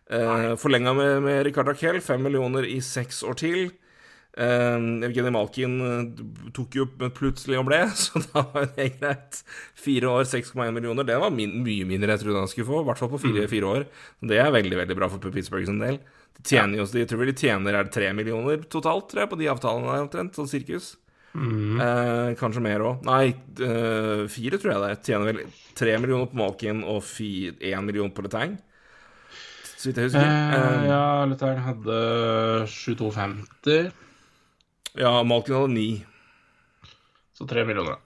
Uh, 0.06 0.54
Forlenga 0.58 0.94
med, 0.94 1.18
med 1.24 1.42
Ricard 1.46 1.68
Raquel, 1.70 2.00
5 2.02 2.22
millioner 2.22 2.66
i 2.68 2.78
seks 2.84 3.22
år 3.26 3.38
til. 3.42 3.68
Uh, 4.36 5.00
Evgenij 5.06 5.32
Malkin 5.32 5.76
eh, 5.80 6.50
tok 6.52 6.74
jo 6.76 6.84
plutselig 7.16 7.56
og 7.56 7.70
ble, 7.70 7.78
så 8.02 8.20
da 8.26 8.42
var 8.52 8.68
det 8.76 8.90
greit. 8.98 9.40
Fire 9.80 10.10
år, 10.12 10.28
6,1 10.28 10.74
millioner. 10.76 11.08
Det 11.08 11.16
var 11.22 11.32
min, 11.32 11.54
mye 11.64 11.86
mindre 11.88 12.12
jeg 12.12 12.24
trodde 12.26 12.42
han 12.44 12.52
skulle 12.52 12.68
få, 12.68 12.82
i 12.82 12.88
hvert 12.90 13.00
fall 13.00 13.12
på 13.14 13.22
fire, 13.24 13.46
fire 13.48 13.72
år. 13.72 13.88
Det 14.28 14.42
er 14.42 14.52
veldig 14.52 14.82
veldig 14.82 14.98
bra 14.98 15.08
for 15.12 15.24
Pittsburgh 15.32 15.68
sin 15.70 15.80
del. 15.80 15.98
De 16.36 16.44
tjener 16.44 16.82
jo, 16.82 16.84
Jeg 16.92 17.08
tror 17.08 17.22
vel 17.22 17.32
de 17.32 17.38
tjener 17.40 17.78
er 17.78 17.88
det 17.88 17.96
tre 17.96 18.12
millioner 18.12 18.60
totalt, 18.68 19.08
tror 19.08 19.24
jeg, 19.24 19.32
på 19.32 19.40
de 19.40 19.48
avtalene 19.54 19.88
der 19.88 20.04
omtrent, 20.04 20.36
sånn 20.36 20.50
sirkus. 20.52 20.94
Eh, 21.36 22.30
kanskje 22.40 22.62
mer 22.64 22.80
òg. 22.80 23.02
Nei, 23.04 23.34
eh, 23.60 24.22
fire 24.32 24.60
tror 24.60 24.72
jeg 24.72 24.82
det 24.82 24.90
er. 24.90 25.02
Tjener 25.04 25.32
vel 25.32 25.42
tre 25.76 25.96
millioner 26.00 26.30
på 26.30 26.38
Malkin 26.40 26.84
og 26.84 27.02
én 27.02 27.84
million 27.84 28.10
på 28.10 28.24
Letang. 28.24 28.56
Så 29.76 29.90
vidt 29.90 29.96
jeg 30.00 30.08
husker. 30.08 30.24
Eh, 30.24 30.56
Eh, 30.56 30.86
ja, 30.88 31.24
Letang 31.28 31.58
hadde 31.60 31.98
7250, 32.66 33.92
ja, 35.00 35.12
Malkin 35.26 35.58
hadde 35.58 35.74
ni. 35.74 35.88
så 37.36 37.46
tre 37.48 37.64
millioner. 37.68 38.00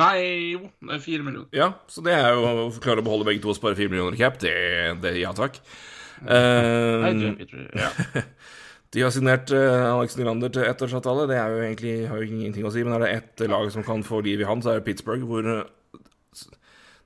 Nei, 0.00 0.16
jo, 0.54 0.70
det 0.80 0.96
er 0.96 1.02
fire 1.04 1.24
millioner. 1.26 1.48
Ja, 1.52 1.68
så 1.90 2.00
det 2.04 2.14
er 2.16 2.32
jo 2.32 2.46
å 2.48 2.68
klare 2.80 3.02
å 3.02 3.04
beholde 3.04 3.28
begge 3.28 3.42
to 3.44 3.50
og 3.52 3.58
spare 3.58 3.76
fire 3.76 3.92
millioner 3.92 4.16
cap. 4.16 4.38
Det, 4.40 4.54
det 5.02 5.18
ja 5.20 5.34
takk. 5.36 5.58
Eh, 6.22 7.02
Nei, 7.02 7.12
Jim 7.20 7.36
Peter, 7.36 7.66
ja. 7.76 7.90
De 8.92 9.00
har 9.00 9.12
signert 9.12 9.48
eh, 9.56 9.84
Alex 9.88 10.18
Nylander 10.18 10.52
til 10.52 10.66
ettårsavtale. 10.68 11.24
Det 11.28 11.36
er 11.40 11.52
jo 11.52 11.60
egentlig, 11.64 11.94
har 12.08 12.20
jo 12.20 12.28
ingenting 12.28 12.66
å 12.68 12.72
si, 12.72 12.82
men 12.84 12.96
er 12.96 13.04
det 13.04 13.12
ett 13.18 13.44
lag 13.48 13.70
som 13.72 13.84
kan 13.84 14.04
få 14.04 14.20
liv 14.24 14.42
i 14.42 14.48
han, 14.48 14.60
så 14.64 14.72
er 14.72 14.80
det 14.80 14.86
Pittsburgh, 14.88 15.24
hvor 15.28 15.48
eh, 15.48 15.62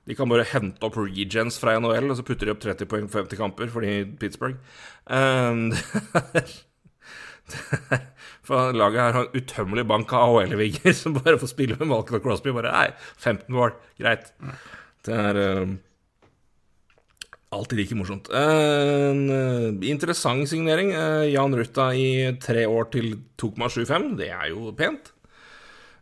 de 0.07 0.15
kan 0.15 0.31
bare 0.31 0.47
hente 0.47 0.83
opp 0.87 0.95
regens 0.99 1.59
fra 1.59 1.75
NHL, 1.79 2.11
og 2.11 2.19
så 2.19 2.25
putter 2.27 2.47
de 2.47 2.55
opp 2.55 2.63
30 2.63 2.87
poeng 2.91 3.07
på 3.07 3.19
50 3.19 3.39
kamper 3.39 3.71
fordi 3.73 3.99
Pittsburgh. 4.19 4.59
Um, 5.07 5.71
for 8.47 8.75
laget 8.75 9.03
her 9.03 9.17
har 9.17 9.27
en 9.27 9.41
utømmelig 9.41 9.83
bank 9.89 10.13
av 10.15 10.37
AHL-vinger 10.37 10.95
som 11.01 11.17
bare 11.17 11.39
får 11.41 11.51
spille 11.51 11.79
med 11.79 11.91
Malcolm 11.91 12.23
Crosby. 12.23 12.53
Bare 12.55 12.71
nei, 12.73 12.87
15 13.17 13.51
mål, 13.53 13.75
greit. 13.99 14.31
Det 15.07 15.19
er 15.23 15.41
uh, 15.41 15.75
Alltid 17.57 17.79
like 17.79 17.95
morsomt. 17.95 18.25
En 18.35 19.21
eh, 19.31 19.85
interessant 19.87 20.49
signering. 20.51 20.89
Uh, 20.91 21.23
Jan 21.31 21.55
Rutta 21.55 21.85
i 21.95 22.33
tre 22.43 22.65
år 22.67 22.89
til 22.91 23.13
2,75. 23.39 24.09
Det 24.19 24.27
er 24.35 24.49
jo 24.51 24.73
pent. 24.75 25.13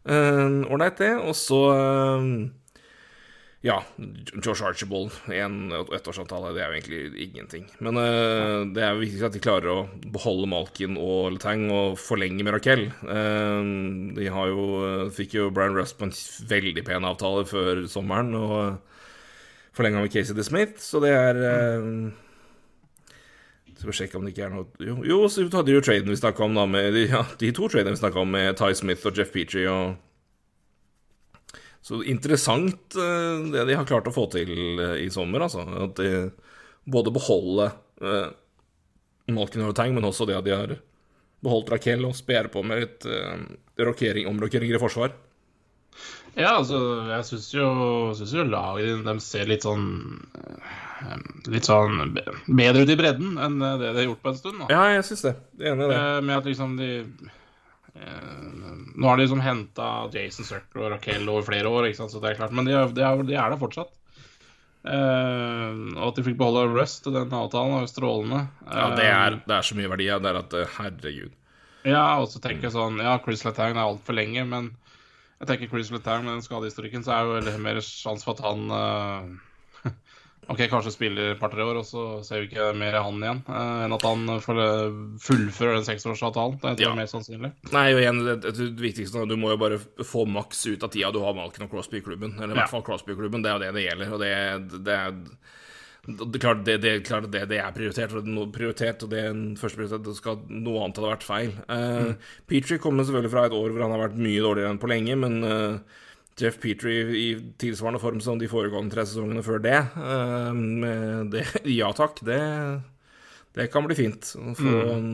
Ålreit, 0.10 0.98
det. 0.98 1.12
Og 1.22 1.38
så 1.38 1.62
Ja, 3.66 3.80
Josh 4.44 4.62
Archibald. 4.62 5.16
En 5.34 5.72
ettårsavtale. 5.74 6.52
Det 6.54 6.62
er 6.62 6.70
jo 6.70 6.78
egentlig 6.78 7.24
ingenting. 7.24 7.64
Men 7.82 7.98
uh, 7.98 8.62
det 8.70 8.84
er 8.86 8.94
jo 8.94 9.02
viktig 9.02 9.24
at 9.26 9.34
de 9.34 9.42
klarer 9.42 9.72
å 9.74 9.78
beholde 10.14 10.50
Malkin 10.52 11.00
og 11.02 11.34
Letang 11.34 11.66
og 11.74 11.98
forlenge 11.98 12.46
med 12.46 12.54
Raquel. 12.54 12.86
Uh, 13.02 13.66
de 14.14 14.30
har 14.30 14.52
jo, 14.52 14.68
eh, 14.86 15.08
fikk 15.18 15.34
jo 15.40 15.50
Brian 15.50 15.74
Rust 15.74 15.98
på 15.98 16.06
en 16.06 16.14
veldig 16.52 16.86
pen 16.86 17.10
avtale 17.10 17.48
før 17.50 17.88
sommeren. 17.90 18.36
og 18.38 18.94
forlenga 19.76 20.02
med 20.04 20.14
Casey 20.14 20.36
DeSmith, 20.36 20.80
så 20.80 21.02
det 21.04 21.12
er 21.12 21.42
uh, 21.42 22.12
Skal 23.76 23.90
vi 23.90 23.98
sjekke 23.98 24.18
om 24.18 24.24
det 24.24 24.32
ikke 24.32 24.46
er 24.48 24.54
noe 24.54 24.70
Jo, 24.80 25.02
jo 25.04 25.18
så 25.28 25.44
hadde 25.52 25.74
jo 25.74 25.84
traden 25.84 26.14
vi 26.14 26.20
snakka 26.20 26.46
om, 26.46 26.56
da, 26.56 26.64
med 26.70 26.94
de, 26.96 27.08
ja, 27.12 27.26
de 27.42 27.52
to 27.52 27.68
tradene 27.68 27.98
vi 27.98 28.00
snakka 28.00 28.22
om, 28.24 28.32
med 28.38 28.56
Ty 28.60 28.72
Smith 28.78 29.04
og 29.10 29.20
Jeff 29.20 29.34
Petrie 29.36 29.68
og 29.68 29.98
Så 31.86 32.00
interessant 32.10 32.96
eh, 32.98 33.44
det 33.54 33.68
de 33.70 33.78
har 33.78 33.86
klart 33.86 34.08
å 34.10 34.14
få 34.14 34.26
til 34.34 34.52
eh, 34.82 35.04
i 35.06 35.12
sommer, 35.14 35.46
altså. 35.46 35.62
At 35.86 36.00
de 36.00 36.32
både 36.90 37.14
beholder 37.14 37.76
eh, 38.02 38.32
Malkin 39.36 39.68
og 39.68 39.76
Tang, 39.78 39.94
men 39.94 40.08
også 40.08 40.26
det 40.30 40.38
at 40.40 40.48
de 40.48 40.56
har 40.56 40.74
beholdt 41.46 41.70
Raquel 41.76 42.08
og 42.08 42.18
sper 42.18 42.50
på 42.54 42.64
med 42.66 42.82
litt 42.82 43.06
eh, 43.06 43.38
rokering, 43.86 44.26
omrokeringer 44.32 44.80
i 44.80 44.82
forsvar. 44.82 45.14
Ja, 46.36 46.58
altså, 46.58 46.80
jeg 47.08 47.28
syns 47.30 47.48
jo, 47.54 47.70
synes 48.18 48.34
jo 48.36 48.44
laget 48.50 49.06
dem 49.06 49.22
ser 49.24 49.46
litt 49.48 49.64
sånn 49.64 49.86
eh, 50.42 51.22
Litt 51.54 51.70
sånn 51.70 52.16
bedre 52.18 52.82
ut 52.82 52.92
i 52.92 52.98
bredden 52.98 53.38
enn 53.38 53.62
det 53.62 53.92
de 53.94 53.94
har 54.02 54.08
gjort 54.10 54.26
på 54.26 54.34
en 54.34 54.38
stund. 54.42 54.62
Da. 54.64 54.74
Ja, 54.74 54.84
jeg 54.98 55.06
syns 55.06 55.26
det. 55.28 55.38
Enig 55.62 55.86
i 55.86 55.94
det. 55.94 56.04
Med 56.26 56.38
at 56.40 56.50
liksom 56.50 56.78
de 56.80 56.90
Nå 57.96 59.08
har 59.08 59.18
de 59.18 59.24
liksom 59.24 59.44
henta 59.44 59.90
Jason 60.14 60.48
Circle 60.48 60.84
og 60.84 60.92
Raquel 60.96 61.30
over 61.32 61.46
flere 61.48 61.72
år, 61.72 61.90
ikke 61.90 62.02
sant? 62.02 62.14
så 62.14 62.22
det 62.24 62.34
er 62.34 62.40
klart. 62.40 62.56
Men 62.56 62.68
de 62.68 62.76
er, 62.76 62.92
de 62.96 63.04
er, 63.04 63.24
de 63.28 63.38
er 63.38 63.54
der 63.54 63.62
fortsatt. 63.62 63.92
Uh, 64.86 65.96
og 65.98 66.12
at 66.12 66.20
de 66.20 66.24
fikk 66.28 66.38
beholde 66.38 66.68
Rust 66.76 67.08
i 67.10 67.14
den 67.16 67.34
avtalen, 67.34 67.74
var 67.74 67.86
jo 67.86 67.90
strålende. 67.90 68.44
Ja, 68.70 68.90
det 68.94 69.08
er, 69.10 69.40
det 69.48 69.56
er 69.58 69.66
så 69.66 69.78
mye 69.78 69.90
verdi 69.90 70.12
av 70.14 70.22
det 70.22 70.32
er 70.32 70.40
at 70.44 70.56
eh, 70.60 70.76
herregud. 70.78 71.34
Ja, 71.86 72.06
og 72.22 72.30
så 72.30 72.42
tenker 72.42 72.68
jeg 72.68 72.74
sånn 72.74 73.02
Ja, 73.02 73.16
Chris 73.22 73.44
Letang 73.46 73.76
er 73.76 73.84
altfor 73.84 74.18
lenge, 74.18 74.46
men 74.50 74.72
jeg 75.42 75.50
tenker 75.50 75.72
Chris 75.74 75.92
Letang 75.94 76.24
med 76.26 76.36
den 76.36 76.46
skadehistorikken, 76.46 77.04
så 77.06 77.16
er 77.16 77.50
jo 77.50 77.58
mer 77.66 77.82
sjanse 77.86 78.26
for 78.26 78.38
at 78.38 78.46
han 78.46 78.78
eh, 78.78 79.34
Ok, 80.52 80.60
kanskje 80.70 80.94
spiller 80.94 81.32
et 81.34 81.40
par-tre 81.42 81.64
år, 81.66 81.80
og 81.82 81.86
så 81.88 82.04
ser 82.26 82.44
vi 82.44 82.50
ikke 82.52 82.68
mer 82.78 83.00
av 83.00 83.08
han 83.08 83.24
igjen. 83.24 83.42
eh, 83.50 83.84
enn 83.86 83.96
at 83.96 84.06
han 84.06 84.30
eh, 84.30 84.48
fullfører 85.26 85.80
den 85.80 85.88
seksårsavtalen. 85.88 86.60
Det 86.62 86.72
er 86.76 86.84
Ja. 86.86 86.92
er 86.92 87.02
mer 87.02 87.10
sannsynlig. 87.10 87.52
Nei, 87.74 87.88
og 87.96 88.02
igjen, 88.04 88.22
det, 88.26 88.54
det, 88.54 88.70
viktigste 88.78 89.26
du 89.26 89.36
må 89.38 89.56
jo 89.56 89.58
bare 89.58 89.80
få 90.06 90.28
maks 90.30 90.66
ut 90.68 90.84
av 90.84 90.94
tida 90.94 91.12
du 91.12 91.22
har 91.24 91.34
Malken 91.34 91.66
og 91.66 91.72
Crosby 91.72 91.98
i 91.98 92.06
klubben. 92.06 92.38
Eller 92.38 92.54
i 92.54 92.60
hvert 92.60 92.70
fall 92.70 92.86
Crosby 92.86 93.14
i 93.14 93.20
klubben. 93.20 93.42
Det 93.42 93.50
er 93.50 93.58
jo 93.58 93.64
det 93.66 93.74
det 93.74 93.88
gjelder. 93.88 94.14
Og 94.14 94.20
det, 94.22 94.34
det 94.86 94.94
er 94.94 95.12
det, 96.06 96.40
klart, 96.40 96.66
det, 96.66 96.78
det, 96.78 96.94
klart 97.08 97.32
det, 97.32 97.46
det 97.50 97.58
er 97.58 97.74
prioritert, 97.74 98.14
og 98.14 98.22
det 98.26 98.38
er 98.38 98.54
prioritert, 98.54 99.04
og 99.04 99.10
det 99.10 99.20
er 99.24 99.32
en 99.34 99.58
første 99.58 99.80
prioritet. 99.80 100.06
Det 100.06 100.16
skal, 100.20 100.44
noe 100.54 100.84
annet 100.84 101.00
hadde 101.02 101.14
vært 101.16 101.26
feil. 101.26 101.54
Uh, 101.66 102.14
Petrie 102.46 102.82
kommer 102.82 103.08
selvfølgelig 103.08 103.34
fra 103.34 103.46
et 103.50 103.58
år 103.58 103.74
hvor 103.74 103.82
han 103.82 103.96
har 103.96 104.04
vært 104.06 104.20
mye 104.22 104.44
dårligere 104.44 104.76
enn 104.76 104.82
på 104.84 104.92
lenge, 104.92 105.18
men 105.18 105.40
eh, 105.50 106.02
Jeff 106.40 106.58
Petrie 106.60 107.06
i 107.16 107.28
tilsvarende 107.62 108.02
form 108.02 108.20
som 108.24 108.40
de 108.40 108.50
foregående 108.52 108.92
tre 108.92 109.06
sesongene 109.08 109.44
før 109.46 109.62
det, 109.64 109.78
eh, 109.80 110.60
det 111.32 111.46
Ja 111.78 111.94
takk, 111.96 112.20
det, 112.28 112.42
det 113.56 113.70
kan 113.74 113.88
bli 113.88 113.98
fint. 113.98 114.34
Å 114.36 114.56
få 114.60 114.74
han, 114.90 115.08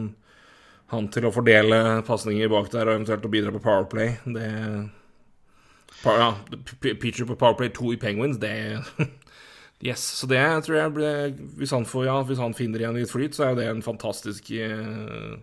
han 0.93 1.11
til 1.13 1.29
å 1.29 1.33
fordele 1.35 2.01
pasninger 2.07 2.49
bak 2.51 2.71
der 2.73 2.89
og 2.89 2.97
eventuelt 2.97 3.27
å 3.27 3.33
bidra 3.33 3.53
på 3.53 3.63
Powerplay, 3.63 4.17
det 4.25 4.49
ja, 6.01 6.31
Petrie 6.81 7.27
på 7.29 7.35
Powerplay 7.37 7.69
2 7.69 7.93
i 7.93 8.01
Penguins, 8.01 8.41
det 8.41 8.55
Yes. 9.81 10.01
Så 10.19 10.27
det 10.29 10.41
tror 10.65 10.77
jeg 10.77 10.93
ble 10.93 11.11
Hvis 11.57 11.71
han, 11.73 11.87
får, 11.89 12.03
ja, 12.05 12.19
hvis 12.21 12.41
han 12.41 12.53
finner 12.53 12.83
igjen 12.83 12.99
litt 12.99 13.09
flyt, 13.09 13.33
så 13.33 13.47
er 13.47 13.53
jo 13.53 13.59
det 13.61 13.69
en 13.71 13.81
fantastisk 13.85 14.51
eh, 14.53 15.39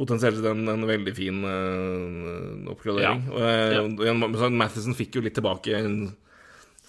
Potensielt 0.00 0.40
en, 0.48 0.64
en 0.72 0.88
veldig 0.88 1.12
fin 1.12 1.42
uh, 1.44 2.70
oppgradering. 2.72 3.26
Ja. 3.28 3.40
eh, 3.44 3.74
Ja. 3.76 3.84
Uh, 3.84 4.46
Mathisen 4.54 4.96
fikk 4.96 5.18
jo 5.18 5.24
litt 5.26 5.36
tilbake 5.36 5.82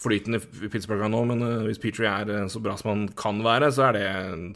flyten 0.02 0.38
i 0.38 0.70
Pittsburgh 0.72 1.10
nå, 1.12 1.26
men 1.28 1.44
uh, 1.44 1.66
hvis 1.68 1.82
Petrie 1.82 2.08
er 2.08 2.48
så 2.50 2.62
bra 2.64 2.78
som 2.80 2.94
han 2.94 3.04
kan 3.20 3.44
være, 3.44 3.70
så 3.76 3.92
det 3.98 4.08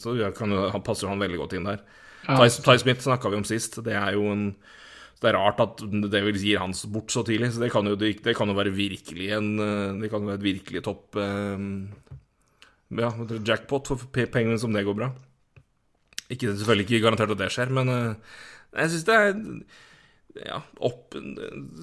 Så 0.01 0.15
kan, 0.37 0.55
han 0.55 0.85
passer 0.85 1.11
han 1.11 1.19
veldig 1.19 1.41
godt 1.43 1.57
inn 1.57 1.67
der. 1.67 1.83
Ja. 2.25 2.39
Ty, 2.39 2.47
Ty 2.63 2.79
Smith 2.81 3.03
snakka 3.03 3.29
vi 3.29 3.41
om 3.41 3.45
sist. 3.47 3.81
Det 3.85 3.93
er 3.93 4.15
jo 4.15 4.31
en 4.31 4.47
så 5.15 5.23
Det 5.23 5.29
er 5.31 5.37
rart 5.39 5.61
at 5.63 5.83
Devils 6.11 6.43
gir 6.43 6.59
han 6.59 6.73
bort 6.91 7.11
så 7.11 7.21
tidlig. 7.23 7.53
Så 7.55 7.61
det 7.61 7.69
kan 7.71 7.87
jo, 7.87 7.95
det, 7.95 8.17
det 8.23 8.33
kan 8.35 8.49
jo 8.51 8.55
være 8.57 8.73
virkelig 8.75 9.29
en 9.37 9.53
Det 10.01 10.09
kan 10.11 10.23
jo 10.23 10.31
være 10.31 10.41
et 10.41 10.49
virkelig 10.49 10.81
topp 10.83 11.15
Ja, 12.95 13.13
jackpot 13.47 13.87
for 13.87 14.03
pengene 14.11 14.31
Penguins 14.33 14.65
om 14.67 14.75
det 14.75 14.83
går 14.87 14.97
bra. 14.99 15.13
Ikke 16.33 16.51
Selvfølgelig 16.51 16.87
ikke 16.87 17.03
garantert 17.05 17.33
at 17.35 17.41
det 17.41 17.51
skjer, 17.53 17.73
men 17.75 17.91
uh, 17.91 18.37
jeg 18.75 18.91
syns 18.93 19.07
det 19.07 19.17
er 19.21 19.35
Ja, 20.45 20.59
opp 20.83 21.15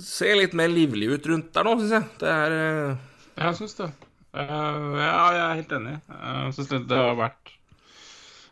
Ser 0.04 0.36
litt 0.40 0.56
mer 0.58 0.72
livlig 0.72 1.10
ut 1.14 1.28
rundt 1.30 1.52
der 1.54 1.68
nå, 1.68 1.76
syns 1.80 1.96
jeg. 1.96 2.08
Det 2.20 2.32
er 2.32 2.56
uh... 2.58 3.08
Jeg 3.38 3.58
syns 3.60 3.78
det. 3.78 3.88
Uh, 4.32 4.98
ja, 4.98 5.16
jeg 5.36 5.42
er 5.44 5.58
helt 5.60 5.74
enig. 5.78 5.96
Jeg 6.12 6.54
syns 6.56 6.70
det, 6.72 6.82
det 6.90 7.00
har 7.00 7.16
vært 7.18 7.52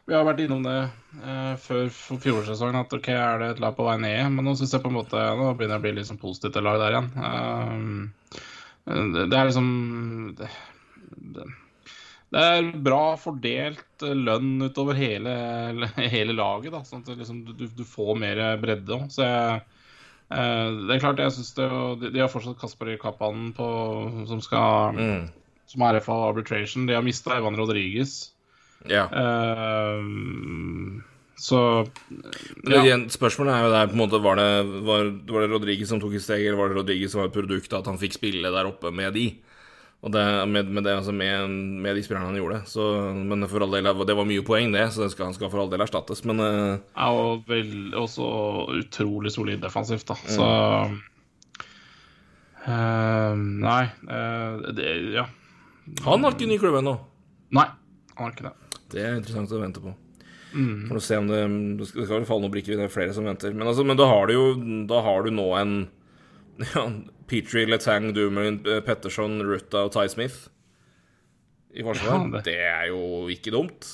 Vi 0.09 0.16
har 0.16 0.24
vært 0.28 0.43
innom 0.45 0.64
det 0.64 0.78
uh, 1.20 1.55
før 1.61 1.91
fjorårssesongen, 1.93 2.80
at 2.80 2.97
OK, 2.97 3.11
er 3.12 3.43
det 3.43 3.51
et 3.55 3.62
lag 3.64 3.76
på 3.76 3.86
vei 3.88 3.99
ned? 4.01 4.22
Men 4.36 4.49
nå 4.49 4.57
syns 4.59 4.74
jeg 4.76 4.84
på 4.84 4.93
en 4.93 4.99
måte 5.01 5.20
Nå 5.41 5.53
begynner 5.53 5.76
jeg 5.76 5.82
å 5.82 5.86
bli 5.88 5.95
litt 5.99 6.09
sånn 6.09 6.22
positivt 6.22 6.57
til 6.57 6.66
lag 6.68 6.80
der 6.80 6.97
igjen. 6.97 7.11
Det 8.91 9.36
er 9.36 9.51
liksom 9.51 9.68
det, 10.38 10.49
det, 11.36 11.45
det 12.30 12.46
er 12.46 12.70
bra 12.86 13.16
fordelt 13.18 14.06
eh, 14.06 14.14
lønn 14.14 14.62
utover 14.62 14.98
hele, 14.98 15.34
hele 16.14 16.36
laget, 16.36 16.72
da, 16.74 16.84
sånn 16.86 17.04
at 17.06 17.18
liksom, 17.18 17.44
du, 17.50 17.66
du 17.66 17.84
får 17.86 18.16
mer 18.22 18.42
bredde 18.62 18.96
òg. 18.96 19.10
Så 19.14 19.26
jeg 19.26 19.60
Eh, 20.30 20.68
det 20.86 20.94
er 20.94 21.02
klart, 21.02 21.18
jeg 21.18 21.34
synes 21.34 21.52
det 21.56 21.68
De, 22.00 22.10
de 22.14 22.20
har 22.22 22.30
fortsatt 22.30 22.58
Kasper 22.60 22.92
Kappanen 23.02 23.50
på 23.56 23.66
som 24.30 24.42
skal 24.44 24.94
mm, 24.94 25.24
Som 25.66 25.82
er 25.82 25.98
RFA 25.98 26.18
Arbitration. 26.28 26.86
De 26.86 26.94
har 26.94 27.02
mista 27.02 27.36
Ivan 27.38 27.58
Rodriguez. 27.58 28.30
Ja. 28.88 29.04
Uh, 29.12 31.02
så 31.36 31.58
ja. 32.64 32.80
igjen, 32.80 33.04
spørsmålet 33.12 33.54
er 33.54 33.64
jo 33.64 33.72
der 33.74 33.90
på 33.90 33.94
en 33.96 34.00
måte 34.00 34.20
Var 34.24 34.38
det, 34.40 34.48
var, 34.86 35.10
var 35.28 35.44
det 35.44 35.50
Rodriguez 35.52 35.88
som 35.88 36.00
tok 36.00 36.16
et 36.16 36.24
steg, 36.24 36.46
eller 36.46 36.58
var 36.58 36.72
det 36.72 36.80
Rodriguez 36.80 37.12
som 37.12 37.22
var 37.22 37.30
et 37.30 37.36
produkt 37.36 37.72
av 37.72 37.82
at 37.82 37.90
han 37.92 38.00
fikk 38.00 38.18
spille 38.18 38.52
der 38.54 38.70
oppe 38.70 38.92
med 38.94 39.14
de? 39.18 39.26
Og 40.01 40.12
det, 40.14 40.22
med, 40.48 40.68
med, 40.72 40.84
det, 40.86 40.94
altså 40.96 41.12
med, 41.12 41.51
med 41.84 41.96
de 41.96 42.03
spillerne 42.03 42.30
han 42.30 42.38
gjorde. 42.38 42.62
Så, 42.70 42.84
men 43.12 43.44
for 43.51 43.61
all 43.66 43.74
del, 43.76 43.88
det 44.09 44.16
var 44.16 44.28
mye 44.28 44.44
poeng, 44.46 44.72
det, 44.72 44.86
så 44.94 45.05
det 45.05 45.11
skal, 45.12 45.28
han 45.28 45.36
skal 45.36 45.51
for 45.53 45.61
all 45.61 45.72
del 45.72 45.84
erstattes. 45.84 46.22
Men 46.28 46.40
eh, 46.40 46.80
er 47.05 47.18
jo 47.18 47.34
vel, 47.51 47.74
også 48.01 48.24
utrolig 48.78 49.34
solid 49.34 49.61
defensivt, 49.61 50.09
da. 50.09 50.16
Så 50.24 50.46
uh, 52.64 53.34
Nei. 53.36 53.84
Uh, 54.09 54.72
det, 54.72 54.88
ja. 55.18 55.26
han 56.09 56.24
har 56.24 56.32
ikke 56.32 56.48
ny 56.48 56.57
klubb 56.62 56.80
ennå. 56.80 56.96
Nei, 57.61 57.68
han 58.14 58.24
har 58.24 58.32
ikke 58.32 58.48
det. 58.48 58.57
Det 58.90 59.05
er 59.05 59.18
interessant 59.20 59.53
å 59.53 59.61
vente 59.61 59.84
på. 59.84 59.92
Mm. 60.51 60.88
For 60.88 60.98
å 60.98 61.03
se 61.05 61.14
om 61.14 61.28
det 61.30 61.44
Det 61.78 61.86
skal 61.92 62.24
falle 62.26 62.42
noen 62.42 62.51
brikker, 62.57 62.74
det 62.74 62.88
er 62.88 62.92
flere 62.92 63.12
som 63.14 63.28
venter. 63.28 63.53
Men, 63.55 63.68
altså, 63.70 63.84
men 63.86 64.01
da 64.01 64.09
har 64.11 64.26
du 64.26 64.32
jo 64.34 64.46
Da 64.90 64.98
har 65.07 65.22
du 65.22 65.30
nå 65.30 65.46
en 65.61 65.74
ja, 66.74 66.84
Petrie, 67.30 67.66
Letang, 67.70 68.11
Doomer, 68.16 68.58
Petterson, 68.86 69.38
Rutta 69.46 69.86
og 69.86 69.92
Ty 69.94 70.06
Smith 70.12 70.48
i 71.74 71.84
forsvar. 71.86 72.16
Ja, 72.16 72.30
det- 72.36 72.44
det 72.50 72.56
er 72.66 72.86
jo 72.90 73.02
ikke 73.32 73.52
dumt. 73.54 73.86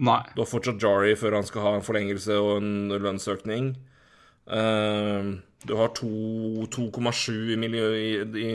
Nei. 0.00 0.22
Du 0.34 0.40
har 0.42 0.48
fortsatt 0.48 0.80
Jari 0.80 1.14
før 1.20 1.34
han 1.38 1.44
skal 1.48 1.62
ha 1.66 1.74
en 1.76 1.84
forlengelse 1.84 2.36
og 2.40 2.58
en 2.62 2.72
lønnsøkning. 3.04 3.74
Uh, 4.50 5.36
du 5.68 5.74
har 5.76 5.90
2,7 5.92 7.52
i, 7.52 7.68
i, 7.68 8.06
i, 8.40 8.54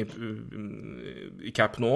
i 1.50 1.54
cap 1.56 1.78
nå. 1.82 1.92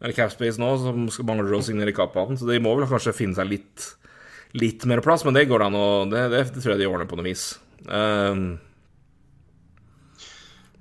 Eller 0.00 0.16
cap 0.16 0.32
space 0.32 0.60
nå, 0.60 0.70
så 0.80 0.92
skal 1.12 1.28
mangler 1.28 1.52
å 1.56 1.60
signere 1.64 1.92
kapaen. 1.96 2.36
Så 2.40 2.48
de 2.48 2.58
må 2.64 2.72
vel 2.76 2.88
kanskje 2.88 3.14
finne 3.16 3.36
seg 3.36 3.48
litt, 3.52 3.90
litt 4.56 4.84
mer 4.88 5.00
plass, 5.04 5.24
men 5.24 5.36
det 5.36 5.46
går 5.48 5.66
an 5.68 5.76
å 5.78 5.86
det, 6.10 6.26
det, 6.32 6.42
det 6.54 6.64
tror 6.64 6.74
jeg 6.74 6.82
de 6.84 6.88
ordner 6.90 7.08
på 7.08 7.16
noe 7.20 7.28
vis. 7.28 7.46
Eh, 7.88 8.42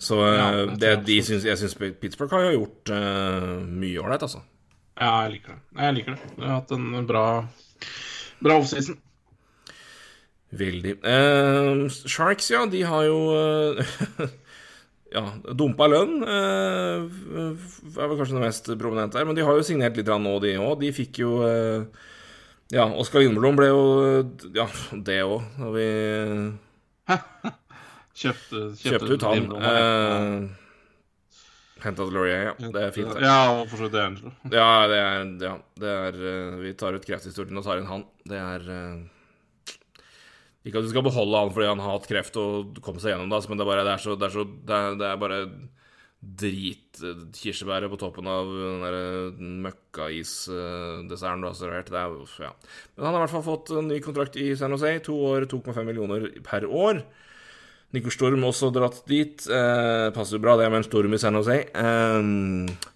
så 0.06 0.20
eh, 0.28 0.36
Ja, 0.38 0.66
det 0.78 0.92
de 1.08 1.18
syns, 1.26 1.48
jeg 1.48 1.58
syns 1.60 1.78
Pittsburgh 2.02 2.36
har 2.36 2.46
jo 2.48 2.60
gjort 2.60 2.94
uh, 2.94 3.56
mye 3.66 4.04
ålreit, 4.04 4.26
altså. 4.28 4.44
Ja, 4.96 5.26
jeg 5.26 5.38
liker 5.38 5.56
det. 5.56 5.62
Jeg 5.82 5.98
liker 5.98 6.16
det. 6.16 6.32
De 6.38 6.46
har 6.46 6.62
hatt 6.62 6.74
en 6.76 7.08
bra, 7.10 7.26
bra 8.46 8.60
offseason. 8.62 9.00
Veldig. 10.56 10.98
Uh, 11.04 11.86
Sharks, 11.92 12.52
ja, 12.54 12.64
de 12.70 12.84
har 12.88 13.08
jo 13.10 13.20
uh, 13.36 14.26
Ja, 15.16 15.24
dumpa 15.56 15.88
lønn. 15.92 16.22
Uh, 16.24 17.10
er 17.96 18.08
vel 18.08 18.18
kanskje 18.20 18.38
det 18.38 18.46
mest 18.46 18.72
prominente 18.78 19.20
her. 19.20 19.28
Men 19.28 19.38
de 19.38 19.44
har 19.48 19.58
jo 19.58 19.66
signert 19.68 19.98
litt 20.00 20.12
nå, 20.12 20.38
de 20.44 20.56
òg. 20.62 20.78
De 20.84 20.94
fikk 20.96 21.24
jo 21.26 21.42
Ja, 22.74 22.88
Oskar 22.98 23.22
Lindblom 23.24 23.58
ble 23.58 23.70
jo 23.70 23.84
Ja, 24.56 24.70
det 25.08 25.22
òg. 25.26 25.46
Vi 25.76 25.90
Kjøpte, 28.16 28.62
kjøpte, 28.80 29.16
ut 29.18 29.26
han. 29.28 29.50
Uh, 29.52 30.46
Henta 31.84 32.06
til 32.06 32.16
Laurier, 32.16 32.46
ja. 32.48 32.54
Det 32.72 32.82
er 32.82 32.94
fint. 32.96 33.12
det. 33.12 33.26
Ja, 33.26 33.40
og 33.52 33.68
for 33.68 33.82
så 33.82 33.90
vidt 33.90 34.00
Angelo. 34.00 34.32
Ja, 34.48 34.70
det 34.88 35.00
er, 35.02 35.26
ja, 35.44 35.56
det 35.84 35.92
er 35.92 36.22
uh, 36.24 36.62
Vi 36.64 36.72
tar 36.80 36.96
ut 36.96 37.06
krefthistorien 37.06 37.60
og 37.60 37.68
tar 37.68 37.82
inn 37.82 37.90
han. 37.90 38.06
Det 38.24 38.40
er 38.40 38.70
uh, 38.72 39.74
Ikke 40.64 40.80
at 40.80 40.88
du 40.88 40.94
skal 40.94 41.06
beholde 41.06 41.44
han 41.44 41.52
fordi 41.54 41.68
han 41.74 41.84
har 41.84 41.98
hatt 41.98 42.08
kreft 42.10 42.40
og 42.40 42.80
kom 42.86 43.02
seg 43.04 43.14
gjennom 43.14 43.28
det, 43.28 43.42
altså, 43.42 43.52
men 43.52 43.60
det 43.60 43.66
er 43.66 43.72
bare 43.74 43.84
Det 43.84 43.94
er, 43.98 44.04
så, 44.06 44.16
det 44.16 44.30
er, 44.30 44.36
så, 44.38 44.48
det 44.72 44.80
er, 44.80 45.00
det 45.02 45.10
er 45.10 45.24
bare 45.26 45.42
dritkirsebæret 46.26 47.92
på 47.92 48.00
toppen 48.02 48.26
av 48.32 48.48
den 49.36 49.60
møkkaisdesserten 49.62 51.44
du 51.44 51.50
har 51.52 51.60
servert. 51.60 51.92
Det 51.92 52.00
er, 52.00 52.16
ja. 52.48 52.50
Men 52.96 53.06
han 53.06 53.14
har 53.14 53.20
i 53.20 53.24
hvert 53.28 53.36
fall 53.36 53.46
fått 53.46 53.76
en 53.76 53.92
ny 53.92 54.00
kontrakt 54.02 54.40
i 54.42 54.48
San 54.58 54.74
Jose. 54.74 54.96
To 55.06 55.20
år, 55.28 55.46
2,5 55.52 55.84
millioner 55.86 56.32
per 56.48 56.66
år. 56.66 57.04
Nico 57.94 58.12
Storm 58.14 58.44
også 58.48 58.72
dratt 58.76 59.04
dit. 59.10 59.46
Eh, 59.46 60.10
passer 60.16 60.42
bra, 60.42 60.58
det 60.58 60.66
er 60.66 60.74
med 60.74 60.84
en 60.84 60.88
storm 60.88 61.14
i 61.16 61.22
San 61.22 61.38
Jose. 61.38 61.62
Eh, 61.70 62.94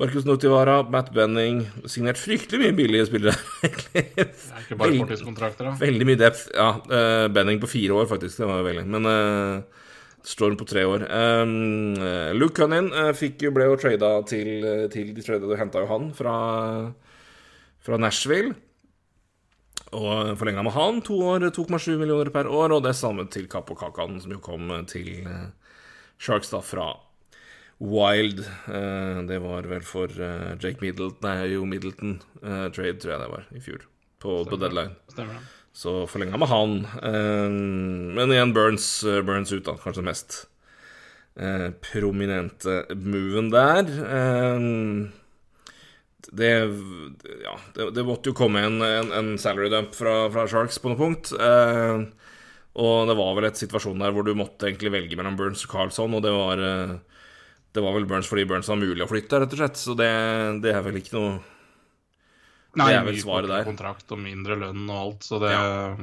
Marcus 0.00 0.24
Notivara, 0.24 0.78
Matt 0.88 1.10
Benning 1.12 1.66
Signert 1.90 2.16
fryktelig 2.16 2.62
mye 2.62 2.76
billige 2.78 3.10
spillere, 3.10 3.36
egentlig. 3.66 4.06
Det 4.16 4.24
er 4.24 4.64
ikke 4.64 4.78
bare 4.80 4.96
korttidskontrakter, 5.02 5.68
da. 5.68 5.74
Veldig 5.82 6.08
mye 6.08 6.20
depth. 6.22 6.46
Ja, 6.56 6.70
eh, 6.88 7.26
Benning 7.34 7.60
på 7.60 7.68
fire 7.68 8.00
år, 8.00 8.08
faktisk. 8.08 8.40
Det 8.40 8.48
var 8.48 8.64
veldig. 8.64 8.86
Men 8.96 9.10
eh, 9.10 9.84
Storm 10.26 10.56
på 10.60 10.66
tre 10.68 10.84
år. 10.84 11.06
Um, 11.08 11.94
Luke 12.36 12.52
Cunnin 12.58 12.90
eh, 12.92 13.12
fikk 13.16 13.46
ble 13.56 13.70
jo 13.70 13.76
trada 13.80 14.10
til, 14.28 14.50
eh, 14.68 14.88
til 14.92 15.14
De 15.16 15.24
trada, 15.24 15.48
henta 15.56 15.80
jo 15.80 15.88
han 15.88 16.10
fra, 16.16 16.34
fra 17.80 18.00
Nashville. 18.00 18.52
Og 19.96 20.36
forlenga 20.38 20.62
med 20.62 20.74
han. 20.76 21.00
To 21.06 21.18
år, 21.32 21.48
2,7 21.50 21.98
millioner 21.98 22.30
per 22.34 22.46
år. 22.46 22.74
Og 22.76 22.84
det 22.86 22.94
samme 22.98 23.26
til 23.32 23.48
Kapo 23.50 23.74
Kakan, 23.78 24.20
som 24.22 24.34
jo 24.34 24.42
kom 24.42 24.70
eh, 24.70 24.84
til 24.90 25.08
eh, 25.26 25.48
Sharks 26.20 26.52
da 26.52 26.62
fra 26.62 26.92
Wild. 27.80 28.44
Eh, 28.70 29.22
det 29.26 29.40
var 29.42 29.66
vel 29.70 29.86
for 29.86 30.12
Jake 30.60 30.78
Middleton 30.82 31.26
Nei, 31.26 31.54
jo 31.54 31.64
Middleton 31.66 32.20
trade, 32.40 32.98
tror 33.00 33.14
jeg 33.16 33.22
det 33.24 33.32
var, 33.32 33.48
i 33.50 33.64
fjor. 33.64 33.88
På, 34.20 34.42
på 34.46 34.60
deadline. 34.60 34.94
Stemmer 35.10 35.40
det. 35.40 35.48
Så 35.80 36.02
forlenga 36.10 36.38
med 36.38 36.50
han. 36.50 36.72
Men 38.18 38.32
igjen 38.34 38.52
Burns, 38.52 38.88
Burns 39.24 39.52
ut, 39.54 39.62
da. 39.64 39.76
Kanskje 39.78 40.02
den 40.02 40.08
mest 40.10 40.38
prominente 41.86 42.82
moven 42.98 43.52
der. 43.54 43.92
Det, 46.30 46.50
ja, 47.42 47.56
det, 47.74 47.88
det 47.96 48.06
måtte 48.06 48.30
jo 48.30 48.36
komme 48.38 48.62
en, 48.62 48.78
en, 48.86 49.12
en 49.18 49.30
salary 49.40 49.70
dump 49.72 49.96
fra, 49.98 50.28
fra 50.30 50.46
Sharks 50.50 50.78
på 50.78 50.92
noe 50.92 51.00
punkt. 51.00 51.32
Eh, 51.34 52.04
og 52.80 53.10
det 53.10 53.16
var 53.18 53.32
vel 53.34 53.48
et 53.48 53.58
situasjon 53.58 53.98
der 53.98 54.14
hvor 54.14 54.26
du 54.26 54.36
måtte 54.38 54.68
egentlig 54.68 54.92
velge 54.94 55.18
mellom 55.18 55.38
Burns 55.38 55.64
og 55.66 55.72
Carlson, 55.74 56.14
og 56.14 56.22
det 56.22 56.34
var 56.34 56.62
eh, 56.62 56.94
det 57.74 57.82
var 57.82 57.94
vel 57.94 58.06
Burns 58.10 58.30
fordi 58.30 58.46
Burns 58.50 58.70
var 58.70 58.78
mulig 58.78 59.02
å 59.04 59.10
flytte, 59.10 59.42
rett 59.42 59.54
og 59.54 59.62
slett. 59.62 59.78
Så 59.78 59.94
det, 59.98 60.10
det 60.62 60.74
er 60.74 60.86
vel 60.86 61.00
ikke 61.02 61.16
noe 61.18 61.34
Nei, 62.78 62.86
Det 62.86 62.96
er 63.00 63.06
vel 63.08 63.16
svaret 63.18 63.50
der. 63.50 63.64
kontrakt 63.66 64.12
og 64.14 64.20
mindre 64.22 64.54
lønn 64.58 64.84
og 64.86 64.98
alt, 64.98 65.24
så 65.26 65.40
det 65.42 65.50
Ja. 65.50 65.94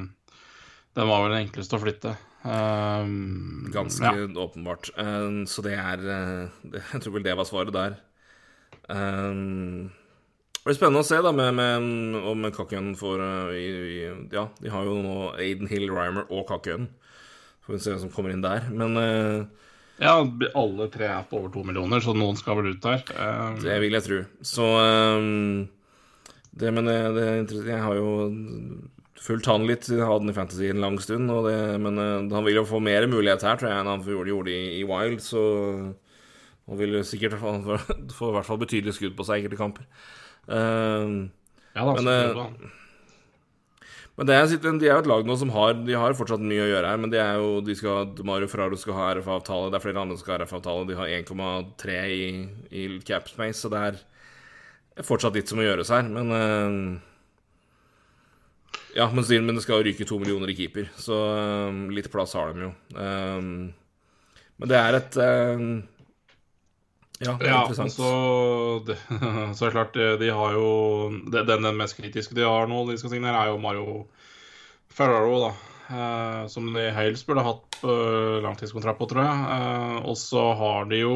Den 0.98 1.06
var 1.06 1.22
vel 1.22 1.32
den 1.32 1.44
enkleste 1.46 1.76
å 1.78 1.80
flytte. 1.80 2.12
Um, 2.42 3.68
Ganske 3.70 4.10
ja. 4.10 4.26
åpenbart. 4.42 4.90
Um, 4.98 5.44
så 5.46 5.62
det 5.62 5.76
er 5.78 6.02
uh, 6.02 6.48
Jeg 6.92 7.02
tror 7.04 7.14
vel 7.14 7.24
det 7.24 7.36
var 7.38 7.46
svaret 7.48 7.76
der. 7.76 7.96
Um, 8.88 9.88
det 10.58 10.66
blir 10.66 10.76
spennende 10.76 11.00
å 11.00 11.06
se 11.06 11.18
da 11.22 11.30
med, 11.32 11.54
med, 11.56 12.16
om 12.28 12.42
Kakken 12.52 12.90
får 12.98 13.22
eh, 13.54 14.10
Ja, 14.34 14.48
de 14.58 14.72
har 14.72 14.88
jo 14.88 14.98
nå 15.00 15.14
Aiden 15.38 15.70
Hill, 15.70 15.86
Rymer 15.88 16.26
og 16.28 16.48
Kakken. 16.50 16.90
Får 17.64 17.76
vi 17.76 17.80
se 17.84 17.92
hvem 17.94 18.02
som 18.02 18.12
kommer 18.12 18.34
inn 18.34 18.44
der. 18.44 18.66
Men 18.74 18.98
uh, 18.98 19.46
Ja, 20.02 20.18
alle 20.58 20.88
tre 20.92 21.08
er 21.12 21.24
på 21.30 21.40
over 21.40 21.54
to 21.54 21.62
millioner, 21.64 22.02
så 22.04 22.12
noen 22.16 22.36
skal 22.36 22.58
vel 22.58 22.74
ut 22.74 22.84
der. 22.84 23.00
Um, 23.14 23.56
Det 23.62 23.78
vil 23.84 23.96
jeg 23.96 24.06
tro. 24.08 24.20
Så 24.44 24.68
um, 24.82 25.68
det, 26.50 26.74
Men 26.74 26.90
det, 26.90 26.98
det. 27.16 27.64
Jeg 27.70 27.80
har 27.86 27.96
jo 27.96 28.12
fulgt 29.18 29.48
han 29.50 29.66
litt, 29.66 29.88
jeg 29.88 30.04
hadde 30.04 30.26
han 30.26 30.34
i 30.34 30.36
Fantasy 30.36 30.68
en 30.68 30.82
lang 30.82 31.00
stund, 31.02 31.30
og 31.32 31.48
det, 31.48 31.56
men 31.82 31.98
han 32.30 32.44
vil 32.46 32.60
jo 32.60 32.68
få 32.68 32.78
mer 32.82 33.08
mulighet 33.10 33.42
her, 33.42 33.58
tror 33.58 33.72
jeg, 33.72 33.80
enn 33.80 33.90
han 33.90 34.04
gjorde, 34.06 34.30
gjorde 34.30 34.52
i, 34.54 34.78
i 34.78 34.84
Wild, 34.86 35.18
så 35.24 35.42
han 36.68 36.78
vil 36.78 37.00
sikkert 37.08 37.34
få, 37.40 37.56
få 38.14 38.28
i 38.30 38.36
hvert 38.36 38.46
fall 38.46 38.60
betydelig 38.62 38.94
skudd 38.94 39.16
på 39.18 39.26
seg 39.26 39.40
i 39.40 39.42
enkelte 39.42 39.58
kamper. 39.60 39.88
Um, 40.48 41.30
ja 41.76 41.84
da, 41.84 41.94
Men, 42.00 42.08
eh, 42.08 42.68
men 44.18 44.26
det 44.26 44.34
er, 44.34 44.46
de 44.50 44.88
er 44.88 44.94
jo 44.96 45.02
et 45.02 45.10
lag 45.10 45.26
nå 45.28 45.34
som 45.38 45.50
har 45.52 45.74
De 45.84 45.92
har 45.94 46.16
fortsatt 46.16 46.40
mye 46.40 46.64
å 46.64 46.70
gjøre 46.70 46.88
her, 46.90 46.98
men 46.98 47.12
det 47.12 47.20
er 47.22 47.36
jo 47.38 47.60
de 47.62 47.76
skal, 47.78 48.08
Mario 48.26 48.48
Ferraro 48.50 48.78
skal 48.80 48.96
ha 48.96 49.10
RF-avtale, 49.18 49.68
det 49.70 49.78
er 49.78 49.84
flere 49.84 50.00
andre 50.02 50.16
som 50.16 50.24
skal 50.24 50.34
ha 50.34 50.38
RF-avtale. 50.42 50.88
De 50.88 50.96
har 50.98 51.12
1,3 51.20 51.98
i, 52.16 52.22
i 52.72 52.86
cap 53.06 53.28
space, 53.30 53.60
så 53.62 53.70
det 53.70 53.82
er 53.90 54.00
fortsatt 55.06 55.36
litt 55.38 55.52
som 55.52 55.60
må 55.60 55.68
gjøres 55.68 55.92
her. 55.94 56.08
Men 56.10 56.34
uh, 56.34 56.98
Ja, 58.96 59.06
men, 59.12 59.22
men 59.44 59.54
det 59.54 59.62
skal 59.62 59.84
ryke 59.86 60.08
to 60.08 60.18
millioner 60.18 60.50
i 60.50 60.56
keeper, 60.58 60.88
så 60.98 61.20
uh, 61.36 61.84
litt 61.94 62.10
plass 62.10 62.34
har 62.34 62.56
de 62.56 62.66
jo. 62.66 62.72
Uh, 62.96 63.70
men 64.58 64.72
det 64.72 64.80
er 64.80 64.98
et 64.98 65.20
Ja, 67.18 67.32
det 67.40 67.48
er 67.48 67.50
Ja, 67.50 67.60
interessant. 67.66 67.92
så, 67.96 68.82
det, 68.86 68.96
så 69.58 69.64
er 69.64 69.70
det 69.70 69.74
klart, 69.74 69.94
de- 69.98 70.18
de 70.20 70.28
har 70.34 70.52
jo 70.54 70.68
Den, 71.32 71.46
den 71.64 71.76
mest 71.76 71.96
kritiske 71.98 72.34
de 72.38 72.44
har 72.46 72.68
nå, 72.70 72.84
de 72.90 72.98
skal 73.00 73.10
signere, 73.16 73.40
er 73.42 73.50
jo 73.52 73.58
Mario 73.62 74.06
Ferraro, 74.88 75.40
da. 75.48 75.50
Eh, 75.88 76.46
som 76.52 76.66
de 76.74 76.90
helst 76.92 77.26
burde 77.26 77.40
hatt 77.46 77.78
uh, 77.82 78.38
langtidskontrakt 78.44 78.98
på, 79.00 79.06
tror 79.08 79.24
jeg. 79.24 79.44
Eh, 79.56 79.98
og 80.10 80.16
så 80.20 80.42
har 80.58 80.84
de 80.90 80.98
jo 81.00 81.14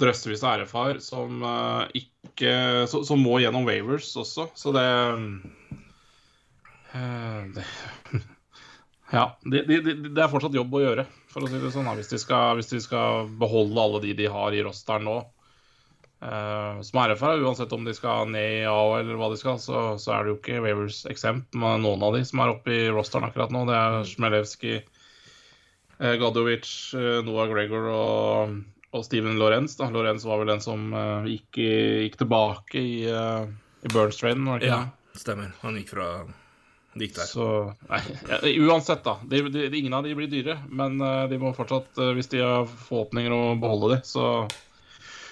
drøssevis 0.00 0.42
av 0.48 0.62
RF-er 0.62 0.98
som 1.04 1.42
eh, 1.44 1.82
ikke 2.00 2.86
så, 2.88 3.02
Som 3.04 3.20
må 3.20 3.36
gjennom 3.42 3.66
Wavers 3.68 4.08
også, 4.16 4.46
så 4.56 4.72
det 4.72 4.84
eh, 6.94 7.42
det, 7.54 7.64
Ja. 9.10 9.26
Det 9.42 9.64
de, 9.66 9.80
de, 9.82 10.14
er 10.14 10.30
fortsatt 10.30 10.54
jobb 10.54 10.74
å 10.74 10.82
gjøre, 10.84 11.04
for 11.30 11.44
å 11.44 11.50
si 11.50 11.58
det 11.58 11.72
sånn, 11.74 11.90
hvis 11.98 12.12
de 12.12 12.20
skal, 12.22 12.56
hvis 12.58 12.70
de 12.70 12.80
skal 12.82 13.28
beholde 13.40 13.82
alle 13.82 14.02
de 14.04 14.14
de 14.18 14.30
har 14.30 14.54
i 14.54 14.64
rosteren 14.66 15.06
nå. 15.08 15.18
Uh, 16.20 16.82
som 16.84 16.98
er 17.00 17.14
RF-er, 17.14 17.40
uansett 17.40 17.70
om 17.72 17.86
de 17.86 17.94
skal 17.96 18.28
ned 18.28 18.58
i 18.58 18.64
AO 18.68 18.98
eller 18.98 19.16
hva 19.16 19.30
de 19.32 19.38
skal, 19.40 19.56
så, 19.56 19.94
så 19.96 20.12
er 20.12 20.26
det 20.26 20.34
jo 20.34 20.36
ikke 20.36 20.58
Wavers 20.66 20.98
exempt 21.08 21.56
med 21.56 21.80
noen 21.80 22.02
av 22.04 22.12
de 22.12 22.20
som 22.28 22.42
er 22.44 22.52
oppe 22.52 22.74
i 22.76 22.90
rosteren 22.92 23.24
akkurat 23.30 23.54
nå. 23.54 23.62
Det 23.70 23.78
er 23.78 24.04
Smelewski, 24.10 24.74
uh, 25.96 26.14
Gadovic, 26.20 26.68
uh, 26.92 27.22
Noah 27.24 27.48
Gregor 27.48 27.88
og, 27.94 28.60
og 28.92 29.06
Steven 29.08 29.40
Lorenz. 29.40 29.78
Da. 29.80 29.88
Lorenz 29.94 30.28
var 30.28 30.42
vel 30.42 30.52
den 30.52 30.62
som 30.64 30.92
eh, 30.92 31.32
gikk, 31.36 31.62
i, 31.62 31.72
gikk 32.04 32.20
tilbake 32.20 32.82
i, 32.82 32.94
uh, 33.08 33.48
i 33.80 33.92
Burns-traden, 33.94 34.50
det 34.60 34.68
Ja, 34.68 34.82
stemmer. 35.16 35.54
Han 35.64 35.78
gikk 35.80 35.94
fra 35.94 36.10
Det 36.92 37.06
gikk 37.06 37.18
der. 37.20 37.28
Så 37.30 37.44
nei, 37.86 38.00
ja, 38.26 38.40
Uansett, 38.66 39.04
da. 39.06 39.18
De, 39.22 39.44
de, 39.48 39.68
ingen 39.78 39.94
av 39.94 40.06
de 40.06 40.14
blir 40.18 40.30
dyre, 40.30 40.56
men 40.74 40.98
eh, 41.00 41.28
de 41.30 41.38
må 41.38 41.52
fortsatt, 41.54 41.94
eh, 42.02 42.12
hvis 42.18 42.30
de 42.32 42.42
har 42.42 42.66
forhåpninger 42.66 43.34
å 43.34 43.54
beholde 43.62 43.94
de, 43.94 43.98
så, 44.08 44.24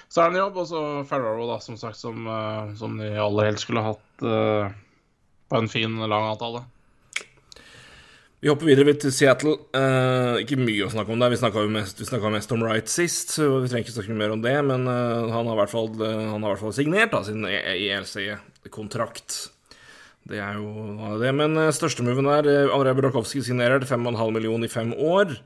så 0.06 0.22
er 0.22 0.30
det 0.30 0.38
en 0.38 0.44
jobb. 0.44 0.60
Og 0.62 0.68
så 0.70 0.82
Ferraro, 1.10 1.48
da, 1.50 1.58
som 1.64 1.76
sagt, 1.80 1.98
som, 1.98 2.22
eh, 2.30 2.74
som 2.78 2.94
de 3.00 3.10
aller 3.24 3.50
helst 3.50 3.66
skulle 3.66 3.82
hatt 3.88 4.22
uh, 4.22 4.70
på 5.50 5.58
en 5.58 5.70
fin, 5.72 5.98
lang 5.98 6.28
avtale. 6.30 6.62
Vi 8.38 8.46
hopper 8.52 8.70
videre 8.70 8.94
til 8.94 9.10
Seattle. 9.10 9.56
Uh, 9.74 10.38
ikke 10.44 10.62
mye 10.62 10.86
å 10.86 10.92
snakke 10.94 11.10
om 11.10 11.18
der. 11.18 11.34
Vi 11.34 11.42
snakka 11.42 11.66
mest, 11.74 12.06
mest 12.06 12.54
om 12.54 12.62
Wright 12.62 12.86
sist, 12.92 13.34
så 13.34 13.50
vi 13.56 13.66
trenger 13.66 13.82
ikke 13.88 13.98
snakke 13.98 14.22
mer 14.22 14.30
om 14.36 14.46
det. 14.46 14.54
Men 14.62 14.86
uh, 14.86 15.26
han 15.34 15.42
har 15.42 15.54
i 15.56 15.60
hvert 15.64 15.74
fall, 15.74 15.90
han 15.98 16.38
har 16.38 16.46
i 16.46 16.54
hvert 16.54 16.66
fall 16.68 16.78
signert 16.78 17.18
da, 17.18 17.26
sin 17.26 17.42
ELC-kontrakt. 17.50 19.57
Det 20.28 20.42
er 20.44 20.58
jo 20.60 21.16
det. 21.22 21.32
Men 21.36 21.56
eh, 21.56 21.72
største 21.72 22.04
moven 22.04 22.28
er 22.28 22.48
uh, 22.48 22.74
Andrej 22.76 22.98
Burakovsky 22.98 23.40
signerer 23.44 23.80
til 23.80 23.88
5,5 23.88 24.34
millioner 24.36 24.68
i 24.68 24.72
fem 24.72 24.92
år. 24.92 25.38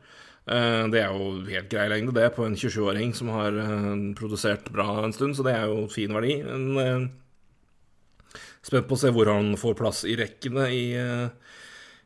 Eh, 0.42 0.84
det 0.90 0.98
er 0.98 1.14
jo 1.14 1.36
helt 1.46 1.70
grei 1.70 1.86
lengde, 1.90 2.14
det, 2.16 2.32
på 2.34 2.42
en 2.46 2.56
27-åring 2.58 3.12
som 3.14 3.30
har 3.30 3.54
eh, 3.62 3.90
produsert 4.18 4.66
bra 4.74 5.04
en 5.04 5.14
stund, 5.14 5.36
så 5.38 5.46
det 5.46 5.54
er 5.54 5.70
jo 5.70 5.86
fin 5.92 6.14
verdi. 6.14 6.40
Men, 6.42 6.64
eh, 6.82 8.38
spent 8.66 8.88
på 8.90 8.98
å 8.98 9.02
se 9.04 9.12
hvor 9.14 9.30
han 9.30 9.54
får 9.58 9.78
plass 9.78 10.02
i 10.08 10.16
rekkene 10.18 10.66
i 10.74 10.84
eh, 10.98 11.28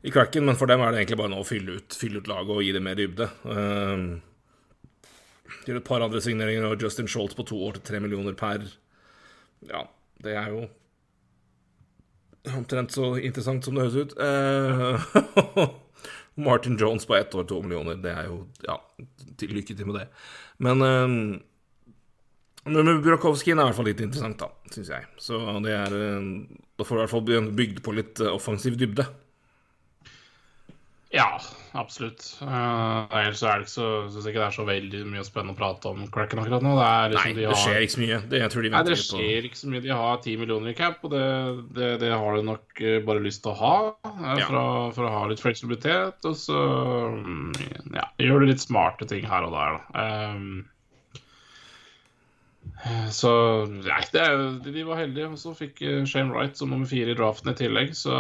i 0.06 0.12
cracken, 0.12 0.44
men 0.46 0.54
for 0.54 0.70
dem 0.70 0.82
er 0.84 0.92
det 0.92 1.00
egentlig 1.00 1.18
bare 1.18 1.32
nå 1.32 1.40
å 1.42 1.46
fylle 1.48 1.80
ut, 1.80 1.94
fylle 1.98 2.20
ut 2.22 2.28
laget 2.30 2.52
og 2.54 2.62
gi 2.62 2.68
det 2.76 2.82
mer 2.84 2.94
dybde. 2.94 3.26
Gjør 5.66 5.78
et 5.80 5.88
par 5.88 6.04
andre 6.04 6.20
signeringer, 6.22 6.68
og 6.68 6.84
Justin 6.84 7.08
Schultz 7.10 7.34
på 7.34 7.42
to 7.48 7.58
år 7.66 7.80
til 7.80 7.86
tre 7.88 7.98
millioner 8.04 8.36
per. 8.38 8.68
Ja, 9.66 9.80
det 10.22 10.36
er 10.38 10.52
jo 10.52 10.60
omtrent 12.54 12.94
så 12.94 13.14
interessant 13.18 13.66
som 13.66 13.76
det 13.76 13.86
høres 13.86 13.96
ut. 13.96 14.16
Eh, 14.22 15.66
Martin 16.46 16.76
Jones 16.80 17.06
på 17.08 17.16
ett 17.16 17.34
år, 17.34 17.44
to 17.48 17.62
millioner. 17.64 17.98
Det 18.00 18.12
er 18.12 18.30
jo 18.30 18.42
Ja, 18.66 18.78
til, 19.36 19.54
lykke 19.56 19.74
til 19.76 19.88
med 19.88 20.00
det. 20.02 20.08
Men 20.62 20.86
eh, 20.86 21.42
men 22.66 22.82
er 23.62 23.68
i 23.68 23.70
hvert 23.70 23.78
fall 23.78 23.86
litt 23.86 24.00
interessant, 24.02 24.40
da, 24.42 24.48
syns 24.74 24.88
jeg. 24.90 25.04
Så 25.22 25.38
det 25.62 25.74
er 25.76 25.92
eh, 25.94 26.24
Da 26.76 26.86
får 26.86 26.96
du 26.96 26.98
i 26.98 27.04
hvert 27.04 27.14
fall 27.14 27.52
bygd 27.60 27.82
på 27.86 27.94
litt 27.94 28.22
eh, 28.22 28.32
offensiv 28.32 28.78
dybde. 28.80 29.06
Ja, 31.14 31.38
absolutt. 31.78 32.24
Uh, 32.42 33.06
ellers 33.14 33.42
er 33.46 33.60
det 33.60 33.66
ikke 33.68 33.72
så, 33.76 33.88
synes 34.10 34.24
jeg 34.26 34.32
ikke 34.34 34.40
det 34.42 34.46
er 34.48 34.54
så 34.56 34.64
veldig 34.66 35.02
mye 35.06 35.22
spennende 35.24 35.54
å 35.54 35.58
prate 35.60 35.90
om 35.92 36.00
Cracken 36.12 36.40
akkurat 36.42 36.64
nå. 36.66 36.72
Det 36.76 36.86
er 36.88 37.14
Nei, 37.14 37.32
de 37.36 37.44
har, 37.46 37.54
det 37.54 37.60
skjer 37.62 37.84
ikke 37.86 37.94
så 37.94 38.02
mye. 38.02 38.18
Det, 38.32 38.40
jeg 38.42 38.52
tror 38.52 38.66
de 38.66 38.72
Nei, 38.74 38.82
det 38.88 38.96
skjer 39.00 39.22
på 39.46 39.50
ikke 39.50 39.60
så 39.60 39.70
mye. 39.70 39.82
De 39.86 39.92
har 39.94 40.20
ti 40.26 40.34
millioner 40.40 40.72
i 40.72 40.76
cap, 40.78 40.98
og 41.06 41.14
det, 41.14 41.24
det, 41.78 41.90
det 42.02 42.10
har 42.10 42.38
de 42.40 42.42
nok 42.50 42.82
eh, 42.82 42.98
bare 43.06 43.22
lyst 43.24 43.44
til 43.46 43.54
å 43.54 43.58
ha. 43.62 43.74
eh, 44.10 44.32
Ja. 44.42 44.48
For, 44.48 44.58
å, 44.58 44.66
for 44.98 45.06
å 45.08 45.14
ha 45.14 45.24
litt 45.30 45.44
fleksibilitet. 45.44 46.18
Og 46.26 46.34
så 46.42 46.58
mm, 47.14 47.52
ja, 47.94 48.08
gjør 48.26 48.42
du 48.42 48.50
litt 48.50 48.64
smarte 48.66 49.06
ting 49.08 49.24
her 49.30 49.46
og 49.46 49.54
der, 49.54 49.78
da. 49.78 50.08
Um, 50.34 50.64
så 53.10 53.30
ja, 53.86 53.98
det 54.12 54.22
er, 54.22 54.40
de 54.62 54.84
var 54.86 55.00
heldige, 55.00 55.28
og 55.32 55.40
så 55.40 55.52
fikk 55.56 55.80
eh, 55.82 56.04
Shane 56.08 56.32
Wright 56.34 56.58
som 56.58 56.70
nummer 56.70 56.88
fire 56.90 57.14
i 57.14 57.18
draften 57.18 57.52
i 57.52 57.56
tillegg. 57.58 57.94
Så, 57.98 58.14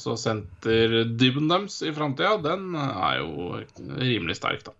så 0.00 0.16
senterdybben 0.18 1.50
deres 1.50 1.80
i 1.86 1.92
framtida, 1.94 2.36
den 2.42 2.72
er 2.78 3.20
jo 3.20 3.60
rimelig 4.00 4.38
sterk, 4.40 4.64
da. 4.68 4.76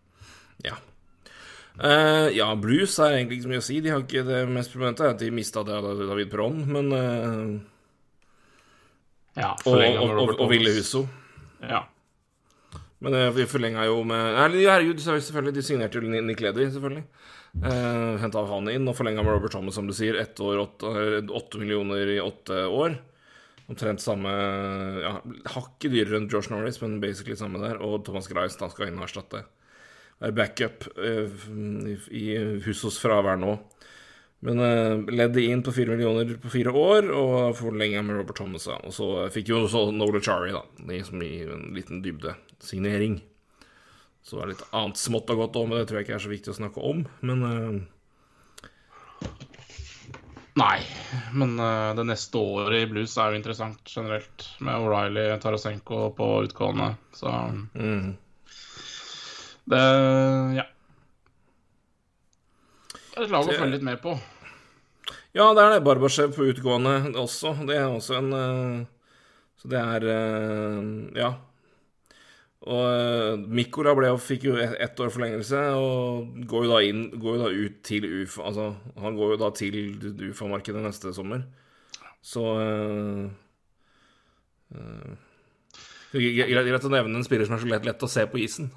Ja. 0.66 0.78
Uh, 1.78 2.26
ja, 2.34 2.48
Blues 2.58 2.96
er 2.98 3.20
egentlig 3.20 3.38
ikke 3.38 3.46
så 3.46 3.52
mye 3.52 3.62
å 3.62 3.66
si. 3.68 3.78
De 3.84 3.92
har 3.94 4.02
ikke 4.02 4.24
det 4.26 4.40
mest 4.50 4.72
prominente, 4.74 5.06
er 5.06 5.14
at 5.14 5.22
de 5.22 5.30
mista 5.34 5.62
David 5.66 6.32
Perron, 6.32 6.64
men 6.66 6.90
uh, 6.94 7.52
Ja, 9.38 9.52
Og, 9.62 9.78
og, 9.78 10.16
og, 10.24 10.34
og 10.34 10.50
Ville. 10.50 10.72
Husso. 10.74 11.04
Ja. 11.62 11.84
Men 12.98 13.14
uh, 13.14 13.28
vi 13.36 13.46
forlenga 13.46 13.86
jo 13.86 14.00
med 14.02 14.34
Nei, 14.34 14.64
herregud, 14.66 14.98
selvfølgelig. 15.04 15.54
De 15.54 15.62
signerte 15.62 16.00
jo 16.00 16.10
Nick 16.10 16.42
Leddy, 16.42 16.66
selvfølgelig. 16.74 17.06
Uh, 17.58 18.14
Henta 18.22 18.44
han 18.46 18.68
inn 18.70 18.86
og 18.86 18.94
forlenga 18.94 19.24
med 19.24 19.34
Robert 19.34 19.52
Thomas, 19.54 19.74
som 19.78 19.88
du 19.88 19.94
sier. 19.96 20.18
Ett 20.20 20.38
år, 20.40 20.60
åtte, 20.62 20.90
eh, 20.94 21.30
åtte 21.34 21.58
millioner 21.58 22.06
i 22.14 22.20
åtte 22.22 22.66
år. 22.66 22.98
Omtrent 23.68 24.00
samme 24.00 24.30
ja, 25.02 25.18
Hakket 25.52 25.92
dyrere 25.92 26.22
enn 26.22 26.28
Josh 26.32 26.52
Norris, 26.52 26.78
men 26.80 27.00
basically 27.02 27.36
samme 27.36 27.60
der. 27.60 27.82
Og 27.84 28.04
Thomas 28.06 28.30
Grice 28.30 28.60
da 28.60 28.70
skal 28.72 28.88
inn 28.88 29.00
og 29.00 29.08
erstatte. 29.08 29.42
Være 30.22 30.36
backup 30.38 30.86
uh, 30.98 31.34
i, 32.10 32.22
i 32.22 32.24
Hussos 32.64 32.98
fravær 33.02 33.38
nå. 33.42 33.56
Men 34.46 34.62
uh, 34.62 35.10
ledde 35.10 35.42
inn 35.42 35.64
på 35.66 35.74
fire 35.74 35.96
millioner 35.96 36.36
på 36.38 36.52
fire 36.52 36.70
år, 36.70 37.10
og 37.10 37.58
forlenga 37.58 38.04
med 38.06 38.20
Robert 38.20 38.38
Thomas. 38.38 38.68
Da. 38.70 38.78
Og 38.86 38.94
så 38.94 39.10
fikk 39.34 39.50
jo 39.50 39.64
også 39.64 39.88
Nola 39.94 40.22
Chari, 40.22 40.54
da. 40.54 40.62
Som 41.06 41.26
i 41.26 41.34
en 41.42 41.68
liten 41.74 42.06
dybdesignering. 42.06 43.18
Så 44.28 44.36
det 44.36 44.42
er 44.42 44.50
litt 44.50 44.66
annet 44.76 45.00
smått 45.00 45.30
og 45.32 45.38
godt 45.40 45.54
òg, 45.56 45.70
men 45.70 45.78
det 45.80 45.86
tror 45.88 45.98
jeg 45.98 46.04
ikke 46.04 46.16
er 46.18 46.24
så 46.26 46.30
viktig 46.32 46.52
å 46.52 46.58
snakke 46.58 46.82
om. 46.84 46.98
Men 47.24 47.44
uh... 47.48 47.78
Nei, 50.58 50.78
men 51.38 51.54
uh, 51.56 51.94
det 51.96 52.04
neste 52.10 52.40
året 52.42 52.82
i 52.82 52.88
blues 52.90 53.14
er 53.16 53.32
jo 53.32 53.38
interessant 53.38 53.88
generelt, 53.88 54.44
med 54.60 54.84
O'Reilly, 54.84 55.24
Tarasenko 55.40 56.10
på 56.18 56.28
utgående. 56.44 56.90
Så 57.16 57.32
mm. 57.72 58.10
det 59.72 59.82
Ja. 60.58 60.66
Det 63.08 63.24
er 63.24 63.24
et 63.24 63.32
lag 63.32 63.48
å 63.48 63.56
følge 63.56 63.78
litt 63.78 63.88
med 63.88 64.02
på. 64.02 64.12
Ja, 65.32 65.48
det 65.56 65.64
er 65.64 65.72
det. 65.72 65.84
Barbasjev 65.88 66.36
på 66.36 66.50
utgående 66.52 67.14
også. 67.16 67.56
Det 67.64 67.80
er 67.80 67.88
også 67.88 68.20
en 68.20 68.32
uh... 68.36 68.86
Så 69.58 69.72
det 69.72 69.80
er 69.80 70.10
Ja. 71.16 71.32
Og 72.68 72.82
uh, 72.84 73.44
Mikkola 73.48 73.94
ble, 73.96 74.10
fikk 74.20 74.48
jo 74.50 74.56
ett 74.60 75.00
år 75.00 75.12
forlengelse, 75.14 75.60
og 75.78 76.42
går 76.50 76.66
jo 76.66 76.72
da 76.74 76.80
inn 76.84 77.04
Går 77.16 77.38
jo 77.38 77.40
da 77.40 77.52
ut 77.54 77.78
til 77.86 78.04
UFA 78.04 78.50
Altså, 78.50 78.66
han 79.00 79.16
går 79.16 79.32
jo 79.34 79.38
da 79.40 79.48
til 79.56 79.78
UFA-markedet 80.28 80.82
neste 80.84 81.14
sommer. 81.16 81.46
Så 82.24 82.44
uh, 82.44 83.24
uh, 84.76 85.16
Greit 86.12 86.88
å 86.88 86.92
nevne 86.92 87.20
en 87.20 87.24
spiller 87.24 87.48
som 87.48 87.56
er 87.56 87.62
så 87.62 87.70
lett, 87.70 87.88
lett 87.88 88.04
å 88.04 88.10
se 88.10 88.24
på 88.28 88.40
isen. 88.44 88.70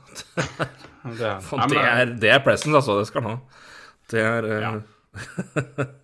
Det 1.02 1.26
er, 1.26 1.40
det, 1.66 1.80
er, 1.82 2.12
det 2.22 2.30
er 2.30 2.44
presence, 2.46 2.76
altså. 2.78 3.00
Det 3.00 3.08
skal 3.10 3.24
han 3.26 3.40
ha. 3.40 3.64
Det 4.12 4.22
er 4.22 4.46
uh, 4.46 4.60
Ja. 4.62 5.88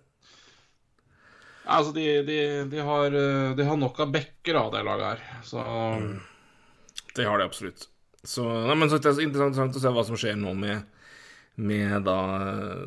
Altså, 1.68 1.92
de, 1.92 2.04
de, 2.24 2.38
de, 2.72 2.80
har, 2.80 3.12
eh, 3.12 3.50
de 3.56 3.64
har 3.68 3.76
nok 3.76 3.98
av 4.00 4.12
backer 4.12 4.56
av 4.56 4.70
det 4.72 4.80
laget 4.86 5.04
her, 5.10 5.24
så 5.44 5.64
Det 7.18 7.26
har 7.26 7.40
de 7.40 7.48
absolutt. 7.48 7.88
Så, 8.22 8.44
nei, 8.44 8.74
men 8.78 8.90
så 8.90 8.98
det 9.02 9.12
er 9.12 9.24
interessant 9.24 9.76
å 9.78 9.82
se 9.82 9.90
hva 9.94 10.04
som 10.06 10.18
skjer 10.18 10.38
nå 10.38 10.52
med, 10.58 10.82
med 11.62 12.02
da 12.06 12.18
eh, 12.38 12.82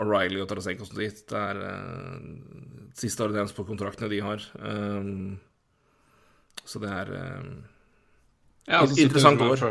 O'Reilly 0.00 0.42
og 0.42 0.48
Tarasenko 0.50 0.88
som 0.88 1.00
dit. 1.00 1.22
Det 1.28 1.40
er 1.40 1.62
uh, 1.64 2.92
siste 2.96 3.24
ordens 3.24 3.54
på 3.56 3.66
kontraktene 3.68 4.10
de 4.12 4.20
har. 4.24 4.44
Um, 4.60 5.40
så 6.64 6.80
det 6.84 6.92
er 6.92 7.10
uh, 7.12 7.48
ja, 8.68 8.82
altså, 8.82 9.00
Interessant 9.02 9.42
år. 9.44 9.64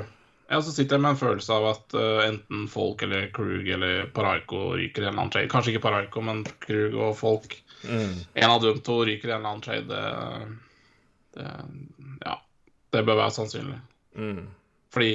Ja, 0.49 0.59
så 0.61 0.73
sitter 0.73 0.97
jeg 0.97 1.05
med 1.05 1.15
en 1.15 1.21
følelse 1.21 1.55
av 1.55 1.69
at 1.71 1.95
uh, 1.97 2.25
enten 2.25 2.67
Folk 2.69 3.05
eller 3.05 3.29
Krug 3.33 3.69
eller 3.77 4.09
Paraiko 4.13 4.73
ryker 4.75 5.05
i 5.05 5.07
en 5.07 5.13
eller 5.13 5.23
annen 5.23 5.33
trade. 5.33 5.49
Kanskje 5.53 5.73
ikke 5.73 5.85
Paraiko, 5.87 6.25
men 6.25 6.43
Krug 6.65 6.99
og 6.99 7.15
Folk. 7.17 7.55
mm, 7.85 8.19
En 8.43 8.49
av 8.49 8.61
dem 8.65 8.81
to 8.85 8.99
ryker 9.07 9.31
i 9.31 9.33
en 9.33 9.39
eller 9.39 9.55
annen 9.55 9.65
trade. 9.65 10.03
Det, 11.33 11.39
det, 11.39 11.49
ja, 12.27 12.37
det 12.93 13.07
bør 13.07 13.23
være 13.23 13.37
sannsynlig. 13.39 13.79
Mm. 14.15 14.41
Fordi 14.93 15.13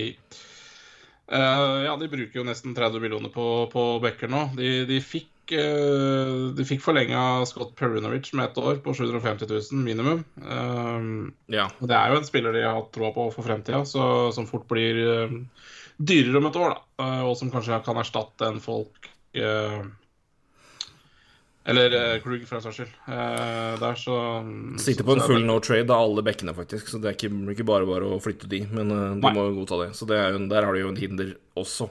uh, 1.33 1.79
Ja, 1.85 1.97
de 2.01 2.11
bruker 2.11 2.41
jo 2.41 2.47
nesten 2.47 2.77
30 2.77 3.03
millioner 3.03 3.33
på, 3.35 3.45
på 3.73 3.89
Becker 4.03 4.31
nå. 4.33 4.49
De, 4.59 4.71
de 4.89 5.01
fikk 5.05 5.55
uh, 5.55 6.51
De 6.57 6.67
fikk 6.67 6.83
forlenga 6.85 7.45
Scott 7.49 7.75
Perunovic 7.79 8.33
med 8.35 8.51
ett 8.51 8.59
år 8.59 8.81
på 8.85 8.95
750 8.97 9.51
000 9.51 9.85
minimum. 9.87 10.25
Eh, 10.43 11.11
Ja. 11.59 11.69
Det 11.79 11.95
er 11.95 12.13
jo 12.13 12.23
en 12.23 12.29
spiller 12.29 12.57
de 12.57 12.67
har 12.67 12.79
hatt 12.81 12.93
troa 12.95 13.13
på 13.15 13.29
for 13.35 13.47
fremtida, 13.47 13.85
som 13.87 14.51
fort 14.51 14.67
blir 14.71 14.99
uh, 15.07 15.39
dyrere 15.99 16.43
om 16.43 16.51
et 16.51 16.61
år. 16.65 16.75
da, 16.75 17.13
Og 17.29 17.37
som 17.39 17.53
kanskje 17.55 17.81
kan 17.87 18.03
erstatte 18.03 18.51
en 18.51 18.61
folk 18.65 19.11
Eller 21.69 21.93
uh, 21.93 22.17
Krug, 22.25 22.43
for 22.49 22.57
den 22.57 22.65
saks 22.65 22.79
skyld. 22.81 22.93
Eh, 23.13 23.75
der 23.83 23.99
så 24.01 24.17
Sitter 24.81 25.05
på 25.05 25.19
en 25.19 25.21
full 25.21 25.45
no 25.45 25.59
trade 25.61 25.93
av 25.93 26.07
alle 26.07 26.25
bekkene, 26.25 26.55
faktisk. 26.57 26.89
Så 26.89 27.01
det 27.03 27.11
er 27.11 27.19
ikke, 27.19 27.29
ikke 27.53 27.67
bare 27.69 27.89
bare 27.89 28.09
å 28.09 28.21
flytte 28.25 28.49
de, 28.49 28.63
men 28.73 28.89
du 28.89 29.27
Nei. 29.27 29.35
må 29.37 29.51
godta 29.59 29.83
det. 29.85 29.91
Så 29.99 30.09
det 30.09 30.17
jo, 30.17 30.41
der 30.49 30.65
har 30.65 30.73
de 30.73 30.87
jo 30.87 30.93
en 30.95 31.01
hinder 31.01 31.35
også. 31.61 31.91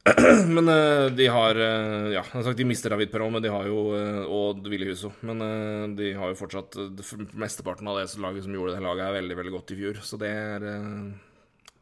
Men 0.56 0.68
eh, 0.68 1.06
de 1.12 1.26
har 1.28 1.58
eh, 1.60 2.08
Ja, 2.14 2.22
sagt 2.24 2.56
de 2.56 2.64
mister 2.64 2.92
David 2.92 3.10
Perón, 3.12 3.34
men 3.36 3.44
de 3.44 3.50
har 3.52 3.66
jo 3.68 3.90
eh, 3.96 4.22
Og 4.24 4.64
Willy 4.70 4.88
Huso. 4.88 5.12
Men 5.26 5.44
eh, 5.44 5.86
de 5.98 6.12
har 6.16 6.32
jo 6.32 6.38
fortsatt 6.40 6.78
eh, 6.80 7.12
Mesteparten 7.40 7.88
av 7.90 8.00
det 8.00 8.08
laget 8.22 8.46
som 8.46 8.56
gjorde 8.56 8.78
det 8.78 8.84
laget, 8.84 9.04
er 9.06 9.18
veldig, 9.20 9.38
veldig 9.42 9.54
godt 9.58 9.74
i 9.74 9.78
fjor. 9.82 10.00
Så 10.06 10.20
det 10.20 10.32
er 10.32 10.66
eh, 10.72 10.90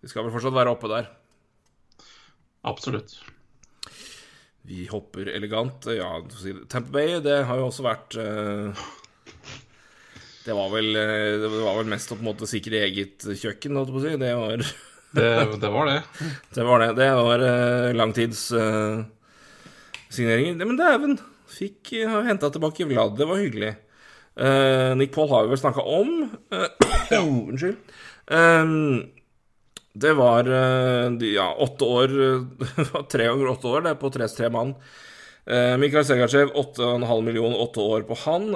De 0.03 0.11
skal 0.11 0.26
vel 0.26 0.35
fortsatt 0.35 0.57
være 0.57 0.74
oppe 0.74 0.91
der. 0.91 1.11
Absolutt. 2.66 3.14
Vi 4.69 4.85
hopper 4.91 5.31
elegant. 5.33 5.87
Ja, 5.97 6.21
Tamper 6.69 6.93
Bay, 6.93 7.21
det 7.25 7.47
har 7.49 7.57
jo 7.57 7.71
også 7.71 7.81
vært 7.87 8.16
eh, 8.21 8.69
Det 10.45 10.53
var 10.57 10.69
vel 10.75 10.89
eh, 10.93 11.41
Det 11.41 11.49
var 11.55 11.77
vel 11.79 11.89
mest 11.89 12.12
å 12.12 12.16
på 12.19 12.25
en 12.25 12.29
måte 12.29 12.47
sikre 12.51 12.83
eget 12.85 13.25
kjøkken, 13.25 13.77
holdt 13.79 13.89
jeg 13.89 13.97
på 13.97 14.01
å 14.03 14.05
si. 14.05 14.12
Det 14.21 14.33
var 14.37 14.57
Det, 15.16 15.31
det 15.62 15.71
var 15.73 15.85
det. 15.89 16.01
det. 16.55 16.62
Var 16.69 16.79
det. 16.85 16.91
det 17.01 17.09
var 17.16 17.39
uh, 17.41 17.97
langtidssigneringer. 17.97 20.61
Men 20.61 20.81
dæven! 20.81 21.16
Fikk 21.49 21.97
uh, 22.05 22.21
henta 22.29 22.53
tilbake 22.53 22.85
Vlad. 22.91 23.16
Det 23.16 23.25
var 23.29 23.37
hyggelig. 23.41 23.73
Uh, 24.39 24.93
Nick 25.01 25.12
Paul 25.14 25.29
har 25.33 25.43
vi 25.47 25.51
vel 25.55 25.64
snakka 25.64 25.83
om. 25.83 26.09
Eh, 26.53 26.69
Unnskyld. 27.25 27.77
Um, 28.29 29.09
det 29.99 30.14
var 30.18 30.46
eh, 30.46 31.11
ja, 31.34 31.49
åtte 31.64 31.84
år 31.84 32.16
eh, 32.24 33.05
Tre 33.12 33.28
ganger 33.28 33.53
åtte 33.53 33.70
år, 33.70 33.84
det 33.86 33.92
er 33.94 34.01
på 34.01 34.11
tre, 34.14 34.28
tre 34.30 34.51
mann. 34.55 34.74
Uh, 35.49 35.78
Mikhail 35.80 36.05
Segachev 36.05 36.51
8,5 36.61 37.22
millioner, 37.24 37.57
åtte 37.57 37.80
år 37.80 38.03
på 38.05 38.16
han. 38.26 38.51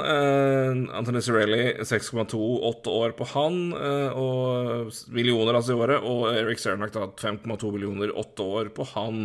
Anthony 0.92 1.22
Cirelli 1.24 1.62
6,2, 1.88 2.36
åtte 2.68 2.92
år 2.92 3.14
på 3.16 3.24
han. 3.32 3.56
eh, 3.72 4.10
og 4.12 4.90
millioner 5.16 5.56
altså 5.56 5.72
i 5.72 5.78
året. 5.80 6.04
Og 6.04 6.26
Eric 6.36 6.60
Cernak 6.60 6.92
da 6.92 7.06
5,2 7.16 7.72
millioner, 7.72 8.12
åtte 8.12 8.44
år 8.44 8.68
på 8.76 8.84
han. 8.92 9.22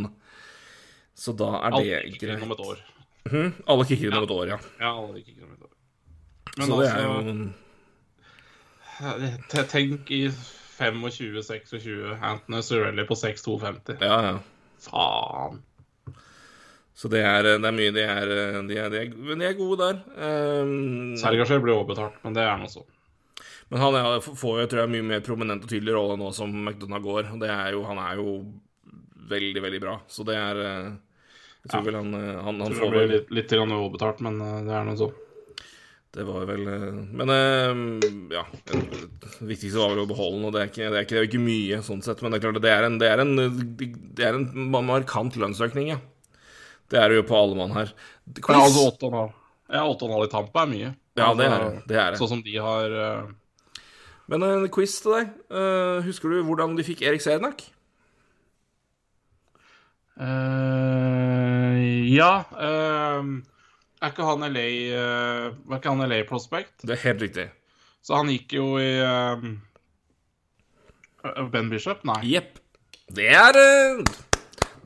Så 1.18 1.36
da 1.36 1.58
er 1.60 1.76
det 1.76 1.82
alle 1.82 2.38
inn 2.38 2.48
om 2.48 2.56
et 2.56 2.64
år. 2.70 2.80
Mhm, 3.28 3.50
Alle 3.68 3.86
kicker 3.90 4.08
inn 4.08 4.16
om 4.16 4.24
et 4.24 4.36
år, 4.38 4.48
ja. 4.54 4.60
Ja, 4.80 4.94
alle 4.94 5.20
kikker 5.20 5.42
inn 5.42 5.50
om 5.50 5.56
et 5.58 5.66
år. 5.68 5.74
Men 6.58 6.68
Så 6.68 6.80
det 6.80 6.88
er 6.88 6.94
altså, 9.04 9.60
jo 9.60 9.68
tenk 9.76 10.12
i 10.16 10.22
25-26 10.78 12.18
Anthony 12.22 12.62
Sorelli 12.66 13.06
på 13.08 13.18
6-2-50. 13.18 13.98
Ja, 14.02 14.20
ja. 14.28 14.36
Faen. 14.88 15.64
Så 16.98 17.10
det 17.14 17.22
er, 17.22 17.46
det 17.62 17.70
er 17.70 17.76
mye 17.78 17.94
De 17.94 18.04
er, 18.10 18.30
de 18.66 18.78
er, 18.78 18.90
de 18.90 19.00
er, 19.04 19.10
men 19.14 19.42
de 19.42 19.46
er 19.46 19.58
gode 19.58 19.78
der. 19.84 20.00
Um, 20.18 21.12
Sergasjev 21.22 21.62
blir 21.62 21.76
overbetalt, 21.78 22.18
men 22.24 22.38
det 22.38 22.42
er 22.42 22.56
han 22.56 22.66
også. 22.66 22.86
Men 23.70 23.84
han 23.84 23.98
er, 24.00 24.22
får 24.24 24.62
jo 24.64 24.70
tror 24.72 24.82
jeg, 24.84 24.94
mye 24.96 25.06
mer 25.06 25.26
prominent 25.26 25.66
og 25.66 25.70
tydelig 25.70 25.94
rolle 25.94 26.16
nå 26.18 26.32
som 26.34 26.54
McDonagh 26.64 27.04
går. 27.04 27.30
Og 27.36 27.44
det 27.44 27.52
er 27.54 27.76
jo, 27.76 27.84
han 27.90 28.00
er 28.02 28.22
jo 28.22 28.38
veldig, 29.30 29.64
veldig 29.68 29.82
bra. 29.84 29.98
Så 30.10 30.26
det 30.28 30.38
er 30.40 30.64
eh, 30.64 30.90
Jeg 31.66 31.72
tror 31.74 31.82
Ja. 31.82 31.86
vel 31.90 32.00
han, 32.00 32.14
eh, 32.16 32.42
han, 32.48 32.62
han 32.64 32.72
Det 32.74 32.80
får 32.80 32.94
blir 32.94 33.12
litt, 33.12 33.32
litt 33.42 33.56
overbetalt, 33.60 34.24
men 34.26 34.40
eh, 34.42 34.62
det 34.70 34.78
er 34.78 34.88
nå 34.88 34.96
så. 34.98 35.12
Det 36.18 36.24
var 36.26 36.46
vel 36.50 36.68
eh, 36.68 36.94
Men 37.14 37.30
eh, 37.30 38.10
ja. 38.34 38.44
Det 38.66 39.46
viktigste 39.46 39.78
var 39.78 39.92
vel 39.94 40.02
å 40.02 40.10
beholde 40.10 40.40
den, 40.40 40.46
og 40.50 40.56
det 40.56 40.62
er, 40.64 40.72
ikke, 40.72 40.88
det, 40.90 40.98
er 40.98 41.06
ikke, 41.06 41.16
det 41.16 41.22
er 41.22 41.28
ikke 41.30 41.44
mye 41.46 41.82
sånn 41.86 42.04
sett. 42.06 42.24
Men 42.24 42.34
det 42.34 42.40
er 42.40 42.46
klart, 42.48 42.62
det 42.64 42.72
er 42.74 42.88
en, 42.88 43.00
det 43.02 43.10
er 43.12 43.22
en, 43.22 43.34
det 44.18 44.26
er 44.26 44.38
en 44.40 44.48
markant 44.74 45.38
lønnsøkning, 45.38 45.92
ja. 45.94 46.00
Det 46.90 46.98
er 47.02 47.12
det 47.12 47.20
jo 47.20 47.26
på 47.28 47.38
alle 47.38 47.58
mann 47.60 47.76
her. 47.76 47.92
Ja, 47.92 48.40
Quiz. 48.40 48.62
altså 48.64 48.88
8,5. 48.96 49.36
Ja, 49.76 49.84
8,5 49.84 50.24
i 50.24 50.32
Tampa 50.32 50.64
er 50.64 50.72
mye. 50.72 50.94
Ja, 51.18 51.34
det 51.36 51.46
er 51.46 51.54
Altså, 51.58 51.70
det. 51.76 51.84
det, 51.92 52.00
er. 52.02 52.18
Sånn 52.22 52.32
som 52.32 52.44
de 52.46 52.56
har 52.64 52.96
uh... 52.96 53.34
Men 54.32 54.44
en 54.44 54.66
quiz 54.74 54.98
til 55.04 55.14
deg. 55.16 55.36
Uh, 55.54 56.00
husker 56.08 56.32
du 56.32 56.42
hvordan 56.48 56.74
de 56.78 56.86
fikk 56.88 57.04
Erik 57.06 57.24
Sernak? 57.24 57.62
Uh, 60.18 61.78
Ja 62.10 62.32
eh, 62.58 63.30
Er 64.02 64.12
ikke 64.14 64.26
han 64.28 64.44
LA 64.54 64.66
uh, 64.94 65.46
Var 65.66 65.80
ikke 65.80 65.94
han 65.96 66.04
LA 66.10 66.20
Prospect? 66.30 66.76
Det 66.86 66.94
er 66.98 67.04
helt 67.08 67.22
riktig. 67.26 67.48
Så 68.06 68.16
han 68.20 68.30
gikk 68.30 68.54
jo 68.60 68.68
i 68.80 68.92
uh, 69.02 69.42
Ben 71.52 71.70
Bishop? 71.72 72.04
Nei. 72.08 72.20
Jepp. 72.36 72.60
Det 73.18 73.28
er 73.34 73.58
uh, 73.58 74.04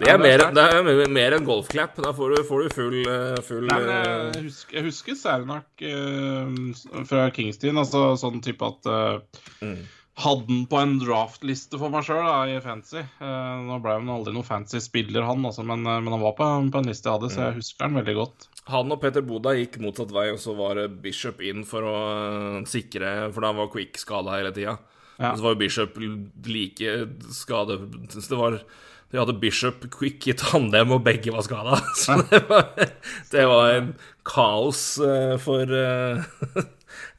Det 0.01 0.07
er, 0.07 0.15
er 0.15 0.21
mer, 0.23 0.43
det 0.55 0.63
er 0.63 1.09
mer- 1.13 1.35
enn 1.37 1.45
golfklapp. 1.45 1.99
Da 2.01 2.13
får 2.17 2.35
du, 2.37 2.43
får 2.47 2.63
du 2.63 2.69
full, 2.73 2.95
eh, 3.05 3.35
full 3.45 3.67
Nei, 3.69 3.79
eh, 3.83 4.31
jeg 4.39 4.45
husker, 4.47 4.77
jeg 4.79 4.87
husker 4.87 5.17
Sernak 5.19 5.83
eh, 5.85 7.03
fra 7.05 7.27
Kingston, 7.35 7.77
altså 7.83 8.07
sånn 8.17 8.41
type 8.41 8.65
at 8.71 8.89
eh, 8.89 9.19
Mm. 9.61 9.83
Hadde 10.21 10.45
den 10.49 10.65
på 10.69 10.77
en 10.77 10.97
draftliste 11.01 11.79
for 11.81 11.89
meg 11.93 12.03
sjøl 12.05 12.51
i 12.51 12.59
fancy. 12.61 12.99
Eh, 13.01 13.61
nå 13.65 13.77
ble 13.81 13.95
han 13.97 14.09
aldri 14.13 14.33
noen 14.35 14.45
fancy 14.45 14.77
spiller, 14.83 15.23
han, 15.25 15.41
altså, 15.47 15.63
men, 15.65 15.81
eh, 15.87 15.99
men 16.03 16.13
han 16.13 16.21
var 16.21 16.35
på, 16.37 16.47
på 16.73 16.81
en 16.81 16.89
liste 16.89 17.09
jeg 17.09 17.15
hadde, 17.17 17.29
så 17.33 17.39
Mm. 17.41 17.45
jeg 17.47 17.57
husker 17.61 17.87
han 17.87 17.97
veldig 18.01 18.15
godt. 18.19 18.47
Han 18.69 18.91
og 18.93 19.01
Peter 19.01 19.23
Boda 19.25 19.55
gikk 19.57 19.79
motsatt 19.81 20.11
vei, 20.13 20.27
og 20.31 20.37
så 20.43 20.53
var 20.55 20.77
Bishop 21.01 21.41
inn 21.41 21.63
for 21.65 21.81
å 21.89 21.95
eh, 22.59 22.59
sikre 22.69 23.31
For 23.33 23.41
da 23.41 23.49
var 23.57 23.71
Quick 23.73 23.97
skada 23.97 24.35
hele 24.37 24.51
tida. 24.53 24.77
Ja. 25.17 25.31
Og 25.31 25.39
så 25.41 25.47
var 25.47 25.55
Bishop 25.59 25.97
like 25.97 26.93
skade... 27.33 27.79
Det 28.11 28.37
var 28.37 28.59
De 29.11 29.17
hadde 29.19 29.39
Bishop 29.41 29.83
Quick 29.91 30.27
i 30.31 30.33
tandem, 30.37 30.93
og 30.95 31.01
begge 31.03 31.33
var 31.33 31.41
skada. 31.43 31.81
Så 32.03 32.15
det 32.29 32.43
var, 32.47 32.69
det 33.33 33.47
var 33.49 33.73
en 33.79 33.89
kaos 34.23 34.85
for 35.43 35.65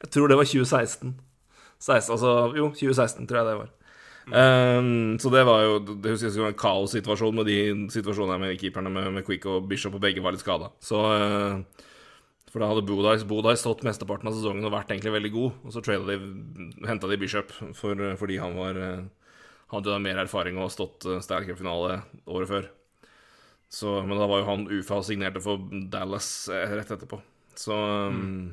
Jeg 0.03 0.09
tror 0.13 0.27
det 0.31 0.37
var 0.39 0.47
2016. 0.49 1.13
16, 1.83 2.13
altså, 2.15 2.33
jo, 2.57 2.69
2016 2.71 3.27
tror 3.27 3.41
jeg 3.41 3.49
det 3.49 3.55
var. 3.61 3.71
Um, 4.23 5.17
så 5.19 5.27
det 5.33 5.41
var 5.43 5.65
jo 5.65 5.79
Det 5.83 6.13
husker 6.13 6.29
jeg 6.29 6.39
var 6.39 6.53
en 6.53 6.61
kaossituasjon 6.61 7.35
med 7.35 7.49
de 7.49 7.57
situasjonene 7.91 8.37
med 8.39 8.61
keeperne 8.61 8.87
med, 8.87 9.09
med 9.17 9.25
Quick 9.27 9.43
og 9.51 9.65
Bishop, 9.67 9.97
og 9.97 10.03
begge 10.05 10.23
var 10.23 10.35
litt 10.35 10.43
skada. 10.45 10.69
Så 10.79 11.01
eh, 11.11 11.57
For 12.53 12.63
da 12.63 12.69
hadde 12.71 12.85
Bodais 12.87 13.25
Bodai 13.27 13.57
stått 13.59 13.83
mesteparten 13.83 14.31
av 14.31 14.37
sesongen 14.37 14.63
og 14.63 14.71
vært 14.77 14.93
egentlig 14.95 15.11
veldig 15.17 15.33
god, 15.33 15.59
og 15.65 15.75
så 15.75 15.83
de 15.83 16.17
henta 16.87 17.11
de 17.11 17.19
Bishop 17.19 17.51
for, 17.75 18.05
fordi 18.21 18.39
han 18.39 18.55
var 18.55 18.79
eh, 18.79 19.03
hadde 19.73 19.99
mer 20.05 20.23
erfaring 20.23 20.61
og 20.61 20.71
stått 20.71 21.03
sterk 21.03 21.25
Stanley 21.25 21.51
Cup-finale 21.51 21.99
året 22.29 22.51
før. 22.51 22.71
Så, 23.73 23.89
men 24.05 24.19
da 24.19 24.27
var 24.29 24.43
jo 24.43 24.49
han 24.51 24.67
UFA 24.69 24.99
og 25.01 25.07
signerte 25.07 25.41
for 25.41 25.61
Dallas 25.89 26.27
eh, 26.53 26.75
rett 26.77 26.91
etterpå. 26.93 27.17
Så 27.57 27.73
um, 27.73 28.51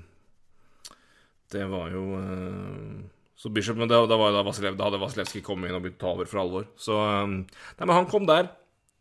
det 1.53 1.67
var 1.69 1.93
jo 1.93 2.05
eh, 2.17 3.03
Så 3.41 3.49
Bishop 3.49 3.79
Men 3.81 3.89
da, 3.89 4.03
da, 4.07 4.17
var, 4.21 4.35
da, 4.37 4.43
Vasilev, 4.45 4.75
da 4.77 4.91
hadde 4.91 5.01
Vasilevskij 5.01 5.41
kommet 5.45 5.71
inn 5.71 5.79
og 5.79 5.87
begynt 5.87 5.97
å 5.97 6.03
ta 6.03 6.11
over 6.13 6.29
for 6.29 6.43
alvor. 6.43 6.67
Så 6.77 6.93
um, 6.93 7.39
Nei, 7.49 7.87
men 7.87 7.95
han 7.97 8.09
kom 8.11 8.27
der. 8.29 8.51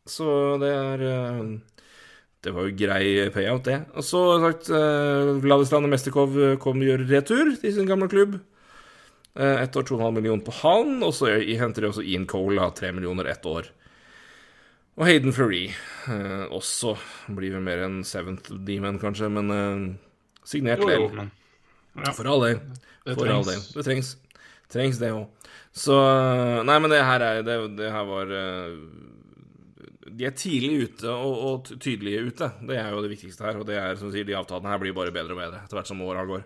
Så 0.08 0.26
det 0.62 0.70
er 0.72 1.02
eh, 1.06 1.42
Det 2.48 2.54
var 2.56 2.70
jo 2.70 2.78
grei 2.80 3.02
payout, 3.36 3.66
det. 3.68 3.82
Og 4.00 4.06
så 4.08 4.22
sagt 4.40 4.70
uh, 4.72 5.36
Vladislav 5.44 5.84
Mestikov 5.92 6.38
kom 6.64 6.80
gjør 6.86 7.04
retur 7.10 7.52
til 7.60 7.76
sin 7.76 7.90
gamle 7.90 8.08
klubb. 8.12 8.38
Eh, 9.36 9.58
Ett 9.66 9.76
år 9.76 9.90
2,5 9.92 10.16
millioner 10.16 10.46
på 10.48 10.56
han, 10.62 10.96
og 11.04 11.12
så 11.18 11.34
henter 11.36 11.84
de 11.84 11.92
også 11.92 12.08
Ian 12.08 12.30
Cole 12.30 12.64
av 12.64 12.72
3 12.80 12.94
millioner 12.96 13.28
ett 13.34 13.44
år. 13.46 13.68
Og 15.00 15.06
Hayden 15.08 15.36
Fleury 15.36 15.68
også 16.52 16.96
blir 17.32 17.54
vel 17.56 17.64
mer 17.64 17.84
en 17.86 18.02
seventh 18.08 18.50
demon, 18.68 18.98
kanskje, 19.00 19.30
men 19.32 19.52
signert 20.44 20.84
Jo, 20.84 20.90
jo, 20.92 21.06
men 21.16 21.30
ja, 22.04 22.12
For 22.16 22.28
all 22.28 22.44
del. 22.44 22.60
det 23.06 23.16
trengs. 23.20 23.70
Det 23.76 23.86
trengs. 23.88 24.16
Trengs 24.70 25.00
det 25.02 25.10
òg. 25.16 25.50
Så 25.74 25.96
eh, 25.96 26.60
Nei, 26.66 26.76
men 26.82 26.92
det 26.92 27.00
her 27.06 27.24
er 27.24 27.42
Det, 27.46 27.56
det 27.78 27.90
her 27.94 28.06
var 28.10 28.32
eh, 28.34 28.76
De 30.10 30.28
er 30.28 30.36
tidlig 30.38 30.90
ute 30.90 31.10
og, 31.14 31.36
og 31.48 31.72
tydelige 31.82 32.24
ute. 32.30 32.52
Det 32.68 32.78
er 32.78 32.94
jo 32.94 33.02
det 33.06 33.12
viktigste 33.14 33.46
her. 33.48 33.60
Og 33.62 33.68
det 33.70 33.78
er, 33.80 33.98
som 34.00 34.12
sier, 34.14 34.28
de 34.28 34.38
avtalene 34.38 34.74
her 34.74 34.82
blir 34.82 34.96
bare 34.98 35.14
bedre 35.16 35.36
og 35.36 35.42
bedre 35.42 35.64
etter 35.64 35.80
hvert 35.80 35.90
som 35.90 36.02
åra 36.06 36.26
går. 36.30 36.46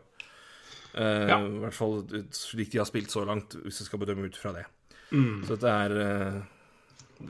Uh, 0.94 1.26
Ja. 1.26 1.40
I 1.42 1.62
hvert 1.64 1.74
fall 1.76 2.02
slik 2.36 2.70
de 2.74 2.82
har 2.84 2.86
spilt 2.86 3.10
så 3.10 3.24
langt, 3.26 3.56
hvis 3.64 3.80
jeg 3.82 3.88
skal 3.88 4.04
bedømme 4.04 4.28
ut 4.30 4.38
fra 4.38 4.52
det. 4.54 4.68
Mm. 5.10 5.42
Så 5.48 5.56
dette 5.56 5.72
er 5.72 5.96
uh, 5.98 6.42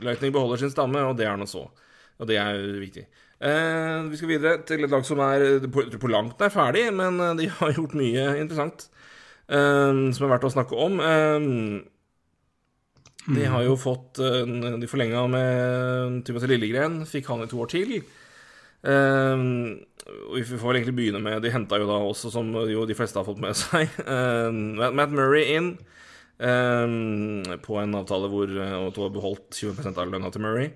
Lightning 0.04 0.34
beholder 0.36 0.60
sin 0.60 0.74
stamme, 0.74 1.00
og 1.06 1.16
det 1.16 1.30
er 1.30 1.38
nå 1.40 1.48
så. 1.48 1.64
Og 2.20 2.28
det 2.28 2.42
er 2.42 2.60
viktig. 2.82 3.06
Uh, 3.40 4.10
vi 4.12 4.20
skal 4.20 4.34
videre 4.34 4.58
til 4.68 4.84
et 4.84 4.92
lag 4.92 5.06
som 5.08 5.22
er 5.24 5.64
på, 5.72 5.86
på 5.96 6.12
langt 6.12 6.42
nær 6.44 6.52
ferdig, 6.52 6.90
men 6.96 7.24
de 7.40 7.48
har 7.62 7.78
gjort 7.78 7.96
mye 8.00 8.28
interessant 8.42 8.90
som 9.48 10.26
er 10.26 10.32
verdt 10.32 10.48
å 10.48 10.54
snakke 10.54 10.78
om. 10.80 11.00
Eh, 11.04 11.48
de 13.24 13.48
har 13.48 13.64
jo 13.64 13.78
fått 13.80 14.20
eh, 14.20 14.44
De 14.82 14.88
forlenga 14.92 15.22
med 15.32 16.24
Timothy 16.28 16.50
Lillegren, 16.52 17.04
fikk 17.08 17.30
han 17.32 17.46
i 17.46 17.50
to 17.52 17.62
år 17.64 17.72
til. 17.72 17.98
Um, 18.84 19.80
og 20.28 20.34
vi 20.36 20.44
får 20.44 20.60
vel 20.60 20.78
egentlig 20.82 20.96
begynne 20.98 21.22
med 21.24 21.40
De 21.40 21.52
henta 21.54 21.78
jo 21.80 21.86
da 21.88 22.02
også, 22.04 22.28
som 22.34 22.50
jo 22.68 22.82
de 22.84 22.98
fleste 22.98 23.16
har 23.16 23.24
fått 23.24 23.40
med 23.40 23.56
seg, 23.56 23.88
um, 24.50 24.76
Matt 24.76 25.14
Murray 25.16 25.54
inn. 25.56 25.70
um, 26.44 27.46
på 27.64 27.80
en 27.80 27.96
avtale 27.96 28.28
hvor 28.28 28.52
uh, 28.52 28.82
Otto 28.90 29.06
har 29.06 29.16
beholdt 29.16 29.56
20% 29.56 30.02
av 30.02 30.12
lønna 30.12 30.34
til 30.34 30.44
Murray. 30.44 30.74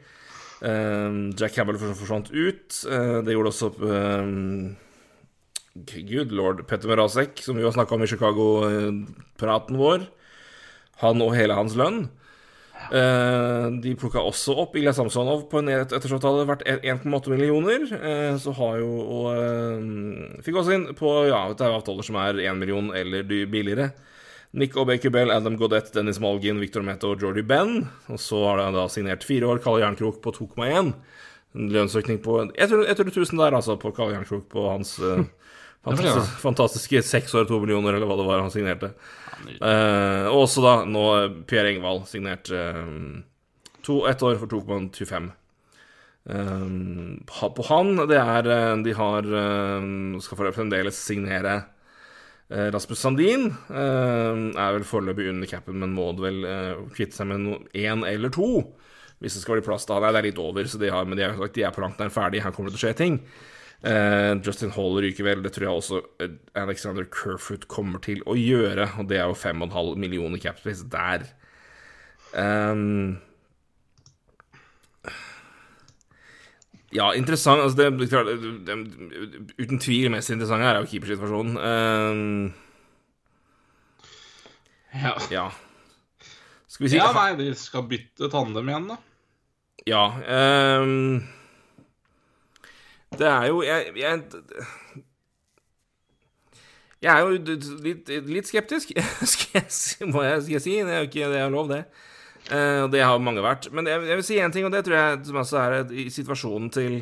Eh, 0.61 1.13
Jack 1.37 1.53
Campbell 1.53 1.77
forsvant 1.77 2.31
ut. 2.31 2.85
Eh, 2.89 3.17
det 3.25 3.35
gjorde 3.35 3.51
også 3.53 3.69
eh, 3.85 4.31
Good 5.85 6.31
lord 6.31 6.63
Petter 6.67 6.89
Mrazek, 6.89 7.41
som 7.43 7.57
vi 7.57 7.63
har 7.63 7.71
snakka 7.71 7.95
om 7.95 8.03
i 8.03 8.07
Chicago-praten 8.09 9.77
vår. 9.77 10.07
Han 11.03 11.21
og 11.21 11.35
hele 11.37 11.57
hans 11.57 11.75
lønn. 11.77 12.07
Eh, 12.87 13.65
de 13.83 13.93
plukka 13.99 14.21
også 14.23 14.53
opp 14.63 14.75
Ilja 14.77 14.93
Samsonov 14.95 15.47
på 15.51 15.59
en 15.59 15.71
etterslått 15.73 16.23
hadde 16.23 16.47
vært 16.47 16.65
1,8 16.67 17.33
millioner. 17.33 17.85
Eh, 17.97 18.37
så 18.41 18.53
har 18.57 18.77
jo 18.79 18.91
og, 19.03 19.25
eh, 19.35 20.41
Fikk 20.45 20.61
også 20.61 20.75
inn 20.75 20.87
på 20.95 21.27
ja, 21.27 21.41
det 21.51 21.65
er 21.65 21.75
avtaler 21.75 22.05
som 22.05 22.15
er 22.21 22.39
1 22.39 22.57
million 22.57 22.93
eller 22.95 23.23
billigere. 23.23 23.91
Nick 24.53 24.73
Aubé-Kubel, 24.79 25.29
Adam 25.29 25.57
Godet, 25.57 25.91
Dennis 25.93 26.21
Malgin, 26.23 26.59
Victor 26.59 26.81
Metto 26.81 27.11
og 27.11 27.21
Jordy 27.21 27.43
Ben. 27.43 27.89
Og 28.07 28.17
så 28.17 28.39
har 28.45 28.57
de 28.57 28.71
da 28.77 28.87
signert 28.87 29.25
fire 29.27 29.45
år 29.45 29.61
Kalle 29.61 29.83
Jernkrok 29.83 30.21
på 30.23 30.31
2,1. 30.31 30.93
En 31.55 31.69
lønnsøkning 31.69 32.21
på 32.23 32.39
100 32.55 33.11
000 33.11 33.37
der, 33.37 33.53
altså, 33.53 33.75
på 33.77 33.91
Kalle 33.91 34.15
Jernkrok 34.15 34.47
på 34.49 34.69
hans 34.69 34.97
eh, 35.93 35.97
fortjener 36.01 36.29
fantastiske, 36.41 37.01
seks 37.05 37.35
år, 37.37 37.47
to 37.49 37.59
millioner, 37.63 37.95
eller 37.97 38.09
hva 38.09 38.17
det 38.19 38.27
var 38.27 38.43
han 38.43 38.53
signerte. 38.53 38.91
Eh, 39.47 40.27
og 40.31 40.43
også 40.43 40.63
da 40.65 40.75
nå 40.89 41.03
Per 41.49 41.69
Engvald 41.69 42.07
signert 42.09 42.49
eh, 42.51 42.83
to, 43.85 44.01
ett 44.09 44.23
år 44.25 44.39
for 44.41 44.49
2,25. 44.51 45.29
Eh, 46.27 46.63
på 47.27 47.67
han, 47.69 47.93
det 48.09 48.17
er 48.19 48.49
eh, 48.51 48.75
De 48.83 48.95
har 48.97 49.27
eh, 49.41 49.89
skal 50.25 50.51
fremdeles 50.55 50.97
signere 50.99 51.53
eh, 52.49 52.67
Rasmus 52.73 52.99
Sandin. 52.99 53.47
eh, 53.69 54.41
er 54.57 54.75
vel 54.75 54.87
foreløpig 54.87 55.29
under 55.31 55.47
capen, 55.47 55.79
men 55.79 55.95
må 55.95 56.09
vel 56.19 56.43
eh, 56.47 56.73
kvitte 56.97 57.15
seg 57.21 57.31
med 57.31 57.69
én 57.77 58.03
eller 58.07 58.33
to. 58.35 58.49
Hvis 59.23 59.33
det 59.33 59.41
skal 59.41 59.57
bli 59.57 59.65
plass 59.65 59.87
da. 59.89 59.97
Nei, 60.03 60.11
det 60.13 60.19
er 60.19 60.27
litt 60.29 60.41
over, 60.41 60.67
så 60.69 60.77
de 60.81 60.91
har, 60.93 61.07
men 61.09 61.17
de, 61.17 61.23
har 61.25 61.37
sagt, 61.39 61.55
de 61.55 61.63
er 61.65 61.71
på 61.73 61.81
langt 61.81 61.97
nær 61.97 62.11
ferdig. 62.13 62.43
Her 62.43 62.53
kommer 62.53 62.69
det 62.69 62.77
til 62.77 62.83
å 62.83 62.89
skje 62.91 62.97
ting. 62.99 63.15
Eh, 63.85 64.33
Justin 64.41 64.73
Hall 64.73 64.97
ryker 65.03 65.27
vel, 65.27 65.43
det 65.45 65.53
tror 65.53 65.67
jeg 65.67 65.81
også 65.81 66.01
eh, 66.23 66.35
Alexander 66.57 67.05
Kerfoot 67.13 67.67
kommer 67.69 68.01
til 68.03 68.23
å 68.25 68.37
gjøre. 68.37 68.89
Og 68.97 69.09
det 69.11 69.21
er 69.21 69.27
jo 69.29 69.37
5,5 69.37 69.95
millioner 70.01 70.41
capspace 70.41 70.87
der. 70.91 71.27
Um, 72.33 73.19
ja, 76.91 77.11
interessant 77.15 77.63
altså 77.63 77.77
det, 77.77 78.09
det, 78.11 78.67
det, 78.67 78.75
Uten 79.61 79.79
tvil 79.79 80.09
mest 80.11 80.33
interessante 80.33 80.67
her 80.67 80.79
er 80.79 80.83
jo 80.83 80.91
keepersituasjonen. 80.91 81.59
Um, 81.61 82.55
Ja. 84.97 85.17
ja. 85.31 85.51
Skal 86.67 86.85
vi 86.85 86.91
si 86.91 86.99
ja, 86.99 87.09
nei, 87.15 87.31
de 87.39 87.51
skal 87.57 87.85
bytte 87.89 88.29
tandem 88.31 88.69
igjen, 88.69 88.87
da. 88.91 88.97
Ja. 89.87 90.03
ehm, 90.27 91.21
det 93.15 93.27
er 93.27 93.45
jo 93.47 93.61
jeg, 93.63 93.93
jeg, 93.95 94.23
jeg 97.01 97.13
er 97.13 97.23
jo 97.23 97.55
litt, 97.85 98.09
litt 98.25 98.49
skeptisk, 98.49 98.91
skal 99.33 99.61
jeg. 99.61 100.09
Må 100.09 100.25
jeg, 100.25 100.41
skal 100.43 100.57
jeg 100.57 100.65
si. 100.65 100.77
Det 100.81 100.95
er 100.95 101.03
jo 101.03 101.09
ikke 101.11 101.29
det 101.31 101.41
er 101.43 101.53
lov, 101.53 101.69
det. 101.71 101.83
Eh, 102.47 102.79
og 102.85 102.89
det 102.93 103.03
har 103.03 103.21
mange 103.21 103.43
vært. 103.43 103.69
Men 103.75 103.89
jeg, 103.89 104.01
jeg 104.09 104.19
vil 104.19 104.25
si 104.25 104.39
én 104.41 104.53
ting, 104.53 104.65
og 104.67 104.73
det 104.73 104.83
tror 104.87 104.97
jeg 104.97 105.21
som 105.29 105.39
også 105.43 105.61
er 105.61 105.93
i 105.93 106.07
situasjonen 106.13 106.73
til 106.73 106.97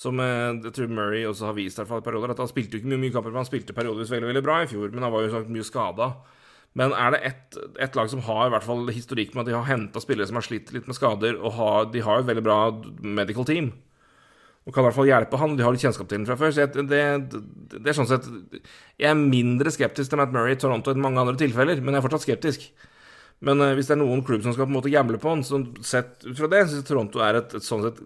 Som 0.00 0.20
eh, 0.22 0.56
jeg 0.64 0.72
tror 0.74 0.92
Murray 0.94 1.24
også 1.26 1.48
har 1.48 1.56
vist 1.56 1.78
i 1.78 1.82
hvert 1.82 1.90
fall 1.90 2.02
i 2.02 2.06
perioder, 2.06 2.32
at 2.32 2.38
han 2.38 2.48
spilte 2.50 2.76
jo 2.76 2.80
ikke 2.80 2.92
mye, 2.92 3.00
mye 3.04 3.14
kamper, 3.14 3.32
men 3.32 3.42
han 3.42 3.48
spilte 3.48 3.74
periodevis 3.76 4.12
veldig 4.12 4.28
veldig 4.30 4.44
bra 4.46 4.60
i 4.62 4.68
fjor. 4.70 4.92
Men 4.94 5.06
han 5.06 5.14
var 5.14 5.24
jo 5.26 5.32
sagt 5.34 5.50
mye 5.50 5.66
skada. 5.66 6.12
Men 6.78 6.94
er 6.94 7.14
det 7.14 7.20
ett 7.26 7.58
et 7.82 7.96
lag 7.98 8.10
som 8.10 8.22
har 8.22 8.46
i 8.46 8.52
hvert 8.54 8.66
fall 8.66 8.90
historikk 8.94 9.34
med 9.34 9.42
at 9.42 9.50
de 9.50 9.56
har 9.56 9.66
henta 9.66 10.02
spillere 10.02 10.30
som 10.30 10.38
har 10.38 10.46
slitt 10.46 10.70
litt 10.74 10.86
med 10.86 10.98
skader, 10.98 11.38
og 11.38 11.56
har, 11.58 11.88
de 11.90 12.02
har 12.06 12.20
et 12.20 12.28
veldig 12.28 12.44
bra 12.46 12.58
medical 13.02 13.46
team, 13.48 13.72
og 14.70 14.74
kan 14.76 14.84
i 14.84 14.86
hvert 14.86 14.94
fall 15.00 15.08
hjelpe 15.08 15.38
han, 15.40 15.56
de 15.58 15.64
har 15.66 15.74
litt 15.74 15.82
kjennskap 15.82 16.06
til 16.06 16.20
den 16.20 16.28
fra 16.28 16.36
før, 16.38 16.52
så 16.54 16.62
jeg, 16.62 16.84
det, 16.86 17.00
det, 17.74 17.82
er 17.90 17.96
sånn 17.96 18.06
sett 18.06 18.28
Jeg 19.00 19.08
er 19.10 19.18
mindre 19.18 19.72
skeptisk 19.74 20.12
til 20.12 20.20
Matt 20.20 20.30
Murray 20.30 20.54
i 20.54 20.60
Toronto 20.62 20.94
enn 20.94 21.02
mange 21.02 21.18
andre 21.18 21.34
tilfeller, 21.40 21.82
men 21.82 21.96
jeg 21.96 21.98
er 21.98 22.04
fortsatt 22.04 22.26
skeptisk. 22.28 22.68
Men 23.42 23.64
eh, 23.64 23.74
hvis 23.74 23.90
det 23.90 23.96
er 23.96 24.02
noen 24.04 24.22
klubb 24.26 24.44
som 24.44 24.54
skal 24.54 24.68
på 24.68 24.70
en 24.70 24.76
måte 24.76 24.92
gamble 24.92 25.18
på 25.18 25.32
han, 25.32 25.42
så 25.46 25.58
sett 25.82 26.22
ut 26.22 26.36
fra 26.38 26.50
det, 26.52 26.62
så 26.62 26.76
synes 26.76 26.84
jeg 26.84 26.88
Toronto 26.92 27.24
er 27.26 27.40
et, 27.40 27.56
et 27.58 27.66
sånn 27.66 27.82
sett 27.82 27.98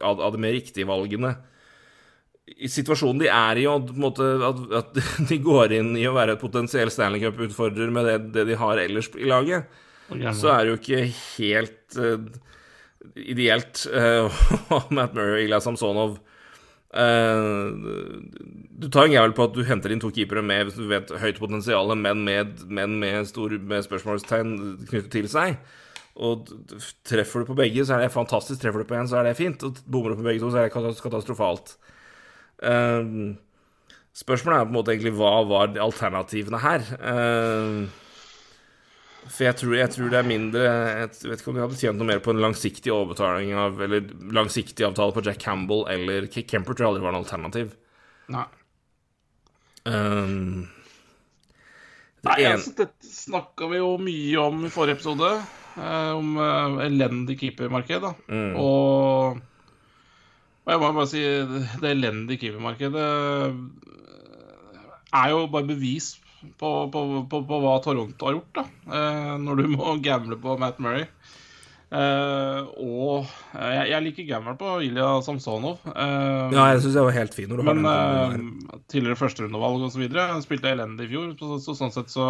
av, 0.00 0.18
av 0.18 0.34
de 0.34 0.40
mer 0.42 0.56
riktige 0.56 0.88
valgene. 0.90 1.36
I 2.58 2.68
situasjonen 2.72 3.22
de 3.22 3.30
er 3.30 3.62
i, 3.62 3.68
og 3.70 3.86
på 3.92 3.94
en 3.94 4.06
måte 4.08 4.30
at, 4.50 4.64
at 4.80 4.98
de 5.30 5.38
går 5.46 5.76
inn 5.78 5.92
i 6.00 6.08
å 6.10 6.16
være 6.16 6.34
et 6.34 6.42
potensiell 6.42 6.90
Stanley 6.90 7.22
Cup-utfordrer 7.22 7.94
med 7.94 8.10
det, 8.10 8.18
det 8.34 8.48
de 8.50 8.58
har 8.58 8.82
ellers 8.82 9.12
i 9.14 9.30
laget, 9.30 9.70
så 10.34 10.50
er 10.56 10.64
det 10.64 10.74
jo 10.74 10.80
ikke 10.82 11.04
helt 11.12 12.02
eh, 12.02 12.26
ideelt 13.16 13.84
uh, 13.92 14.26
å 14.28 14.30
ha 14.70 14.80
Matt 14.94 15.16
Murray 15.16 15.42
og 15.42 15.48
Ilya 15.48 15.60
Samsonov 15.64 16.18
Eh, 16.94 17.74
Du 18.74 18.88
tar 18.90 19.06
en 19.06 19.14
jævel 19.14 19.32
på 19.34 19.46
at 19.48 19.54
du 19.54 19.62
henter 19.66 19.92
inn 19.94 20.02
to 20.02 20.10
keepere 20.14 20.42
med 20.44 20.72
du 20.74 20.84
vet, 20.90 21.10
høyt 21.22 21.38
potensial, 21.42 21.94
men 21.98 22.24
med, 22.26 22.60
men 22.68 22.98
med, 23.00 23.24
stor, 23.30 23.54
med 23.58 23.86
spørsmålstegn 23.86 24.52
knyttet 24.90 25.10
til 25.14 25.28
seg. 25.30 25.56
Og 26.14 26.50
treffer 27.06 27.42
du 27.42 27.48
på 27.48 27.56
begge, 27.58 27.82
så 27.86 27.96
er 27.96 28.04
det 28.04 28.14
fantastisk. 28.14 28.60
Treffer 28.62 28.84
du 28.84 28.90
på 28.90 28.98
én, 28.98 29.08
så 29.10 29.18
er 29.18 29.28
det 29.28 29.38
fint. 29.38 29.62
Og 29.66 29.80
bommer 29.90 30.14
du 30.14 30.20
på 30.20 30.28
begge 30.28 30.42
to, 30.42 30.50
så 30.52 30.60
er 30.60 30.68
det 30.68 30.74
katastrofalt. 31.02 31.74
Uh, 32.62 33.34
spørsmålet 34.14 34.60
er 34.60 34.68
på 34.68 34.70
en 34.74 34.78
måte 34.78 34.94
egentlig 34.94 35.16
hva 35.18 35.32
var 35.50 35.74
alternativene 35.82 36.60
her? 36.62 36.86
Eh, 37.00 38.03
for 39.28 39.44
jeg 39.46 39.56
tror, 39.60 39.74
jeg 39.78 39.90
tror 39.94 40.10
det 40.12 40.18
er 40.18 40.26
mindre 40.28 40.60
Jeg 40.64 41.08
vet 41.30 41.40
ikke 41.40 41.50
om 41.52 41.56
de 41.56 41.62
hadde 41.64 41.78
tjent 41.80 41.98
noe 42.00 42.08
mer 42.10 42.20
på 42.24 42.32
en 42.34 42.42
langsiktig 42.44 42.92
overbetaling 42.92 43.52
av 43.56 43.80
Eller 43.86 44.04
langsiktig 44.36 44.84
avtale 44.86 45.14
på 45.16 45.22
Jack 45.24 45.38
Campbell 45.42 45.86
eller 45.90 46.26
Kemper 46.28 46.74
tror 46.76 46.84
jeg 46.84 46.90
aldri 46.92 47.04
var 47.06 47.14
en 47.14 47.20
alternativ. 47.22 47.72
Nei. 48.34 48.44
Um, 49.84 50.68
Nei, 52.24 52.36
en- 52.44 52.56
altså, 52.56 52.72
Dette 52.78 53.10
snakka 53.10 53.68
vi 53.68 53.80
jo 53.82 53.90
mye 54.00 54.40
om 54.40 54.62
i 54.64 54.72
forrige 54.72 54.96
episode. 54.98 55.32
Eh, 55.76 56.10
om 56.14 56.36
eh, 56.38 56.84
elendig 56.86 57.34
keepermarked. 57.40 58.00
da. 58.04 58.12
Mm. 58.30 58.54
Og, 58.62 59.40
og 60.64 60.70
jeg 60.72 60.80
må 60.80 60.92
bare 60.94 61.10
si 61.10 61.20
det 61.82 61.90
elendige 61.90 62.38
keepermarkedet 62.46 63.02
eh, 63.02 63.58
er 65.20 65.32
jo 65.34 65.42
bare 65.52 65.68
bevis 65.68 66.14
på, 66.60 66.70
på, 66.92 67.02
på, 67.30 67.40
på 67.48 67.60
hva 67.64 67.78
Toronto 67.84 68.28
har 68.28 68.36
gjort, 68.38 68.52
da. 68.60 68.64
Eh, 68.98 69.32
når 69.44 69.62
du 69.62 69.68
må 69.76 69.96
gamble 70.04 70.36
på 70.42 70.58
Matt 70.60 70.78
Murray. 70.82 71.06
Eh, 71.94 72.60
og 72.82 73.26
eh, 73.54 73.72
jeg, 73.76 73.88
jeg 73.92 74.02
liker 74.08 74.28
gamble 74.32 74.54
på 74.58 74.70
Ilja 74.82 75.08
Samsonov. 75.22 75.82
Eh, 75.94 76.54
ja, 76.56 76.68
jeg 76.72 76.80
syns 76.82 76.96
jeg 76.98 77.06
var 77.06 77.14
helt 77.20 77.36
fin 77.36 77.50
når 77.52 77.60
du 77.60 77.66
har 77.68 77.76
men 77.78 77.84
den. 77.86 78.48
eh, 78.72 78.78
tidligere 78.90 79.20
førsterundevalg 79.20 79.84
osv. 79.86 80.06
Spilte 80.42 80.72
elendig 80.74 81.06
i 81.06 81.12
fjor, 81.12 81.34
så, 81.38 81.60
så 81.62 81.76
sånn 81.78 81.94
sett 81.94 82.10
så 82.10 82.28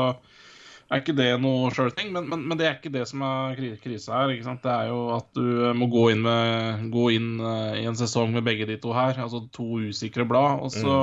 er 0.93 1.01
ikke 1.01 1.15
det 1.17 1.31
noe 1.41 1.71
sure 1.73 1.95
thing. 1.97 2.11
Men, 2.13 2.27
men, 2.29 2.43
men 2.51 2.61
det 2.61 2.67
er 2.69 2.75
ikke 2.77 2.93
det 2.93 3.07
som 3.09 3.23
er 3.25 3.55
kri- 3.57 3.79
krisa 3.81 4.19
her. 4.27 4.35
Det 4.37 4.69
er 4.75 4.91
jo 4.91 4.99
at 5.17 5.31
du 5.33 5.73
må 5.81 5.89
gå 5.89 6.11
inn, 6.13 6.21
med, 6.27 6.85
gå 6.93 7.07
inn 7.17 7.31
i 7.41 7.87
en 7.89 7.97
sesong 7.97 8.35
med 8.37 8.45
begge 8.45 8.69
de 8.69 8.77
to 8.83 8.93
her. 8.93 9.17
Altså 9.25 9.47
to 9.55 9.71
usikre 9.89 10.27
blad. 10.29 10.61
Og 10.67 10.75
så 10.77 10.99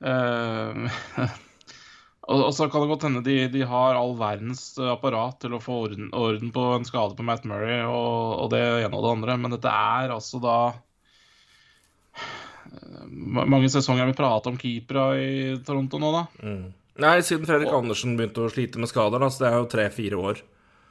eh, 0.00 1.28
Og, 2.24 2.40
og 2.46 2.52
så 2.56 2.68
kan 2.72 2.84
det 2.84 2.88
godt 2.88 3.04
hende 3.04 3.20
de, 3.24 3.36
de 3.52 3.64
har 3.68 3.98
all 3.98 4.14
verdens 4.16 4.62
apparat 4.80 5.42
til 5.42 5.56
å 5.56 5.60
få 5.60 5.82
orden, 5.88 6.08
orden 6.16 6.52
på 6.54 6.62
en 6.78 6.86
skade 6.88 7.16
på 7.18 7.26
Matt 7.26 7.44
Murray 7.48 7.82
og, 7.84 8.38
og, 8.38 8.46
det 8.54 8.62
ene 8.62 8.92
og 8.94 9.04
det 9.04 9.10
andre, 9.18 9.36
men 9.42 9.52
dette 9.56 9.72
er 9.72 10.14
altså 10.14 10.40
da 10.42 10.58
Mange 13.14 13.68
sesonger 13.70 14.02
har 14.02 14.08
vi 14.08 14.16
prater 14.18 14.50
om 14.50 14.56
keepere 14.58 15.02
i 15.20 15.34
Toronto 15.66 16.00
nå, 16.00 16.08
da. 16.14 16.22
Mm. 16.42 16.64
Nei, 17.04 17.12
siden 17.26 17.46
Fredrik 17.46 17.70
og, 17.70 17.84
Andersen 17.84 18.16
begynte 18.18 18.42
å 18.42 18.50
slite 18.50 18.80
med 18.82 18.90
skader, 18.90 19.22
da, 19.22 19.28
så 19.30 19.44
det 19.44 19.50
er 19.50 19.58
jo 19.60 19.68
tre-fire 19.70 20.18
år. 20.30 20.40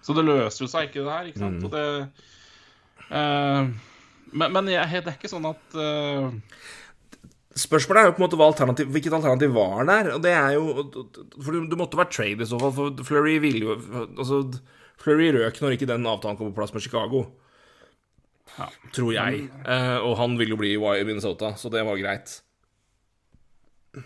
Så 0.03 0.15
det 0.15 0.23
løser 0.27 0.63
jo 0.63 0.69
seg 0.71 0.87
ikke, 0.87 1.03
det 1.03 1.17
her. 1.17 1.27
ikke 1.31 1.41
sant? 1.41 1.65
Mm. 1.65 1.73
Det, 1.73 1.83
uh, 3.09 4.31
men, 4.31 4.55
men 4.55 4.71
jeg, 4.71 5.03
det 5.03 5.11
er 5.11 5.17
ikke 5.17 5.31
sånn 5.31 5.49
at 5.49 5.77
uh, 5.79 6.31
Spørsmålet 7.53 8.01
er 8.01 8.07
jo 8.07 8.13
på 8.17 8.21
en 8.23 8.25
måte 8.25 8.37
alternativ, 8.41 8.87
hvilket 8.89 9.13
alternativ 9.13 9.51
var 9.53 9.85
der. 9.85 10.07
Og 10.15 10.21
det 10.23 10.31
er 10.33 10.55
jo 10.55 10.87
For 11.37 11.53
du, 11.53 11.75
måtte 11.77 11.99
vært 11.99 12.13
trade 12.15 12.41
i 12.41 12.49
så 12.49 12.57
fall, 12.57 12.73
for 12.73 13.03
Flurry 13.05 13.35
ville 13.43 13.67
jo 13.67 13.75
Altså, 14.17 14.41
Flurry 15.01 15.29
røk 15.35 15.59
når 15.61 15.75
ikke 15.75 15.89
den 15.89 16.07
avtalen 16.09 16.39
kom 16.39 16.49
på 16.49 16.61
plass 16.61 16.73
med 16.73 16.85
Chicago. 16.85 17.27
Ja. 18.57 18.69
Tror 18.93 19.13
jeg. 19.13 19.45
Eh, 19.65 19.99
og 20.01 20.17
han 20.19 20.37
vil 20.39 20.53
jo 20.53 20.57
bli 20.59 20.73
i 20.73 21.05
Minnesota, 21.05 21.53
så 21.57 21.69
det 21.73 21.85
var 21.85 22.01
greit. 22.01 22.39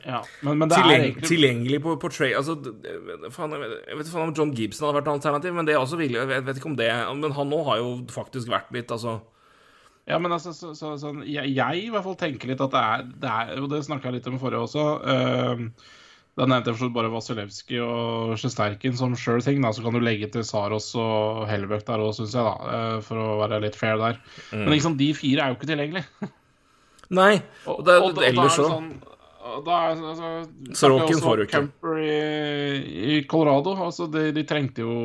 Ja, 0.03 0.19
men, 0.43 0.57
men 0.59 0.67
det 0.67 0.75
Tilgjeng, 0.75 0.99
er 0.99 1.05
egentlig 1.05 1.29
Tilgjengelig 1.29 1.77
på, 1.79 1.93
på 2.01 2.09
trade 2.11 2.35
Altså, 2.35 2.57
faen, 3.31 3.53
jeg 3.55 3.95
vet 3.95 4.09
ikke 4.09 4.19
om 4.19 4.33
John 4.35 4.49
Gibson 4.51 4.83
hadde 4.83 4.97
vært 4.97 5.07
et 5.07 5.13
alternativ, 5.13 5.53
men 5.55 5.69
det 5.69 5.77
er 5.77 5.79
også 5.79 5.99
ville 6.01 6.25
Jeg 6.27 6.43
vet 6.43 6.59
ikke 6.59 6.67
om 6.67 6.75
det 6.75 6.89
Men 7.21 7.35
han 7.37 7.47
nå 7.47 7.61
har 7.69 7.79
jo 7.79 7.93
faktisk 8.11 8.51
vært 8.51 8.73
litt, 8.75 8.91
altså 8.91 9.21
ja, 10.07 10.17
men 10.23 10.31
altså, 10.31 10.53
så, 10.55 10.73
så, 10.75 10.93
så, 10.99 11.11
jeg, 11.27 11.51
jeg, 11.51 11.83
i 11.83 11.91
hvert 11.91 12.05
fall 12.05 12.15
tenker 12.19 12.47
litt 12.51 12.61
at 12.63 12.71
det 12.73 12.81
er, 12.81 13.07
det 13.23 13.31
er 13.31 13.49
Og 13.59 13.71
det 13.73 13.83
snakka 13.83 14.07
jeg 14.07 14.19
litt 14.19 14.29
om 14.31 14.37
forrige 14.39 14.63
også. 14.63 14.85
Uh, 15.03 15.95
da 16.37 16.45
nevnte 16.45 16.71
jeg 16.71 16.93
bare 16.93 17.09
Vasilevskij 17.11 17.81
og 17.81 18.35
Sjesterkin 18.39 18.95
som 18.95 19.17
sure 19.19 19.41
thing. 19.43 19.59
Da. 19.65 19.73
Så 19.75 19.83
kan 19.83 19.97
du 19.97 19.99
legge 19.99 20.29
til 20.31 20.45
Saros 20.47 20.93
og 20.95 21.43
Hellebøk 21.49 21.83
der 21.87 22.03
òg, 22.05 22.13
syns 22.15 22.37
jeg, 22.37 22.45
da, 22.45 22.55
uh, 22.55 22.97
for 23.03 23.19
å 23.19 23.39
være 23.41 23.59
litt 23.65 23.75
fair 23.75 23.99
der. 23.99 24.21
Mm. 24.53 24.63
Men 24.63 24.73
liksom, 24.77 24.95
de 25.01 25.11
fire 25.17 25.43
er 25.43 25.51
jo 25.51 25.59
ikke 25.59 25.71
tilgjengelige. 25.73 26.31
Nei, 27.19 27.33
og 27.71 27.83
det 27.87 27.97
er 27.97 28.29
ellers 28.29 28.61
òg. 28.63 28.71
Sånn, 28.71 28.89
altså, 29.73 30.31
Sorokin 30.75 31.19
får 31.23 31.35
du 31.35 31.45
ikke. 31.47 31.57
Camper 31.57 31.99
i, 32.03 32.17
i 33.17 33.19
Colorado. 33.27 33.75
Altså, 33.89 34.07
de, 34.11 34.29
de 34.35 34.47
trengte 34.47 34.87
jo 34.87 34.95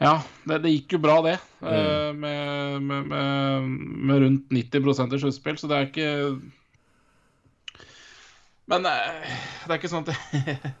ja, 0.00 0.14
det, 0.48 0.62
det, 0.64 0.72
gikk 0.72 0.96
jo 0.96 1.02
bra, 1.04 1.18
det. 1.26 1.36
Mm. 1.60 1.68
Uh, 1.68 2.10
med, 2.16 2.82
med, 2.82 3.08
med, 3.10 3.70
med, 4.08 4.22
rundt 4.24 4.54
90 4.56 5.16
i 5.16 5.20
sluttspill, 5.24 5.58
så 5.60 5.68
det 5.68 5.76
er 5.76 5.90
ikke 5.90 6.10
Men 8.70 8.86
uh, 8.88 9.34
det 9.66 9.74
er 9.74 9.76
ikke 9.76 9.92
sånn 9.92 10.08
at 10.08 10.70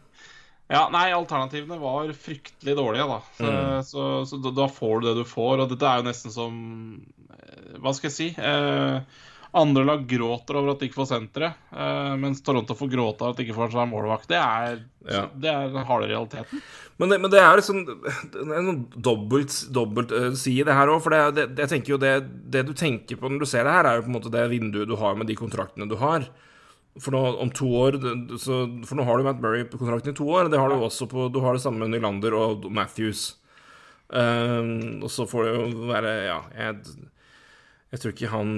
Ja, 0.70 0.84
nei, 0.94 1.08
alternativene 1.10 1.80
var 1.82 2.12
fryktelig 2.14 2.76
dårlige, 2.78 3.06
da. 3.10 3.18
Så, 3.34 3.46
mm. 3.50 3.80
så, 3.88 4.04
så, 4.30 4.38
da 4.54 4.68
får 4.70 5.00
du 5.00 5.08
det 5.08 5.14
du 5.18 5.24
får, 5.26 5.64
og 5.64 5.72
dette 5.72 5.88
er 5.88 5.98
jo 5.98 6.06
nesten 6.06 6.30
som 6.30 6.60
eh, 7.34 7.80
Hva 7.82 7.90
skal 7.96 8.06
jeg 8.06 8.14
si? 8.14 8.28
Uh, 8.38 9.02
andre 9.52 9.84
lag 9.84 10.02
gråter 10.06 10.58
over 10.58 10.72
at 10.72 10.82
de 10.82 10.88
ikke 10.88 11.00
får 11.00 11.08
senteret, 11.10 11.58
uh, 11.74 12.14
mens 12.20 12.42
Toronto 12.46 12.76
får 12.78 12.90
gråte 12.92 13.24
av 13.24 13.32
at 13.32 13.40
de 13.40 13.46
ikke 13.46 13.56
får 13.56 13.72
seg 13.74 13.88
målvakt. 13.90 14.28
Det 14.30 14.38
er, 14.38 14.82
ja. 15.08 15.24
det 15.34 15.50
er 15.50 15.72
den 15.72 15.88
harde 15.88 16.10
realiteten. 16.10 16.62
Men 17.00 17.14
det, 17.14 17.18
men 17.22 17.32
det 17.32 17.40
er 17.40 17.58
liksom 17.58 17.80
det 17.88 18.44
er 18.44 18.58
en 18.60 18.84
dobbelt, 18.94 19.56
dobbelt 19.74 20.14
uh, 20.14 20.30
side, 20.38 20.68
det 20.68 20.76
her 20.76 20.92
òg. 20.92 21.02
For 21.02 21.16
det, 21.16 21.48
det, 21.48 21.64
jeg 21.64 21.72
tenker 21.74 21.96
jo 21.96 22.00
det, 22.02 22.14
det, 22.52 22.64
du 22.68 22.74
tenker 22.76 23.18
på 23.18 23.30
når 23.30 23.42
du 23.42 23.50
ser 23.50 23.66
det 23.66 23.74
her, 23.74 23.88
er 23.88 23.98
jo 23.98 24.06
på 24.06 24.12
en 24.12 24.18
måte 24.20 24.32
det 24.34 24.46
vinduet 24.52 24.90
du 24.90 24.96
har 25.00 25.18
med 25.18 25.30
de 25.30 25.38
kontraktene 25.38 25.90
du 25.90 25.98
har. 26.00 26.28
For 27.00 27.14
nå, 27.14 27.20
om 27.42 27.50
to 27.54 27.68
år 27.78 28.00
så, 28.42 28.64
For 28.86 28.98
nå 28.98 29.04
har 29.06 29.18
du 29.18 29.26
Matt 29.26 29.38
Murray 29.42 29.62
på 29.70 29.78
kontrakten 29.78 30.12
i 30.12 30.18
to 30.18 30.26
år. 30.26 30.50
Det 30.50 30.58
har 30.58 30.70
du 30.70 30.82
også 30.82 31.06
på 31.10 31.28
Du 31.30 31.38
har 31.44 31.54
det 31.54 31.62
samme 31.62 31.84
med 31.84 31.94
Nylander 31.94 32.34
og 32.36 32.66
Matthews. 32.70 33.36
Um, 34.10 34.98
og 35.06 35.10
så 35.14 35.26
får 35.30 35.46
det 35.46 35.52
jo 35.54 35.86
være 35.86 36.14
Ja, 36.26 36.40
jeg 36.58 36.80
jeg 37.90 38.02
tror 38.02 38.12
ikke 38.14 38.30
han 38.30 38.50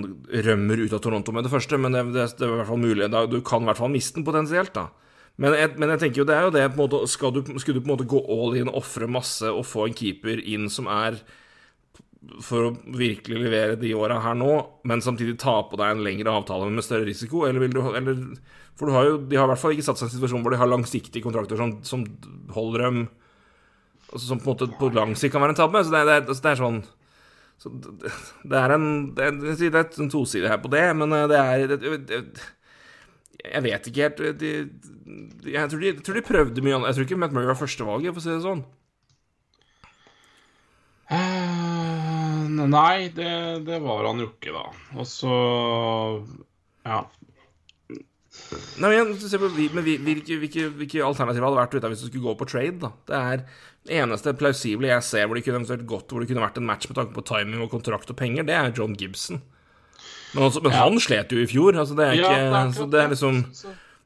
rømmer 0.46 0.82
ut 0.82 0.92
av 0.92 1.00
Toronto 1.04 1.32
med 1.32 1.46
det 1.46 1.52
første, 1.52 1.78
men 1.80 1.94
det, 1.96 2.02
det, 2.12 2.26
det 2.36 2.44
er 2.44 2.50
i 2.50 2.58
hvert 2.58 2.68
fall 2.68 2.82
mulig. 2.82 3.08
Da, 3.12 3.24
du 3.24 3.38
kan 3.46 3.64
i 3.64 3.70
hvert 3.70 3.80
fall 3.80 3.92
miste 3.94 4.18
den 4.18 4.26
potensielt, 4.26 4.74
da. 4.76 4.90
Men 5.40 5.56
jeg, 5.56 5.70
men 5.80 5.88
jeg, 5.94 6.00
tenker 6.02 6.20
jo 6.20 6.26
det 6.28 6.34
er 6.36 6.44
jo 6.44 6.52
det 6.52 6.64
måte, 6.76 6.98
skal, 7.08 7.32
du, 7.32 7.54
Skulle 7.56 7.80
du 7.80 7.84
på 7.84 7.88
en 7.88 7.94
måte 7.94 8.08
gå 8.08 8.20
all 8.20 8.58
in, 8.60 8.68
ofre 8.68 9.08
masse 9.08 9.48
og 9.48 9.64
få 9.64 9.86
en 9.88 9.96
keeper 9.96 10.42
inn 10.44 10.68
som 10.72 10.90
er 10.92 11.16
for 12.44 12.68
å 12.68 12.74
virkelig 12.94 13.40
levere 13.40 13.78
de 13.80 13.94
åra 13.98 14.20
her 14.22 14.36
nå, 14.38 14.50
men 14.86 15.02
samtidig 15.02 15.40
ta 15.42 15.56
på 15.66 15.78
deg 15.80 15.96
en 15.96 16.04
lengre 16.06 16.30
avtale 16.30 16.68
med 16.70 16.84
større 16.86 17.08
risiko, 17.08 17.42
eller 17.48 17.64
vil 17.64 17.74
du 17.74 17.80
eller, 17.82 18.20
For 18.78 18.86
du 18.86 18.94
har 18.94 19.08
jo, 19.08 19.16
de 19.26 19.40
har 19.40 19.48
i 19.48 19.50
hvert 19.50 19.62
fall 19.62 19.74
ikke 19.74 19.88
satt 19.88 19.98
seg 19.98 20.06
i 20.06 20.10
en 20.10 20.14
situasjon 20.18 20.44
hvor 20.44 20.54
de 20.54 20.60
har 20.60 20.70
langsiktige 20.70 21.24
kontrakter 21.24 21.58
som, 21.58 21.74
som 21.82 22.04
holder 22.54 22.86
dem 22.86 23.02
altså 24.12 24.26
Som 24.28 24.42
på 24.44 24.52
en 24.52 24.54
måte 24.54 24.78
på 24.78 24.92
lang 24.92 25.16
sikt 25.16 25.32
kan 25.34 25.42
være 25.42 25.56
en 25.56 25.58
tabbe. 25.62 25.80
Så 25.82 25.92
det, 25.94 26.04
det, 26.04 26.16
altså, 26.28 26.42
det 26.44 26.50
er 26.52 26.60
sånn 26.60 26.82
så 27.62 27.70
det 27.70 28.58
er 28.58 28.74
en 28.74 28.88
Det 29.14 29.30
det 29.38 29.70
er 29.70 30.02
en 30.02 30.10
toside 30.10 30.50
her 30.50 30.58
på 30.62 30.70
det, 30.72 30.84
men 30.98 31.14
eh, 31.14 31.28
det 31.30 31.38
er 31.38 31.76
det, 31.76 32.18
Jeg 33.44 33.62
vet 33.62 33.88
ikke 33.88 34.08
helt 34.08 34.40
de, 34.40 34.52
jeg, 35.46 35.70
tror 35.70 35.80
de, 35.80 35.86
jeg, 35.86 36.02
tror 36.04 36.14
de, 36.16 36.22
prøvde 36.26 36.62
mye 36.62 36.76
annet. 36.76 36.90
Jeg 36.90 36.96
tror 36.96 37.08
ikke 37.08 37.18
Matt 37.20 37.34
Murray 37.34 37.50
var 37.50 37.58
førstevalget, 37.58 38.14
for 38.14 38.22
å 38.22 38.24
si 38.24 38.30
det 38.30 38.44
sånn. 38.44 38.62
Uh, 41.12 42.62
nei, 42.70 43.10
det, 43.12 43.32
det, 43.66 43.80
var 43.82 44.06
han 44.08 44.22
jo 44.22 44.30
ikke, 44.30 44.54
da. 44.54 44.62
Og 44.96 45.08
så 45.10 45.34
Ja. 46.86 47.02
Nei, 48.80 48.88
men 48.88 49.12
se 49.20 49.36
på, 49.36 49.50
men 49.52 49.84
hvilke, 49.84 50.38
hvilke, 50.40 50.70
hvilke 50.78 51.02
alternativer 51.04 51.44
hadde 51.48 51.58
vært 51.58 51.74
ute 51.76 51.90
hvis 51.92 52.04
du 52.06 52.08
skulle 52.08 52.30
gå 52.30 52.38
på 52.40 52.48
trade? 52.48 52.78
da? 52.80 52.92
Det 53.10 53.18
er 53.18 53.42
det 53.42 53.46
eneste 53.90 54.34
plausible 54.38 54.90
jeg 54.90 55.02
ser 55.06 55.26
hvor 55.26 55.38
det 55.38 55.42
kunne 55.42 55.58
eventuelt 55.58 55.86
gått 55.90 56.12
Hvor 56.12 56.22
det 56.22 56.28
kunne 56.30 56.44
vært 56.44 56.60
en 56.60 56.68
match 56.68 56.86
med 56.86 56.98
tanke 56.98 57.16
på 57.16 57.24
timing 57.26 57.64
og 57.64 57.72
kontrakt 57.72 58.10
og 58.12 58.18
penger, 58.18 58.46
det 58.46 58.54
er 58.54 58.74
John 58.76 58.94
Gibson. 58.98 59.40
Men, 60.32 60.46
også, 60.46 60.62
men 60.64 60.72
ja. 60.72 60.84
han 60.84 61.00
slet 61.02 61.32
jo 61.32 61.40
i 61.42 61.48
fjor. 61.48 61.76
Altså 61.76 61.96
det 61.98 62.06
er 62.06 62.20
ikke 62.20 62.36
ja, 62.36 62.44
det 62.52 62.60
er 62.60 62.76
Så 62.76 62.86
det 62.92 63.00
er 63.02 63.10
liksom 63.12 63.42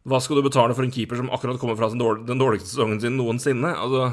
Hva 0.07 0.23
skal 0.23 0.39
du 0.39 0.47
betale 0.47 0.77
for 0.79 0.87
en 0.87 0.95
keeper 0.95 1.21
som 1.21 1.29
akkurat 1.35 1.61
kommer 1.61 1.79
fra 1.79 1.91
den 1.93 2.41
dårligste 2.41 2.73
sesongen 2.73 3.03
sin 3.03 3.19
noensinne? 3.19 3.75
Altså 3.75 4.09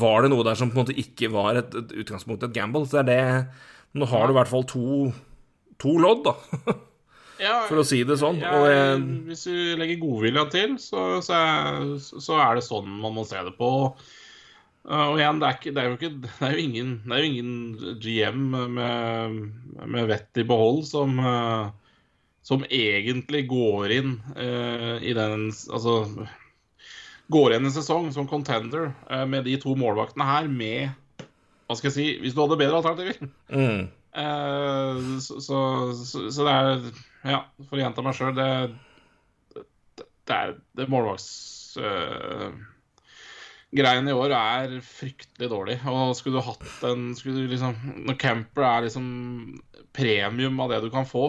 Var 0.00 0.24
det 0.24 0.32
noe 0.32 0.46
der 0.46 0.58
som 0.58 0.72
på 0.72 0.78
en 0.78 0.84
måte 0.86 0.98
ikke 0.98 1.30
var 1.34 1.60
et, 1.60 1.76
et 1.76 1.94
utgangspunkt, 2.02 2.46
et 2.46 2.56
gamble? 2.56 2.86
Så 2.88 3.02
er 3.02 3.08
det 3.10 3.20
Nå 3.94 4.08
har 4.10 4.26
du 4.26 4.34
i 4.34 4.38
hvert 4.40 4.50
fall 4.50 4.64
to, 4.66 5.12
to 5.78 5.92
lodd, 6.02 6.24
da. 6.24 6.72
Ja, 7.38 7.60
for 7.68 7.78
å 7.78 7.84
si 7.86 8.00
det 8.02 8.16
sånn. 8.18 8.40
Ja, 8.42 8.56
jeg, 8.66 9.04
hvis 9.28 9.44
du 9.46 9.54
legger 9.78 10.00
godvilja 10.02 10.42
til, 10.50 10.74
så, 10.82 11.20
så, 11.22 11.38
så, 12.02 12.34
er, 12.34 12.58
det 12.58 12.64
sånn 12.66 12.88
man 12.90 13.14
må 13.14 13.22
se 13.28 13.38
det 13.46 13.54
på. 13.54 13.70
Og 14.84 15.16
igjen, 15.16 15.38
det 15.40 15.48
er, 15.48 15.56
ikke, 15.56 15.72
det 15.72 15.80
er 15.80 15.86
jo, 15.88 15.96
ikke, 15.96 16.12
det 16.20 16.44
er 16.44 16.52
jo, 16.52 16.64
ingen, 16.66 16.90
det 17.06 17.16
er 17.16 17.22
jo 17.22 17.28
ingen 17.30 17.52
GM 18.02 18.42
med, 18.76 19.38
med 19.88 20.08
vett 20.10 20.40
i 20.42 20.44
behold 20.44 20.82
som, 20.84 21.16
som 22.44 22.64
egentlig 22.68 23.46
går 23.48 23.94
inn 23.96 24.18
uh, 24.36 25.00
i 25.00 25.14
den 25.16 25.48
Altså 25.48 25.94
går 27.32 27.54
inn 27.56 27.64
en 27.64 27.72
sesong 27.72 28.10
som 28.12 28.28
contender 28.28 28.90
uh, 29.08 29.24
med 29.28 29.46
de 29.48 29.56
to 29.60 29.72
målvaktene 29.78 30.26
her 30.28 30.48
med 30.52 30.92
Hva 31.64 31.78
skal 31.78 31.88
jeg 31.88 31.96
si 31.96 32.06
Hvis 32.20 32.36
du 32.36 32.42
hadde 32.42 32.60
bedre 32.60 32.80
alternativer. 32.82 33.16
Mm. 33.48 33.88
Uh, 34.14 35.16
så, 35.24 35.40
så, 35.40 35.62
så, 36.28 36.44
det 36.44 36.52
er 36.52 36.84
Ja, 37.24 37.40
for 37.64 37.78
å 37.78 37.80
gjenta 37.80 38.04
meg 38.04 38.14
sjøl, 38.18 38.36
det, 38.36 38.50
det, 39.56 39.64
det, 40.28 40.36
er 40.36 40.54
det 40.76 40.92
målvaktsgreiene 40.92 42.73
uh, 43.74 44.10
i 44.10 44.14
år 44.14 44.34
er 44.36 44.76
fryktelig 44.84 45.48
dårlig. 45.50 45.78
Og 45.90 46.14
skulle 46.18 46.38
du 46.38 46.46
hatt 46.46 46.86
en 46.88 47.10
skulle 47.18 47.42
du 47.42 47.50
liksom, 47.50 47.74
Når 48.06 48.20
camper 48.20 48.68
er 48.68 48.86
liksom 48.86 49.08
premium 49.94 50.62
av 50.62 50.72
det 50.72 50.80
du 50.84 50.88
kan 50.90 51.06
få, 51.06 51.28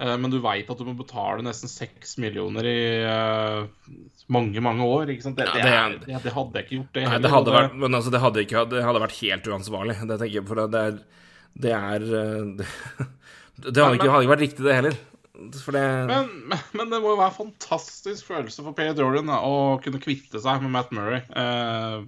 eh, 0.00 0.14
men 0.16 0.32
du 0.32 0.38
veit 0.40 0.70
at 0.72 0.78
du 0.78 0.86
må 0.86 0.94
betale 0.96 1.44
nesten 1.44 1.68
seks 1.68 2.16
millioner 2.16 2.64
i 2.64 2.78
mange, 4.32 4.62
mange 4.64 4.86
år. 4.88 5.12
Ikke 5.12 5.26
sant? 5.26 5.36
Det, 5.36 5.44
ja, 5.44 5.60
det, 5.60 5.74
er, 5.74 6.22
det, 6.24 6.32
hadde 6.32 6.56
jeg 6.56 6.66
ikke 6.66 6.78
gjort. 6.78 6.92
Det, 6.94 7.04
nei, 7.10 7.20
det 7.24 7.32
hadde 7.34 7.56
vært, 7.58 7.76
men 7.76 7.98
altså, 8.00 8.14
det 8.14 8.22
hadde, 8.24 8.44
ikke, 8.46 8.64
det 8.72 8.86
hadde 8.86 9.04
vært 9.04 9.20
helt 9.20 9.52
uansvarlig. 9.52 9.98
Det 10.00 10.16
tenker 10.16 10.40
jeg, 10.40 10.48
for 10.48 10.64
det 10.64 10.84
er 10.84 10.98
det 11.58 11.74
er 11.74 12.04
Det, 12.08 12.66
det 13.74 13.82
hadde, 13.82 13.98
ikke, 13.98 14.10
hadde 14.12 14.24
ikke 14.24 14.34
vært 14.34 14.46
riktig, 14.46 14.64
det 14.64 14.80
heller. 14.80 14.98
Det... 15.38 15.82
Men, 16.08 16.30
men, 16.50 16.62
men, 16.74 16.88
det 16.90 16.98
må 16.98 17.12
jo 17.12 17.18
være 17.20 17.30
en 17.30 17.36
fantastisk 17.36 18.26
følelse 18.26 18.64
for 18.66 18.74
Per 18.74 18.90
Jordan 18.98 19.30
å 19.30 19.78
kunne 19.84 20.00
kvitte 20.02 20.40
seg 20.42 20.64
med 20.64 20.72
Matt 20.74 20.90
Murray. 20.94 21.20
Eh, 21.30 22.02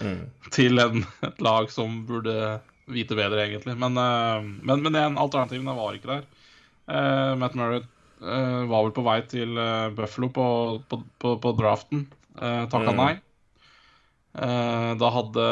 mm. 0.00 0.22
Til 0.56 0.80
en, 0.80 1.02
et 1.26 1.42
lag 1.44 1.68
som 1.72 1.98
burde 2.08 2.62
vite 2.88 3.18
bedre, 3.18 3.42
egentlig. 3.44 3.76
Men, 3.80 3.98
eh, 4.00 4.46
men, 4.64 4.84
men 4.86 4.96
den 4.96 5.18
alternativene 5.20 5.76
var 5.76 5.98
ikke 5.98 6.14
der. 6.14 6.24
Eh, 6.88 7.34
Matt 7.40 7.58
Murray 7.60 7.82
eh, 7.82 8.62
var 8.70 8.86
vel 8.86 8.94
på 8.96 9.04
vei 9.04 9.18
til 9.28 9.60
eh, 9.60 9.90
Buffalo 9.96 10.30
på, 10.32 10.46
på, 10.88 11.00
på, 11.20 11.34
på 11.44 11.52
draften. 11.60 12.06
Eh, 12.38 12.62
Takka 12.72 12.94
mm. 12.94 13.02
nei. 13.02 13.12
Eh, 14.34 14.92
da 14.98 15.10
hadde 15.14 15.44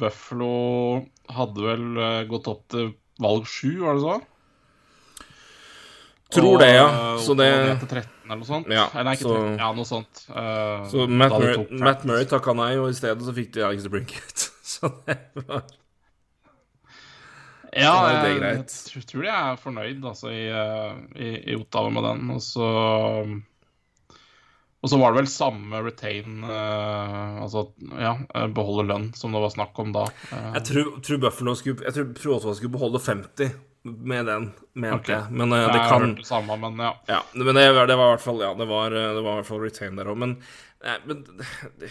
Buffalo 0.00 0.54
Hadde 1.30 1.62
vel 1.62 2.00
gått 2.30 2.48
opp 2.50 2.64
til 2.70 2.92
valg 3.22 3.46
sju, 3.50 3.80
var 3.82 3.96
det 3.98 4.02
så? 4.04 4.16
Tror 6.36 6.58
det, 6.62 6.68
ja. 6.74 6.86
Så 7.22 7.36
det- 7.38 7.50
og 7.82 7.88
13 7.88 8.10
eller 8.26 8.36
noe 8.42 8.48
sånt. 8.48 8.68
Ja, 8.72 8.86
så- 8.90 9.32
13, 9.34 9.58
ja, 9.58 9.72
noe 9.72 9.84
sånt. 9.88 10.22
Eh, 10.30 10.84
Så 10.92 11.08
Matt, 11.08 11.32
Murray, 11.32 11.54
tok 11.54 11.70
Matt. 11.70 12.04
Murray 12.04 12.24
takka 12.30 12.54
nei, 12.56 12.72
og 12.76 12.90
i 12.90 12.96
stedet 12.98 13.22
så 13.22 13.34
fikk 13.36 13.52
de 13.56 13.64
Alex 13.66 13.86
Brinket. 13.88 14.50
Så 14.66 14.90
det 15.06 15.18
var 15.46 15.62
Ja, 17.76 18.22
det 18.24 18.30
jeg, 18.40 18.64
jeg 18.96 19.06
tror 19.06 19.22
de 19.26 19.28
er 19.28 19.58
fornøyd 19.60 20.04
altså, 20.08 20.30
i, 20.32 20.46
eh, 20.48 20.94
i, 21.20 21.28
i 21.52 21.56
Ottawa 21.58 21.90
med 21.92 22.02
den. 22.06 22.30
Og 22.32 22.40
så 22.40 22.66
Og 24.82 24.90
så 24.92 24.98
var 25.00 25.12
det 25.12 25.20
vel 25.22 25.28
samme 25.30 25.80
retain 25.84 26.44
uh, 26.44 27.42
Altså, 27.42 27.66
ja, 27.98 28.14
eh, 28.34 28.46
beholde 28.54 28.86
lønn, 28.88 29.08
som 29.18 29.32
det 29.34 29.42
var 29.42 29.50
snakk 29.52 29.78
om 29.82 29.92
da. 29.92 30.06
Uh, 30.32 30.52
Jeg 30.56 30.64
tror, 30.70 30.90
tror 31.02 31.18
Buffalo 31.26 31.54
skulle 31.58 31.84
Jeg 31.84 31.96
tror, 31.96 32.12
tror 32.16 32.36
Ottawa 32.38 32.54
skulle 32.54 32.76
beholde 32.76 33.02
50 33.02 33.52
med 33.86 34.26
den, 34.28 34.50
mente 34.74 34.98
okay. 34.98 35.14
jeg. 35.14 35.36
Men 35.38 35.54
uh, 35.54 35.60
jeg 35.60 35.72
det 35.72 35.80
har 35.84 35.94
kan 35.94 36.14
det 36.18 36.26
samme, 36.28 36.58
men 36.62 36.82
ja. 36.82 36.92
Ja, 37.10 37.22
men 37.34 37.54
det, 37.54 37.64
var- 37.76 37.88
det 37.90 37.96
var 37.98 38.12
i 38.12 38.14
hvert 38.16 38.26
fall 38.26 38.42
Ja, 38.44 38.52
det 38.58 38.68
var, 38.70 38.92
eh, 38.92 39.08
det 39.16 39.24
var 39.24 39.32
i 39.32 39.40
hvert 39.40 39.50
fall 39.50 39.64
retain 39.64 39.98
der 39.98 40.12
òg. 40.12 40.20
Men, 40.22 40.36
nei, 40.84 40.98
men 41.08 41.24
det, 41.80 41.90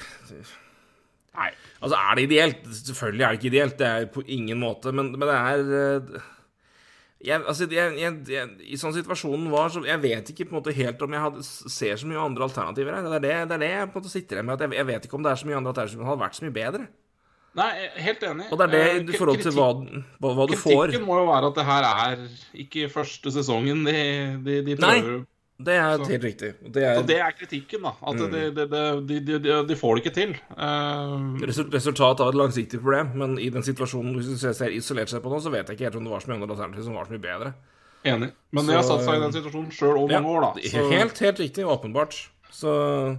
Nei. 1.35 1.49
Altså, 1.83 1.97
er 1.99 2.15
det 2.15 2.23
ideelt? 2.29 2.61
Selvfølgelig 2.87 3.25
er 3.25 3.33
det 3.33 3.39
ikke 3.41 3.51
ideelt, 3.51 3.77
det 3.79 3.87
er 3.89 4.05
på 4.13 4.23
ingen 4.31 4.59
måte, 4.61 4.93
men, 4.95 5.11
men 5.17 5.27
det 5.27 5.35
er 5.35 5.73
eh, 5.81 6.27
jeg, 7.25 7.41
altså, 7.41 7.65
jeg, 7.71 7.95
jeg, 7.97 8.17
jeg, 8.29 8.49
I 8.69 8.77
sånn 8.77 8.93
situasjonen 8.93 9.47
var, 9.49 9.71
så 9.73 9.81
Jeg 9.87 10.01
vet 10.03 10.29
ikke 10.29 10.45
på 10.45 10.53
en 10.53 10.59
måte 10.59 10.75
helt 10.75 11.01
om 11.01 11.15
jeg 11.15 11.23
hadde, 11.23 11.45
ser 11.47 11.97
så 11.97 12.09
mye 12.09 12.21
andre 12.21 12.45
alternativer 12.45 12.93
her. 12.93 13.07
Det 13.07 13.17
er 13.17 13.23
det, 13.23 13.33
det 13.49 13.55
er 13.57 13.63
det 13.63 13.71
jeg 13.71 13.87
på 13.89 13.97
en 13.97 14.03
måte 14.03 14.11
sitter 14.13 14.37
igjen 14.37 14.49
med. 14.49 14.59
At 14.59 14.65
jeg, 14.65 14.77
jeg 14.77 14.89
vet 14.91 15.07
ikke 15.07 15.17
om 15.17 15.25
det 15.25 15.31
er 15.31 15.41
så 15.41 15.49
mye 15.49 15.57
andre 15.57 15.73
alternativer 15.73 16.03
som 16.03 16.11
hadde 16.11 16.23
vært 16.25 16.37
så 16.37 16.45
mye 16.45 16.55
bedre. 16.59 16.83
Nei, 17.55 17.69
helt 18.03 18.23
enig. 18.27 18.49
Og 18.51 18.57
det 18.59 18.65
er 18.65 18.71
det 18.73 18.81
Eh, 19.09 19.13
i 19.15 19.17
forhold 19.17 19.41
til 19.41 19.51
hva, 19.55 19.69
hva, 20.19 20.33
hva 20.35 20.47
du 20.49 20.55
får. 20.59 20.89
Kritikken 20.89 21.05
må 21.07 21.19
jo 21.21 21.27
være 21.29 21.47
at 21.47 21.55
det 21.55 21.65
her 21.65 21.83
er 21.91 22.17
ikke 22.65 22.89
første 22.91 23.31
sesongen 23.31 23.85
de, 23.87 23.95
de, 24.43 24.61
de 24.65 24.75
Nei. 24.81 24.97
Det 25.57 25.71
er 25.79 25.95
Så- 26.03 26.09
helt 26.11 26.23
riktig. 26.27 26.49
Det 26.73 26.83
er, 26.83 26.97
det 27.07 27.15
er 27.15 27.31
kritikken, 27.31 27.81
da. 27.87 27.93
At 28.03 28.15
Mm. 28.19 28.31
de, 28.31 28.41
de, 28.51 29.19
de, 29.39 29.63
de, 29.69 29.75
får 29.79 29.95
det 29.95 30.01
ikke 30.03 30.13
til. 30.17 30.33
Uh, 30.51 31.39
resul- 31.47 31.71
resultat 31.71 32.19
av 32.19 32.27
et 32.33 32.35
langsiktig 32.35 32.81
problem, 32.81 33.13
men 33.15 33.37
i 33.39 33.47
den 33.49 33.63
situasjonen 33.63 34.17
hvis 34.17 34.27
du 34.27 34.35
ser- 34.53 34.75
isolert 34.75 35.07
seg 35.07 35.23
på 35.23 35.31
nå, 35.31 35.39
så 35.39 35.49
vet 35.49 35.65
jeg 35.69 35.77
ikke 35.77 35.85
helt 35.87 35.95
om 35.95 36.03
det 36.03 36.11
var 36.11 36.19
så 36.19 36.27
mye 36.27 36.41
andre 36.41 36.51
alternativer 36.57 36.83
som 36.83 36.93
var 36.99 37.05
så 37.07 37.11
mye 37.15 37.23
bedre. 37.23 37.53
enig. 38.03 38.31
Men 38.51 38.65
de 38.67 38.73
har 38.73 38.83
satt 38.83 39.01
seg 39.01 39.15
i 39.15 39.19
den 39.23 39.31
situasjonen 39.31 39.71
sjøl 39.71 39.95
over 39.97 40.11
mange 40.11 40.27
år, 40.27 40.41
da. 40.41 40.61
Så- 40.69 40.91
Helt, 40.91 41.17
helt 41.19 41.39
riktig. 41.39 41.63
Åpenbart. 41.65 42.27
Så 42.51 43.17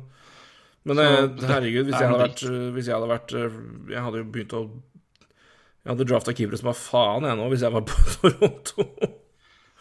Men 0.86 1.00
Så 1.00 1.04
eh, 1.06 1.46
herregud, 1.50 1.88
hvis 1.88 1.98
jeg 1.98 2.08
hadde 2.10 2.22
vært 2.22 2.42
eh, 2.46 2.66
Hvis 2.76 2.88
jeg 2.88 2.94
hadde 2.94 3.10
vært 3.10 3.32
eh, 3.34 3.60
Jeg 3.90 4.02
hadde 4.06 4.20
jo 4.20 4.26
begynt 4.36 4.52
å 4.54 4.60
Jeg 4.70 5.90
hadde 5.92 6.08
drafta 6.08 6.34
keepere 6.36 6.60
som 6.60 6.70
var 6.70 6.78
faen, 6.78 7.26
jeg 7.26 7.38
nå, 7.40 7.46
hvis 7.52 7.64
jeg 7.66 7.74
var 7.74 7.86
på 7.86 8.02
Toronto. 8.16 8.86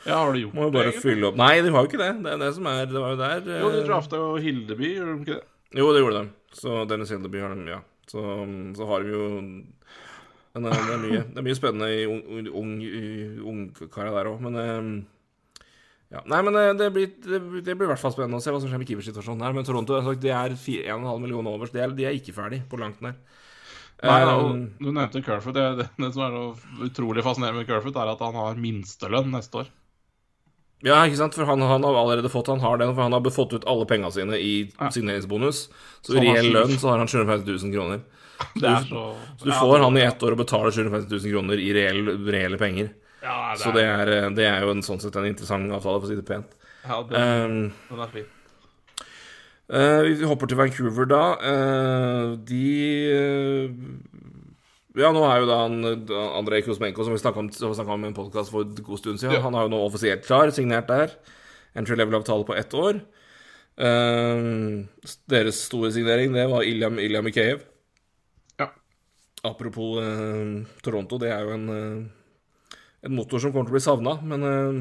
Ja, 0.05 0.19
har 0.21 0.33
du 0.33 0.39
gjort 0.39 0.57
Må 0.57 0.67
jo 0.67 0.73
bare 0.75 0.93
det, 0.93 1.01
fylle 1.01 1.29
opp 1.29 1.37
Nei, 1.39 1.53
de 1.65 1.73
har 1.73 1.85
jo 1.85 1.89
ikke 1.91 2.01
det. 2.01 2.11
Det 2.25 2.33
er 2.33 2.41
det 2.41 2.51
som 2.57 2.69
er 2.69 2.85
Det 2.89 3.01
var 3.01 3.15
jo 3.15 3.21
der 3.21 3.49
eh, 3.49 3.61
Jo, 3.63 3.71
de 3.73 3.83
drafta 3.87 4.21
jo 4.21 4.31
Hildeby, 4.41 4.91
gjorde 4.97 5.13
de 5.13 5.25
ikke 5.25 5.37
det? 5.39 5.47
Jo, 5.75 5.87
det 5.91 6.01
gjorde 6.03 6.19
de. 6.21 6.29
Så 6.55 6.75
Dennis 6.87 7.11
Hildeby 7.11 7.41
har 7.41 7.55
de, 7.57 7.65
ja. 7.67 7.81
Så, 8.07 8.21
så 8.77 8.85
har 8.87 9.03
de 9.03 9.11
jo 9.11 9.23
eh, 9.41 10.61
det 10.61 10.71
er 10.71 11.01
mye, 11.01 11.23
det 11.33 11.41
er 11.41 11.43
mye 11.43 11.57
spennende 11.57 11.89
i 11.91 12.05
ung, 12.07 12.21
ung, 13.43 13.63
der 13.75 14.29
òg, 14.29 14.37
men 14.45 14.59
eh, 14.61 14.85
ja. 16.15 16.21
Nei, 16.31 16.41
men 16.47 16.55
eh, 16.61 16.71
det 16.79 16.87
blir, 16.95 17.09
det, 17.25 17.39
blir- 17.43 17.63
det 17.65 17.75
blir 17.77 17.89
i 17.89 17.91
hvert 17.93 18.01
fall 18.01 18.13
spennende 18.15 18.39
å 18.39 18.43
se 18.43 18.53
hva 18.55 18.59
som 18.63 18.71
skjer 18.71 18.79
med 18.81 18.87
keepersituasjonen 18.89 19.43
her. 19.45 19.55
Men 19.57 19.67
Toronto 19.67 19.99
sagt, 20.05 20.21
de 20.23 20.31
er 20.31 20.55
1,5 20.55 21.19
millioner 21.21 21.51
over, 21.57 21.69
de 21.73 21.81
er, 21.83 21.95
de 21.97 22.05
er 22.07 22.15
ikke 22.17 22.35
ferdig 22.37 22.61
på 22.71 22.79
langt 22.81 23.01
nær. 23.05 23.17
Nei, 24.03 24.19
Eh, 24.25 24.51
Du 24.83 24.89
nevnte 24.91 25.21
Kerfoot. 25.23 25.55
Det, 25.55 25.63
det, 25.79 25.85
det 25.97 26.09
som 26.13 26.25
er 26.25 26.33
så 26.35 26.83
utrolig 26.89 27.23
fascinerende 27.23 27.61
med 27.63 27.69
Kerfoot, 27.69 27.95
er 27.95 28.11
at 28.11 28.19
han 28.25 28.35
har 28.35 28.57
minstelønn 28.59 29.29
neste 29.31 29.61
år. 29.63 29.69
ja, 30.85 30.97
ikke 31.07 31.17
sant, 31.21 31.33
for 31.37 31.47
han, 31.49 31.61
han 31.63 31.83
har 31.87 31.95
allerede 31.97 32.29
fått 32.29 32.47
Han 32.51 32.59
har 32.61 32.77
den, 32.77 32.91
for 32.93 33.01
han 33.07 33.15
har 33.15 33.31
fått 33.33 33.55
ut 33.55 33.65
alle 33.71 33.85
penga 33.89 34.11
sine 34.11 34.35
i 34.37 34.51
Ja. 34.79 34.89
signeringsbonus. 34.91 35.69
Så 36.03 36.11
Så 36.13 36.19
i 36.19 36.25
reell 36.27 36.51
lønn 36.53 36.75
så 36.77 36.91
har 36.91 36.99
han 37.01 37.07
750 37.07 37.47
000 37.63 37.73
kroner. 37.73 38.03
Det 38.59 38.67
er 38.67 38.83
så 38.83 39.15
Så 39.39 39.45
du 39.47 39.51
får 39.55 39.79
han 39.87 39.97
i 39.97 40.03
ett 40.03 40.21
år 40.27 40.35
og 40.35 40.37
betaler 40.43 40.71
750 40.75 41.09
000 41.23 41.31
kroner 41.31 41.57
i 41.63 41.71
reell, 41.73 42.03
reelle 42.27 42.57
penger. 42.59 42.91
Ja, 43.25 43.55
Så 43.57 43.71
det 43.73 43.83
er, 43.89 44.11
eh, 44.13 44.29
det 44.37 44.45
er 44.45 44.61
jo 44.61 44.71
en, 44.75 44.83
sånn 44.85 45.01
sett 45.01 45.15
en 45.17 45.25
interessant 45.25 45.65
avtale, 45.73 45.97
for 45.99 46.05
å 46.05 46.11
si 46.11 46.17
det 46.19 46.25
pent. 46.27 46.55
ja, 46.85 46.99
den, 47.09 47.17
Um, 47.17 47.73
den 47.89 48.03
er 48.05 48.11
fin. 48.13 48.27
Uh, 49.65 50.01
vi 50.05 50.27
hopper 50.29 50.45
til 50.51 50.59
Vancouver, 50.59 51.07
da. 51.09 51.23
Uh, 51.41 52.35
de 52.45 52.65
uh, 53.09 53.71
Ja, 54.95 55.09
nå 55.11 55.23
er 55.25 55.41
jo 55.41 55.47
da 55.49 55.57
han, 55.63 55.79
Andrej 56.37 56.61
Kuzmenko, 56.67 57.03
som 57.03 57.15
vi 57.15 57.19
snakka 57.19 57.41
om, 57.41 58.05
i 58.05 58.07
en 58.11 58.15
podkast 58.15 58.53
for 58.53 58.61
en 58.63 58.77
god 58.85 59.01
stund 59.01 59.19
siden, 59.19 59.39
Ja. 59.39 59.41
han 59.41 59.57
har 59.57 59.65
jo 59.65 59.73
nå 59.73 59.81
offisielt 59.87 60.23
klar, 60.23 60.53
signert 60.55 60.87
der. 60.87 61.17
Entry 61.75 61.97
level-avtale 61.97 62.45
på 62.47 62.55
ett 62.55 62.71
år. 62.77 63.01
Eh, 63.75 64.85
deres 65.27 65.57
store 65.67 65.89
signering, 65.91 66.31
det 66.31 66.45
var 66.47 66.63
Iliam 66.63 66.99
Ilya 67.01 67.21
Mikheyev. 67.25 67.65
Ja. 68.61 68.69
Apropos 69.43 69.97
uh, 69.99 70.63
Toronto, 70.85 71.17
det 71.19 71.33
er 71.33 71.41
jo 71.43 71.51
en, 71.57 71.65
eh, 71.69 72.14
en 73.05 73.15
motor 73.15 73.41
som 73.41 73.53
kommer 73.53 73.69
til 73.69 73.75
å 73.75 73.77
bli 73.77 73.85
savna, 73.85 74.15
men 74.25 74.45
eh, 74.49 74.79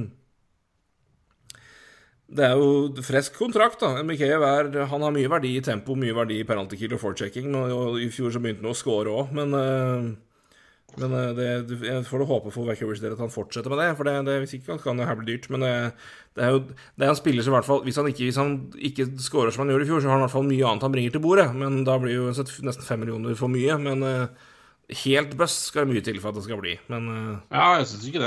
det 2.35 2.47
er 2.49 2.59
jo 2.59 3.03
frisk 3.05 3.37
kontrakt, 3.39 3.83
da. 3.85 4.03
Mikheyev 4.03 4.43
er 4.49 4.71
Han 4.91 5.05
har 5.05 5.13
mye 5.15 5.31
verdi 5.31 5.55
i 5.59 5.63
tempo, 5.63 5.95
mye 5.95 6.17
verdi 6.17 6.41
i 6.41 6.47
penalty 6.49 6.79
kill 6.81 6.97
og 6.97 7.03
forechecking. 7.03 7.53
Og 7.55 8.01
I 8.01 8.09
fjor 8.11 8.33
så 8.33 8.41
begynte 8.43 8.65
han 8.65 8.73
å 8.73 8.79
score 8.79 9.13
òg, 9.13 9.35
men 9.37 9.55
eh, 9.59 10.09
men 11.01 11.15
eh, 11.19 11.31
det, 11.35 11.47
jeg 11.89 12.07
får 12.07 12.25
håpe 12.29 12.53
for 12.55 12.69
Vancouver's 12.69 13.03
del 13.03 13.17
at 13.17 13.23
han 13.23 13.33
fortsetter 13.33 13.73
med 13.73 13.81
det. 13.83 13.89
For 13.99 14.09
det, 14.09 14.15
det, 14.29 14.37
hvis 14.43 14.57
ikke 14.59 14.79
kan 14.83 15.01
det 15.01 15.09
her 15.09 15.19
bli 15.19 15.33
dyrt. 15.33 15.49
Men 15.53 15.67
det, 15.67 15.75
det 16.39 16.47
er 16.47 16.55
jo 16.55 16.63
det 16.69 17.07
er 17.07 17.13
en 17.13 17.19
spiller 17.19 17.47
som 17.47 17.55
i 17.55 17.57
hvert 17.59 17.69
fall 17.69 17.85
Hvis 17.87 17.99
han 18.01 18.11
ikke, 18.11 18.31
ikke 18.91 19.09
scorer 19.23 19.55
som 19.55 19.65
han 19.65 19.75
gjorde 19.75 19.89
i 19.89 19.91
fjor, 19.91 20.03
så 20.03 20.11
har 20.11 20.19
han 20.19 20.25
i 20.25 20.27
hvert 20.29 20.37
fall 20.37 20.49
mye 20.49 20.69
annet 20.71 20.87
han 20.87 20.95
bringer 20.95 21.15
til 21.15 21.25
bordet. 21.25 21.49
Men 21.59 21.83
da 21.89 21.99
blir 22.03 22.19
jo 22.19 22.29
nesten 22.35 22.87
fem 22.87 23.03
millioner 23.03 23.39
for 23.39 23.53
mye. 23.53 23.79
Men 23.83 24.07
helt 25.05 25.33
bust 25.41 25.71
skal 25.71 25.87
det 25.87 25.95
mye 25.95 26.03
til 26.05 26.19
for 26.21 26.29
at 26.29 26.37
det 26.37 26.45
skal 26.45 26.59
bli. 26.61 26.75
Men 26.93 27.07
eh, 27.09 27.37
Ja, 27.57 27.79
jeg 27.79 27.87
syns 27.89 28.05
ikke 28.09 28.21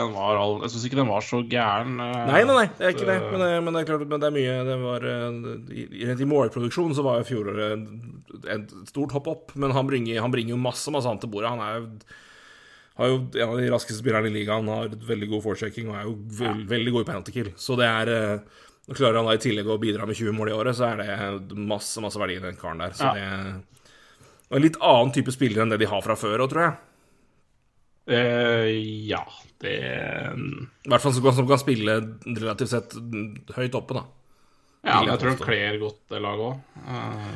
ikke 0.87 0.97
den 0.97 1.07
var 1.11 1.21
så 1.21 1.41
gæren. 1.47 1.99
eh, 2.01 2.25
Nei, 2.31 2.43
nei, 2.43 2.55
nei, 2.55 2.65
det 2.79 2.85
er 2.87 2.95
ikke 2.95 3.05
det. 3.09 3.17
Men, 3.31 3.39
det, 3.43 3.49
men 3.63 3.73
det 3.77 3.81
er 3.83 3.89
klart, 3.91 4.07
men 4.09 4.19
det 4.23 4.27
er 4.31 4.37
mye 4.37 4.55
det 4.65 4.77
var, 4.81 5.05
eh, 5.05 5.41
I, 5.71 5.87
i- 6.01 6.21
i 6.25 6.29
målproduksjon 6.33 6.95
så 6.97 7.03
var 7.05 7.19
jo 7.21 7.27
fjoråret 7.29 7.87
et 8.49 8.73
stort 8.89 9.11
hopp 9.13 9.27
opp, 9.27 9.55
men 9.55 9.71
han 9.71 9.87
bringer, 9.87 10.19
han 10.21 10.31
bringer 10.33 10.55
jo 10.55 10.61
masse 10.61 10.89
masse 10.91 11.05
annet 11.09 11.21
til 11.21 11.29
bordet. 11.29 11.49
Han 11.53 11.61
er 11.61 11.79
jo 11.79 11.89
har 12.97 13.07
jo 13.11 13.17
en 13.37 13.49
av 13.51 13.57
de 13.61 13.69
raskeste 13.69 14.01
spillerne 14.01 14.25
i 14.25 14.33
ligaen, 14.33 14.65
har 14.73 14.89
veldig 14.89 15.27
god 15.29 15.43
forechecking 15.45 15.89
og 15.91 15.95
er 15.99 16.07
jo 16.07 16.15
veld, 16.39 16.63
veldig 16.71 16.91
god 16.95 17.03
i 17.05 17.09
penalty 17.11 17.31
kill. 17.35 17.51
Så 17.61 17.77
det 17.77 17.85
er 17.85 18.09
eh, 18.09 18.39
klarer 18.97 19.19
han 19.19 19.27
da 19.29 19.35
i 19.37 19.41
tillegg 19.43 19.67
å 19.69 19.77
bidra 19.77 20.07
med 20.09 20.17
20 20.17 20.33
mål 20.33 20.49
i 20.49 20.55
året, 20.57 20.73
så 20.79 20.87
er 20.89 21.03
det 21.03 21.57
masse 21.59 22.01
masse 22.01 22.17
verdi 22.17 22.39
i 22.39 22.41
den 22.41 22.57
karen 22.57 22.81
der. 22.81 22.95
Så 22.97 23.05
Ja. 23.05 23.13
det 23.13 23.76
og 24.47 24.57
en 24.57 24.63
litt 24.63 24.77
annen 24.79 25.13
type 25.15 25.33
spiller 25.35 25.63
enn 25.63 25.73
det 25.73 25.81
de 25.81 25.89
har 25.91 26.03
fra 26.05 26.15
før 26.19 26.45
òg, 26.45 26.51
tror 26.53 26.65
jeg. 26.65 26.75
Uh, 28.07 28.67
ja, 29.09 29.23
det 29.59 29.73
I 29.75 30.87
hvert 30.87 31.03
fall 31.03 31.15
som 31.17 31.25
som 31.35 31.49
kan 31.49 31.59
spille 31.59 31.97
relativt 32.23 32.71
sett 32.71 32.95
høyt 33.57 33.75
oppe, 33.75 33.97
da. 33.97 34.05
Ja, 34.87 35.01
men 35.01 35.09
jeg 35.11 35.19
tror 35.19 35.33
han 35.33 35.41
kler 35.41 35.79
godt 35.81 35.97
det 36.13 36.21
laget 36.23 36.45
òg. 36.45 36.85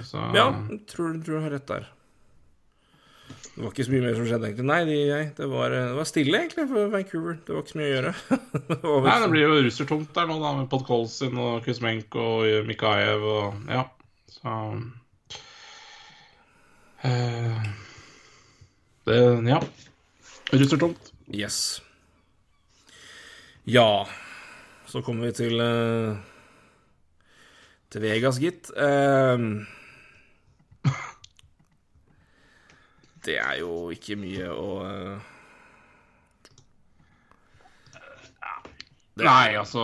så 0.08 0.22
Ja, 0.38 0.46
jeg 0.70 0.86
tror, 0.88 1.18
tror 1.26 1.42
du 1.42 1.44
har 1.44 1.52
rett 1.58 1.68
der. 1.68 1.90
Det 3.52 3.66
var 3.66 3.74
ikke 3.74 3.84
så 3.84 3.92
mye 3.92 4.04
mer 4.06 4.16
som 4.16 4.28
skjedde, 4.28 4.48
egentlig. 4.48 4.66
Nei, 4.70 4.80
de, 4.88 4.98
det, 5.36 5.48
var, 5.52 5.74
det 5.76 5.96
var 5.98 6.08
stille, 6.08 6.40
egentlig, 6.40 6.66
for 6.70 6.94
Vancouver. 6.94 7.36
Det 7.44 7.56
var 7.56 7.66
ikke 7.66 7.74
så 7.74 7.80
mye 7.82 7.90
å 7.90 7.92
gjøre. 7.92 8.14
Det 8.72 8.78
var 8.86 9.08
Nei, 9.08 9.16
det 9.24 9.30
blir 9.34 9.44
jo 9.44 9.58
russertungt 9.66 10.14
der 10.16 10.30
nå, 10.30 10.38
da, 10.40 10.54
med 10.62 10.70
Podkolzin 10.72 11.42
og 11.42 11.66
Kuzmenko 11.66 12.28
og 12.40 12.70
Mikhaev 12.70 13.28
og 13.28 13.72
Ja, 13.72 13.84
så 14.32 14.56
eh, 17.04 17.64
Det 19.06 19.20
Ja. 19.50 19.60
Russertomt. 20.52 21.12
Yes. 21.34 21.82
Ja, 23.64 24.08
så 24.86 25.02
kommer 25.02 25.26
vi 25.30 25.32
til 25.38 25.62
uh, 25.62 26.18
Til 27.92 28.02
Vegas, 28.02 28.40
gitt. 28.40 28.72
Ehm, 28.76 29.66
det 33.26 33.38
er 33.40 33.60
jo 33.62 33.90
ikke 33.94 34.16
mye 34.20 34.50
å 34.52 34.68
eh, 34.88 35.20
Det- 39.16 39.26
Nei, 39.28 39.56
altså 39.60 39.84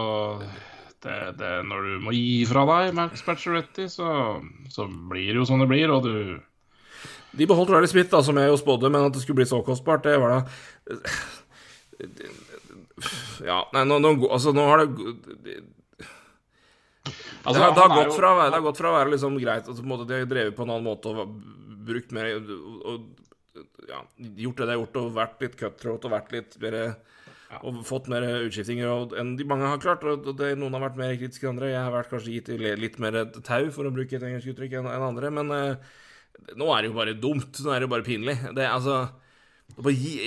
det, 1.04 1.18
det, 1.38 1.52
Når 1.68 1.82
du 1.84 2.00
må 2.08 2.12
gi 2.16 2.46
fra 2.50 2.64
deg 2.70 2.94
Max 2.98 3.22
Pacioretty, 3.28 3.88
så, 3.92 4.42
så 4.72 4.88
blir 4.88 5.28
det 5.34 5.42
jo 5.42 5.46
sånn 5.50 5.62
det 5.64 5.70
blir, 5.72 5.92
og 5.94 6.04
du 6.08 6.16
De 7.32 7.48
beholdt 7.50 7.74
Riley 7.74 7.90
Smith, 7.92 8.12
da, 8.12 8.22
som 8.24 8.38
jeg 8.40 8.52
jo 8.52 8.60
spådde, 8.60 8.92
men 8.94 9.08
at 9.08 9.16
det 9.16 9.24
skulle 9.24 9.42
bli 9.42 9.50
så 9.50 9.60
kostbart, 9.66 10.06
det 10.08 10.18
var 10.22 10.30
da 10.36 10.40
Ja, 13.46 13.62
nei, 13.74 13.84
nå, 13.86 14.00
nå, 14.02 14.14
altså, 14.32 14.54
nå 14.56 14.64
har 14.70 14.84
det 14.84 14.88
Altså, 17.48 17.62
det, 17.62 17.80
har, 17.80 17.94
gått 17.94 18.16
fra, 18.18 18.32
det 18.50 18.58
har 18.58 18.64
gått 18.66 18.80
fra 18.82 18.90
å 18.92 18.98
være 18.98 19.14
liksom 19.14 19.38
greit 19.40 19.68
altså, 19.70 19.84
på 19.86 19.98
De 20.02 20.18
har 20.18 20.26
drevet 20.28 20.56
på 20.58 20.66
en 20.66 20.74
annen 20.74 20.88
måte 20.90 21.14
og 21.14 21.38
brukt 21.88 22.12
mer 22.12 22.34
og, 22.36 23.06
ja, 23.88 24.02
gjort 24.18 24.60
det 24.60 24.66
de 24.66 24.74
har 24.74 24.82
gjort, 24.82 24.98
og 25.00 25.14
vært 25.16 25.46
litt 25.46 25.56
cutthroat 25.60 26.08
og 26.08 26.12
vært 26.12 26.34
litt 26.36 26.58
mer 26.60 26.76
og 27.64 27.78
fått 27.88 28.10
mer 28.12 28.26
utskiftinger 28.44 29.16
enn 29.20 29.36
de 29.40 29.46
mange 29.48 29.70
har 29.70 29.80
klart. 29.80 30.04
Og 30.04 30.26
det, 30.36 30.52
noen 30.60 30.76
har 30.76 30.84
vært 30.84 31.00
mer 31.00 31.14
kritiske 31.16 31.48
enn 31.48 31.56
andre. 31.56 31.72
Jeg 31.72 31.80
har 31.80 31.94
vært 31.94 32.12
kanskje 32.12 32.34
gitt 32.36 32.52
litt 32.82 32.98
mer 33.04 33.22
tau, 33.40 33.70
for 33.72 33.88
å 33.88 33.94
bruke 33.96 34.18
et 34.18 34.26
engelsk 34.28 34.52
uttrykk, 34.52 34.76
enn 34.82 34.90
andre. 34.92 35.32
Men 35.34 35.54
uh, 35.56 35.96
nå 36.58 36.68
er 36.74 36.84
det 36.84 36.92
jo 36.92 36.98
bare 36.98 37.16
dumt. 37.18 37.60
Nå 37.64 37.74
er 37.74 37.82
det 37.82 37.88
jo 37.88 37.94
bare 37.96 38.08
pinlig. 38.08 38.38
Det 38.56 38.66
er 38.66 38.76
altså 38.76 39.06
det 39.68 39.84
bare 39.84 39.98
gi 40.00 40.18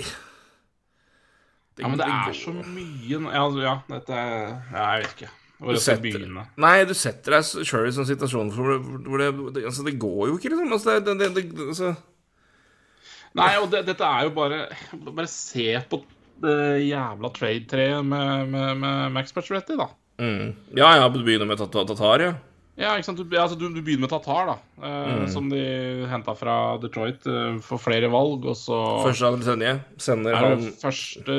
det, 1.74 1.82
Ja, 1.82 1.88
men 1.88 1.98
det 1.98 2.06
er 2.06 2.34
så 2.36 2.52
mye 2.52 3.20
Ja, 3.32 3.44
ja 3.64 3.74
dette 3.88 4.16
er 4.16 4.34
Jeg 4.74 5.04
vet 5.04 5.14
ikke. 5.16 5.30
Hvor 5.60 5.76
jeg 5.76 5.82
skal 5.84 5.98
begynne. 6.00 6.44
Nei, 6.60 6.76
du 6.88 6.94
setter 6.96 7.36
deg 7.36 7.66
sjøl 7.68 7.88
i 7.88 7.92
sånn 7.92 8.08
situasjon 8.08 8.52
hvor, 8.54 8.78
hvor 8.80 9.20
det, 9.20 9.28
det, 9.56 9.64
Altså, 9.68 9.84
det 9.84 9.98
går 10.00 10.30
jo 10.30 10.38
ikke, 10.38 10.52
liksom. 10.54 10.72
Altså, 10.72 10.94
det, 11.04 11.16
det, 11.20 11.28
det 11.36 11.66
altså. 11.66 11.90
Nei, 13.36 13.50
og 13.60 13.68
det, 13.72 13.82
dette 13.90 14.08
er 14.08 14.24
jo 14.26 14.32
bare 14.34 14.62
Bare 15.04 15.28
se 15.30 15.68
på 15.90 16.00
det 16.40 16.86
jævla 16.86 17.28
trade-treet 17.36 18.06
med, 18.08 18.48
med, 18.48 18.78
med 18.80 19.12
Max 19.12 19.34
Patcheretti, 19.36 19.74
da. 19.76 19.90
Mm. 20.16 20.54
Ja, 20.72 20.94
ja, 20.96 21.08
du 21.12 21.18
begynner 21.20 21.44
med 21.48 21.60
Tatar, 21.60 22.24
ja. 22.24 22.30
Ja, 22.80 22.94
ikke 22.96 23.10
sant. 23.10 23.20
Du, 23.20 23.34
altså, 23.36 23.58
du, 23.60 23.66
du 23.68 23.82
begynner 23.84 24.06
med 24.06 24.12
Tatar, 24.12 24.48
da. 24.48 24.54
Eh, 24.80 25.08
mm. 25.20 25.24
Som 25.32 25.50
de 25.52 25.60
henta 26.08 26.34
fra 26.38 26.54
Detroit 26.80 27.26
eh, 27.28 27.58
for 27.64 27.82
flere 27.82 28.08
valg, 28.12 28.46
og 28.48 28.56
så 28.56 28.78
Første 29.04 29.32
han 29.34 29.44
sender, 29.44 29.82
sender 30.00 30.36
er 30.36 30.46
han 30.54 30.64
Første 30.80 31.36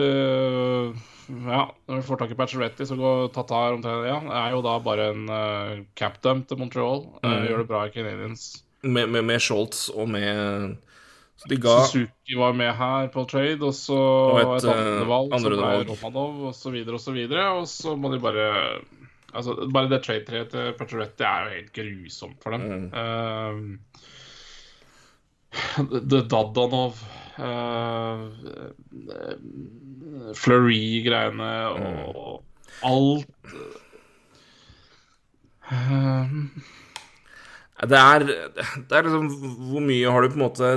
Ja, 1.31 1.63
når 1.87 1.97
vi 1.97 2.05
får 2.05 2.21
tak 2.21 2.35
i 2.35 2.37
Pacioretti, 2.37 2.85
så 2.85 2.97
går 2.99 3.31
Tatar 3.33 3.77
omtrent 3.77 4.05
Ja, 4.09 4.19
er 4.43 4.53
jo 4.53 4.61
da 4.65 4.77
bare 4.83 5.11
en 5.15 5.25
uh, 5.31 5.81
capdump 5.97 6.45
til 6.49 6.59
Montreal. 6.61 7.05
Mm. 7.23 7.25
Uh, 7.25 7.41
gjør 7.49 7.63
det 7.63 7.67
bra 7.71 7.83
i 7.87 7.93
Canadians. 7.95 8.47
Med, 8.83 9.09
med, 9.09 9.25
med 9.25 9.41
Schultz 9.41 9.87
og 9.93 10.09
med 10.11 10.77
så 11.41 11.49
de 11.49 11.57
ga 11.57 11.75
Suzuki 11.89 12.35
var 12.37 12.53
med 12.53 12.69
her 12.77 13.07
på 13.09 13.23
trade, 13.25 13.65
og 13.65 13.73
så 13.73 13.97
og 13.97 14.39
et, 14.43 14.49
et 14.61 14.73
andre 14.75 15.07
valg, 15.09 15.31
som 15.33 15.47
er 15.49 15.87
Romanov, 15.89 16.51
så 16.53 17.13
videre. 17.15 17.47
Og 17.57 17.65
så 17.69 17.95
må 17.97 18.11
de 18.13 18.19
bare 18.21 18.45
Altså, 19.33 19.55
bare 19.73 19.89
det 19.91 20.01
trade-treet 20.05 20.51
til 20.51 21.03
det 21.17 21.27
er 21.27 21.45
jo 21.45 21.55
helt 21.55 21.73
grusomt 21.77 22.43
for 22.43 22.57
dem. 22.57 22.61
Mm. 22.91 23.79
Uh, 25.51 25.99
det 26.07 26.21
Dadanov 26.31 26.95
uh, 27.43 28.21
Fleury-greiene 30.39 31.49
og 31.73 31.81
mm. 31.81 31.89
alt 32.87 33.27
uh, 35.67 36.31
det 37.91 37.99
er, 37.99 38.19
det 38.23 38.95
er 38.95 39.03
liksom 39.09 39.27
Hvor 39.71 39.83
mye 39.83 40.11
har 40.13 40.21
du 40.23 40.29
på 40.31 40.39
en 40.39 40.45
måte 40.45 40.71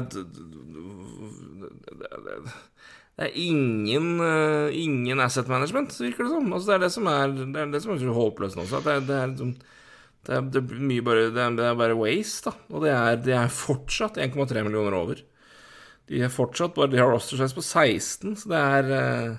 det 3.15 3.29
er 3.29 3.37
ingen, 3.39 4.17
uh, 4.19 4.75
ingen 4.75 5.21
asset 5.23 5.47
management, 5.51 5.95
virker 6.01 6.27
det 6.27 6.33
som. 6.33 6.49
Altså, 6.51 6.67
det 6.67 6.75
er 6.75 6.83
det 6.83 6.91
som 6.97 7.07
er, 7.07 7.35
det 7.39 7.61
er, 7.62 7.69
det 7.71 7.81
som 7.85 7.93
er 7.95 8.01
så 8.03 8.17
håpløst 8.17 8.59
nå. 8.59 8.65
Det, 8.67 8.95
det, 9.07 9.19
er, 9.19 9.29
liksom, 9.31 9.53
det, 10.27 10.33
er, 10.35 10.49
det 10.51 10.62
er 10.62 10.81
mye 10.91 11.05
bare 11.07 11.29
Det 11.31 11.45
er, 11.45 11.55
det 11.61 11.69
er 11.69 11.79
bare 11.79 11.99
waste, 12.01 12.51
da. 12.51 12.75
Og 12.75 12.83
det 12.83 12.91
er, 12.91 13.21
det 13.23 13.37
er 13.39 13.55
fortsatt 13.55 14.19
1,3 14.19 14.65
millioner 14.67 14.99
over. 14.99 15.23
De 16.11 16.25
er 16.27 16.33
fortsatt 16.33 16.75
bare 16.75 16.91
De 16.91 16.99
har 16.99 17.12
roster 17.12 17.39
size 17.39 17.55
på 17.55 17.62
16, 17.62 18.35
så 18.43 18.51
det 18.51 18.65
er 18.81 18.91
uh, 18.91 19.37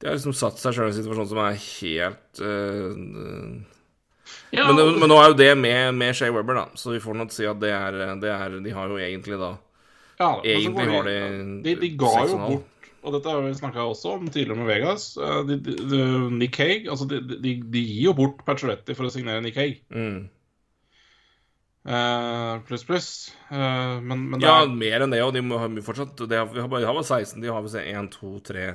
De 0.00 0.08
har 0.08 0.16
liksom 0.16 0.36
satt 0.36 0.62
seg 0.62 0.78
sjøl 0.78 0.88
i 0.88 0.94
en 0.94 0.96
situasjon 0.96 1.28
som 1.34 1.42
er 1.44 1.60
helt 1.66 2.40
uh, 2.40 3.68
ja, 4.52 4.64
men, 4.68 4.80
men, 4.96 5.06
nå 5.10 5.16
er 5.20 5.30
jo 5.30 5.36
det 5.36 5.52
med, 5.60 5.92
med 5.96 6.16
Shay 6.16 6.32
Webber, 6.32 6.56
da, 6.56 6.64
så 6.76 6.92
vi 6.92 7.00
får 7.04 7.16
nok 7.16 7.32
si 7.34 7.44
at 7.48 7.60
det 7.60 7.72
er, 7.72 7.96
det 8.20 8.32
er 8.32 8.56
De 8.64 8.72
har 8.72 8.88
jo 8.88 8.96
egentlig 9.00 9.36
da 9.40 9.54
ja, 10.22 10.30
Egentlig 10.54 10.86
har 10.88 11.08
de 11.08 11.16
De, 11.66 11.74
de 11.82 11.90
ga 11.98 12.12
jo 12.30 12.38
bort 12.46 12.68
og 13.02 13.16
dette 13.16 13.32
har 13.32 13.42
vi 13.42 13.54
snakka 13.58 13.82
også 13.90 14.12
om 14.14 14.28
tidligere 14.30 14.60
med 14.60 14.68
Vegas. 14.70 15.08
Eh, 15.18 15.40
de, 15.48 15.56
de, 15.58 15.72
de, 15.90 16.04
Nick 16.36 16.58
Hague 16.62 16.90
altså 16.90 17.08
de, 17.10 17.18
de, 17.42 17.56
gir 17.80 18.04
jo 18.06 18.14
bort 18.14 18.44
Pacioretty 18.46 18.94
for 18.94 19.08
å 19.08 19.10
signere 19.10 19.42
Nick 19.42 19.58
Hague. 19.58 19.82
Mm. 19.90 20.28
Uh, 21.82 22.60
pluss, 22.68 22.84
pluss. 22.86 23.08
Uh, 23.50 23.98
men, 23.98 24.28
men 24.30 24.44
ja, 24.44 24.60
er... 24.62 24.70
mer 24.70 25.02
enn 25.02 25.10
det, 25.10 25.18
og 25.26 25.34
de 25.34 25.42
må 25.42 25.58
ha 25.58 25.66
fortsatt 25.82 26.20
de 26.30 26.38
har, 26.38 26.46
Vi 26.52 26.62
har 26.62 26.70
bare, 26.70 26.86
bare 26.86 27.02
16. 27.02 27.42
De 27.42 27.50
har 27.50 27.64
vel 27.66 27.74
1, 27.82 28.12
2, 28.20 28.32
3 28.52 28.70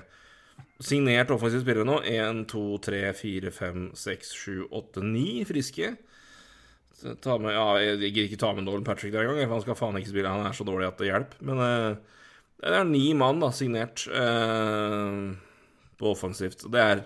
Signert 0.84 1.32
offensive 1.34 1.64
spillere 1.64 1.88
nå. 1.88 2.02
1, 2.04 2.44
2, 2.52 2.66
3, 2.84 3.00
4, 3.18 3.54
5, 3.56 3.86
6, 3.96 4.34
7, 4.44 4.58
8, 4.68 5.06
9 5.08 5.48
friske. 5.50 5.94
Ta 6.98 7.36
med, 7.38 7.54
ja, 7.54 7.66
jeg 7.78 8.10
gidder 8.10 8.24
ikke 8.26 8.40
ta 8.42 8.54
med 8.58 8.66
Nolan 8.66 8.86
Patrick 8.88 9.14
der 9.14 9.28
engang. 9.28 9.52
Han 9.52 9.62
skal 9.62 9.78
faen 9.78 10.00
ikke 10.00 10.10
spille, 10.10 10.32
han 10.34 10.48
er 10.50 10.56
så 10.58 10.66
dårlig 10.66 10.88
at 10.90 10.98
det 11.02 11.12
hjelper. 11.12 11.44
Men 11.46 11.62
uh, 11.62 12.24
det 12.64 12.74
er 12.80 12.88
ni 12.90 13.04
mann 13.18 13.42
da, 13.44 13.52
signert 13.54 14.08
uh, 14.10 15.30
på 16.02 16.10
offensivt. 16.16 16.66
Det 16.74 16.82
er 16.82 17.04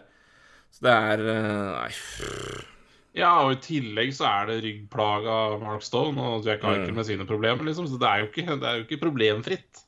Så 0.72 0.88
det 0.88 0.96
er 0.96 1.26
uh, 1.28 1.82
Nei. 1.82 1.92
Ja, 3.20 3.34
og 3.44 3.58
i 3.58 3.60
tillegg 3.60 4.14
så 4.16 4.30
er 4.30 4.48
det 4.48 4.62
ryggplaga 4.64 5.38
Mark 5.60 5.84
Stone 5.84 6.24
og 6.24 6.48
Jack 6.48 6.64
Arkel 6.64 6.94
mm. 6.94 6.96
med 6.96 7.08
sine 7.10 7.28
problemer, 7.28 7.68
liksom. 7.68 7.90
Så 7.92 8.00
det 8.00 8.08
er 8.08 8.24
jo 8.24 8.30
ikke, 8.32 8.46
det 8.56 8.70
er 8.70 8.80
jo 8.80 8.86
ikke 8.88 9.02
problemfritt. 9.02 9.84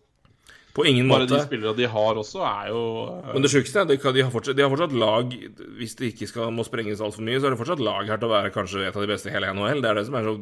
På 0.74 0.86
ingen 0.90 1.10
Bare 1.10 1.24
måte. 1.24 1.36
Bare 1.36 1.44
de 1.44 1.50
spillerne 1.52 1.78
de 1.78 1.90
har 1.96 2.20
også, 2.20 2.40
er 2.48 2.72
jo 2.72 2.82
uh... 3.06 3.28
Men 3.36 3.46
det 3.46 3.52
sjukeste 3.54 3.84
er 3.84 3.86
at 3.86 4.16
de, 4.16 4.24
har 4.26 4.32
fortsatt, 4.34 4.58
de 4.58 4.66
har 4.66 4.72
fortsatt 4.74 4.96
lag 4.98 5.36
Hvis 5.78 5.94
det 6.00 6.14
ikke 6.14 6.30
skal, 6.32 6.50
må 6.56 6.66
sprenges 6.66 7.04
altfor 7.04 7.26
mye, 7.26 7.38
så 7.38 7.50
er 7.50 7.54
det 7.54 7.60
fortsatt 7.62 7.84
lag 7.84 8.10
her 8.10 8.22
til 8.22 8.30
å 8.30 8.34
være 8.34 8.54
kanskje 8.56 8.88
et 8.88 8.98
av 8.98 9.06
de 9.06 9.12
beste 9.12 9.30
i 9.30 9.36
hele 9.36 9.54
NHL. 9.54 9.84
Det 9.84 9.92
er 9.92 10.00
det 10.00 10.08
som 10.10 10.18
er 10.18 10.28
så 10.28 10.36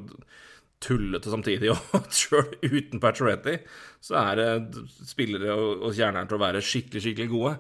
tullete 0.82 1.34
samtidig. 1.34 1.74
Og 1.98 2.08
sjøl 2.16 2.48
uten 2.64 3.04
Pacioretty 3.04 3.60
så 4.02 4.18
er 4.24 4.40
det 4.40 4.86
spillere 5.06 5.54
og, 5.54 5.86
og 5.86 5.94
kjerner 5.98 6.26
til 6.30 6.40
å 6.40 6.42
være 6.42 6.64
skikkelig, 6.66 7.04
skikkelig 7.06 7.30
gode. 7.30 7.54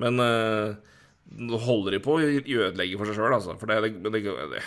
Men 0.00 0.22
uh, 0.22 0.76
nå 1.40 1.58
holder 1.64 1.96
de 1.96 2.02
på 2.04 2.18
å 2.18 2.22
ødelegge 2.22 3.00
for 3.00 3.08
seg 3.08 3.18
sjøl, 3.18 3.34
altså. 3.34 3.56
For 3.58 3.70
det, 3.70 3.94
det, 4.04 4.22
det, 4.52 4.62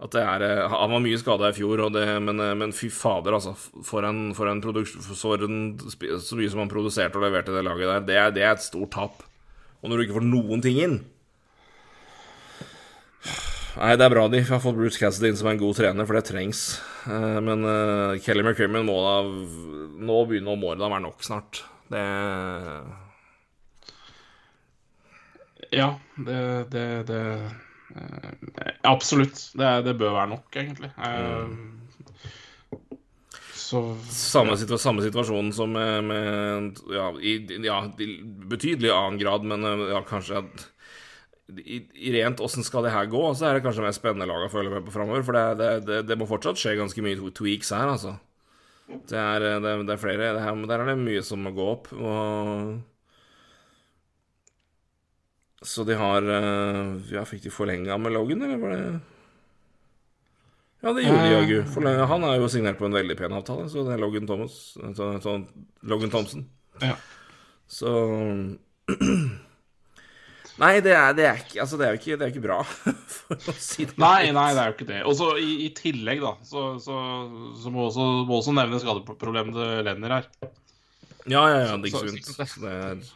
at 0.00 0.14
det 0.14 0.22
er 0.24 0.44
eh, 0.46 0.72
Han 0.72 0.94
var 0.94 1.02
mye 1.04 1.20
skada 1.20 1.50
i 1.50 1.56
fjor, 1.56 1.82
det, 1.92 2.04
men, 2.24 2.40
eh, 2.40 2.56
men, 2.56 2.72
fy 2.76 2.88
fader, 2.92 3.36
altså. 3.36 3.52
For 3.86 4.06
en, 4.08 4.30
for 4.36 4.48
en 4.48 4.62
for 4.64 5.44
en, 5.44 5.60
Så 5.84 6.38
mye 6.38 6.50
som 6.52 6.62
han 6.62 6.72
produserte 6.72 7.20
og 7.20 7.26
leverte 7.26 7.52
det 7.52 7.64
laget 7.66 7.90
der, 7.90 8.06
det 8.08 8.16
er, 8.16 8.30
det 8.36 8.46
er 8.46 8.54
et 8.56 8.64
stort 8.64 8.94
tap. 8.96 9.24
Og 9.80 9.90
når 9.90 9.96
du 9.96 10.06
ikke 10.06 10.18
får 10.18 10.28
noen 10.28 10.64
ting 10.64 10.80
inn 10.80 11.00
Nei, 13.70 13.94
det 13.96 14.02
er 14.02 14.12
bra 14.12 14.24
de 14.28 14.40
har 14.42 14.60
fått 14.60 14.74
Bruce 14.76 14.98
Cassidy 14.98 15.30
inn 15.30 15.38
som 15.38 15.46
en 15.48 15.60
god 15.60 15.76
trener, 15.78 16.04
for 16.08 16.18
det 16.18 16.24
trengs. 16.26 16.80
Men 17.06 17.62
men 17.62 18.18
Kelly 18.20 18.42
McCrimmon 18.42 18.82
må 18.84 18.96
da 19.04 19.14
Nå 19.30 20.16
begynner 20.28 20.58
må 20.58 20.74
det 20.74 20.82
da 20.82 20.90
være 20.90 21.04
nok 21.04 21.22
snart. 21.24 21.62
Det 21.88 22.02
Ja, 25.70 25.92
det, 26.18 26.40
det, 26.74 26.84
det 27.08 27.22
Eh, 27.30 27.69
absolutt. 28.86 29.42
Det, 29.54 29.70
det, 29.86 29.94
bør 29.98 30.16
være 30.16 30.32
nok, 30.34 30.56
egentlig. 30.56 30.90
Mm. 30.96 31.80
Så 33.70 33.82
samme, 34.10 34.56
situa 34.58 34.80
samme 34.82 35.02
situasjon 35.04 35.52
som 35.54 35.70
med, 35.70 36.08
med 36.08 36.80
ja, 36.90 37.06
i, 37.22 37.36
ja, 37.62 37.78
betydelig 38.50 38.90
annen 38.90 39.20
grad, 39.20 39.46
men 39.46 39.66
eh, 39.66 39.84
ja, 39.92 40.00
kanskje 40.06 40.40
at 40.40 40.64
i, 41.50 41.80
i, 41.94 42.10
rent 42.14 42.42
åssen 42.42 42.66
skal 42.66 42.86
det 42.86 42.94
her 42.94 43.06
gå, 43.10 43.22
så 43.34 43.46
er 43.46 43.58
det 43.58 43.64
kanskje 43.64 43.84
mer 43.84 43.94
spennende 43.94 44.26
lag 44.30 44.46
å 44.46 44.50
følge 44.50 44.74
med 44.74 44.86
på 44.86 44.94
framover. 44.94 45.22
For 45.26 45.38
det, 45.38 45.70
det, 45.86 46.02
det, 46.08 46.18
må 46.18 46.28
fortsatt 46.30 46.58
skje 46.58 46.76
ganske 46.78 47.04
mye 47.04 47.32
tweaks 47.34 47.72
her, 47.74 47.90
altså. 47.94 48.16
Det 48.90 49.18
er, 49.18 49.46
det, 49.62 49.94
er 49.94 50.02
flere 50.02 50.32
her, 50.42 50.62
Der 50.66 50.82
er 50.82 50.88
det 50.90 50.98
mye 50.98 51.22
som 51.22 51.42
må 51.46 51.54
gå 51.54 51.66
opp. 51.76 51.90
Og 51.94 52.80
så 55.62 55.84
de 55.84 55.96
har 56.00 56.22
eh, 56.22 56.94
Ja, 57.12 57.24
fikk 57.28 57.42
de 57.44 57.52
forlenga 57.52 57.98
med 58.00 58.14
Logan, 58.16 58.42
eller 58.46 58.60
var 58.62 58.70
det 58.76 59.00
Ja, 60.80 60.92
det 60.96 61.04
gjorde 61.04 61.26
de 61.26 61.34
jaggu. 61.34 61.58
Eh. 61.60 62.00
Han 62.08 62.24
er 62.24 62.38
jo 62.40 62.48
signert 62.48 62.78
på 62.80 62.88
en 62.88 62.96
veldig 62.96 63.16
pen 63.18 63.36
avtale, 63.36 63.68
så 63.68 63.84
det 63.84 63.92
er 63.94 64.00
Logan 64.00 64.26
Thomas 64.28 64.56
så, 64.96 65.12
så, 65.20 65.36
Logan 65.84 66.12
Thompson. 66.12 66.46
Ja. 66.80 66.96
Så 67.68 67.92
Nei, 70.60 70.74
det 70.84 70.92
er, 70.92 71.12
det 71.16 71.24
er, 71.24 71.38
ikke 71.40 71.60
Altså, 71.62 71.76
det 71.80 71.86
er 71.86 71.94
jo 71.94 72.00
ikke, 72.00 72.16
det 72.16 72.24
er 72.24 72.32
ikke 72.32 72.44
bra, 72.44 72.58
for 73.18 73.52
å 73.52 73.56
si 73.60 73.84
det 73.88 74.00
Nei, 74.00 74.32
nei, 74.36 74.48
det 74.56 74.64
er 74.64 74.72
jo 74.72 74.78
ikke 74.78 74.88
det. 74.88 75.04
Og 75.04 75.16
så 75.20 75.30
i, 75.40 75.52
i, 75.66 75.70
tillegg, 75.76 76.24
da, 76.24 76.34
så, 76.48 76.64
så, 76.80 76.96
så 77.60 77.72
må 77.72 77.86
også, 77.90 78.08
må 78.28 78.40
også 78.40 78.56
nevne 78.56 78.80
skadeproblemet 78.80 79.56
til 79.60 79.86
Lenner 79.88 80.18
her. 80.18 80.28
Ja, 81.28 81.44
ja, 81.52 81.62
ja. 81.68 81.76
Det 81.76 81.92
er 81.92 82.08
ikke 82.08 82.16
sunt. 82.16 82.60
Det 82.64 82.74
er 82.74 83.08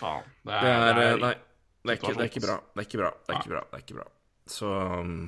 Faen. 0.00 0.26
Det 0.46 0.54
er, 0.56 0.92
det 0.96 1.06
er 1.10 1.24
Nei. 1.26 1.36
Det 1.80 1.94
er, 1.94 1.98
ikke, 1.98 2.14
det 2.16 2.24
er 2.24 2.30
ikke, 2.30 2.42
bra. 2.44 2.56
Det 2.74 2.82
er 2.82 2.88
ikke 2.88 2.98
bra. 3.00 3.10
Det 3.24 3.32
er 3.32 3.38
ikke 3.40 3.52
bra. 3.52 3.60
Det 3.68 3.78
er 3.78 3.84
ikke 3.84 4.00
bra. 4.00 4.08
Så 4.50 4.72
um, 5.00 5.20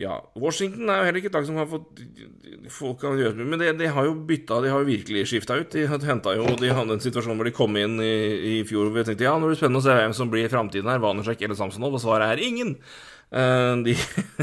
Ja. 0.00 0.14
Washington 0.40 0.88
er 0.88 1.02
jo 1.02 1.08
heller 1.08 1.20
ikke 1.20 1.28
et 1.28 1.36
lag 1.36 1.44
som 1.44 1.58
har 1.60 1.66
fått 1.68 1.98
folk 2.72 3.02
kan 3.02 3.18
gjøre 3.20 3.44
Men 3.44 3.60
de, 3.60 3.68
de, 3.76 3.90
har 3.92 4.06
jo 4.06 4.14
bytta, 4.14 4.62
de 4.64 4.70
har 4.72 4.80
jo 4.80 4.88
virkelig 4.88 5.26
skifta 5.28 5.58
ut. 5.60 5.74
De 5.74 5.84
henta 5.90 6.32
jo 6.38 6.46
De 6.56 6.72
hadde 6.72 6.96
en 6.96 7.04
situasjon 7.04 7.36
hvor 7.36 7.48
de 7.48 7.52
kom 7.56 7.76
inn 7.76 7.98
i, 8.00 8.14
i 8.52 8.54
fjor 8.68 8.88
hvor 8.88 8.96
vi 8.96 9.04
tenkte 9.10 9.28
ja, 9.28 9.34
nå 9.36 9.50
blir 9.50 9.58
det 9.58 9.60
spennende 9.60 9.82
å 9.82 9.88
se 9.88 9.98
hvem 9.98 10.16
som 10.16 10.32
blir 10.32 10.48
i 10.48 10.52
framtiden 10.52 10.88
her, 10.88 11.02
Vanersek 11.04 11.44
eller 11.44 11.58
Samsonov, 11.58 11.98
og 11.98 12.04
svaret 12.04 12.32
er 12.32 12.44
ingen. 12.46 12.78
Uh, 13.30 13.76
de 13.84 13.94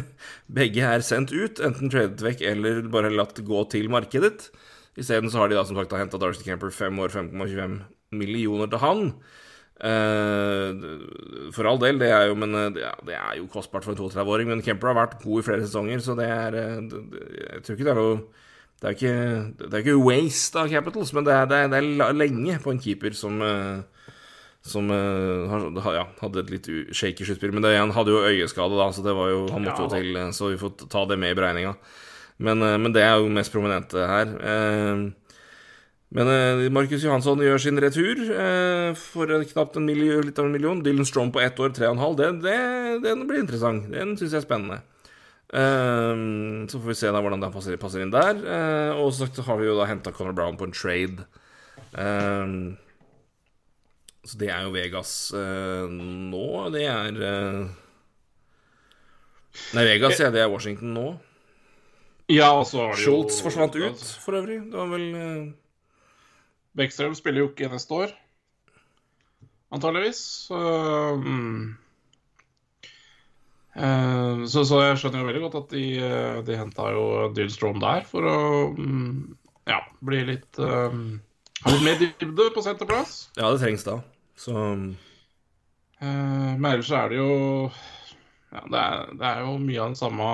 begge 0.59 0.85
er 0.85 1.03
sendt 1.03 1.34
ut, 1.34 1.57
enten 1.65 1.89
tradet 1.91 2.22
vekk 2.23 2.45
eller 2.53 2.85
bare 2.93 3.11
latt 3.15 3.41
gå 3.41 3.65
til 3.73 3.89
markedet. 3.91 4.51
Isteden 4.97 5.34
så 5.34 5.41
har 5.41 5.49
de 5.49 5.57
da 5.57 5.65
som 5.65 5.77
sagt 5.77 5.97
henta 5.97 6.22
Darcy 6.22 6.45
Camper 6.45 6.69
fem 6.73 7.01
år, 7.01 7.11
5,25 7.14 7.81
millioner 8.18 8.69
til 8.69 8.81
han. 8.85 9.03
Eh, 9.77 11.51
for 11.53 11.69
all 11.69 11.77
del, 11.77 11.99
det 12.01 12.07
er 12.09 12.31
jo 12.31 12.37
Men 12.39 12.55
ja, 12.73 12.95
det, 13.05 13.13
er 13.13 13.35
jo 13.37 13.45
kostbart 13.51 13.85
for 13.85 13.93
en 13.93 13.99
32-åring. 13.99 14.49
Men 14.49 14.63
Kemper 14.65 14.89
har 14.89 14.97
vært 15.03 15.19
god 15.21 15.41
i 15.41 15.45
flere 15.45 15.65
sesonger, 15.65 16.01
så 16.01 16.17
det 16.17 16.29
er 16.33 16.57
eh, 16.57 16.79
Jeg 17.53 17.65
tror 17.65 17.77
ikke 17.77 17.89
det 17.89 17.93
er 17.93 18.01
noe 18.01 18.19
det 18.77 18.85
er 18.85 18.93
ikke, 18.93 19.13
det 19.57 19.73
er 19.73 19.81
ikke 19.81 20.01
waste 20.05 20.59
av 20.61 20.67
Capitals, 20.69 21.09
men 21.17 21.25
det 21.25 21.31
er, 21.33 21.47
det 21.49 21.57
er, 21.57 21.71
det 21.71 22.03
er 22.05 22.13
lenge 22.13 22.59
på 22.61 22.69
en 22.69 22.81
keeper 22.81 23.15
som 23.17 23.39
som 24.61 24.91
ja, 24.91 26.03
hadde 26.19 26.43
et 26.43 26.51
litt 26.53 26.69
shaky 26.93 27.25
sluttspill. 27.25 27.55
Men 27.55 27.65
det, 27.65 27.71
han 27.73 27.95
hadde 27.95 28.13
jo 28.13 28.21
øyeskade, 28.21 28.77
da, 28.77 28.91
så 28.93 29.01
det 29.01 29.15
var 29.17 29.31
jo, 29.31 29.39
han 29.49 29.65
måtte 29.65 29.87
jo 29.87 29.89
til 29.95 30.19
Så 30.35 30.51
vi 30.51 30.59
får 30.61 30.75
ta 30.93 31.07
det 31.09 31.17
med 31.17 31.33
i 31.33 31.39
beregninga. 31.39 31.73
Men, 32.37 32.61
men, 32.61 32.93
det 32.93 33.01
er 33.01 33.17
jo 33.17 33.33
mest 33.33 33.55
prominente 33.55 34.05
her. 34.11 34.35
Uh, 34.37 35.09
men 36.15 36.29
Markus 36.71 37.03
Johansson 37.03 37.41
gjør 37.43 37.59
sin 37.59 37.81
retur 37.84 38.21
for 38.95 39.31
knapt 39.51 39.75
en 39.75 39.88
million, 39.89 40.21
litt 40.23 40.38
av 40.39 40.47
en 40.47 40.53
million. 40.53 40.79
Dylan 40.79 41.07
Strom 41.07 41.34
på 41.35 41.41
ett 41.43 41.59
år, 41.59 41.73
tre 41.75 41.89
og 41.89 41.97
en 41.97 42.03
halv. 42.03 42.15
Det, 42.21 42.29
det, 42.45 42.59
den 43.03 43.25
blir 43.27 43.41
interessant. 43.43 43.89
Den 43.91 44.13
syns 44.15 44.31
jeg 44.31 44.39
er 44.39 44.45
spennende. 44.45 44.77
så 45.51 46.79
får 46.79 46.88
vi 46.88 46.95
se 47.01 47.11
da 47.11 47.19
hvordan 47.19 47.43
den 47.43 47.51
passer, 47.51 47.75
passer 47.81 48.05
inn 48.05 48.15
der. 48.15 48.39
og 48.95 49.11
så 49.17 49.27
har 49.49 49.59
vi 49.59 49.67
jo 49.67 49.75
da 49.75 49.89
henta 49.91 50.15
Conor 50.15 50.38
Brown 50.38 50.55
på 50.55 50.69
en 50.69 50.77
trade. 50.77 51.27
Uh, 51.97 52.75
så 54.27 54.39
det 54.41 54.49
er 54.51 54.65
jo 54.65 54.73
Vegas 54.75 55.11
uh, 55.35 55.88
nå. 55.89 56.47
Det 56.75 56.84
er 56.88 57.21
uh... 57.21 57.61
Nei, 59.73 59.85
Vegas, 59.88 60.19
ja. 60.19 60.29
Det 60.34 60.43
er 60.43 60.51
Washington 60.51 60.93
nå. 60.93 61.07
Ja, 62.29 62.51
og 62.59 62.67
så 62.67 62.84
har 62.84 62.97
det 62.97 63.05
Schultz 63.05 63.39
forsvant 63.41 63.77
ut, 63.79 64.03
for 64.21 64.38
øvrig. 64.38 64.59
Det 64.67 64.77
var 64.77 64.89
vel 64.91 65.05
Beckstrøm 66.77 67.15
spiller 67.17 67.41
jo 67.43 67.49
ikke 67.51 67.71
neste 67.71 67.97
år, 68.03 68.13
antageligvis. 69.73 70.21
Så, 70.47 70.59
um... 71.17 71.77
så, 73.77 74.63
så, 74.63 74.83
jeg 74.85 74.99
skjønner 75.01 75.21
jo 75.21 75.27
veldig 75.31 75.43
godt 75.47 75.57
at 75.61 75.73
de, 75.73 75.87
de 76.45 76.57
henta 76.57 76.91
jo 76.93 77.03
Dylstrom 77.37 77.81
der 77.81 78.05
for 78.09 78.29
å 78.29 78.37
um, 78.77 79.37
ja, 79.67 79.81
bli 80.05 80.23
litt 80.31 80.59
um, 80.61 81.19
Ha 81.63 81.73
litt 81.73 81.83
mer 81.85 81.99
dybde 81.99 82.51
på 82.53 82.63
senterplass. 82.65 83.27
Ja, 83.37 83.49
det 83.51 83.59
trengs 83.61 83.85
da. 83.87 83.99
Så 84.37 84.53
uh, 84.53 84.93
Men 85.99 86.71
ellers 86.71 86.91
er 86.93 87.09
det 87.11 87.19
jo 87.19 87.31
Ja, 88.53 88.63
det 88.63 88.81
er, 88.81 89.13
det 89.17 89.29
er 89.31 89.45
jo 89.45 89.57
mye 89.61 89.81
av 89.81 89.91
den 89.91 89.99
samme 89.99 90.31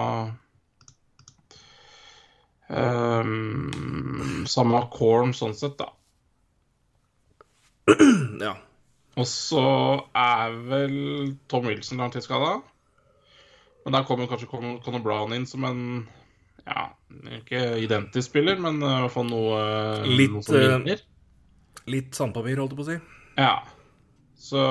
um, 2.69 4.43
Samme 4.49 4.85
corn 4.93 5.33
sånn 5.37 5.55
sett, 5.57 5.77
da. 5.79 5.89
Ja. 8.45 8.55
Og 9.19 9.27
så 9.29 9.63
er 10.17 10.53
vel 10.65 10.95
Tom 11.51 11.67
Wilson 11.69 12.01
langtidsskada. 12.01 12.55
Men 13.85 13.97
der 13.97 14.05
kommer 14.07 14.29
kanskje 14.31 14.49
Conor 14.49 15.03
Brown 15.03 15.35
inn 15.35 15.45
som 15.45 15.65
en 15.67 15.81
ja, 16.63 16.87
ikke 17.37 17.59
identisk 17.83 18.31
spiller, 18.31 18.55
men 18.63 18.79
i 18.79 18.91
hvert 19.03 19.13
fall 19.13 19.27
noe, 19.27 19.57
litt, 20.07 20.31
noe 20.31 20.45
som 20.45 20.55
ligner. 20.55 21.03
Litt 21.91 22.15
sandpapir, 22.15 22.61
holdt 22.61 22.73
jeg 22.73 22.79
på 22.79 22.85
å 22.85 22.89
si. 22.89 22.97
Ja. 23.35 23.53
Så 24.39 24.63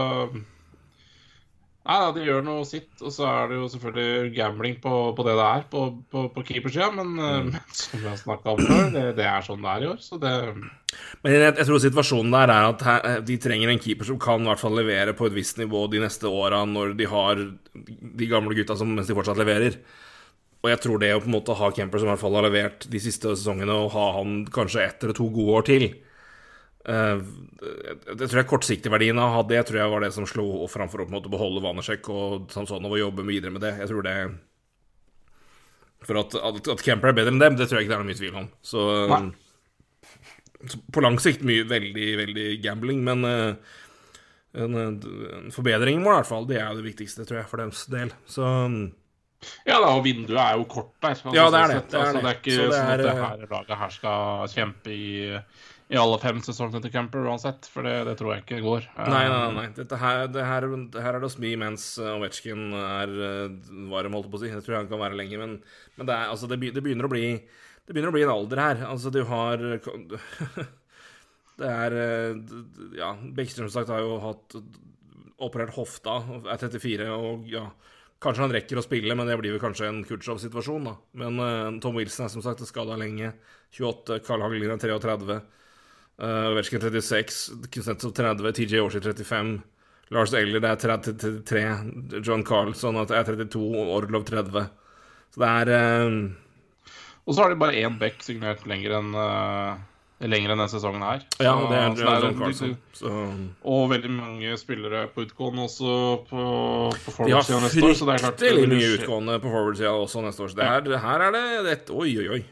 Nei 1.82 1.96
da, 1.98 2.10
de 2.14 2.22
gjør 2.22 2.44
noe 2.46 2.66
sitt. 2.66 2.90
Og 3.02 3.10
så 3.10 3.24
er 3.26 3.48
det 3.50 3.56
jo 3.58 3.68
selvfølgelig 3.72 4.34
gambling 4.36 4.76
på, 4.82 4.92
på 5.18 5.24
det 5.26 5.34
det 5.38 5.46
er 5.48 5.64
på, 5.72 5.86
på, 6.12 6.22
på 6.34 6.44
keepersida. 6.46 6.92
Men, 6.94 7.16
mm. 7.16 7.48
men 7.50 7.74
som 7.74 8.02
vi 8.02 8.06
har 8.06 8.20
snakka 8.20 8.54
om 8.54 8.62
før, 8.62 8.84
det, 8.94 9.02
det, 9.18 9.26
er 9.26 9.46
sånn 9.46 9.64
det 9.64 9.72
er 9.72 9.86
i 9.86 9.88
år. 9.90 9.98
Så 10.04 10.20
det 10.22 10.32
Men 10.52 11.34
jeg, 11.34 11.42
jeg, 11.48 11.66
tror 11.66 11.82
situasjonen 11.82 12.36
der 12.36 12.54
er 12.54 12.68
at 12.68 12.86
her, 12.86 13.10
de 13.26 13.40
trenger 13.42 13.72
en 13.72 13.82
keeper 13.82 14.08
som 14.12 14.20
kan 14.22 14.46
i 14.46 14.50
hvert 14.52 14.62
fall 14.62 14.78
levere 14.78 15.16
på 15.18 15.26
et 15.26 15.36
visst 15.36 15.58
nivå 15.58 15.88
de 15.90 16.04
neste 16.04 16.30
åra, 16.30 16.62
når 16.70 16.94
de 17.00 17.10
har 17.10 17.42
de 17.42 18.30
gamle 18.30 18.54
gutta 18.58 18.78
som 18.78 18.94
mens 18.94 19.10
de 19.10 19.18
fortsatt 19.18 19.42
leverer. 19.42 19.80
Og 20.62 20.70
jeg 20.70 20.78
tror 20.84 21.02
det 21.02 21.10
å 21.16 21.18
på 21.18 21.26
en 21.26 21.34
måte 21.34 21.58
ha 21.58 21.72
Kemper 21.74 21.98
som 21.98 22.06
i 22.06 22.12
hvert 22.12 22.22
fall 22.22 22.38
har 22.38 22.46
levert 22.46 22.86
de 22.90 23.02
siste 23.02 23.34
sesongene, 23.34 23.74
og 23.74 23.90
ha 23.96 24.08
han 24.20 24.44
kanskje 24.54 24.84
ett 24.86 25.02
eller 25.02 25.18
to 25.18 25.26
gode 25.34 25.58
år 25.58 25.66
til 25.66 25.90
det 26.82 28.26
tror 28.26 28.40
jeg 28.40 28.48
kortsiktigverdien 28.50 29.18
av 29.22 29.44
det 29.46 29.60
tror 29.68 29.78
jeg 29.78 29.90
var 29.92 30.02
det 30.02 30.10
som 30.16 30.26
slo 30.26 30.64
framfor 30.70 31.04
å 31.04 31.06
på 31.06 31.12
en 31.12 31.18
måte 31.20 31.30
beholde 31.30 31.62
Vanesjek 31.62 32.08
og 32.10 32.48
Samsonov 32.50 32.96
og 32.96 33.02
jobbe 33.04 33.26
videre 33.28 33.54
med 33.54 33.62
det. 33.62 33.76
Jeg 33.78 33.92
tror 33.92 34.02
det 34.06 34.16
For 36.02 36.18
at, 36.18 36.34
at, 36.34 36.72
at 36.74 36.82
Camper 36.82 37.12
er 37.12 37.20
bedre 37.20 37.34
enn 37.34 37.42
dem, 37.42 37.58
det 37.58 37.68
tror 37.70 37.78
jeg 37.78 37.86
ikke 37.86 37.94
det 37.94 37.98
er 38.00 38.02
noe 38.02 38.10
mye 38.10 38.18
tvil 38.18 38.40
om. 38.40 38.48
Så, 38.66 38.86
så 40.66 40.80
på 40.90 41.04
lang 41.04 41.20
sikt 41.22 41.46
mye 41.46 41.68
veldig, 41.70 42.08
veldig 42.18 42.48
gambling, 42.64 43.04
men 43.06 43.22
uh, 43.22 43.78
en, 44.58 44.74
en, 44.74 45.52
forbedring 45.54 46.02
må 46.02 46.10
i 46.10 46.18
hvert 46.18 46.28
fall 46.28 46.48
Det 46.50 46.58
er 46.60 46.74
det 46.76 46.84
viktigste, 46.84 47.24
tror 47.28 47.40
jeg, 47.40 47.48
for 47.52 47.62
deres 47.62 47.86
del. 47.92 48.10
Så 48.26 48.48
ja 49.66 49.78
da, 49.82 49.88
og 49.96 50.04
vinduet 50.04 50.38
er 50.38 50.58
jo 50.58 50.66
kort 50.70 50.92
der. 51.02 51.14
Altså, 51.14 51.32
ja, 51.34 51.46
det 51.50 51.60
er 51.60 51.70
det. 51.72 51.78
Det 51.90 51.98
er, 51.98 52.08
altså, 52.08 52.18
det 52.18 52.30
er 52.30 52.36
ikke 52.38 52.56
det 52.56 52.66
er, 52.66 52.74
sånn 52.74 52.90
at 52.92 53.02
det 53.02 53.14
her 53.18 53.46
laget 53.54 53.80
her 53.80 53.94
skal 53.94 54.52
kjempe 54.52 54.94
i 54.94 55.06
i 55.92 55.98
alle 56.00 56.16
fem 56.22 56.38
sesongene 56.40 56.80
til 56.80 56.92
Camper 56.94 57.26
uansett, 57.28 57.66
for 57.68 57.84
det, 57.84 57.92
det, 58.08 58.14
tror 58.16 58.32
jeg 58.32 58.44
ikke 58.46 58.62
går. 58.64 58.86
Nei, 59.12 59.24
nei, 59.28 59.40
nei. 59.58 59.64
Dette 59.76 59.98
her, 60.00 60.22
det 60.32 60.46
her, 60.48 60.66
det 60.94 61.02
her 61.04 61.18
er 61.18 61.20
det 61.20 61.28
å 61.28 61.34
smi 61.34 61.50
mens 61.60 61.84
Ovetsjkin 62.00 62.72
er 62.78 63.12
eh, 63.28 63.58
varm, 63.92 64.16
holdt 64.16 64.30
på 64.32 64.40
å 64.40 64.42
si. 64.42 64.48
Det 64.48 64.62
tror 64.64 64.78
jeg 64.78 64.86
han 64.86 64.92
kan 64.92 65.02
være 65.02 65.18
lenge, 65.20 65.40
men, 65.42 65.58
men 65.98 66.08
det, 66.08 66.16
er, 66.16 66.32
altså, 66.32 66.48
det, 66.48 66.58
begynner 66.62 67.08
å 67.08 67.12
bli 67.12 67.26
Det 67.36 67.92
begynner 67.92 68.08
å 68.08 68.16
bli 68.16 68.24
en 68.24 68.34
alder 68.38 68.64
her. 68.64 68.86
Altså, 68.88 69.12
du 69.12 69.20
har 69.28 69.66
Det 71.60 71.68
er 71.68 72.00
eh, 72.00 72.58
Ja, 72.96 73.12
Bekkstrøm 73.36 73.68
sagt 73.72 73.92
har 73.92 74.00
jo 74.00 74.16
hatt 74.24 74.56
operert 75.42 75.74
hofta, 75.76 76.22
er 76.46 76.60
34, 76.62 77.12
og 77.12 77.48
ja 77.50 77.66
Kanskje 78.22 78.44
han 78.44 78.52
rekker 78.54 78.78
å 78.78 78.84
spille, 78.84 79.16
men 79.18 79.26
det 79.26 79.34
blir 79.40 79.50
vel 79.56 79.60
kanskje 79.62 79.88
en 79.90 80.04
Kutsjov-situasjon, 80.06 80.84
da. 80.86 80.92
Men 81.18 81.40
uh, 81.42 81.78
Tom 81.82 81.96
Wilson 81.98 82.28
er 82.28 82.30
som 82.30 82.44
sagt 82.44 82.62
skada 82.68 82.94
lenge. 82.94 83.32
28. 83.74 84.20
Carl 84.22 84.44
Hagelin 84.44 84.70
er 84.70 84.78
33. 84.78 85.40
Uh, 86.20 86.52
Ovetsjkin 86.52 86.82
36, 86.82 87.68
Kuznetsov 87.72 88.12
30, 88.14 88.52
TJ 88.58 88.82
Oshie 88.84 89.00
35, 89.00 89.54
Lars 90.12 90.34
Eller 90.36 90.60
det 90.60 90.68
er 90.68 90.98
33, 91.00 91.62
John 92.20 92.44
Carlson 92.44 93.00
er 93.00 93.08
32, 93.08 93.62
Orlov 93.96 94.26
30. 94.28 94.66
Så 95.32 95.40
det 95.40 95.48
er 95.48 95.72
uh... 95.72 96.30
Og 97.22 97.34
så 97.34 97.44
har 97.44 97.52
de 97.52 97.58
bare 97.62 97.78
én 97.78 97.96
back 98.00 98.22
signert 98.26 98.66
lenger 98.66 98.98
enn 98.98 99.12
uh, 99.14 99.78
lenger 100.22 100.52
enn 100.52 100.60
denne 100.60 100.70
sesongen 100.70 101.02
her. 101.06 101.22
Så, 101.34 101.44
ja, 101.46 101.52
det 101.70 101.78
er, 101.78 101.94
det 101.96 102.06
er 102.06 102.24
John 102.26 102.38
Carlson. 102.38 102.74
Så... 102.98 103.12
Og 103.72 103.84
veldig 103.90 104.10
mange 104.14 104.56
spillere 104.60 105.04
på 105.14 105.24
utgående 105.26 105.66
også 105.66 105.94
på, 106.28 106.42
på 107.06 107.14
forward-sida 107.16 107.60
neste 107.64 107.86
år. 107.86 107.94
Så 107.98 108.08
det 108.08 108.16
er 108.16 108.24
klart 108.26 108.42
Fryktelig 108.42 108.74
mye 108.74 108.96
utgående 108.98 109.38
på 109.42 109.54
forward-sida 109.54 109.94
også 109.96 110.26
neste 110.26 110.44
år. 110.44 110.52
Så 110.52 110.60
det 110.60 110.68
er, 110.68 110.98
her 111.06 111.26
er 111.28 111.38
det 111.38 111.46
et 111.72 111.94
Oi, 111.94 112.10
oi, 112.22 112.28
oi. 112.38 112.42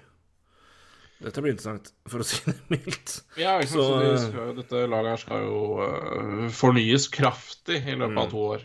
Dette 1.20 1.42
blir 1.44 1.52
interessant, 1.52 1.90
for 2.08 2.22
å 2.22 2.26
si 2.26 2.40
det 2.46 2.56
mildt. 2.72 3.18
Ja, 3.36 3.58
ikke 3.60 3.74
sant? 3.74 3.76
Så, 3.76 3.86
så 3.86 3.96
de 4.00 4.10
eh, 4.10 4.20
skal, 4.24 4.52
dette 4.56 4.84
laget 4.88 5.12
her 5.12 5.20
skal 5.20 5.42
jo 5.44 5.58
uh, 5.84 6.46
fornyes 6.56 7.10
kraftig 7.12 7.82
i 7.84 7.96
løpet 7.96 8.16
mm. 8.16 8.20
av 8.22 8.30
to 8.32 8.44
år. 8.54 8.64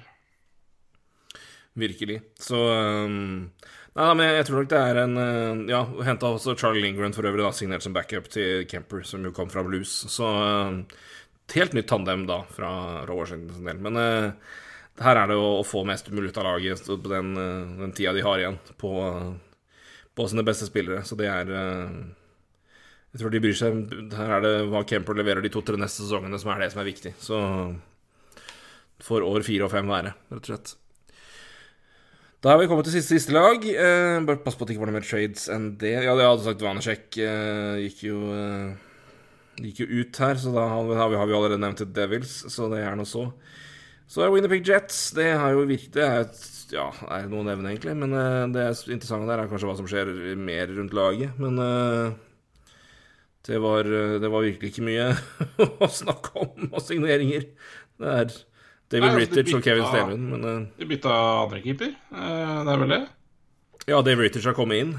Virkelig. 1.75 2.21
Så 2.39 2.61
um, 2.71 3.51
Nei, 3.95 4.07
men 4.15 4.31
jeg 4.37 4.47
tror 4.47 4.61
nok 4.61 4.71
det 4.71 4.79
er 4.79 5.01
en 5.01 5.19
uh, 5.19 5.65
Ja, 5.71 5.81
henta 6.07 6.31
også 6.31 6.55
Charlie 6.59 6.83
Lindgren 6.85 7.15
for 7.15 7.27
øvrig, 7.27 7.43
da, 7.43 7.51
signert 7.55 7.83
som 7.83 7.95
backup 7.95 8.31
til 8.31 8.63
Kemper, 8.71 9.03
som 9.07 9.27
jo 9.27 9.35
kom 9.35 9.51
fra 9.51 9.63
Blues. 9.67 9.91
Så 10.11 10.23
uh, 10.23 10.79
helt 11.51 11.75
nytt 11.75 11.91
tandem 11.91 12.23
da, 12.29 12.41
fra 12.55 12.71
Washington 13.11 13.67
del. 13.67 13.83
Men 13.83 13.99
uh, 13.99 14.59
her 15.03 15.19
er 15.19 15.27
det 15.27 15.35
å, 15.35 15.57
å, 15.59 15.67
få 15.67 15.83
mest 15.87 16.07
mulig 16.15 16.31
ut 16.31 16.39
av 16.39 16.53
laget 16.53 16.87
på 16.87 17.01
den, 17.11 17.35
den 17.81 17.91
tida 17.91 18.15
de 18.15 18.23
har 18.23 18.39
igjen, 18.39 18.61
på, 18.79 18.95
på 20.15 20.27
sine 20.31 20.47
beste 20.47 20.69
spillere. 20.69 21.03
Så 21.03 21.19
det 21.19 21.27
er 21.27 21.51
jeg 23.15 23.21
tror 23.21 23.31
de 23.31 23.39
bryr 23.39 23.55
seg 23.55 23.75
Her 24.11 24.31
er 24.37 24.41
det 24.43 24.49
hva 24.67 24.81
Kemper 24.83 25.15
leverer 25.15 25.39
de 25.39 25.51
to-tre 25.53 25.77
neste 25.79 26.03
sesongene, 26.03 26.35
som 26.41 26.49
er 26.51 26.65
det 26.65 26.73
som 26.73 26.81
er 26.81 26.89
viktig. 26.89 27.13
Så 27.23 27.37
får 29.05 29.23
år 29.23 29.45
fire 29.47 29.69
og 29.69 29.71
fem 29.71 29.87
være, 29.87 30.11
rett 30.33 30.41
og 30.41 30.49
slett. 30.49 30.73
Da 32.43 32.51
har 32.51 32.59
vi 32.59 32.67
kommet 32.67 32.85
til 32.89 32.97
siste, 32.97 33.15
siste 33.15 33.31
lag. 33.31 33.63
Eh, 33.63 34.17
bare 34.27 34.43
pass 34.43 34.57
på 34.59 34.65
at 34.65 34.69
det 34.69 34.75
ikke 34.75 34.83
var 34.83 34.91
noe 34.91 34.97
mer 34.99 35.07
trades 35.07 35.47
enn 35.49 35.69
det. 35.79 35.95
Ja, 36.03 36.17
det 36.19 36.27
hadde 36.27 36.43
sagt 36.43 36.65
Vanesjek 36.65 37.17
eh, 37.23 37.85
gikk 37.85 38.03
jo 38.09 38.19
eh, 38.35 38.75
gikk 39.63 39.79
jo 39.85 39.87
ut 40.01 40.19
her, 40.19 40.35
så 40.43 40.51
da 40.51 40.67
har 40.73 40.83
vi, 40.85 40.99
har 40.99 41.31
vi, 41.31 41.37
allerede 41.39 41.61
nevnt 41.63 41.85
Devils, 41.95 42.35
så 42.51 42.67
det 42.73 42.83
er 42.83 42.99
noe 42.99 43.07
så. 43.07 43.29
Så 44.11 44.21
er 44.21 44.35
Winnerpick 44.35 44.67
Jets. 44.67 45.07
Det 45.17 45.31
har 45.31 45.55
jo 45.55 45.63
virket 45.65 45.95
Det 45.95 46.03
er, 46.03 46.27
ja, 46.75 46.89
er 47.15 47.31
noe 47.31 47.41
å 47.41 47.47
nevne, 47.47 47.71
egentlig. 47.71 47.95
Men 48.03 48.13
eh, 48.19 48.43
det 48.53 48.67
interessante 48.91 49.31
der 49.31 49.45
er 49.45 49.49
kanskje 49.49 49.71
hva 49.71 49.79
som 49.79 49.87
skjer 49.89 50.11
mer 50.35 50.67
rundt 50.75 50.93
laget. 50.99 51.39
Men 51.41 51.63
uh, 51.63 52.24
det 53.45 53.61
var, 53.61 53.85
eh, 53.85 54.15
det 54.21 54.31
var 54.31 54.45
virkelig 54.45 54.73
ikke 54.73 54.85
mye 54.87 55.09
å 55.85 55.89
snakke 55.91 56.33
om 56.41 56.71
av 56.71 56.81
signeringer. 56.83 57.49
Det 57.95 58.15
er 58.21 58.31
David 58.91 59.05
Nei, 59.05 59.11
altså, 59.11 59.21
Rittich 59.21 59.57
og 59.57 59.65
Kevin 59.65 59.85
Stelund, 59.89 60.25
men 60.29 60.45
uh, 60.45 60.65
De 60.77 60.87
bytta 60.89 61.13
andre 61.41 61.61
keeper, 61.63 61.93
det 61.95 62.73
er 62.73 62.81
vel 62.83 62.91
det? 62.91 63.03
Ja, 63.89 64.01
David 64.05 64.27
Rittich 64.27 64.45
har 64.45 64.57
kommet 64.57 64.83
inn. 64.83 64.91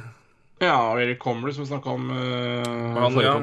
Ja, 0.58 0.78
og 0.90 1.02
Erik 1.02 1.20
Comler, 1.22 1.52
som 1.54 1.62
vi 1.62 1.68
snakka 1.70 1.92
om 1.94 2.08
uh, 2.10 2.96
Han, 2.96 3.20
ja, 3.22 3.36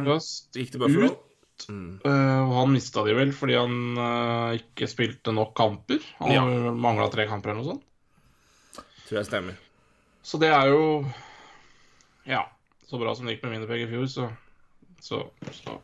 gikk 0.58 0.74
til 0.74 0.84
Buffalo. 0.84 1.14
Ut, 1.14 1.30
Mm. 1.70 2.02
Uh, 2.06 2.52
han 2.58 2.72
mista 2.74 3.04
de 3.06 3.14
vel 3.16 3.32
fordi 3.36 3.56
han 3.56 3.76
uh, 3.96 4.56
ikke 4.58 4.88
spilte 4.90 5.34
nok 5.36 5.54
kamper. 5.56 6.02
Han 6.20 6.34
ja. 6.34 6.44
mangla 6.76 7.08
tre 7.14 7.28
kamper 7.30 7.54
eller 7.54 7.62
noe 7.62 7.76
sånt. 7.76 8.82
Tror 9.06 9.20
jeg 9.20 9.30
stemmer. 9.30 9.60
Så 10.24 10.40
det 10.42 10.52
er 10.56 10.72
jo 10.74 10.84
Ja. 12.28 12.46
Så 12.88 13.00
bra 13.00 13.14
som 13.16 13.26
det 13.26 13.38
gikk 13.38 13.46
med 13.48 13.56
mine 13.56 13.70
penger 13.70 13.88
i 13.88 13.94
fjor, 13.94 14.10
så 14.12 14.26
Så, 15.04 15.20
så 15.52 15.80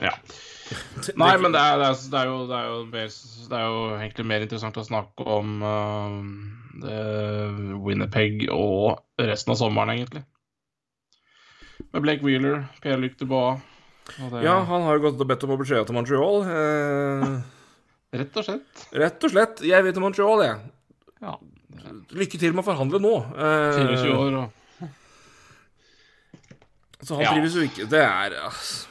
Ja. 0.00 0.14
Nei, 1.20 1.34
men 1.40 1.52
det 1.52 1.60
er, 1.60 1.80
det, 1.80 2.18
er, 2.20 2.28
jo, 2.28 2.38
det, 2.48 2.56
er 2.56 2.66
jo 2.68 2.78
mer, 2.88 3.12
det 3.50 3.58
er 3.58 3.66
jo 3.66 3.82
egentlig 3.98 4.26
mer 4.28 4.44
interessant 4.44 4.80
å 4.80 4.84
snakke 4.86 5.24
om 5.38 5.62
uh, 5.64 6.16
det, 6.82 6.98
Winnerpeg 7.84 8.46
og 8.52 9.00
resten 9.20 9.54
av 9.54 9.60
sommeren, 9.60 9.94
egentlig. 9.96 10.24
Med 11.92 12.04
Blake 12.04 12.24
Wheeler, 12.24 12.64
Pierre-Luc 12.82 13.16
Dubois 13.20 13.60
det, 14.16 14.42
Ja, 14.44 14.58
han 14.64 14.82
har 14.82 14.98
jo 14.98 15.04
gått 15.08 15.20
og 15.20 15.28
bedt 15.28 15.44
om 15.46 15.54
å 15.54 15.60
beskjede 15.60 15.86
til 15.88 15.96
Montreal. 15.96 16.44
Eh, 16.48 17.38
Rett 18.18 18.38
og 18.40 18.46
slett. 18.46 18.84
rett 18.96 19.24
og 19.24 19.32
slett. 19.32 19.62
Jeg 19.68 19.84
vil 19.84 19.94
til 19.94 20.04
Montreal, 20.04 20.44
jeg. 20.44 20.70
Ja. 21.20 21.34
Lykke 22.16 22.40
til 22.40 22.54
med 22.56 22.64
å 22.64 22.68
forhandle 22.70 23.00
nå. 23.04 23.14
Eh, 23.36 23.80
24 23.84 24.14
år 24.16 24.38
og 24.40 24.57
Så 27.02 27.14
han 27.14 27.22
Ja. 27.24 27.32
trives 27.36 27.54
jo 27.54 27.62
ikke 27.68 27.84
Det 27.90 28.00
er 28.02 28.34
altså 28.42 28.86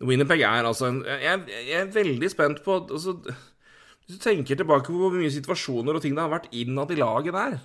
Winnerpeg 0.00 0.44
er 0.46 0.66
altså 0.68 0.86
en 0.92 1.00
jeg, 1.04 1.40
jeg 1.66 1.80
er 1.80 1.88
veldig 1.94 2.28
spent 2.30 2.60
på 2.62 2.76
altså, 2.84 3.16
Hvis 3.24 4.14
du 4.14 4.22
tenker 4.22 4.54
tilbake 4.60 4.86
på 4.92 5.00
hvor 5.00 5.16
mye 5.16 5.32
situasjoner 5.34 5.98
og 5.98 6.04
ting 6.04 6.14
det 6.14 6.22
har 6.22 6.30
vært 6.36 6.46
innad 6.54 6.92
i 6.94 7.00
laget 7.00 7.34
der 7.34 7.58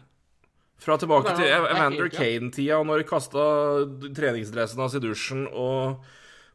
Fra 0.82 0.98
tilbake 0.98 1.36
til 1.38 1.46
er 1.46 1.62
Evander. 1.70 2.10
Kane-tida, 2.12 2.80
og 2.82 2.88
når 2.90 3.04
de 3.04 3.08
kasta 3.08 3.44
treningsdressen 4.18 4.82
hans 4.82 4.96
i 4.98 5.00
dusjen, 5.00 5.46
og 5.54 6.02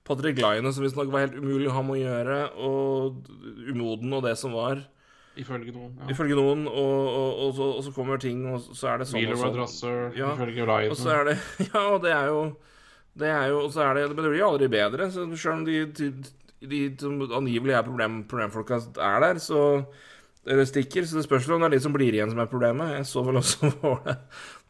Patrick 0.05 0.37
Lyne, 0.43 0.69
som 0.75 0.85
visstnok 0.85 1.09
var 1.15 1.23
helt 1.23 1.39
umulig 1.39 1.71
å 1.71 1.77
ha 1.79 1.83
med 1.87 1.95
å 1.97 2.03
gjøre, 2.03 2.37
og 2.61 3.31
umoden 3.71 4.13
og 4.19 4.27
det 4.27 4.35
som 4.37 4.53
var, 4.53 4.83
ifølge 5.39 5.73
noen. 5.74 5.93
Ja. 6.01 6.09
ifølge 6.12 6.36
noen, 6.39 6.65
og, 6.69 6.97
og, 7.09 7.31
og, 7.44 7.52
så, 7.56 7.69
og 7.78 7.85
så 7.86 7.93
kommer 7.94 8.20
ting, 8.23 8.43
og 8.51 8.60
så 8.62 8.93
er 8.93 9.02
det 9.02 9.09
sånn 9.10 9.20
Wheeler 9.20 9.44
og 9.48 9.55
drasser, 9.56 10.01
Ja, 10.19 10.32
ifølge 10.35 10.66
Ryan. 10.69 10.93
Og 10.94 10.98
så 10.98 11.15
er 11.15 11.31
det 11.31 11.36
Ja, 11.70 11.85
og 11.94 12.02
det 12.05 12.12
er 12.15 12.32
jo 12.32 12.43
Det 13.19 13.31
er 13.35 13.47
jo 13.52 13.62
og 13.65 13.73
så 13.74 13.86
er 13.86 13.98
det, 13.98 14.05
Men 14.12 14.23
det 14.24 14.32
blir 14.32 14.43
jo 14.43 14.51
aldri 14.52 14.69
bedre. 14.73 15.10
Så 15.15 15.27
Selv 15.35 15.55
om 15.56 15.65
de, 15.66 15.81
de, 15.98 16.10
de 16.74 16.82
som 17.01 17.19
angivelig 17.40 17.77
er 17.78 17.86
problem, 17.86 18.23
problemfolka, 18.31 18.81
er 18.98 19.24
der, 19.27 19.43
så 19.43 19.62
Eller 20.47 20.65
stikker. 20.69 21.06
Så 21.06 21.19
det 21.19 21.27
spørs 21.27 21.48
om 21.48 21.62
det 21.62 21.70
er 21.73 21.77
de 21.77 21.85
som 21.86 21.94
blir 21.94 22.15
igjen, 22.15 22.31
som 22.35 22.43
er 22.43 22.51
problemet. 22.51 22.97
Jeg 22.98 23.06
så 23.10 23.24
vel 23.27 23.40
også 23.40 23.70
hvor 23.81 24.02
det, 24.06 24.19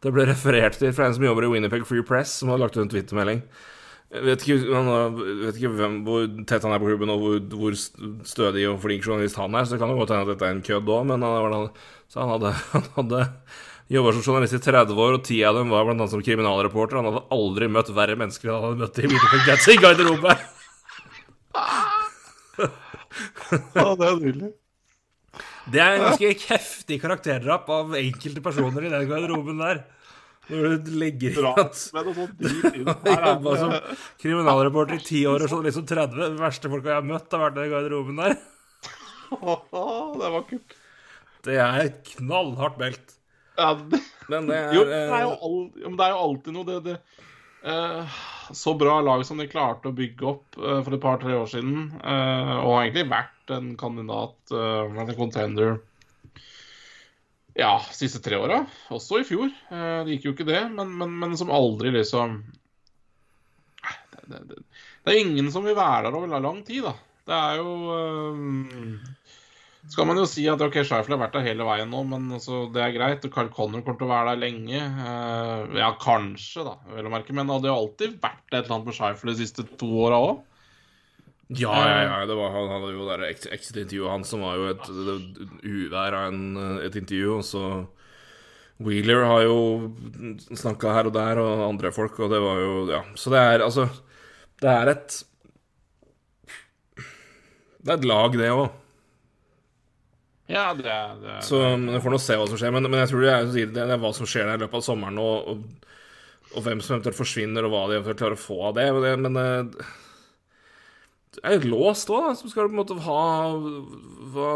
det 0.05 0.15
ble 0.15 0.29
referert 0.31 0.79
til 0.81 0.95
fra 0.95 1.09
en 1.09 1.17
som 1.17 1.27
jobber 1.27 1.49
i 1.49 1.53
Winnipeg 1.57 1.87
Free 1.87 2.07
Press, 2.07 2.39
som 2.41 2.53
har 2.53 2.61
lagt 2.61 2.77
ut 2.79 2.85
en 2.85 2.93
twittermelding. 2.93 3.43
Jeg 4.09 4.25
vet 4.25 4.45
ikke, 4.47 4.57
vet 5.45 5.59
ikke 5.59 5.71
hvem, 5.77 5.97
hvor 6.07 6.23
tett 6.49 6.65
han 6.65 6.73
er 6.73 6.81
på 6.81 6.89
klubben, 6.89 7.11
og 7.13 7.19
hvor, 7.21 7.41
hvor 7.61 7.75
stødig 8.25 8.63
og 8.71 8.79
flink 8.81 9.05
journalist 9.05 9.37
han 9.37 9.53
er, 9.53 9.67
så 9.67 9.75
det 9.75 9.83
kan 9.83 9.91
jo 9.93 9.99
godt 9.99 10.15
hende 10.15 10.25
at 10.25 10.31
dette 10.33 10.47
er 10.49 10.55
en 10.57 10.63
kødd 10.65 10.93
òg, 10.95 11.03
men 11.11 11.27
han, 11.27 11.53
han, 11.53 11.67
så 12.09 12.23
han 12.23 12.33
hadde, 12.33 12.53
han 12.75 12.87
hadde 12.95 13.27
jobba 13.93 14.15
som 14.17 14.25
journalist 14.25 14.57
i 14.57 14.63
30 14.65 15.03
år, 15.05 15.19
og 15.19 15.27
ti 15.29 15.43
av 15.45 15.59
dem 15.61 15.75
var 15.75 15.85
blant 15.85 16.01
annet 16.01 16.15
som 16.15 16.23
kriminalreporter. 16.25 17.01
Han 17.01 17.11
hadde 17.11 17.27
aldri 17.37 17.69
møtt 17.73 17.93
verre 17.97 18.17
mennesker 18.21 18.49
enn 18.49 18.57
han 18.57 18.67
hadde 18.71 18.83
møtt 18.87 19.03
i 19.03 19.11
Winnipeg 19.11 19.45
Gats 19.49 19.69
i 19.69 19.77
garderoben! 19.83 20.47
Ja, 22.69 23.85
det 23.97 24.09
er 24.09 24.19
nydelig. 24.21 24.51
Det 25.69 25.81
er 25.85 25.95
en 25.95 26.05
ganske 26.07 26.33
heftig 26.49 26.99
karakterdrap 27.03 27.69
av 27.73 27.95
enkelte 27.99 28.43
personer 28.45 28.89
i 28.89 28.93
den 28.93 29.09
garderoben 29.09 29.61
der. 29.61 29.85
Når 30.49 30.79
du 30.85 30.91
legger 31.01 31.37
inn 31.37 31.49
at. 31.53 31.83
Jeg 31.93 32.85
jobba 32.85 33.57
som 33.61 33.75
kriminalreporter 34.23 34.97
i 34.97 35.05
ti 35.05 35.23
år 35.29 35.45
og 35.45 35.53
sånn 35.53 35.67
liksom 35.69 35.87
30. 35.89 36.19
De 36.23 36.41
verste 36.41 36.73
folka 36.73 36.95
jeg 36.95 37.01
har 37.01 37.09
møtt, 37.09 37.29
har 37.35 37.45
vært 37.49 37.63
i 37.65 37.71
garderoben 37.73 38.23
der. 38.23 38.37
det 39.29 40.33
var 40.35 40.45
kult. 40.49 40.77
Det 41.47 41.61
er 41.63 41.93
knallhardt 42.15 42.81
meldt. 42.81 43.15
Ja, 43.59 43.73
det, 43.75 44.01
Men 44.31 44.49
det 44.49 44.59
er, 44.59 44.75
jo, 44.77 44.85
det 44.87 44.99
er 44.99 45.23
jo, 45.25 45.31
eh, 45.33 45.47
all, 45.47 45.59
ja, 45.81 45.89
men 45.89 45.97
det 45.99 46.07
er 46.07 46.13
jo 46.13 46.25
alltid 46.27 46.55
noe 46.55 46.69
det, 46.69 46.77
det 46.85 46.97
uh, 47.65 48.19
Så 48.55 48.75
bra 48.79 48.99
lag 49.01 49.25
som 49.27 49.41
de 49.41 49.49
klarte 49.51 49.89
å 49.91 49.97
bygge 49.97 50.27
opp 50.29 50.59
uh, 50.61 50.81
for 50.85 50.95
et 50.95 51.03
par-tre 51.03 51.33
år 51.35 51.49
siden, 51.51 51.89
uh, 52.03 52.55
og 52.61 52.75
har 52.75 52.83
egentlig 52.85 53.07
vært 53.11 53.55
en 53.57 53.71
kandidat, 53.81 54.37
uh, 54.53 54.85
en 54.93 55.15
contender, 55.17 55.79
ja, 57.59 57.75
siste 57.95 58.23
tre 58.25 58.39
åra. 58.39 58.63
Også 58.95 59.21
i 59.21 59.27
fjor. 59.27 59.51
Eh, 59.51 59.99
det 60.07 60.17
gikk 60.17 60.29
jo 60.29 60.35
ikke 60.37 60.49
det, 60.49 60.63
men, 60.75 60.95
men, 61.01 61.15
men 61.19 61.37
som 61.41 61.53
aldri 61.55 61.93
liksom 61.95 62.41
det, 63.83 64.25
det, 64.29 64.41
det, 64.51 64.63
det 65.05 65.15
er 65.15 65.23
ingen 65.25 65.49
som 65.53 65.65
vil 65.67 65.77
være 65.79 66.09
der 66.09 66.19
over 66.19 66.41
lang 66.43 66.63
tid, 66.67 66.85
da. 66.87 66.95
Det 67.29 67.37
er 67.37 67.59
jo 67.61 67.73
um, 67.93 68.99
skal 69.89 70.09
man 70.09 70.19
jo 70.21 70.27
si 70.29 70.45
at 70.51 70.61
ok, 70.65 70.81
Scheifel 70.85 71.15
har 71.15 71.21
vært 71.23 71.37
der 71.39 71.47
hele 71.47 71.65
veien 71.65 71.89
nå, 71.93 72.03
men 72.09 72.27
altså, 72.37 72.67
det 72.73 72.83
er 72.85 72.95
greit. 72.97 73.25
Og 73.25 73.33
Carl 73.33 73.49
Connor 73.55 73.85
kommer 73.85 74.01
til 74.01 74.09
å 74.09 74.13
være 74.13 74.35
der 74.35 74.43
lenge. 74.43 74.83
Uh, 75.01 75.79
ja, 75.79 75.91
kanskje, 76.01 76.65
da, 76.67 76.75
vel 76.93 77.09
å 77.09 77.13
merke. 77.13 77.37
Men 77.37 77.49
det 77.49 77.57
hadde 77.57 77.71
jo 77.71 77.79
alltid 77.83 78.19
vært 78.21 78.45
et 78.51 78.59
eller 78.61 78.77
annet 78.77 78.91
med 78.91 78.99
Scheifel 78.99 79.33
de 79.33 79.39
siste 79.41 79.65
to 79.81 79.89
åra 80.05 80.21
òg. 80.25 80.43
Ja, 81.49 81.73
ja, 81.89 82.01
ja. 82.05 82.17
Det 82.29 82.35
var, 82.37 82.51
han 82.53 82.69
hadde 82.75 82.91
jo 82.93 83.07
det 83.09 83.29
ex- 83.31 83.49
exit-intervjuet 83.49 84.11
hans 84.13 84.29
som 84.35 84.43
var 84.45 84.59
jo 84.61 84.67
et, 84.69 84.91
et 85.15 85.39
uvær 85.65 86.17
av 86.19 86.27
en, 86.33 86.43
et 86.85 86.99
intervju. 87.01 87.39
Og 87.39 87.47
så 87.49 87.63
Wheeler 88.85 89.25
har 89.27 89.47
jo 89.47 89.57
snakka 90.55 90.93
her 90.95 91.09
og 91.09 91.15
der, 91.17 91.41
og 91.43 91.65
andre 91.71 91.91
folk, 91.95 92.19
og 92.23 92.31
det 92.31 92.43
var 92.45 92.61
jo 92.63 92.75
Ja. 92.93 93.01
Så 93.19 93.33
det 93.33 93.41
er 93.41 93.65
altså 93.65 93.89
Det 94.61 94.69
er 94.71 94.93
et 94.93 95.17
Det 97.81 97.95
er 97.95 97.97
et 97.97 98.05
lag, 98.11 98.37
det 98.37 98.51
òg. 98.53 98.69
Ja, 100.49 100.73
det 100.75 100.87
er, 100.89 101.17
det 101.21 101.31
er 101.37 101.41
Så 101.45 101.59
vi 101.77 102.01
får 102.01 102.13
nå 102.15 102.19
se 102.25 102.37
hva 102.41 102.47
som 102.49 102.57
skjer. 102.61 102.73
Men, 102.75 102.89
men 102.91 103.01
jeg 103.03 103.11
tror 103.11 103.25
det 103.25 103.33
er, 103.33 103.49
det 103.53 103.63
er, 103.67 103.73
det 103.89 103.97
er 103.97 104.01
hva 104.03 104.13
som 104.17 104.29
skjer 104.29 104.49
der 104.49 104.61
i 104.61 104.63
løpet 104.65 104.81
av 104.81 104.85
sommeren, 104.85 105.19
og, 105.21 105.49
og, 105.53 105.89
og 106.57 106.65
hvem 106.65 106.81
som 106.85 106.97
eventuelt 106.97 107.19
forsvinner, 107.19 107.65
og 107.69 107.73
hva 107.75 107.83
de 107.91 107.99
eventuelt 107.99 108.21
klarer 108.23 108.39
å 108.39 108.41
få 108.43 108.57
av 108.71 108.77
det. 108.79 108.87
Men 108.95 109.05
det, 109.05 109.13
men 109.27 109.39
det, 109.39 109.89
det 111.37 111.45
er 111.45 111.59
jo 111.59 111.73
låst 111.75 112.11
òg, 112.13 112.29
da. 112.29 112.35
Så 112.39 112.51
skal 112.51 112.67
du 112.67 112.73
på 112.73 112.77
en 112.77 112.83
måte 112.83 112.99
ha 113.05 113.23
hva 114.33 114.51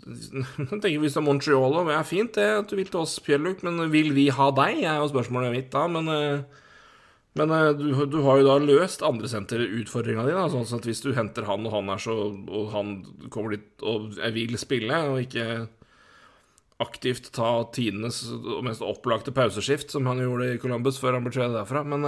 Jeg 0.00 0.68
tenker 0.70 1.00
Hvis 1.02 1.16
det 1.16 1.20
er 1.20 1.26
Montreal 1.26 1.76
og 1.80 1.90
det 1.90 1.96
er 1.96 2.06
fint 2.08 2.32
det 2.38 2.46
at 2.60 2.70
du 2.70 2.76
vil 2.78 2.88
til 2.88 3.02
oss, 3.02 3.18
Pierre-Luc, 3.24 3.64
men 3.66 3.90
vil 3.92 4.12
vi 4.16 4.28
ha 4.32 4.50
deg? 4.54 4.84
er 4.84 5.00
jo 5.02 5.10
spørsmålet 5.12 5.54
mitt 5.54 5.70
da. 5.74 5.84
Men, 5.90 6.08
eh, 6.14 6.62
men 7.38 7.52
eh, 7.54 7.72
du, 7.78 7.90
du 8.10 8.20
har 8.26 8.40
jo 8.40 8.46
da 8.48 8.56
løst 8.62 9.04
andresenterutfordringa 9.06 10.28
di. 10.28 10.36
da, 10.36 10.46
Sånn 10.52 10.80
at 10.80 10.88
hvis 10.88 11.02
du 11.04 11.12
henter 11.16 11.48
han, 11.50 11.66
og 11.68 11.74
han 11.74 11.92
er 11.92 12.00
så 12.02 12.16
Og 12.30 12.72
han 12.74 12.96
kommer 13.34 13.56
dit 13.56 13.84
og 13.86 14.16
jeg 14.16 14.36
vil 14.38 14.56
spille, 14.62 15.04
og 15.10 15.22
ikke 15.26 15.66
aktivt 16.80 17.26
ta 17.36 17.58
tidenes 17.76 18.22
mest 18.64 18.80
opplagte 18.80 19.34
pauseskift, 19.36 19.90
som 19.92 20.06
han 20.08 20.22
gjorde 20.22 20.54
i 20.54 20.60
Columbus 20.62 20.96
før 21.02 21.18
han 21.18 21.26
ble 21.26 21.34
tredd 21.34 21.52
derfra. 21.52 21.82
Men 21.84 22.06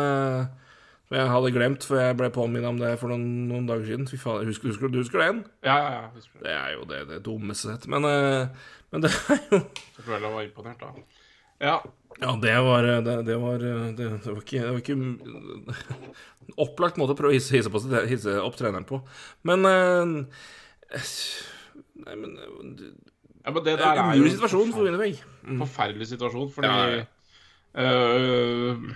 eh, 1.12 1.20
jeg 1.20 1.30
hadde 1.32 1.52
glemt, 1.54 1.86
for 1.86 2.00
jeg 2.00 2.18
ble 2.18 2.28
påminnet 2.34 2.70
om 2.70 2.78
det 2.80 2.92
for 3.00 3.12
noen, 3.12 3.24
noen 3.50 3.68
dager 3.68 3.88
siden. 3.88 4.08
Fy 4.10 4.18
faen, 4.20 4.46
husker, 4.48 4.72
husker, 4.72 4.92
du 4.92 5.00
husker 5.02 5.22
den? 5.22 5.42
Ja, 5.64 5.76
ja, 5.76 5.90
ja. 5.98 6.04
husker 6.16 6.44
det. 6.44 6.54
Er 6.56 6.76
jo 6.76 6.86
det, 6.90 7.02
det 7.10 7.20
dummeste 7.26 7.72
sett. 7.72 7.88
Men, 7.92 8.08
eh, 8.08 8.72
men 8.94 9.04
det 9.04 9.12
er 9.12 9.42
jo 9.50 9.62
Selvfølgelig 9.98 10.32
var 10.32 10.40
jeg 10.40 10.50
imponert, 10.50 10.82
da. 10.82 11.06
Ja. 11.62 11.76
Ja, 12.20 12.32
det 12.42 12.56
var 12.66 12.84
Det, 12.84 13.14
det 13.26 13.36
var 13.40 13.62
det, 13.62 13.72
det, 13.96 14.08
var 14.26 14.40
ikke, 14.42 14.60
det 14.60 14.72
var 14.72 14.80
ikke 14.82 16.56
opplagt 16.60 16.98
måte 17.00 17.14
å 17.14 17.18
prøve 17.18 17.32
å 17.32 17.36
hisse, 17.36 17.54
hisse, 17.56 17.70
på, 17.72 17.80
hisse 18.10 18.34
opp 18.42 18.58
treneren 18.58 18.88
på. 18.88 19.00
Men 19.48 19.68
eh, 19.68 21.00
Nei, 22.02 22.16
men 22.18 22.34
ja, 23.42 23.50
men 23.50 23.64
det 23.64 23.72
er 23.72 23.80
der 23.80 23.98
en 23.98 24.10
er 24.12 24.18
jo 24.18 24.26
en 24.26 24.34
situasjon 24.36 24.72
for 24.74 24.86
Winnerpeg. 24.86 25.20
forferdelig 25.58 26.06
situasjon, 26.12 26.50
fordi 26.54 26.68
ja. 26.70 27.04
øh, 27.82 28.90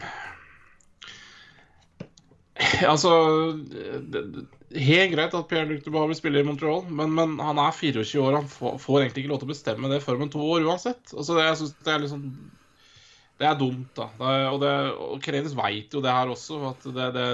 Altså 2.92 3.12
Helt 4.76 5.12
greit 5.12 5.34
at 5.36 5.48
Pierre-Luc 5.50 5.84
Dubois 5.84 6.08
vil 6.10 6.18
spille 6.18 6.40
i 6.42 6.46
Montreal, 6.46 6.84
men, 6.88 7.12
men 7.16 7.36
han 7.40 7.60
er 7.62 7.74
24 7.76 8.22
år. 8.22 8.38
Han 8.40 8.48
får, 8.50 8.78
får 8.82 9.00
egentlig 9.00 9.24
ikke 9.24 9.32
lov 9.32 9.42
til 9.42 9.48
å 9.48 9.52
bestemme 9.52 9.90
det 9.92 10.02
før 10.04 10.24
om 10.24 10.32
to 10.32 10.42
år 10.42 10.66
uansett. 10.66 11.12
Altså 11.14 11.36
det, 11.36 11.44
jeg 11.46 11.60
synes 11.60 11.76
det 11.86 11.92
er 11.94 12.08
sånn 12.10 12.24
Det 13.36 13.46
er 13.48 13.60
dumt, 13.60 13.92
da. 13.96 14.08
Det 14.18 14.32
og 14.50 14.58
det, 14.64 14.72
og 15.06 15.22
Krenis 15.24 15.54
veit 15.56 15.94
jo 15.94 16.02
det 16.04 16.16
her 16.16 16.32
også. 16.32 16.58
At 16.72 16.88
det, 16.88 17.06
det 17.16 17.28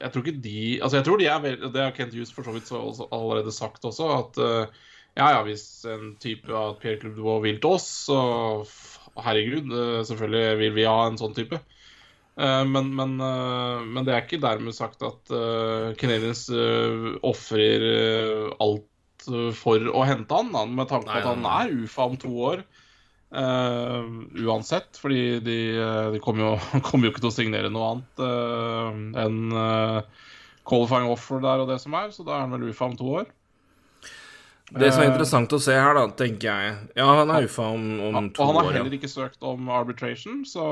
Jeg 0.00 0.10
tror 0.10 0.24
ikke 0.24 0.44
de 0.48 0.64
Altså 0.80 0.98
jeg 0.98 1.06
tror 1.06 1.22
de 1.22 1.30
er 1.30 1.46
Det 1.62 1.86
har 1.86 1.94
Kent 1.96 2.16
Hughes 2.16 2.34
for 2.34 2.48
så 2.48 2.56
vidt 2.56 2.68
så, 2.68 2.80
også 2.80 3.08
allerede 3.14 3.54
sagt 3.54 3.86
også, 3.86 4.10
at 4.18 4.42
uh, 4.42 4.90
ja, 5.14 5.28
ja, 5.30 5.42
hvis 5.46 5.84
en 5.86 6.16
type 6.18 6.50
av 6.50 6.80
Pierre 6.82 6.98
Club 6.98 7.14
Dubois 7.14 7.44
vil 7.44 7.60
til 7.62 7.76
oss, 7.76 7.84
så 8.08 8.18
herregud, 9.22 9.70
eh, 9.70 10.00
selvfølgelig 10.08 10.58
vil 10.58 10.72
vi 10.74 10.86
ha 10.90 10.96
en 11.06 11.18
sånn 11.20 11.36
type. 11.36 11.60
Eh, 12.34 12.64
Men, 12.66 12.90
men, 12.94 13.20
eh, 13.20 13.82
men 13.86 14.06
det 14.06 14.14
er 14.14 14.24
ikke 14.24 14.42
dermed 14.42 14.74
sagt 14.74 15.02
at 15.06 15.34
Canadiens 16.00 16.48
uh, 16.50 17.14
ofrer 17.22 17.84
eh, 17.90 18.48
alt 18.64 19.28
eh, 19.30 19.52
for 19.54 19.90
å 19.90 20.02
hente 20.08 20.34
han, 20.34 20.50
da, 20.54 20.64
med 20.66 20.90
tanke 20.90 21.10
på 21.10 21.20
at 21.20 21.28
han 21.30 21.46
er 21.46 21.76
UFA 21.84 22.08
om 22.10 22.18
to 22.20 22.32
år. 22.50 22.64
Uh, 23.34 24.26
uansett, 24.46 24.94
fordi 25.00 25.40
de, 25.42 25.56
de 26.14 26.20
kommer, 26.22 26.44
jo, 26.44 26.80
kommer, 26.86 27.08
jo, 27.08 27.14
ikke 27.14 27.24
til 27.24 27.32
å 27.32 27.34
signere 27.34 27.70
noe 27.72 27.88
annet 27.94 28.20
uh, 28.22 29.00
enn 29.24 29.40
uh, 29.50 30.28
qualifying 30.68 31.10
offer 31.10 31.42
der 31.42 31.64
og 31.64 31.70
det 31.72 31.80
som 31.82 31.96
er, 31.98 32.12
så 32.14 32.26
da 32.26 32.36
er 32.36 32.44
han 32.44 32.54
vel 32.54 32.68
UFA 32.70 32.92
om 32.92 32.94
to 32.98 33.08
år. 33.22 33.32
Det 34.72 34.88
som 34.94 35.02
er 35.04 35.10
interessant 35.10 35.52
å 35.52 35.60
se 35.60 35.74
her, 35.76 35.92
da, 35.92 36.06
tenker 36.16 36.48
jeg 36.48 36.70
Ja, 36.96 37.04
han 37.20 37.30
er 37.30 37.44
UFA 37.44 37.66
om, 37.74 37.84
om 38.08 38.30
to 38.32 38.40
år. 38.40 38.46
Og 38.46 38.48
han 38.48 38.58
har 38.58 38.70
år, 38.70 38.76
heller 38.78 38.96
ikke 38.96 39.10
søkt 39.12 39.44
om 39.44 39.68
arbitration, 39.68 40.40
så 40.48 40.64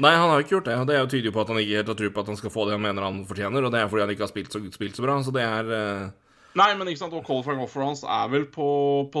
Nei, 0.00 0.14
han 0.16 0.30
har 0.32 0.40
ikke 0.40 0.56
gjort 0.56 0.70
det. 0.70 0.78
Og 0.80 0.88
det 0.88 0.96
er 0.96 1.02
jo 1.04 1.10
tyder 1.12 1.34
på 1.34 1.42
at 1.42 1.50
han 1.52 1.60
ikke 1.60 1.76
helt 1.82 1.90
har 1.92 1.98
tro 1.98 2.08
på 2.10 2.22
at 2.24 2.30
han 2.32 2.38
skal 2.40 2.54
få 2.54 2.64
det 2.66 2.78
han 2.78 2.82
mener 2.82 3.04
han 3.04 3.20
fortjener, 3.28 3.62
og 3.62 3.74
det 3.74 3.82
er 3.82 3.90
fordi 3.92 4.06
han 4.06 4.14
ikke 4.14 4.24
har 4.24 4.32
spilt 4.32 4.56
så, 4.56 4.62
spilt 4.72 4.96
så 4.98 5.04
bra, 5.04 5.18
så 5.22 5.34
det 5.36 5.44
er 5.44 5.72
Nei, 6.58 6.68
men 6.76 6.88
ikke 6.90 7.00
sant, 7.00 7.14
og 7.16 7.24
qualifying 7.24 7.62
offer 7.64 7.80
hans 7.80 8.02
er 8.04 8.32
vel 8.32 8.42
på, 8.52 8.66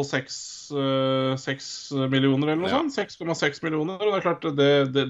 seks 0.04 0.36
6, 0.72 1.68
uh, 1.96 2.04
millioner 2.12 2.52
eller 2.52 2.60
noe 2.60 2.70
ja. 2.70 2.80
sånt? 2.82 2.96
6,6 2.96 3.62
millioner. 3.64 4.00
Og 4.00 4.12
det 4.12 4.18
er 4.18 4.26
klart, 4.26 4.46
det, 4.58 4.70
det, 4.92 5.06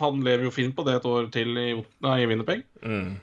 han 0.00 0.22
lever 0.24 0.48
jo 0.48 0.54
fint 0.54 0.76
på 0.76 0.86
det 0.86 0.98
et 0.98 1.08
år 1.08 1.28
til 1.34 1.52
i, 1.60 1.68
nei, 2.04 2.16
i 2.22 2.28
Winnerpeg. 2.30 2.64
Mm. 2.80 3.16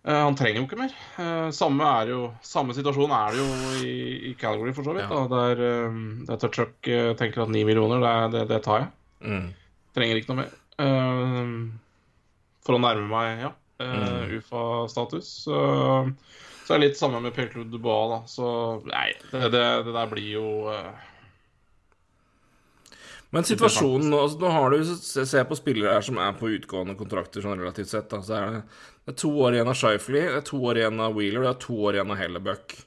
Uh, 0.00 0.16
han 0.16 0.36
trenger 0.38 0.62
jo 0.62 0.66
ikke 0.68 0.80
mer. 0.80 0.94
Uh, 1.18 1.50
samme, 1.52 1.84
er 2.00 2.12
jo, 2.14 2.20
samme 2.46 2.76
situasjon 2.76 3.12
er 3.12 3.34
det 3.36 3.42
jo 3.42 3.84
i, 3.84 3.94
i 4.30 4.34
Calgary, 4.40 4.72
for 4.76 4.86
så 4.86 4.96
vidt. 4.96 5.10
Ja. 5.12 5.24
Der, 5.32 5.64
um, 5.90 6.00
der 6.28 6.40
Tuchuk 6.40 6.90
tenker 7.20 7.44
at 7.44 7.52
9 7.52 7.64
millioner, 7.68 8.00
det, 8.00 8.14
det, 8.34 8.46
det 8.54 8.62
tar 8.64 8.84
jeg. 8.84 8.90
Mm. 9.20 9.48
Trenger 9.96 10.20
ikke 10.20 10.32
noe 10.32 10.44
mer. 10.44 10.54
for 12.64 12.76
å 12.76 12.80
nærme 12.80 13.08
meg, 13.10 13.42
ja, 13.42 13.50
mm. 13.82 14.38
UFA-status. 14.38 15.34
Så 15.44 15.58
så 16.70 16.76
er 16.76 16.84
det 16.84 16.86
litt 16.92 17.00
samme 17.00 17.18
med 17.18 17.32
Pierre-Claude 17.34 17.72
Dubois, 17.72 18.12
da. 18.12 18.16
Så 18.30 18.48
nei, 18.86 19.08
det, 19.32 19.48
det, 19.50 19.90
der 19.90 20.10
blir 20.12 20.28
jo 20.36 20.44
Men 23.30 23.46
situasjonen 23.46 24.14
altså, 24.14 24.40
Nå 24.42 24.50
har 24.50 24.74
du 24.74 24.92
Se 25.06 25.44
på 25.46 25.58
spillere 25.58 25.96
her 25.96 26.06
som 26.06 26.18
er 26.22 26.36
på 26.38 26.50
utgående 26.56 26.96
kontrakter 26.98 27.44
sånn 27.44 27.60
relativt 27.62 27.92
sett. 27.92 28.10
Da. 28.10 28.22
Så 28.26 28.36
er 28.36 28.54
det, 28.56 28.62
det, 29.04 29.14
er 29.14 29.18
to 29.22 29.32
år 29.46 29.56
igjen 29.56 29.70
av 29.70 29.78
Shifley, 29.78 30.26
det 30.26 30.40
er 30.42 30.46
to 30.50 30.62
år 30.66 30.80
igjen 30.82 31.02
av 31.02 31.18
Wheeler, 31.18 31.46
det 31.46 31.52
er 31.54 31.60
to 31.66 31.80
år 31.86 31.98
igjen 31.98 32.14
av 32.14 32.20
Hellebuck. 32.20 32.78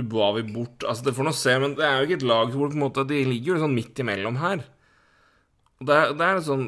ba 0.00 0.32
vi 0.38 0.44
bort 0.48 0.84
Altså, 0.88 1.04
det 1.08 1.16
får 1.18 1.28
nå 1.28 1.34
se, 1.36 1.56
men 1.60 1.74
det 1.76 1.88
er 1.88 1.98
jo 1.98 2.08
ikke 2.08 2.20
et 2.22 2.30
lag 2.32 2.54
hvor 2.54 2.72
på 2.72 2.78
en 2.78 2.86
måte, 2.86 3.08
de 3.08 3.24
ligger 3.28 3.54
jo 3.54 3.64
sånn 3.66 3.76
midt 3.76 4.04
imellom 4.04 4.40
her. 4.40 4.64
Det, 5.82 5.98
det 6.16 6.28
er 6.28 6.40
sånn 6.46 6.66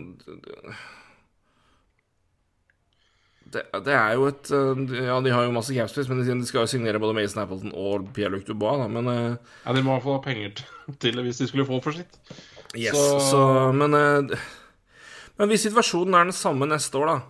det, 3.55 3.63
det, 3.87 3.95
er 3.95 4.17
jo 4.19 4.25
et 4.27 4.51
eh, 4.51 4.95
Ja, 5.07 5.21
de 5.23 5.31
har 5.31 5.45
jo 5.47 5.55
masse 5.55 5.75
capspace, 5.77 6.11
men 6.11 6.25
de 6.27 6.49
skal 6.49 6.65
jo 6.65 6.73
signere 6.73 7.01
både 7.03 7.15
Mason 7.17 7.45
Appleton 7.45 7.75
og 7.79 8.09
Pierre-Luc 8.17 8.43
Dubois, 8.49 8.81
da, 8.83 8.89
men 8.91 9.07
uh, 9.07 9.55
Ja, 9.63 9.77
de 9.77 9.85
må 9.87 10.01
få 10.03 10.19
ha 10.19 10.35
til 10.99 11.15
det 11.15 11.25
hvis 11.29 11.41
de 11.41 11.47
skulle 11.49 11.69
få 11.69 11.79
for 11.85 11.95
sitt. 11.95 12.19
Yes, 12.75 12.97
så, 12.99 13.21
så 13.23 13.43
men, 13.77 13.95
uh, 13.95 14.49
men 15.39 15.51
hvis 15.51 15.69
situasjonen 15.69 16.19
er 16.19 16.29
den 16.31 16.37
samme 16.37 16.67
neste 16.71 16.99
år, 16.99 17.13
da 17.13 17.21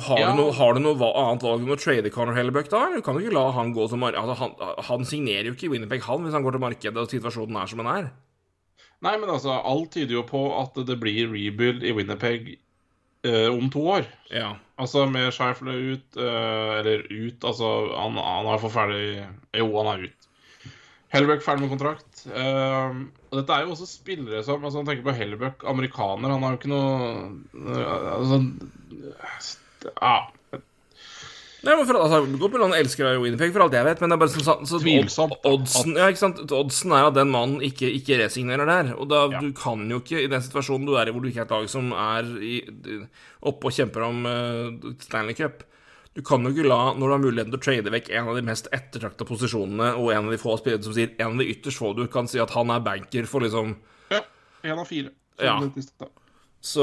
har, 0.00 0.20
ja. 0.20 0.30
du 0.32 0.42
noe, 0.42 0.52
har, 0.52 0.76
du 0.76 0.82
noe, 0.84 1.08
annet 1.08 1.44
valg 1.46 1.64
enn 1.64 1.72
å 1.72 1.78
trade 1.80 2.12
Conor 2.12 2.36
Hellebuck 2.36 2.68
da? 2.72 2.82
Eller 2.90 3.04
kan 3.04 3.16
du 3.16 3.22
ikke 3.22 3.36
la 3.36 3.46
han 3.56 3.72
gå 3.76 3.86
som 3.88 4.04
altså, 4.04 4.36
han, 4.42 4.54
han, 4.88 5.06
signerer 5.08 5.50
jo 5.50 5.56
ikke 5.56 5.68
i 5.70 5.72
Winnerpeg, 5.72 6.04
han, 6.04 6.22
hvis 6.24 6.36
han 6.36 6.44
går 6.44 6.56
til 6.56 6.64
markedet 6.66 7.02
og 7.02 7.12
situasjonen 7.12 7.60
er 7.60 7.70
som 7.70 7.82
den 7.82 7.90
er. 7.92 8.10
Nei, 9.04 9.14
men 9.20 9.30
altså, 9.32 9.56
alt 9.56 9.92
tyder 9.94 10.18
jo 10.18 10.24
på 10.28 10.42
at 10.60 10.76
det 10.88 10.98
blir 11.00 11.30
rebuild 11.32 11.84
i 11.84 11.94
Winnerpeg 11.96 12.54
eh, 12.56 13.48
om 13.48 13.70
to 13.72 13.84
år. 13.96 14.08
Ja. 14.32 14.54
Altså 14.80 15.06
med 15.08 15.32
Scheifler 15.32 15.80
ut, 15.94 16.20
eh, 16.20 16.72
eller 16.80 17.06
ut 17.08 17.44
Altså, 17.48 17.72
han, 17.96 18.18
han 18.20 18.48
er 18.52 18.60
for 18.60 18.72
ferdig 18.74 19.06
Jo, 19.56 19.70
han 19.78 19.92
er 19.94 20.08
ut. 20.10 20.25
Hellbuck 21.16 21.42
ferdig 21.44 21.64
med 21.64 21.72
kontrakt. 21.74 22.22
Uh, 22.28 23.02
og 23.30 23.40
dette 23.40 23.56
er 23.56 23.66
jo 23.66 23.74
også 23.74 23.88
spillere 23.88 24.44
som 24.46 24.62
altså 24.64 24.80
Han 24.80 24.88
tenker 24.88 25.06
på 25.08 25.16
Hellbuck, 25.16 25.66
amerikaner. 25.68 26.32
Han 26.32 26.46
har 26.46 26.54
jo 26.54 26.60
ikke 26.60 26.72
noe 26.72 26.94
altså, 28.16 28.40
ja, 29.86 30.16
Nei, 31.66 31.74
men 31.74 31.86
for, 31.88 31.98
altså, 31.98 32.20
Godt 32.38 32.54
mulig 32.54 32.66
han 32.68 32.76
elsker 32.78 33.20
Winnipeg, 33.22 33.52
for 33.54 33.64
alt 33.64 33.74
jeg 33.74 33.86
vet, 33.88 34.02
men 34.02 34.12
det 34.12 34.16
er 34.16 34.22
bare 34.22 34.32
sånn, 34.32 34.44
så, 34.46 34.56
så 34.70 34.80
Tvilsomt. 34.82 35.38
Oddsen, 35.48 35.96
ja, 35.98 36.08
ikke 36.12 36.22
sant? 36.22 36.42
oddsen 36.54 36.94
er 36.94 37.08
at 37.08 37.16
den 37.16 37.32
mannen 37.32 37.64
ikke, 37.64 37.88
ikke 37.98 38.20
resignerer 38.22 38.68
der. 38.70 38.92
Og 38.94 39.08
da, 39.10 39.24
ja. 39.32 39.40
du 39.42 39.50
kan 39.56 39.82
jo 39.90 39.98
ikke, 40.02 40.20
i 40.22 40.30
den 40.30 40.44
situasjonen 40.44 40.86
du 40.86 40.94
er 40.98 41.10
i 41.10 41.14
hvor 41.14 41.24
du 41.24 41.30
ikke 41.30 41.42
er 41.42 41.48
et 41.48 41.56
lag 41.56 41.70
som 41.72 41.90
er 41.96 42.30
oppe 43.46 43.70
og 43.70 43.74
kjemper 43.74 44.06
om 44.06 44.28
uh, 44.28 44.92
Stanley 45.02 45.38
Cup 45.38 45.64
Du 46.16 46.22
kan 46.24 46.44
jo 46.46 46.54
ikke 46.54 46.64
la, 46.64 46.94
når 46.96 47.02
du 47.02 47.12
har 47.12 47.20
muligheten 47.20 47.52
til 47.52 47.60
å 47.60 47.64
trade 47.66 47.92
vekk 47.92 48.06
en 48.16 48.30
av 48.32 48.38
de 48.38 48.44
mest 48.46 48.70
ettertrakta 48.72 49.26
posisjonene, 49.28 49.90
og 50.00 50.14
en 50.14 50.30
av 50.30 50.32
de 50.32 50.40
få 50.40 50.54
spillerne 50.56 50.86
som 50.86 50.94
sier 50.96 51.12
en 51.18 51.34
av 51.34 51.42
de 51.42 51.50
ytterst 51.52 51.82
få 51.82 51.92
du 51.96 52.06
kan 52.12 52.30
si 52.30 52.40
at 52.40 52.54
han 52.56 52.72
er 52.72 52.84
banker 52.84 53.28
for 53.28 53.44
liksom 53.44 53.76
Ja. 54.12 54.22
En 54.64 54.80
av 54.80 54.88
fire. 54.88 55.12
Ja. 55.36 55.58
Så 56.66 56.82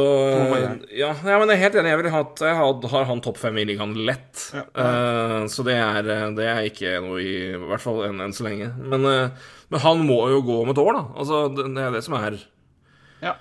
ja, 0.93 1.10
ja, 1.11 1.38
men 1.41 1.49
jeg 1.49 1.57
er 1.57 1.61
helt 1.65 1.76
enig. 1.76 1.89
Jeg, 1.91 1.99
vil 1.99 2.14
ha, 2.14 2.22
jeg 2.45 2.55
har, 2.55 2.85
har 2.93 3.07
han 3.10 3.23
topp 3.26 3.39
fem 3.41 3.57
i 3.60 3.65
ligaen 3.68 3.95
lett. 4.07 4.45
Ja. 4.55 4.64
Uh, 4.77 5.39
så 5.51 5.65
det 5.68 5.76
er, 5.76 6.07
det 6.38 6.45
er, 6.47 6.61
ikke 6.69 6.93
noe 7.03 7.18
i 7.19 7.34
I 7.49 7.60
hvert 7.60 7.84
fall 7.84 8.03
enn, 8.05 8.22
en 8.23 8.35
så 8.35 8.45
lenge. 8.45 8.69
Men, 8.77 9.03
uh, 9.03 9.49
men, 9.73 9.81
han 9.84 10.05
må 10.07 10.22
jo 10.31 10.43
gå 10.45 10.61
om 10.61 10.72
et 10.72 10.84
år, 10.85 10.93
da. 10.95 11.03
Altså, 11.18 11.41
det, 11.57 11.68
det 11.76 11.84
er 11.84 11.97
det 11.97 12.03
som 12.05 12.15
er 12.22 12.38
Ja. 13.26 13.35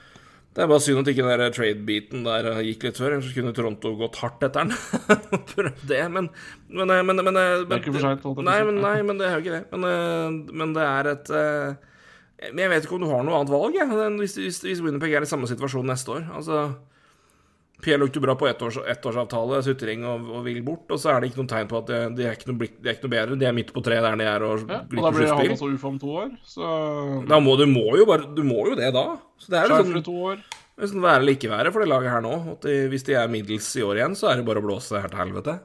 Det 0.52 0.60
er 0.60 0.68
bare 0.68 0.84
synd 0.84 1.00
at 1.00 1.08
ikke 1.08 1.24
den 1.24 1.40
der 1.40 1.54
trade-beaten 1.56 2.26
der 2.26 2.48
gikk 2.66 2.82
litt 2.84 2.98
før. 3.00 3.14
Ellers 3.16 3.32
kunne 3.32 3.54
Toronto 3.56 3.94
gått 3.96 4.18
hardt 4.20 4.42
etter 4.44 4.66
den. 4.66 4.74
Prøvd 5.52 5.86
det, 5.88 6.02
men, 6.12 6.28
men, 6.68 6.92
men, 6.92 7.22
men, 7.24 7.38
Det 7.38 7.78
er 7.78 7.80
ikke 7.80 7.94
for 7.96 8.04
seint. 8.04 8.26
Nei, 8.44 8.58
nei, 8.76 8.98
men 9.08 9.22
det 9.22 9.30
er 9.30 9.38
jo 9.38 9.44
ikke 9.46 9.56
det. 9.56 9.80
Men, 9.80 10.42
men 10.52 10.76
det 10.76 10.84
er 10.84 11.10
et 11.14 11.32
men 12.50 12.58
jeg 12.58 12.72
vet 12.72 12.86
ikke 12.86 12.96
om 12.96 13.04
du 13.04 13.06
har 13.06 13.20
noe 13.22 13.38
annet 13.38 13.52
valg, 13.52 13.76
jeg, 13.78 13.86
hvis, 14.18 14.32
hvis, 14.40 14.56
hvis 14.66 14.80
Winnerpeg 14.82 15.12
er 15.14 15.22
i 15.22 15.28
samme 15.30 15.46
situasjon 15.46 15.86
neste 15.86 16.16
år. 16.16 16.24
Altså 16.34 16.64
Pierre 17.82 17.98
lukter 17.98 18.22
bra 18.22 18.36
på 18.38 18.46
ettårs, 18.46 18.78
ettårsavtale, 18.92 19.58
sutring 19.66 20.04
og, 20.06 20.28
og, 20.30 20.40
vil 20.46 20.60
bort. 20.66 20.86
Og 20.94 21.00
så 21.02 21.10
er 21.12 21.20
det 21.22 21.32
ikke 21.32 21.40
noen 21.40 21.50
tegn 21.50 21.70
på 21.70 21.80
at 21.80 21.90
de, 21.90 22.00
de, 22.18 22.26
er, 22.28 22.38
ikke 22.38 22.52
noe, 22.52 22.68
de 22.70 22.88
er 22.88 22.96
ikke 22.96 23.08
noe 23.08 23.14
bedre. 23.16 23.38
De 23.40 23.48
er 23.48 23.56
midt 23.56 23.72
på 23.74 23.82
tre 23.84 23.98
der 24.04 24.18
de 24.20 24.28
er. 24.30 24.46
Og, 24.46 24.64
ja, 24.70 24.80
og 24.86 25.06
da 25.08 25.12
blir 25.16 25.32
han 25.32 25.54
også 25.56 25.70
UFA 25.72 25.90
om 25.90 26.00
to 26.02 26.16
år, 26.22 26.32
så 26.46 26.72
Da 27.28 27.40
må 27.42 27.56
du 27.58 27.66
må 27.70 27.86
jo 27.98 28.06
bare 28.08 28.28
Du 28.36 28.42
må 28.46 28.62
jo 28.70 28.78
det 28.78 28.92
da. 28.94 29.06
Så 29.42 29.54
det 29.54 29.60
er 29.60 29.72
jo 29.72 29.80
sånn, 29.82 30.04
to 30.06 30.16
år. 30.30 30.44
sånn 30.78 31.02
være 31.02 31.24
eller 31.24 31.38
ikke 31.38 31.50
være 31.50 31.74
for 31.74 31.82
det 31.82 31.90
laget 31.90 32.14
her 32.14 32.22
nå. 32.24 32.36
De, 32.62 32.76
hvis 32.92 33.08
de 33.08 33.18
er 33.18 33.32
middels 33.32 33.72
i 33.74 33.86
år 33.86 33.98
igjen, 33.98 34.18
så 34.18 34.30
er 34.30 34.38
det 34.38 34.46
bare 34.46 34.62
å 34.62 34.68
blåse 34.68 35.02
her 35.02 35.10
til 35.10 35.24
helvete. 35.24 35.58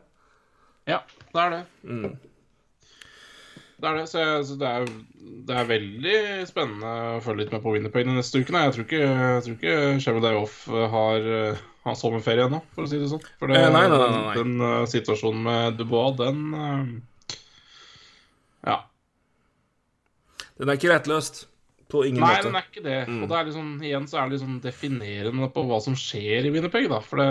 Ja, 0.89 1.03
det 1.35 1.44
er 1.44 1.53
det. 1.53 1.61
Mm. 1.85 2.18
Det 3.77 3.85
er 3.85 3.99
det. 3.99 4.07
Så, 4.10 4.19
jeg, 4.23 4.45
så 4.49 4.56
det, 4.57 4.68
er, 4.73 4.85
det, 5.45 5.53
er, 5.53 5.69
veldig 5.69 6.19
spennende 6.49 6.94
å 7.18 7.19
følge 7.22 7.44
litt 7.44 7.53
med 7.53 7.61
på 7.61 7.76
Winnerpeg 7.76 8.07
de 8.07 8.15
neste 8.18 8.41
ukene. 8.41 8.64
Jeg 8.65 8.73
tror 8.73 8.88
ikke, 8.88 9.02
jeg 9.06 9.44
tror 9.45 9.57
ikke 9.60 9.76
Chevrolet 10.02 10.26
Day 10.26 10.39
Off 10.41 10.56
har, 10.95 11.27
har 11.88 11.97
sommerferie 11.99 12.47
ennå, 12.47 12.61
for 12.76 12.85
å 12.85 12.89
si 12.91 12.99
det 13.01 13.09
sånn. 13.11 13.23
For 13.39 13.51
det, 13.51 13.59
eh, 13.59 13.69
nei, 13.73 13.84
nei, 13.91 13.99
nei, 13.99 14.07
den, 14.38 14.55
den 14.57 14.64
uh, 14.64 14.88
situasjonen 14.89 15.43
med 15.47 15.77
Dubois, 15.80 16.15
den 16.19 16.41
uh, 16.53 17.38
Ja. 18.68 18.81
Den 20.57 20.72
er 20.72 20.80
ikke 20.80 20.91
rettløst. 20.93 21.45
På 21.88 22.01
ingen 22.03 22.19
Nei, 22.19 22.34
måte. 22.35 22.49
den 22.49 22.57
er 22.59 22.65
ikke 22.68 22.84
det. 22.84 22.97
Mm. 23.07 23.19
Og 23.23 23.30
det 23.31 23.35
er 23.38 23.45
liksom, 23.47 23.68
igjen 23.88 24.07
så 24.11 24.18
er 24.19 24.26
det 24.27 24.35
liksom 24.35 24.57
definerende 24.59 25.47
på 25.55 25.61
hva 25.69 25.77
som 25.80 25.93
skjer 25.95 26.49
i 26.49 26.51
Winnerpeg, 26.51 26.89
da. 26.91 26.99
For 26.99 27.22
det 27.22 27.30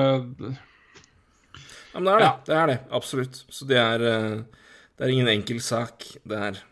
Ja, 1.93 1.99
men 2.01 2.07
det 2.09 2.15
er 2.15 2.23
det. 2.23 2.29
Ja. 2.29 2.31
Det 2.47 2.57
er 2.57 2.71
det. 2.71 2.77
Absolutt. 2.97 3.43
Så 3.53 3.69
det 3.69 3.77
er 3.83 4.05
uh, 4.07 4.63
det 4.97 5.05
er 5.05 5.13
ingen 5.13 5.29
enkel 5.29 5.61
sak, 5.61 6.07
det 6.25 6.39
her. 6.41 6.63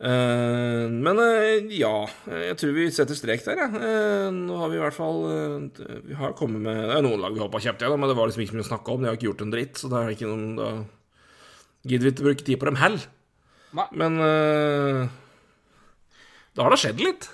Uh, 0.00 0.88
men 0.88 1.18
uh, 1.20 1.60
ja, 1.76 2.06
jeg 2.32 2.54
tror 2.56 2.70
vi 2.72 2.86
setter 2.88 3.16
strek 3.18 3.42
der, 3.44 3.58
jeg. 3.60 3.68
Ja. 3.68 3.80
Uh, 3.84 4.28
nå 4.32 4.56
har 4.62 4.70
vi 4.72 4.78
i 4.78 4.80
hvert 4.80 4.96
fall 4.96 5.18
Vi 6.08 6.16
har 6.16 6.32
kommet 6.38 6.62
med 6.64 6.78
Det 6.88 6.94
er 6.96 7.04
noen 7.04 7.20
lag 7.20 7.34
vi 7.36 7.42
hoppa 7.42 7.60
kjapt 7.60 7.84
gjennom, 7.84 8.00
men 8.00 8.08
det 8.08 8.16
var 8.16 8.30
liksom 8.30 8.40
ikke 8.46 8.56
mye 8.56 8.64
å 8.64 8.70
snakke 8.70 8.94
om. 8.94 9.02
De 9.02 9.10
har 9.10 9.18
ikke 9.18 9.28
gjort 9.28 9.44
en 9.44 9.52
dritt, 9.52 9.76
så 9.76 9.90
da 9.92 10.00
er 10.00 10.14
ikke 10.14 10.30
noen 10.30 10.56
Da 10.56 10.70
gidder 11.84 12.06
vi 12.06 12.12
ikke 12.14 12.28
bruke 12.30 12.46
tid 12.46 12.60
på 12.62 12.68
dem 12.70 12.80
heller. 12.80 13.04
Men 13.96 14.12
da 16.56 16.64
har 16.64 16.72
det 16.74 16.80
skjedd 16.82 16.98
litt. 17.04 17.28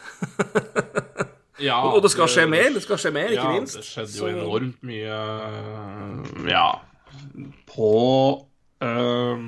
ja, 1.62 1.78
og 1.94 2.02
det 2.04 2.10
skal 2.12 2.28
skje 2.30 2.44
mer. 2.50 2.68
Det 2.74 2.82
skal 2.84 2.98
skje 3.00 3.14
mer, 3.14 3.30
ikke 3.34 3.54
minst. 3.54 3.78
Ja, 3.78 3.82
det 3.82 3.88
skjedde 3.92 4.12
jo 4.12 4.26
så... 4.26 4.32
enormt 4.34 4.82
mye 4.86 5.16
Ja, 6.50 6.68
på 7.70 7.90
Uh, 8.76 9.38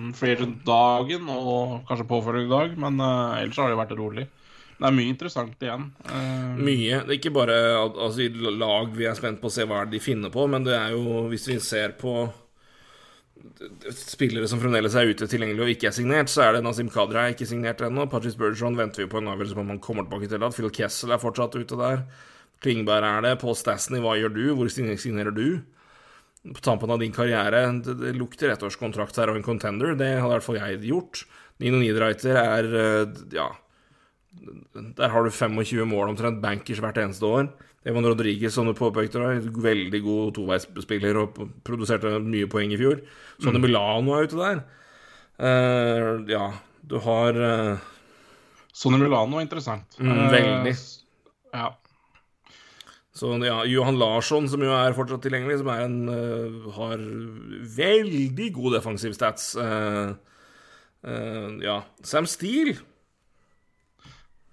dagen 0.65 1.29
og 1.29 1.85
kanskje 1.89 2.09
påfølgende 2.09 2.49
dag, 2.49 2.77
men 2.81 3.01
uh, 3.03 3.37
ellers 3.37 3.59
har 3.61 3.69
det 3.69 3.81
vært 3.81 3.97
rolig. 3.99 4.25
Det 4.79 4.87
er 4.87 4.95
mye 4.95 5.13
interessant 5.13 5.65
igjen. 5.65 5.89
Uh, 6.09 6.57
mye. 6.57 7.03
Det 7.05 7.13
er 7.13 7.19
ikke 7.19 7.35
bare 7.37 7.57
altså, 7.83 8.25
i 8.25 8.29
lag 8.33 8.93
vi 8.97 9.09
er 9.11 9.19
spent 9.19 9.43
på 9.43 9.51
å 9.51 9.53
se 9.53 9.67
hva 9.69 9.83
de 9.91 10.01
finner 10.01 10.33
på, 10.33 10.47
men 10.49 10.65
det 10.65 10.77
er 10.79 10.95
jo, 10.97 11.27
hvis 11.29 11.49
vi 11.51 11.59
ser 11.61 11.99
på 12.01 12.29
spillere 13.95 14.49
som 14.51 14.61
fremdeles 14.63 14.95
er 14.99 15.11
ute 15.11 15.27
tilgjengelig 15.31 15.65
og 15.65 15.73
ikke 15.73 15.89
er 15.91 15.97
signert, 15.97 16.31
så 16.33 16.45
er 16.47 16.57
det 16.57 16.65
Nazim 16.65 16.89
Kadra 16.93 17.27
er 17.27 17.35
ikke 17.35 17.49
signert 17.49 17.83
ennå. 17.85 18.07
Patrice 18.11 18.39
Bergeron 18.39 18.79
venter 18.79 19.05
vi 19.05 19.11
på 19.11 19.21
en 19.21 19.31
avgjørelse 19.33 19.59
på 19.59 19.65
om 19.65 19.73
han 19.75 19.83
kommer 19.83 20.07
tilbake 20.07 20.31
til. 20.31 20.45
At 20.47 20.57
Phil 20.57 20.73
Kessel 20.75 21.15
er 21.15 21.23
fortsatt 21.23 21.59
ute 21.59 21.79
der. 21.79 22.05
Klingberg 22.65 23.07
er 23.07 23.25
det. 23.27 23.35
Paul 23.43 23.57
Stasny, 23.59 24.01
hva 24.03 24.17
gjør 24.19 24.35
du? 24.35 24.45
Hvor 24.59 24.71
signerer 24.73 25.35
du? 25.35 25.61
På 26.43 26.63
tampen 26.65 26.91
av 26.91 27.01
din 27.03 27.13
karriere 27.13 27.65
Det, 27.83 27.97
det 27.99 28.15
lukter 28.17 28.53
ettårskontrakt 28.53 29.19
her 29.19 29.33
og 29.33 29.39
en 29.39 29.47
contender. 29.47 29.97
Det 29.99 30.15
hadde 30.17 30.31
i 30.31 30.37
hvert 30.37 30.47
fall 30.47 30.61
jeg 30.61 30.83
gjort. 30.89 31.25
Nino 31.63 31.81
Niederreiter 31.83 32.39
er 32.41 32.69
eh, 32.83 33.25
Ja. 33.35 33.49
Der 34.99 35.11
har 35.11 35.25
du 35.25 35.33
25 35.35 35.89
mål 35.89 36.13
omtrent 36.13 36.43
bankers 36.43 36.79
hvert 36.79 37.01
eneste 37.01 37.27
år. 37.27 37.49
Evan 37.89 38.07
Rodriguez, 38.07 38.53
som 38.55 38.67
du 38.69 38.75
påpekte, 38.77 39.23
veldig 39.65 40.01
god 40.05 40.35
toveisspiller 40.37 41.19
og 41.23 41.39
produserte 41.67 42.19
mye 42.23 42.49
poeng 42.51 42.75
i 42.75 42.79
fjor. 42.79 43.01
Sonny 43.43 43.63
Milano 43.63 44.15
er 44.15 44.29
ute 44.29 44.39
der. 44.39 44.61
Uh, 45.39 46.27
ja, 46.29 46.45
du 46.91 46.99
har 47.03 47.39
uh, 47.39 47.85
Sonny 48.75 49.01
Milano 49.01 49.39
er 49.39 49.47
interessant. 49.47 49.99
Mm, 49.99 50.25
veldig. 50.35 50.75
Uh, 50.75 51.55
ja. 51.55 51.69
Så 53.19 53.33
ja, 53.43 53.63
Johan 53.67 53.99
Larsson, 53.99 54.47
som 54.51 54.63
jo 54.63 54.71
er 54.71 54.95
fortsatt 54.95 55.25
tilgjengelig, 55.27 55.59
som 55.59 55.71
er 55.73 55.81
en, 55.89 55.97
uh, 56.07 56.69
har 56.77 57.03
veldig 57.75 58.53
god 58.55 58.77
defensiv 58.79 59.17
stats. 59.17 59.51
Uh, 59.59 60.15
uh, 61.03 61.51
ja. 61.65 61.81
Sam 62.07 62.29
Steele 62.31 62.77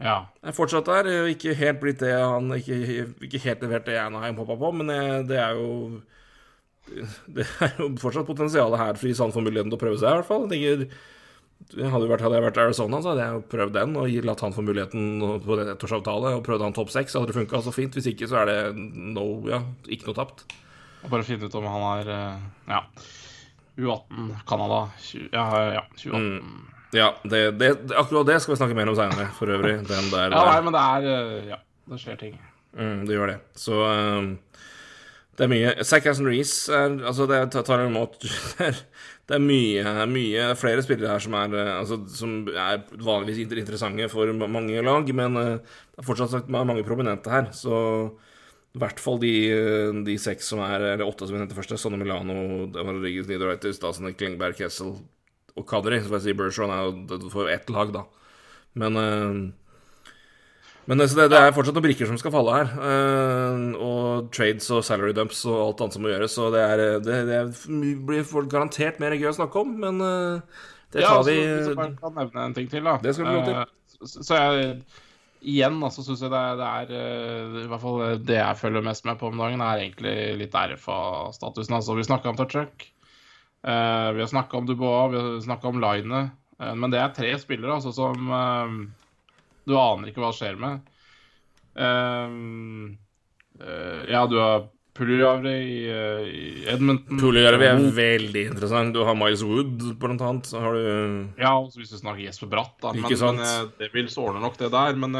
ja. 0.01 0.17
er 0.41 0.57
fortsatt 0.57 0.89
der. 0.89 1.11
Ikke 1.29 1.53
helt 1.55 1.79
blitt 1.83 2.01
det 2.01 2.15
han 2.17 2.49
Ikke, 2.57 3.05
ikke 3.23 3.43
helt 3.45 3.61
levert 3.63 3.85
det 3.87 3.99
Anaheim 4.01 4.41
hoppa 4.41 4.57
på, 4.59 4.73
men 4.81 4.89
det 5.29 5.37
er 5.39 5.59
jo 5.59 6.01
Det 7.35 7.45
er 7.61 7.77
jo 7.79 7.93
fortsatt 8.01 8.27
potensialet 8.27 8.81
her 8.81 8.97
for 8.97 9.21
han 9.23 9.33
får 9.33 9.45
muligheten 9.45 9.71
til 9.71 9.77
å 9.77 9.83
prøve 9.85 10.01
seg, 10.01 10.09
i 10.09 10.19
hvert 10.19 10.31
fall. 10.31 10.49
Jeg 10.49 10.57
tenker 10.57 11.13
hadde, 11.75 12.07
vært, 12.09 12.23
hadde 12.23 12.37
jeg 12.37 12.45
vært 12.45 12.59
Arizona, 12.61 13.01
så 13.01 13.13
hadde 13.13 13.25
jeg 13.25 13.45
prøvd 13.51 13.73
den 13.75 13.95
og 13.99 14.19
latt 14.27 14.43
han 14.45 14.55
få 14.55 14.63
muligheten 14.65 15.23
på 15.45 15.57
det 15.59 15.67
ettårsavtale. 15.73 16.35
Og 16.37 16.45
prøvd 16.45 16.67
han 16.67 16.77
topp 16.77 16.93
seks, 16.93 17.17
hadde 17.17 17.31
det 17.31 17.37
funka 17.39 17.63
så 17.65 17.73
fint. 17.75 17.97
Hvis 17.97 18.11
ikke, 18.13 18.29
så 18.31 18.43
er 18.43 18.51
det 18.51 18.59
no, 18.77 19.25
ja, 19.49 19.63
ikke 19.89 20.11
noe 20.11 20.19
tapt. 20.19 20.45
Bare 21.05 21.25
finne 21.25 21.49
ut 21.49 21.57
om 21.59 21.67
han 21.69 21.83
er 21.99 22.13
ja, 22.69 22.81
U18 23.77 24.31
Canada. 24.49 24.79
Ja, 25.33 25.45
ja 25.75 25.83
2018. 25.97 26.31
Mm. 26.31 26.71
Ja, 26.95 27.11
det, 27.23 27.39
det, 27.59 27.69
akkurat 27.97 28.27
det 28.29 28.39
skal 28.39 28.53
vi 28.53 28.59
snakke 28.61 28.75
mer 28.77 28.89
om 28.89 28.95
seinere, 28.97 29.27
for 29.35 29.51
øvrig. 29.51 29.77
Den 29.89 30.11
der, 30.13 30.31
ja, 30.31 30.43
nei, 30.47 30.59
men 30.63 30.75
det 30.75 30.83
er 30.83 31.49
Ja, 31.49 31.57
det 31.91 31.99
skjer 32.01 32.19
ting. 32.21 32.37
Mm, 32.75 33.05
det 33.07 33.17
gjør 33.17 33.31
det. 33.33 33.39
Så 33.59 33.79
um, 33.83 34.35
det 35.35 35.43
er 35.43 35.51
mye 35.51 35.71
Zack 35.83 36.05
Aston 36.07 36.29
Reece 36.29 36.71
er 36.71 36.93
Altså, 37.05 37.25
det 37.27 37.39
tar 37.51 37.81
en 37.83 37.95
måte 37.95 38.29
Det 39.25 39.35
er 39.35 39.41
mye, 39.41 40.05
mye 40.07 40.51
flere 40.59 40.83
spillere 40.85 41.15
her 41.15 41.23
som 41.23 41.33
er, 41.39 41.55
altså, 41.79 41.97
som 42.13 42.45
er 42.51 42.83
vanligvis 42.93 43.41
interessante 43.41 44.05
for 44.11 44.29
mange 44.37 44.83
lag, 44.85 45.09
men 45.17 45.39
det 45.39 45.97
er 45.97 46.05
fortsatt 46.05 46.29
sagt 46.29 46.51
mange 46.53 46.83
prominente 46.85 47.33
her. 47.33 47.47
Så 47.57 47.73
i 48.75 48.81
hvert 48.83 49.01
fall 49.01 49.17
de, 49.23 49.33
de 50.05 50.17
seks 50.21 50.51
som 50.51 50.61
er 50.61 50.91
Eller 50.91 51.07
åtte 51.07 51.25
som 51.25 51.33
vi 51.33 51.41
nevnte 51.41 51.57
først. 51.57 51.73
Sonne 51.81 51.97
Milano, 51.97 52.67
Rodriguez, 52.75 53.25
Niederreiter, 53.25 53.73
Stasen, 53.73 54.13
Klingberg, 54.13 54.59
Kessel 54.59 54.93
og 55.55 55.65
Kadri. 55.65 56.03
Så 56.03 56.11
får 56.11 56.19
jeg 56.19 56.27
si 56.27 56.37
Bergeron 56.37 56.75
er 56.75 57.17
jo 57.17 57.33
for 57.33 57.49
ett 57.49 57.73
lag, 57.73 57.95
da. 57.95 58.05
Men 58.77 59.01
men 60.85 61.01
det, 61.01 61.07
det, 61.17 61.33
er 61.33 61.53
fortsatt 61.53 61.73
noen 61.73 61.85
brikker 61.87 62.09
som 62.09 62.17
skal 62.21 62.33
falle 62.33 62.57
her. 62.59 62.67
Uh, 62.77 63.71
og 63.81 64.27
trades 64.35 64.67
og 64.73 64.83
salary 64.85 65.15
dumps 65.17 65.41
og 65.49 65.57
alt 65.63 65.81
annet 65.81 65.97
som 65.97 66.03
må 66.05 66.11
gjøres. 66.11 66.35
Så 66.37 66.49
det, 66.53 66.61
er, 66.61 66.83
det, 67.05 67.21
det 67.29 67.39
blir 68.05 68.27
garantert 68.51 68.99
mer 69.01 69.15
gøy 69.17 69.31
å 69.31 69.37
snakke 69.39 69.63
om, 69.63 69.71
men 69.81 70.03
uh, 70.03 70.67
det 70.93 71.01
tar 71.01 71.07
ja, 71.07 71.23
vi 71.25 71.39
Hvis 71.41 71.71
jeg 71.71 71.79
bare 71.79 71.95
kan 71.97 72.13
nevne 72.19 72.43
en 72.45 72.53
ting 72.57 72.69
til, 72.69 72.85
da. 72.85 72.99
Det 73.01 73.15
skal 73.17 73.31
vi 73.31 73.41
til. 73.47 73.57
Uh, 73.57 73.97
så, 74.05 74.25
så 74.27 74.37
jeg 74.37 74.75
igjen 75.45 75.79
altså, 75.85 76.03
syns 76.05 76.21
jeg 76.25 76.33
det 76.33 76.41
er, 76.41 76.59
det 76.59 76.99
er 76.99 77.57
I 77.63 77.65
hvert 77.69 77.81
fall 77.81 78.21
det 78.25 78.37
jeg 78.37 78.59
følger 78.61 78.85
mest 78.85 79.05
med 79.09 79.17
på 79.21 79.29
om 79.31 79.41
dagen, 79.41 79.63
er 79.65 79.81
egentlig 79.81 80.15
litt 80.43 80.57
RFA-statusen. 80.57 81.79
Altså, 81.79 81.97
vi 81.97 82.05
snakka 82.05 82.29
om 82.29 82.37
Tuchuk. 82.37 82.85
vi 83.65 84.21
har 84.21 84.29
snakka 84.29 84.57
om 84.57 84.69
Dubois, 84.69 85.09
vi 85.13 85.21
har 85.21 85.41
snakka 85.45 85.69
om 85.69 85.81
Line. 85.81 86.21
men 86.61 86.93
det 86.93 87.01
er 87.01 87.13
tre 87.13 87.33
spillere 87.41 87.77
altså, 87.77 87.93
som 87.93 88.29
du 89.65 89.75
aner 89.79 90.11
ikke 90.11 90.23
hva 90.23 90.31
skjer 90.35 90.59
med. 90.61 90.85
Um, 91.75 92.95
uh, 93.59 94.05
ja, 94.07 94.23
du 94.29 94.37
har 94.39 94.69
Puljujärvi 94.95 95.55
i, 95.59 95.79
uh, 95.91 96.21
i 96.23 96.45
Edmonton. 96.71 97.19
Puljujärvi 97.19 97.67
er 97.67 97.81
veldig 97.97 98.45
interessant. 98.53 98.95
Du 98.95 99.03
har 99.03 99.17
Miles 99.19 99.43
Wood, 99.43 99.83
blant 99.99 100.23
annet. 100.23 100.47
Så 100.47 100.61
har 100.63 100.77
du 100.77 100.85
Ja, 101.41 101.57
også 101.57 101.81
hvis 101.81 101.91
du 101.91 101.99
snakker 101.99 102.23
Jesper 102.23 102.51
Bratt, 102.53 102.77
da. 102.83 102.93
Men, 102.95 103.09
men 103.11 103.43
uh, 103.43 103.67
det 103.81 103.91
vil 103.95 104.09
ordne 104.21 104.45
nok 104.45 104.55
det 104.61 104.71
der. 104.71 104.95
Men, 104.95 105.19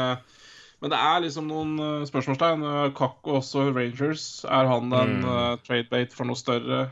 men 0.80 0.92
det 0.92 1.02
er 1.10 1.22
liksom 1.26 1.50
noen 1.50 1.76
spørsmålstegn. 2.08 2.64
Kakko 2.96 3.40
også 3.42 3.68
Rangers. 3.68 4.26
Er 4.48 4.72
han 4.72 4.88
en 4.92 5.14
mm. 5.20 5.62
tradebate 5.66 6.16
for 6.16 6.28
noe 6.28 6.40
større? 6.40 6.86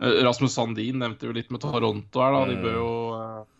Rasmus 0.00 0.54
Sandin 0.54 0.96
nevnte 1.02 1.28
jo 1.28 1.34
litt 1.36 1.50
med 1.52 1.60
Toronto 1.60 2.22
her, 2.24 2.32
da. 2.32 2.44
De 2.48 2.54
bør 2.56 2.76
jo 2.78 2.92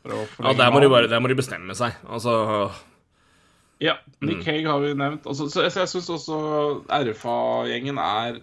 prøve 0.07 0.21
å 0.23 0.47
Ja, 0.49 0.55
der 0.57 0.71
må, 0.73 0.81
de 0.81 0.89
bare, 0.89 1.11
der 1.13 1.21
må 1.21 1.29
de 1.29 1.37
bestemme 1.37 1.77
seg. 1.77 1.99
Altså 2.09 2.37
Ja. 3.81 3.99
Nick 4.25 4.41
mm. 4.41 4.47
Hague 4.47 4.71
har 4.73 4.81
vi 4.81 4.95
nevnt. 4.97 5.29
Altså, 5.29 5.51
så 5.53 5.67
jeg, 5.67 5.75
jeg 5.77 5.91
syns 5.93 6.09
også 6.17 6.39
RFA-gjengen 6.89 8.01
er, 8.01 8.41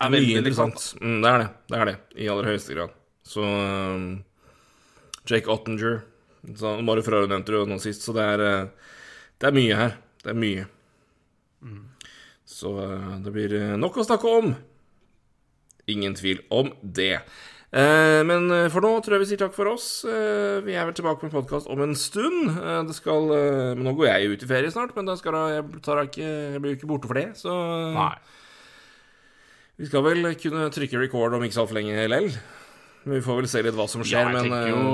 er 0.00 0.12
veldig 0.12 0.36
interessant. 0.42 0.90
Mm, 1.00 1.16
det 1.24 1.32
er 1.32 1.42
det. 1.44 1.48
Det 1.72 1.80
er 1.80 1.90
det, 1.90 1.96
i 2.20 2.28
aller 2.32 2.50
høyeste 2.52 2.76
grad. 2.76 2.94
Så 3.24 3.44
um, 3.44 4.06
Jake 5.24 5.48
Ottinger 5.48 6.02
så, 6.44 6.74
Bare 6.84 7.00
du 7.00 7.28
nevnte 7.30 7.54
det 7.56 7.64
nå 7.70 7.80
sist, 7.80 8.04
så 8.04 8.12
det 8.12 8.28
er, 8.34 8.68
det 9.40 9.48
er 9.48 9.56
mye 9.56 9.80
her. 9.80 9.96
Det 10.20 10.32
er 10.34 10.40
mye. 10.44 10.68
Mm. 11.64 11.82
Så 12.44 12.76
det 13.24 13.32
blir 13.32 13.56
nok 13.80 13.96
å 13.96 14.04
snakke 14.04 14.36
om. 14.42 14.52
Ingen 15.90 16.16
tvil 16.16 16.40
om 16.54 16.70
det. 16.82 17.18
Eh, 17.74 18.20
men 18.22 18.46
eh, 18.54 18.68
for 18.70 18.84
nå 18.84 18.92
tror 19.02 19.16
jeg 19.16 19.24
vi 19.24 19.28
sier 19.32 19.40
takk 19.42 19.54
for 19.56 19.72
oss. 19.72 19.88
Eh, 20.06 20.62
vi 20.62 20.76
er 20.78 20.86
vel 20.86 20.94
tilbake 20.94 21.26
med 21.26 21.34
podkast 21.34 21.66
om 21.72 21.82
en 21.82 21.96
stund. 21.98 22.54
Det 22.88 22.94
skal 22.94 23.26
Men 23.74 23.82
nå 23.82 23.96
går 23.98 24.12
jeg 24.12 24.34
ut 24.34 24.46
i 24.46 24.50
ferie 24.50 24.70
snart, 24.70 24.94
men 24.94 25.10
da 25.10 25.18
skal 25.18 25.38
jeg, 25.50 25.66
tar 25.82 26.04
ikke, 26.06 26.28
jeg 26.54 26.62
blir 26.62 26.74
jo 26.74 26.78
ikke 26.78 26.90
borte 26.92 27.10
for 27.10 27.18
det, 27.18 27.32
så 27.40 27.54
Nei. 27.96 28.14
Vi 29.74 29.88
skal 29.90 30.04
vel 30.06 30.28
kunne 30.38 30.68
trykke 30.70 31.00
record 31.02 31.34
om 31.34 31.42
ikke 31.42 31.56
så 31.56 31.64
altfor 31.64 31.80
lenge 31.80 32.06
lell. 32.06 32.28
Men 33.04 33.18
vi 33.18 33.24
får 33.26 33.40
vel 33.40 33.48
se 33.50 33.60
litt 33.66 33.74
hva 33.76 33.84
som 33.90 34.04
skjer, 34.06 34.22
ja, 34.22 34.30
jeg 34.38 34.48
men 34.48 34.68
jo, 34.70 34.92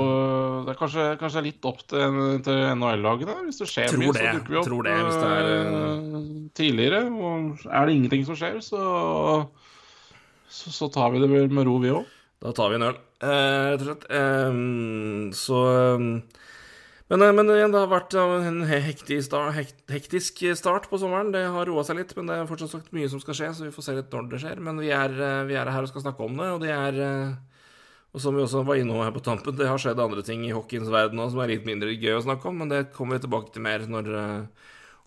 Det 0.65 0.73
er 0.73 0.79
kanskje, 0.79 1.03
kanskje 1.21 1.43
litt 1.45 1.67
opp 1.69 1.83
til, 1.85 2.17
til 2.43 2.63
NHL-lagene. 2.73 3.35
Hvis 3.45 3.61
det 3.61 3.69
skjer 3.71 3.93
mye, 4.01 4.09
så 4.17 4.33
dukker 4.39 4.51
vi 4.51 4.57
opp 4.59 4.67
tror 4.67 4.89
det, 4.89 4.95
det 5.05 5.29
er, 5.37 6.25
tidligere. 6.57 7.03
Og 7.13 7.69
er 7.69 7.87
det 7.87 7.95
ingenting 7.99 8.25
som 8.27 8.39
skjer, 8.41 8.57
så 8.65 8.81
så, 10.51 10.73
så, 10.75 10.91
tar 10.91 11.13
vi 11.13 11.21
det 11.23 11.31
vel 11.31 11.51
med 11.53 11.65
ro, 11.67 11.79
vi 11.81 11.93
òg. 11.95 12.07
Da 12.41 12.51
tar 12.57 12.71
vi 12.71 12.79
en 12.79 12.87
øl, 12.89 12.97
eh, 13.23 13.71
rett 13.71 13.81
og 13.81 13.87
slett. 13.87 14.07
Så 15.37 15.59
men, 17.11 17.21
eh, 17.21 17.33
men, 17.35 17.49
igjen, 17.51 17.73
det 17.73 17.79
har 17.81 17.89
vært 17.91 18.15
en 18.15 18.61
hektisk 18.63 19.25
start, 19.27 19.73
hektisk 19.91 20.39
start 20.55 20.87
på 20.87 20.99
sommeren. 21.01 21.33
Det 21.33 21.43
har 21.43 21.67
roa 21.67 21.83
seg 21.83 21.99
litt, 21.99 22.13
men 22.15 22.29
det 22.29 22.37
er 22.37 22.47
fortsatt 22.47 22.71
sagt 22.71 22.93
mye 22.95 23.09
som 23.11 23.19
skal 23.19 23.35
skje, 23.35 23.49
så 23.57 23.65
vi 23.65 23.73
får 23.75 23.87
se 23.87 23.95
litt 23.97 24.15
når 24.15 24.29
det 24.31 24.39
skjer. 24.45 24.61
Men 24.63 24.79
vi 24.79 24.93
er, 24.95 25.11
eh, 25.11 25.43
vi 25.49 25.57
er 25.59 25.67
her 25.67 25.83
og 25.83 25.91
skal 25.91 26.05
snakke 26.05 26.23
om 26.23 26.39
det, 26.39 26.51
og 26.55 26.61
det 26.63 26.71
er 26.75 27.37
Og 28.11 28.19
som 28.19 28.35
vi 28.35 28.41
også 28.43 28.65
var 28.67 28.75
innom 28.75 28.99
her 28.99 29.11
på 29.15 29.23
tampen, 29.23 29.55
det 29.55 29.69
har 29.69 29.77
skjedd 29.79 29.97
andre 29.97 30.21
ting 30.21 30.43
i 30.43 30.51
hockeyens 30.51 30.89
verden 30.91 31.15
òg 31.15 31.29
som 31.31 31.39
er 31.39 31.47
litt 31.47 31.63
mindre 31.63 31.95
gøy 31.95 32.17
å 32.17 32.23
snakke 32.25 32.43
om, 32.49 32.57
men 32.57 32.67
det 32.67 32.91
kommer 32.91 33.15
vi 33.15 33.23
tilbake 33.23 33.53
til 33.53 33.61
mer 33.63 33.79
når 33.87 34.49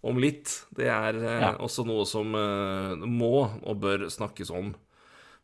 om 0.00 0.16
litt. 0.16 0.64
Det 0.72 0.88
er 0.88 1.12
ja. 1.20 1.50
også 1.60 1.84
noe 1.84 2.06
som 2.08 2.32
må 2.32 3.60
og 3.60 3.76
bør 3.76 4.08
snakkes 4.08 4.48
om. 4.48 4.72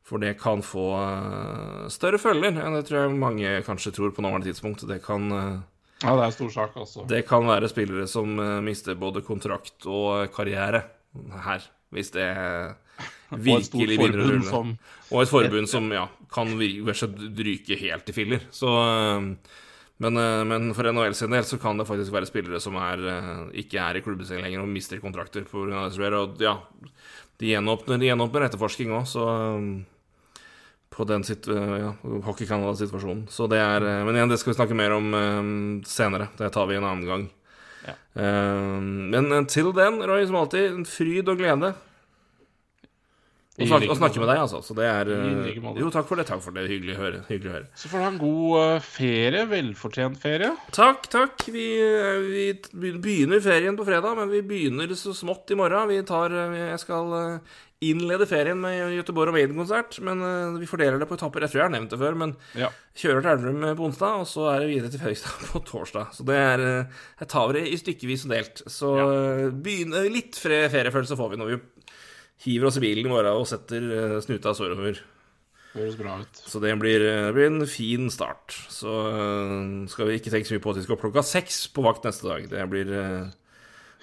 For 0.07 0.23
det 0.23 0.35
kan 0.41 0.63
få 0.65 0.87
uh, 0.97 1.89
større 1.93 2.19
følger 2.21 2.57
enn 2.59 2.77
det 2.77 2.87
tror 2.89 3.05
jeg 3.05 3.19
mange 3.21 3.53
kanskje 3.67 3.93
tror 3.95 4.15
på 4.17 4.25
nåværende 4.25 4.51
tidspunkt. 4.51 4.87
Det 4.89 5.01
kan 5.05 5.29
uh, 5.31 5.61
Ja, 6.01 6.15
det 6.17 6.25
er 6.25 6.33
stor 6.33 6.53
sak, 6.55 6.77
også. 6.81 7.05
Det 7.09 7.27
kan 7.29 7.45
være 7.47 7.69
spillere 7.69 8.07
som 8.09 8.39
uh, 8.41 8.59
mister 8.65 8.97
både 8.99 9.23
kontrakt 9.23 9.87
og 9.87 10.33
karriere 10.35 10.87
her, 11.45 11.67
hvis 11.93 12.15
det 12.17 12.29
virkelig 13.51 13.99
begynner 14.01 14.25
å 14.25 14.29
rulle. 14.33 14.47
Som... 14.49 14.77
Og 15.11 15.23
et 15.23 15.33
forbund 15.33 15.71
som 15.71 15.91
ja, 15.93 16.07
kan 16.33 16.55
ryke 16.57 17.79
helt 17.79 18.11
i 18.11 18.17
filler. 18.17 18.47
Så 18.55 18.71
men, 20.01 20.17
men, 20.49 20.71
for 20.73 20.89
NHL 20.89 21.13
sin 21.13 21.35
del 21.35 21.45
så 21.45 21.59
kan 21.61 21.77
det 21.77 21.85
faktisk 21.85 22.15
være 22.15 22.29
spillere 22.31 22.61
som 22.65 22.79
er, 22.81 23.03
ikke 23.61 23.83
er 23.85 23.99
i 23.99 24.01
klubben 24.01 24.25
lenger 24.25 24.63
og 24.63 24.71
mister 24.73 25.03
kontrakter 25.03 25.45
pga. 25.45 25.91
det. 25.93 26.13
Og 26.17 26.41
ja, 26.41 26.55
de 27.41 27.55
gjenåpner, 27.55 28.01
de 28.01 28.11
gjenåpner 28.11 28.45
etterforsking 28.47 28.93
òg, 28.93 29.09
så 29.09 29.25
på 30.91 31.07
den 31.09 31.25
situ 31.25 31.55
ja, 31.55 31.95
Hockey 32.27 32.47
Canada-situasjonen. 32.47 33.27
Så 33.31 33.47
det 33.49 33.61
er 33.63 33.85
eh, 33.87 34.01
Men 34.05 34.19
igjen, 34.19 34.33
det 34.33 34.41
skal 34.43 34.53
vi 34.53 34.59
snakke 34.59 34.77
mer 34.77 34.93
om 34.97 35.15
um, 35.15 35.53
senere. 35.87 36.29
Det 36.37 36.51
tar 36.53 36.67
vi 36.69 36.77
en 36.77 36.85
annen 36.85 37.07
gang. 37.09 37.29
Ja. 37.87 37.95
Um, 38.13 39.09
men 39.15 39.47
til 39.49 39.71
den, 39.77 40.03
Roy, 40.05 40.27
som 40.29 40.41
alltid, 40.43 40.67
en 40.75 40.89
fryd 40.89 41.31
og 41.31 41.41
glede. 41.41 41.73
I 43.59 43.67
snakke, 43.67 43.95
snakke 43.99 44.21
med 44.23 44.29
deg, 44.31 44.39
altså. 44.45 44.61
Så 44.63 44.75
det 44.79 44.85
er 44.87 45.09
eh. 45.11 45.49
Jo, 45.77 45.89
takk 45.93 46.07
for 46.07 46.21
det. 46.21 46.25
Takk 46.29 46.43
for 46.45 46.55
det. 46.55 46.69
Hyggelig 46.71 46.95
å 46.95 47.01
høre. 47.01 47.23
Hyggelig 47.27 47.51
å 47.51 47.55
høre. 47.57 47.67
Så 47.77 47.89
får 47.91 47.99
du 47.99 48.05
ha 48.05 48.11
en 48.13 48.21
god 48.21 48.59
eh, 48.61 48.85
ferie. 48.87 49.41
Velfortjent 49.51 50.21
ferie. 50.23 50.53
Takk, 50.77 51.09
takk. 51.11 51.43
Vi, 51.51 51.65
eh, 51.83 52.29
vi 52.31 52.93
begynner 53.03 53.43
ferien 53.43 53.77
på 53.77 53.85
fredag, 53.89 54.15
men 54.21 54.31
vi 54.31 54.45
begynner 54.47 54.95
så 54.97 55.13
smått 55.19 55.51
i 55.51 55.59
morgen. 55.59 55.91
Vi 55.91 55.99
tar, 56.07 56.31
jeg 56.55 56.79
skal 56.85 57.11
innlede 57.85 58.29
ferien 58.29 58.61
med 58.61 58.95
Göteborg 58.95 59.33
og 59.33 59.37
Maiden-konsert, 59.39 59.99
men 60.05 60.21
vi 60.61 60.69
fordeler 60.69 61.01
det 61.01 61.09
på 61.11 61.17
etapper. 61.17 61.43
Jeg 61.47 61.53
tror 61.55 61.63
jeg 61.63 61.67
har 61.67 61.75
nevnt 61.75 61.91
det 61.95 61.99
før, 62.01 62.17
men 62.23 62.35
Ja. 62.61 62.69
kjører 62.95 63.25
til 63.25 63.31
Elverum 63.33 63.77
på 63.79 63.87
onsdag, 63.89 64.21
og 64.21 64.29
så 64.29 64.47
er 64.53 64.61
det 64.63 64.69
videre 64.69 64.93
til 64.93 65.01
Fredrikstad 65.01 65.47
på 65.55 65.63
torsdag. 65.65 66.13
Så 66.15 66.27
det 66.29 66.37
er 66.37 66.65
Jeg 67.19 67.29
tar 67.33 67.53
det 67.57 67.67
i 67.67 67.77
stykkevis 67.81 68.27
og 68.29 68.35
delt. 68.37 68.63
Så 68.69 68.95
ja. 69.01 69.51
begynne, 69.51 70.05
litt 70.13 70.37
feriefølelse 70.39 71.19
får 71.19 71.33
vi 71.35 71.41
når 71.41 71.55
vi 71.55 71.61
hiver 72.45 72.71
oss 72.71 72.79
i 72.81 72.85
bilen 72.85 73.09
i 73.09 73.13
morgen 73.13 73.37
og 73.37 73.49
setter 73.49 73.87
eh, 73.97 74.17
snuta 74.25 74.55
sørover. 74.57 75.01
Høres 75.75 75.99
bra 75.99 76.17
ut. 76.23 76.41
Så 76.51 76.59
det 76.63 76.73
blir, 76.81 77.05
eh, 77.05 77.27
det 77.29 77.35
blir 77.37 77.51
en 77.51 77.69
fin 77.69 78.09
start. 78.13 78.57
Så 78.73 78.91
øh, 79.11 79.87
skal 79.93 80.09
vi 80.09 80.19
ikke 80.19 80.33
tenke 80.33 80.49
så 80.49 80.57
mye 80.57 80.65
på 80.65 80.73
at 80.73 80.81
vi 80.81 80.87
skal 80.87 80.97
opp 80.97 81.05
klokka 81.05 81.25
seks 81.27 81.67
på 81.75 81.85
vakt 81.87 82.09
neste 82.09 82.29
dag. 82.29 82.49
Det 82.51 82.67
blir, 82.73 82.91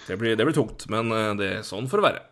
det 0.08 0.20
blir, 0.22 0.38
det 0.38 0.48
blir 0.48 0.58
tungt, 0.58 0.88
men 0.94 1.12
det 1.40 1.52
er 1.58 1.68
sånn 1.68 1.90
for 1.92 2.04
å 2.04 2.08
være. 2.08 2.24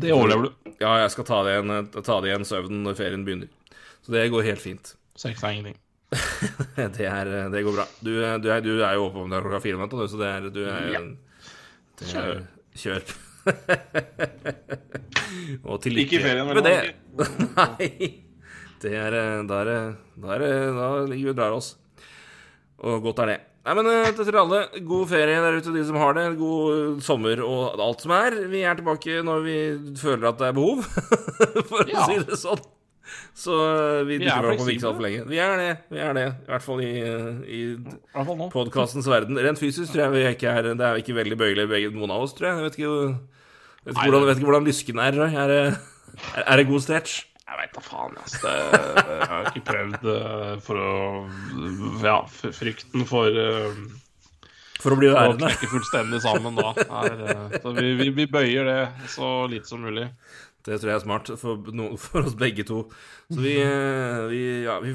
Det 0.00 0.12
overlever 0.14 0.48
du. 0.48 0.74
Ja, 0.80 0.96
jeg 1.02 1.12
skal 1.12 1.26
ta 1.26 1.40
det 1.44 1.56
igjen, 1.56 1.88
ta 2.06 2.18
det 2.22 2.30
igjen 2.30 2.46
søvnen 2.46 2.84
når 2.86 2.98
ferien 2.98 3.24
begynner. 3.26 3.50
Så 4.06 4.14
det 4.14 4.28
går 4.32 4.46
helt 4.46 4.62
fint. 4.62 4.94
Seks 5.20 5.44
er 5.44 5.56
ingenting. 5.56 5.80
Det, 6.10 7.04
er, 7.06 7.28
det 7.52 7.60
går 7.62 7.74
bra. 7.76 7.84
Du, 8.00 8.14
du, 8.42 8.46
er, 8.50 8.62
du 8.64 8.72
er 8.80 8.96
jo 8.96 9.10
oppe 9.10 9.22
om 9.22 9.30
er 9.30 9.44
klokka 9.44 9.60
fire 9.62 10.06
så 10.08 10.18
det 10.18 10.30
er, 10.30 10.48
du 10.50 10.62
er 10.64 10.94
det 12.00 12.14
er, 12.16 12.46
Kjør. 12.80 13.04
Og 15.68 15.76
til 15.82 15.92
lykke 15.96 16.06
Ikke 16.06 16.18
i 16.20 16.24
ferien, 16.24 16.46
med 16.48 16.64
det. 16.64 16.94
Nei. 17.58 17.88
Det 18.80 18.92
er 18.96 19.12
eh, 19.18 19.42
Da 19.48 19.54
er 19.62 19.66
det 19.70 19.78
Da, 20.22 20.28
er 20.36 20.40
ligger 21.10 21.26
vi 21.30 21.34
og 21.34 21.38
drar 21.38 21.56
oss. 21.56 21.68
Og 22.80 23.02
godt 23.04 23.18
er 23.24 23.28
det. 23.34 23.38
Nei, 23.66 23.74
men 23.76 23.84
eh, 23.92 24.10
til 24.16 24.36
alle, 24.40 24.60
god 24.88 25.04
ferie 25.10 25.40
der 25.44 25.58
ute, 25.60 25.72
de 25.74 25.82
som 25.84 25.98
har 26.00 26.12
det. 26.16 26.24
God 26.40 26.64
eh, 26.76 27.02
sommer 27.04 27.36
og 27.44 27.60
alt 27.84 28.00
som 28.06 28.12
er. 28.16 28.30
Vi 28.52 28.60
er 28.64 28.74
tilbake 28.78 29.18
når 29.26 29.38
vi 29.44 29.56
føler 30.00 30.30
at 30.30 30.38
det 30.40 30.46
er 30.48 30.56
behov, 30.56 30.78
for 31.70 31.82
Ja. 31.90 32.00
å 32.00 32.02
si 32.08 32.16
det 32.30 32.38
sånn. 32.40 32.62
Så 33.36 33.54
eh, 33.56 34.02
vi 34.08 34.18
er 34.18 34.24
dukker 34.26 34.50
opp 34.52 34.62
om 34.64 34.70
ikke 34.72 34.82
så 34.82 34.90
altfor 34.90 35.04
lenge. 35.06 35.22
Vi 35.30 35.38
er 35.40 35.56
det. 35.60 35.70
Vi 35.94 36.00
er 36.02 36.16
det. 36.16 36.26
I 36.44 36.50
hvert 36.52 36.66
fall 36.66 36.82
i, 36.84 36.90
eh, 37.00 37.40
i 37.46 37.60
podkastens 38.52 39.08
verden. 39.10 39.38
Rent 39.40 39.60
fysisk 39.60 39.94
tror 39.94 40.06
jeg 40.08 40.14
vi 40.16 40.24
ikke 40.34 40.52
er 40.52 40.70
Det 40.74 40.86
er 40.86 41.00
ikke 41.00 41.16
veldig 41.16 41.38
bøyelig 41.40 41.68
begge 41.70 41.94
noen 41.94 42.12
av 42.14 42.26
oss, 42.26 42.34
tror 42.36 42.50
jeg. 42.50 42.58
Jeg 42.60 42.68
vet 42.68 42.78
ikke, 42.80 42.92
vet 43.86 43.94
ikke, 43.94 44.04
hvordan, 44.04 44.28
vet 44.28 44.40
ikke 44.42 44.50
hvordan 44.50 44.68
lysken 44.68 45.02
er. 45.06 45.20
Er 45.30 45.52
det, 45.54 45.62
er, 46.44 46.56
det 46.60 46.68
god 46.68 46.84
stretch? 46.84 47.16
Jeg 47.50 47.58
veit 47.58 47.72
da 47.74 47.82
faen. 47.82 48.20
Det, 48.20 48.52
jeg 49.08 49.30
har 49.32 49.48
ikke 49.50 49.64
prøvd 49.72 50.12
eh, 50.16 50.52
for 50.66 50.84
å 50.84 50.92
Ja, 52.04 52.20
frykten 52.30 53.08
for 53.08 53.40
For 54.80 54.94
å 54.94 55.00
bli 55.00 55.10
værende. 55.12 55.48
knekke 55.48 55.68
fullstendig 55.68 56.22
sammen 56.24 56.54
da. 56.56 56.70
Er, 57.02 57.24
eh, 57.34 57.58
så 57.60 57.72
vi, 57.76 57.90
vi, 57.98 58.06
vi 58.16 58.28
bøyer 58.30 58.68
det 58.70 58.78
så 59.12 59.32
lite 59.50 59.68
som 59.68 59.82
mulig. 59.84 60.06
Det 60.66 60.76
tror 60.76 60.90
jeg 60.90 60.98
er 60.98 61.04
smart 61.04 61.30
for, 61.40 61.70
no, 61.76 61.90
for 62.00 62.28
oss 62.28 62.36
begge 62.38 62.66
to. 62.68 62.82
Så 63.32 63.40
vi, 63.40 63.54
eh, 63.64 64.24
vi, 64.30 64.40
ja, 64.66 64.78
vi, 64.84 64.92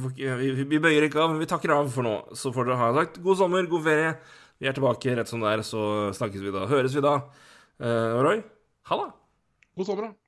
vi 0.61 0.81
bøyer 0.81 1.07
ikke 1.07 1.21
av, 1.23 1.33
men 1.33 1.41
vi 1.41 1.49
takker 1.49 1.73
av 1.73 1.89
for 1.93 2.05
nå. 2.05 2.15
Så 2.37 2.53
får 2.55 2.69
dere 2.69 2.81
ha 2.81 2.91
sagt 2.99 3.21
god 3.25 3.41
sommer, 3.41 3.69
god 3.71 3.87
ferie. 3.87 4.11
Vi 4.61 4.69
er 4.69 4.75
tilbake 4.77 5.15
rett 5.17 5.31
som 5.31 5.41
det 5.43 5.51
er, 5.51 5.65
så 5.67 6.11
snakkes 6.15 6.43
vi 6.45 6.53
da. 6.55 6.67
Høres 6.69 6.95
vi 6.95 7.03
da. 7.03 7.17
Uh, 7.81 8.21
Roy, 8.23 8.43
ha 8.91 9.01
det. 9.01 9.09
God 9.75 9.89
sommer, 9.89 10.11
da. 10.11 10.24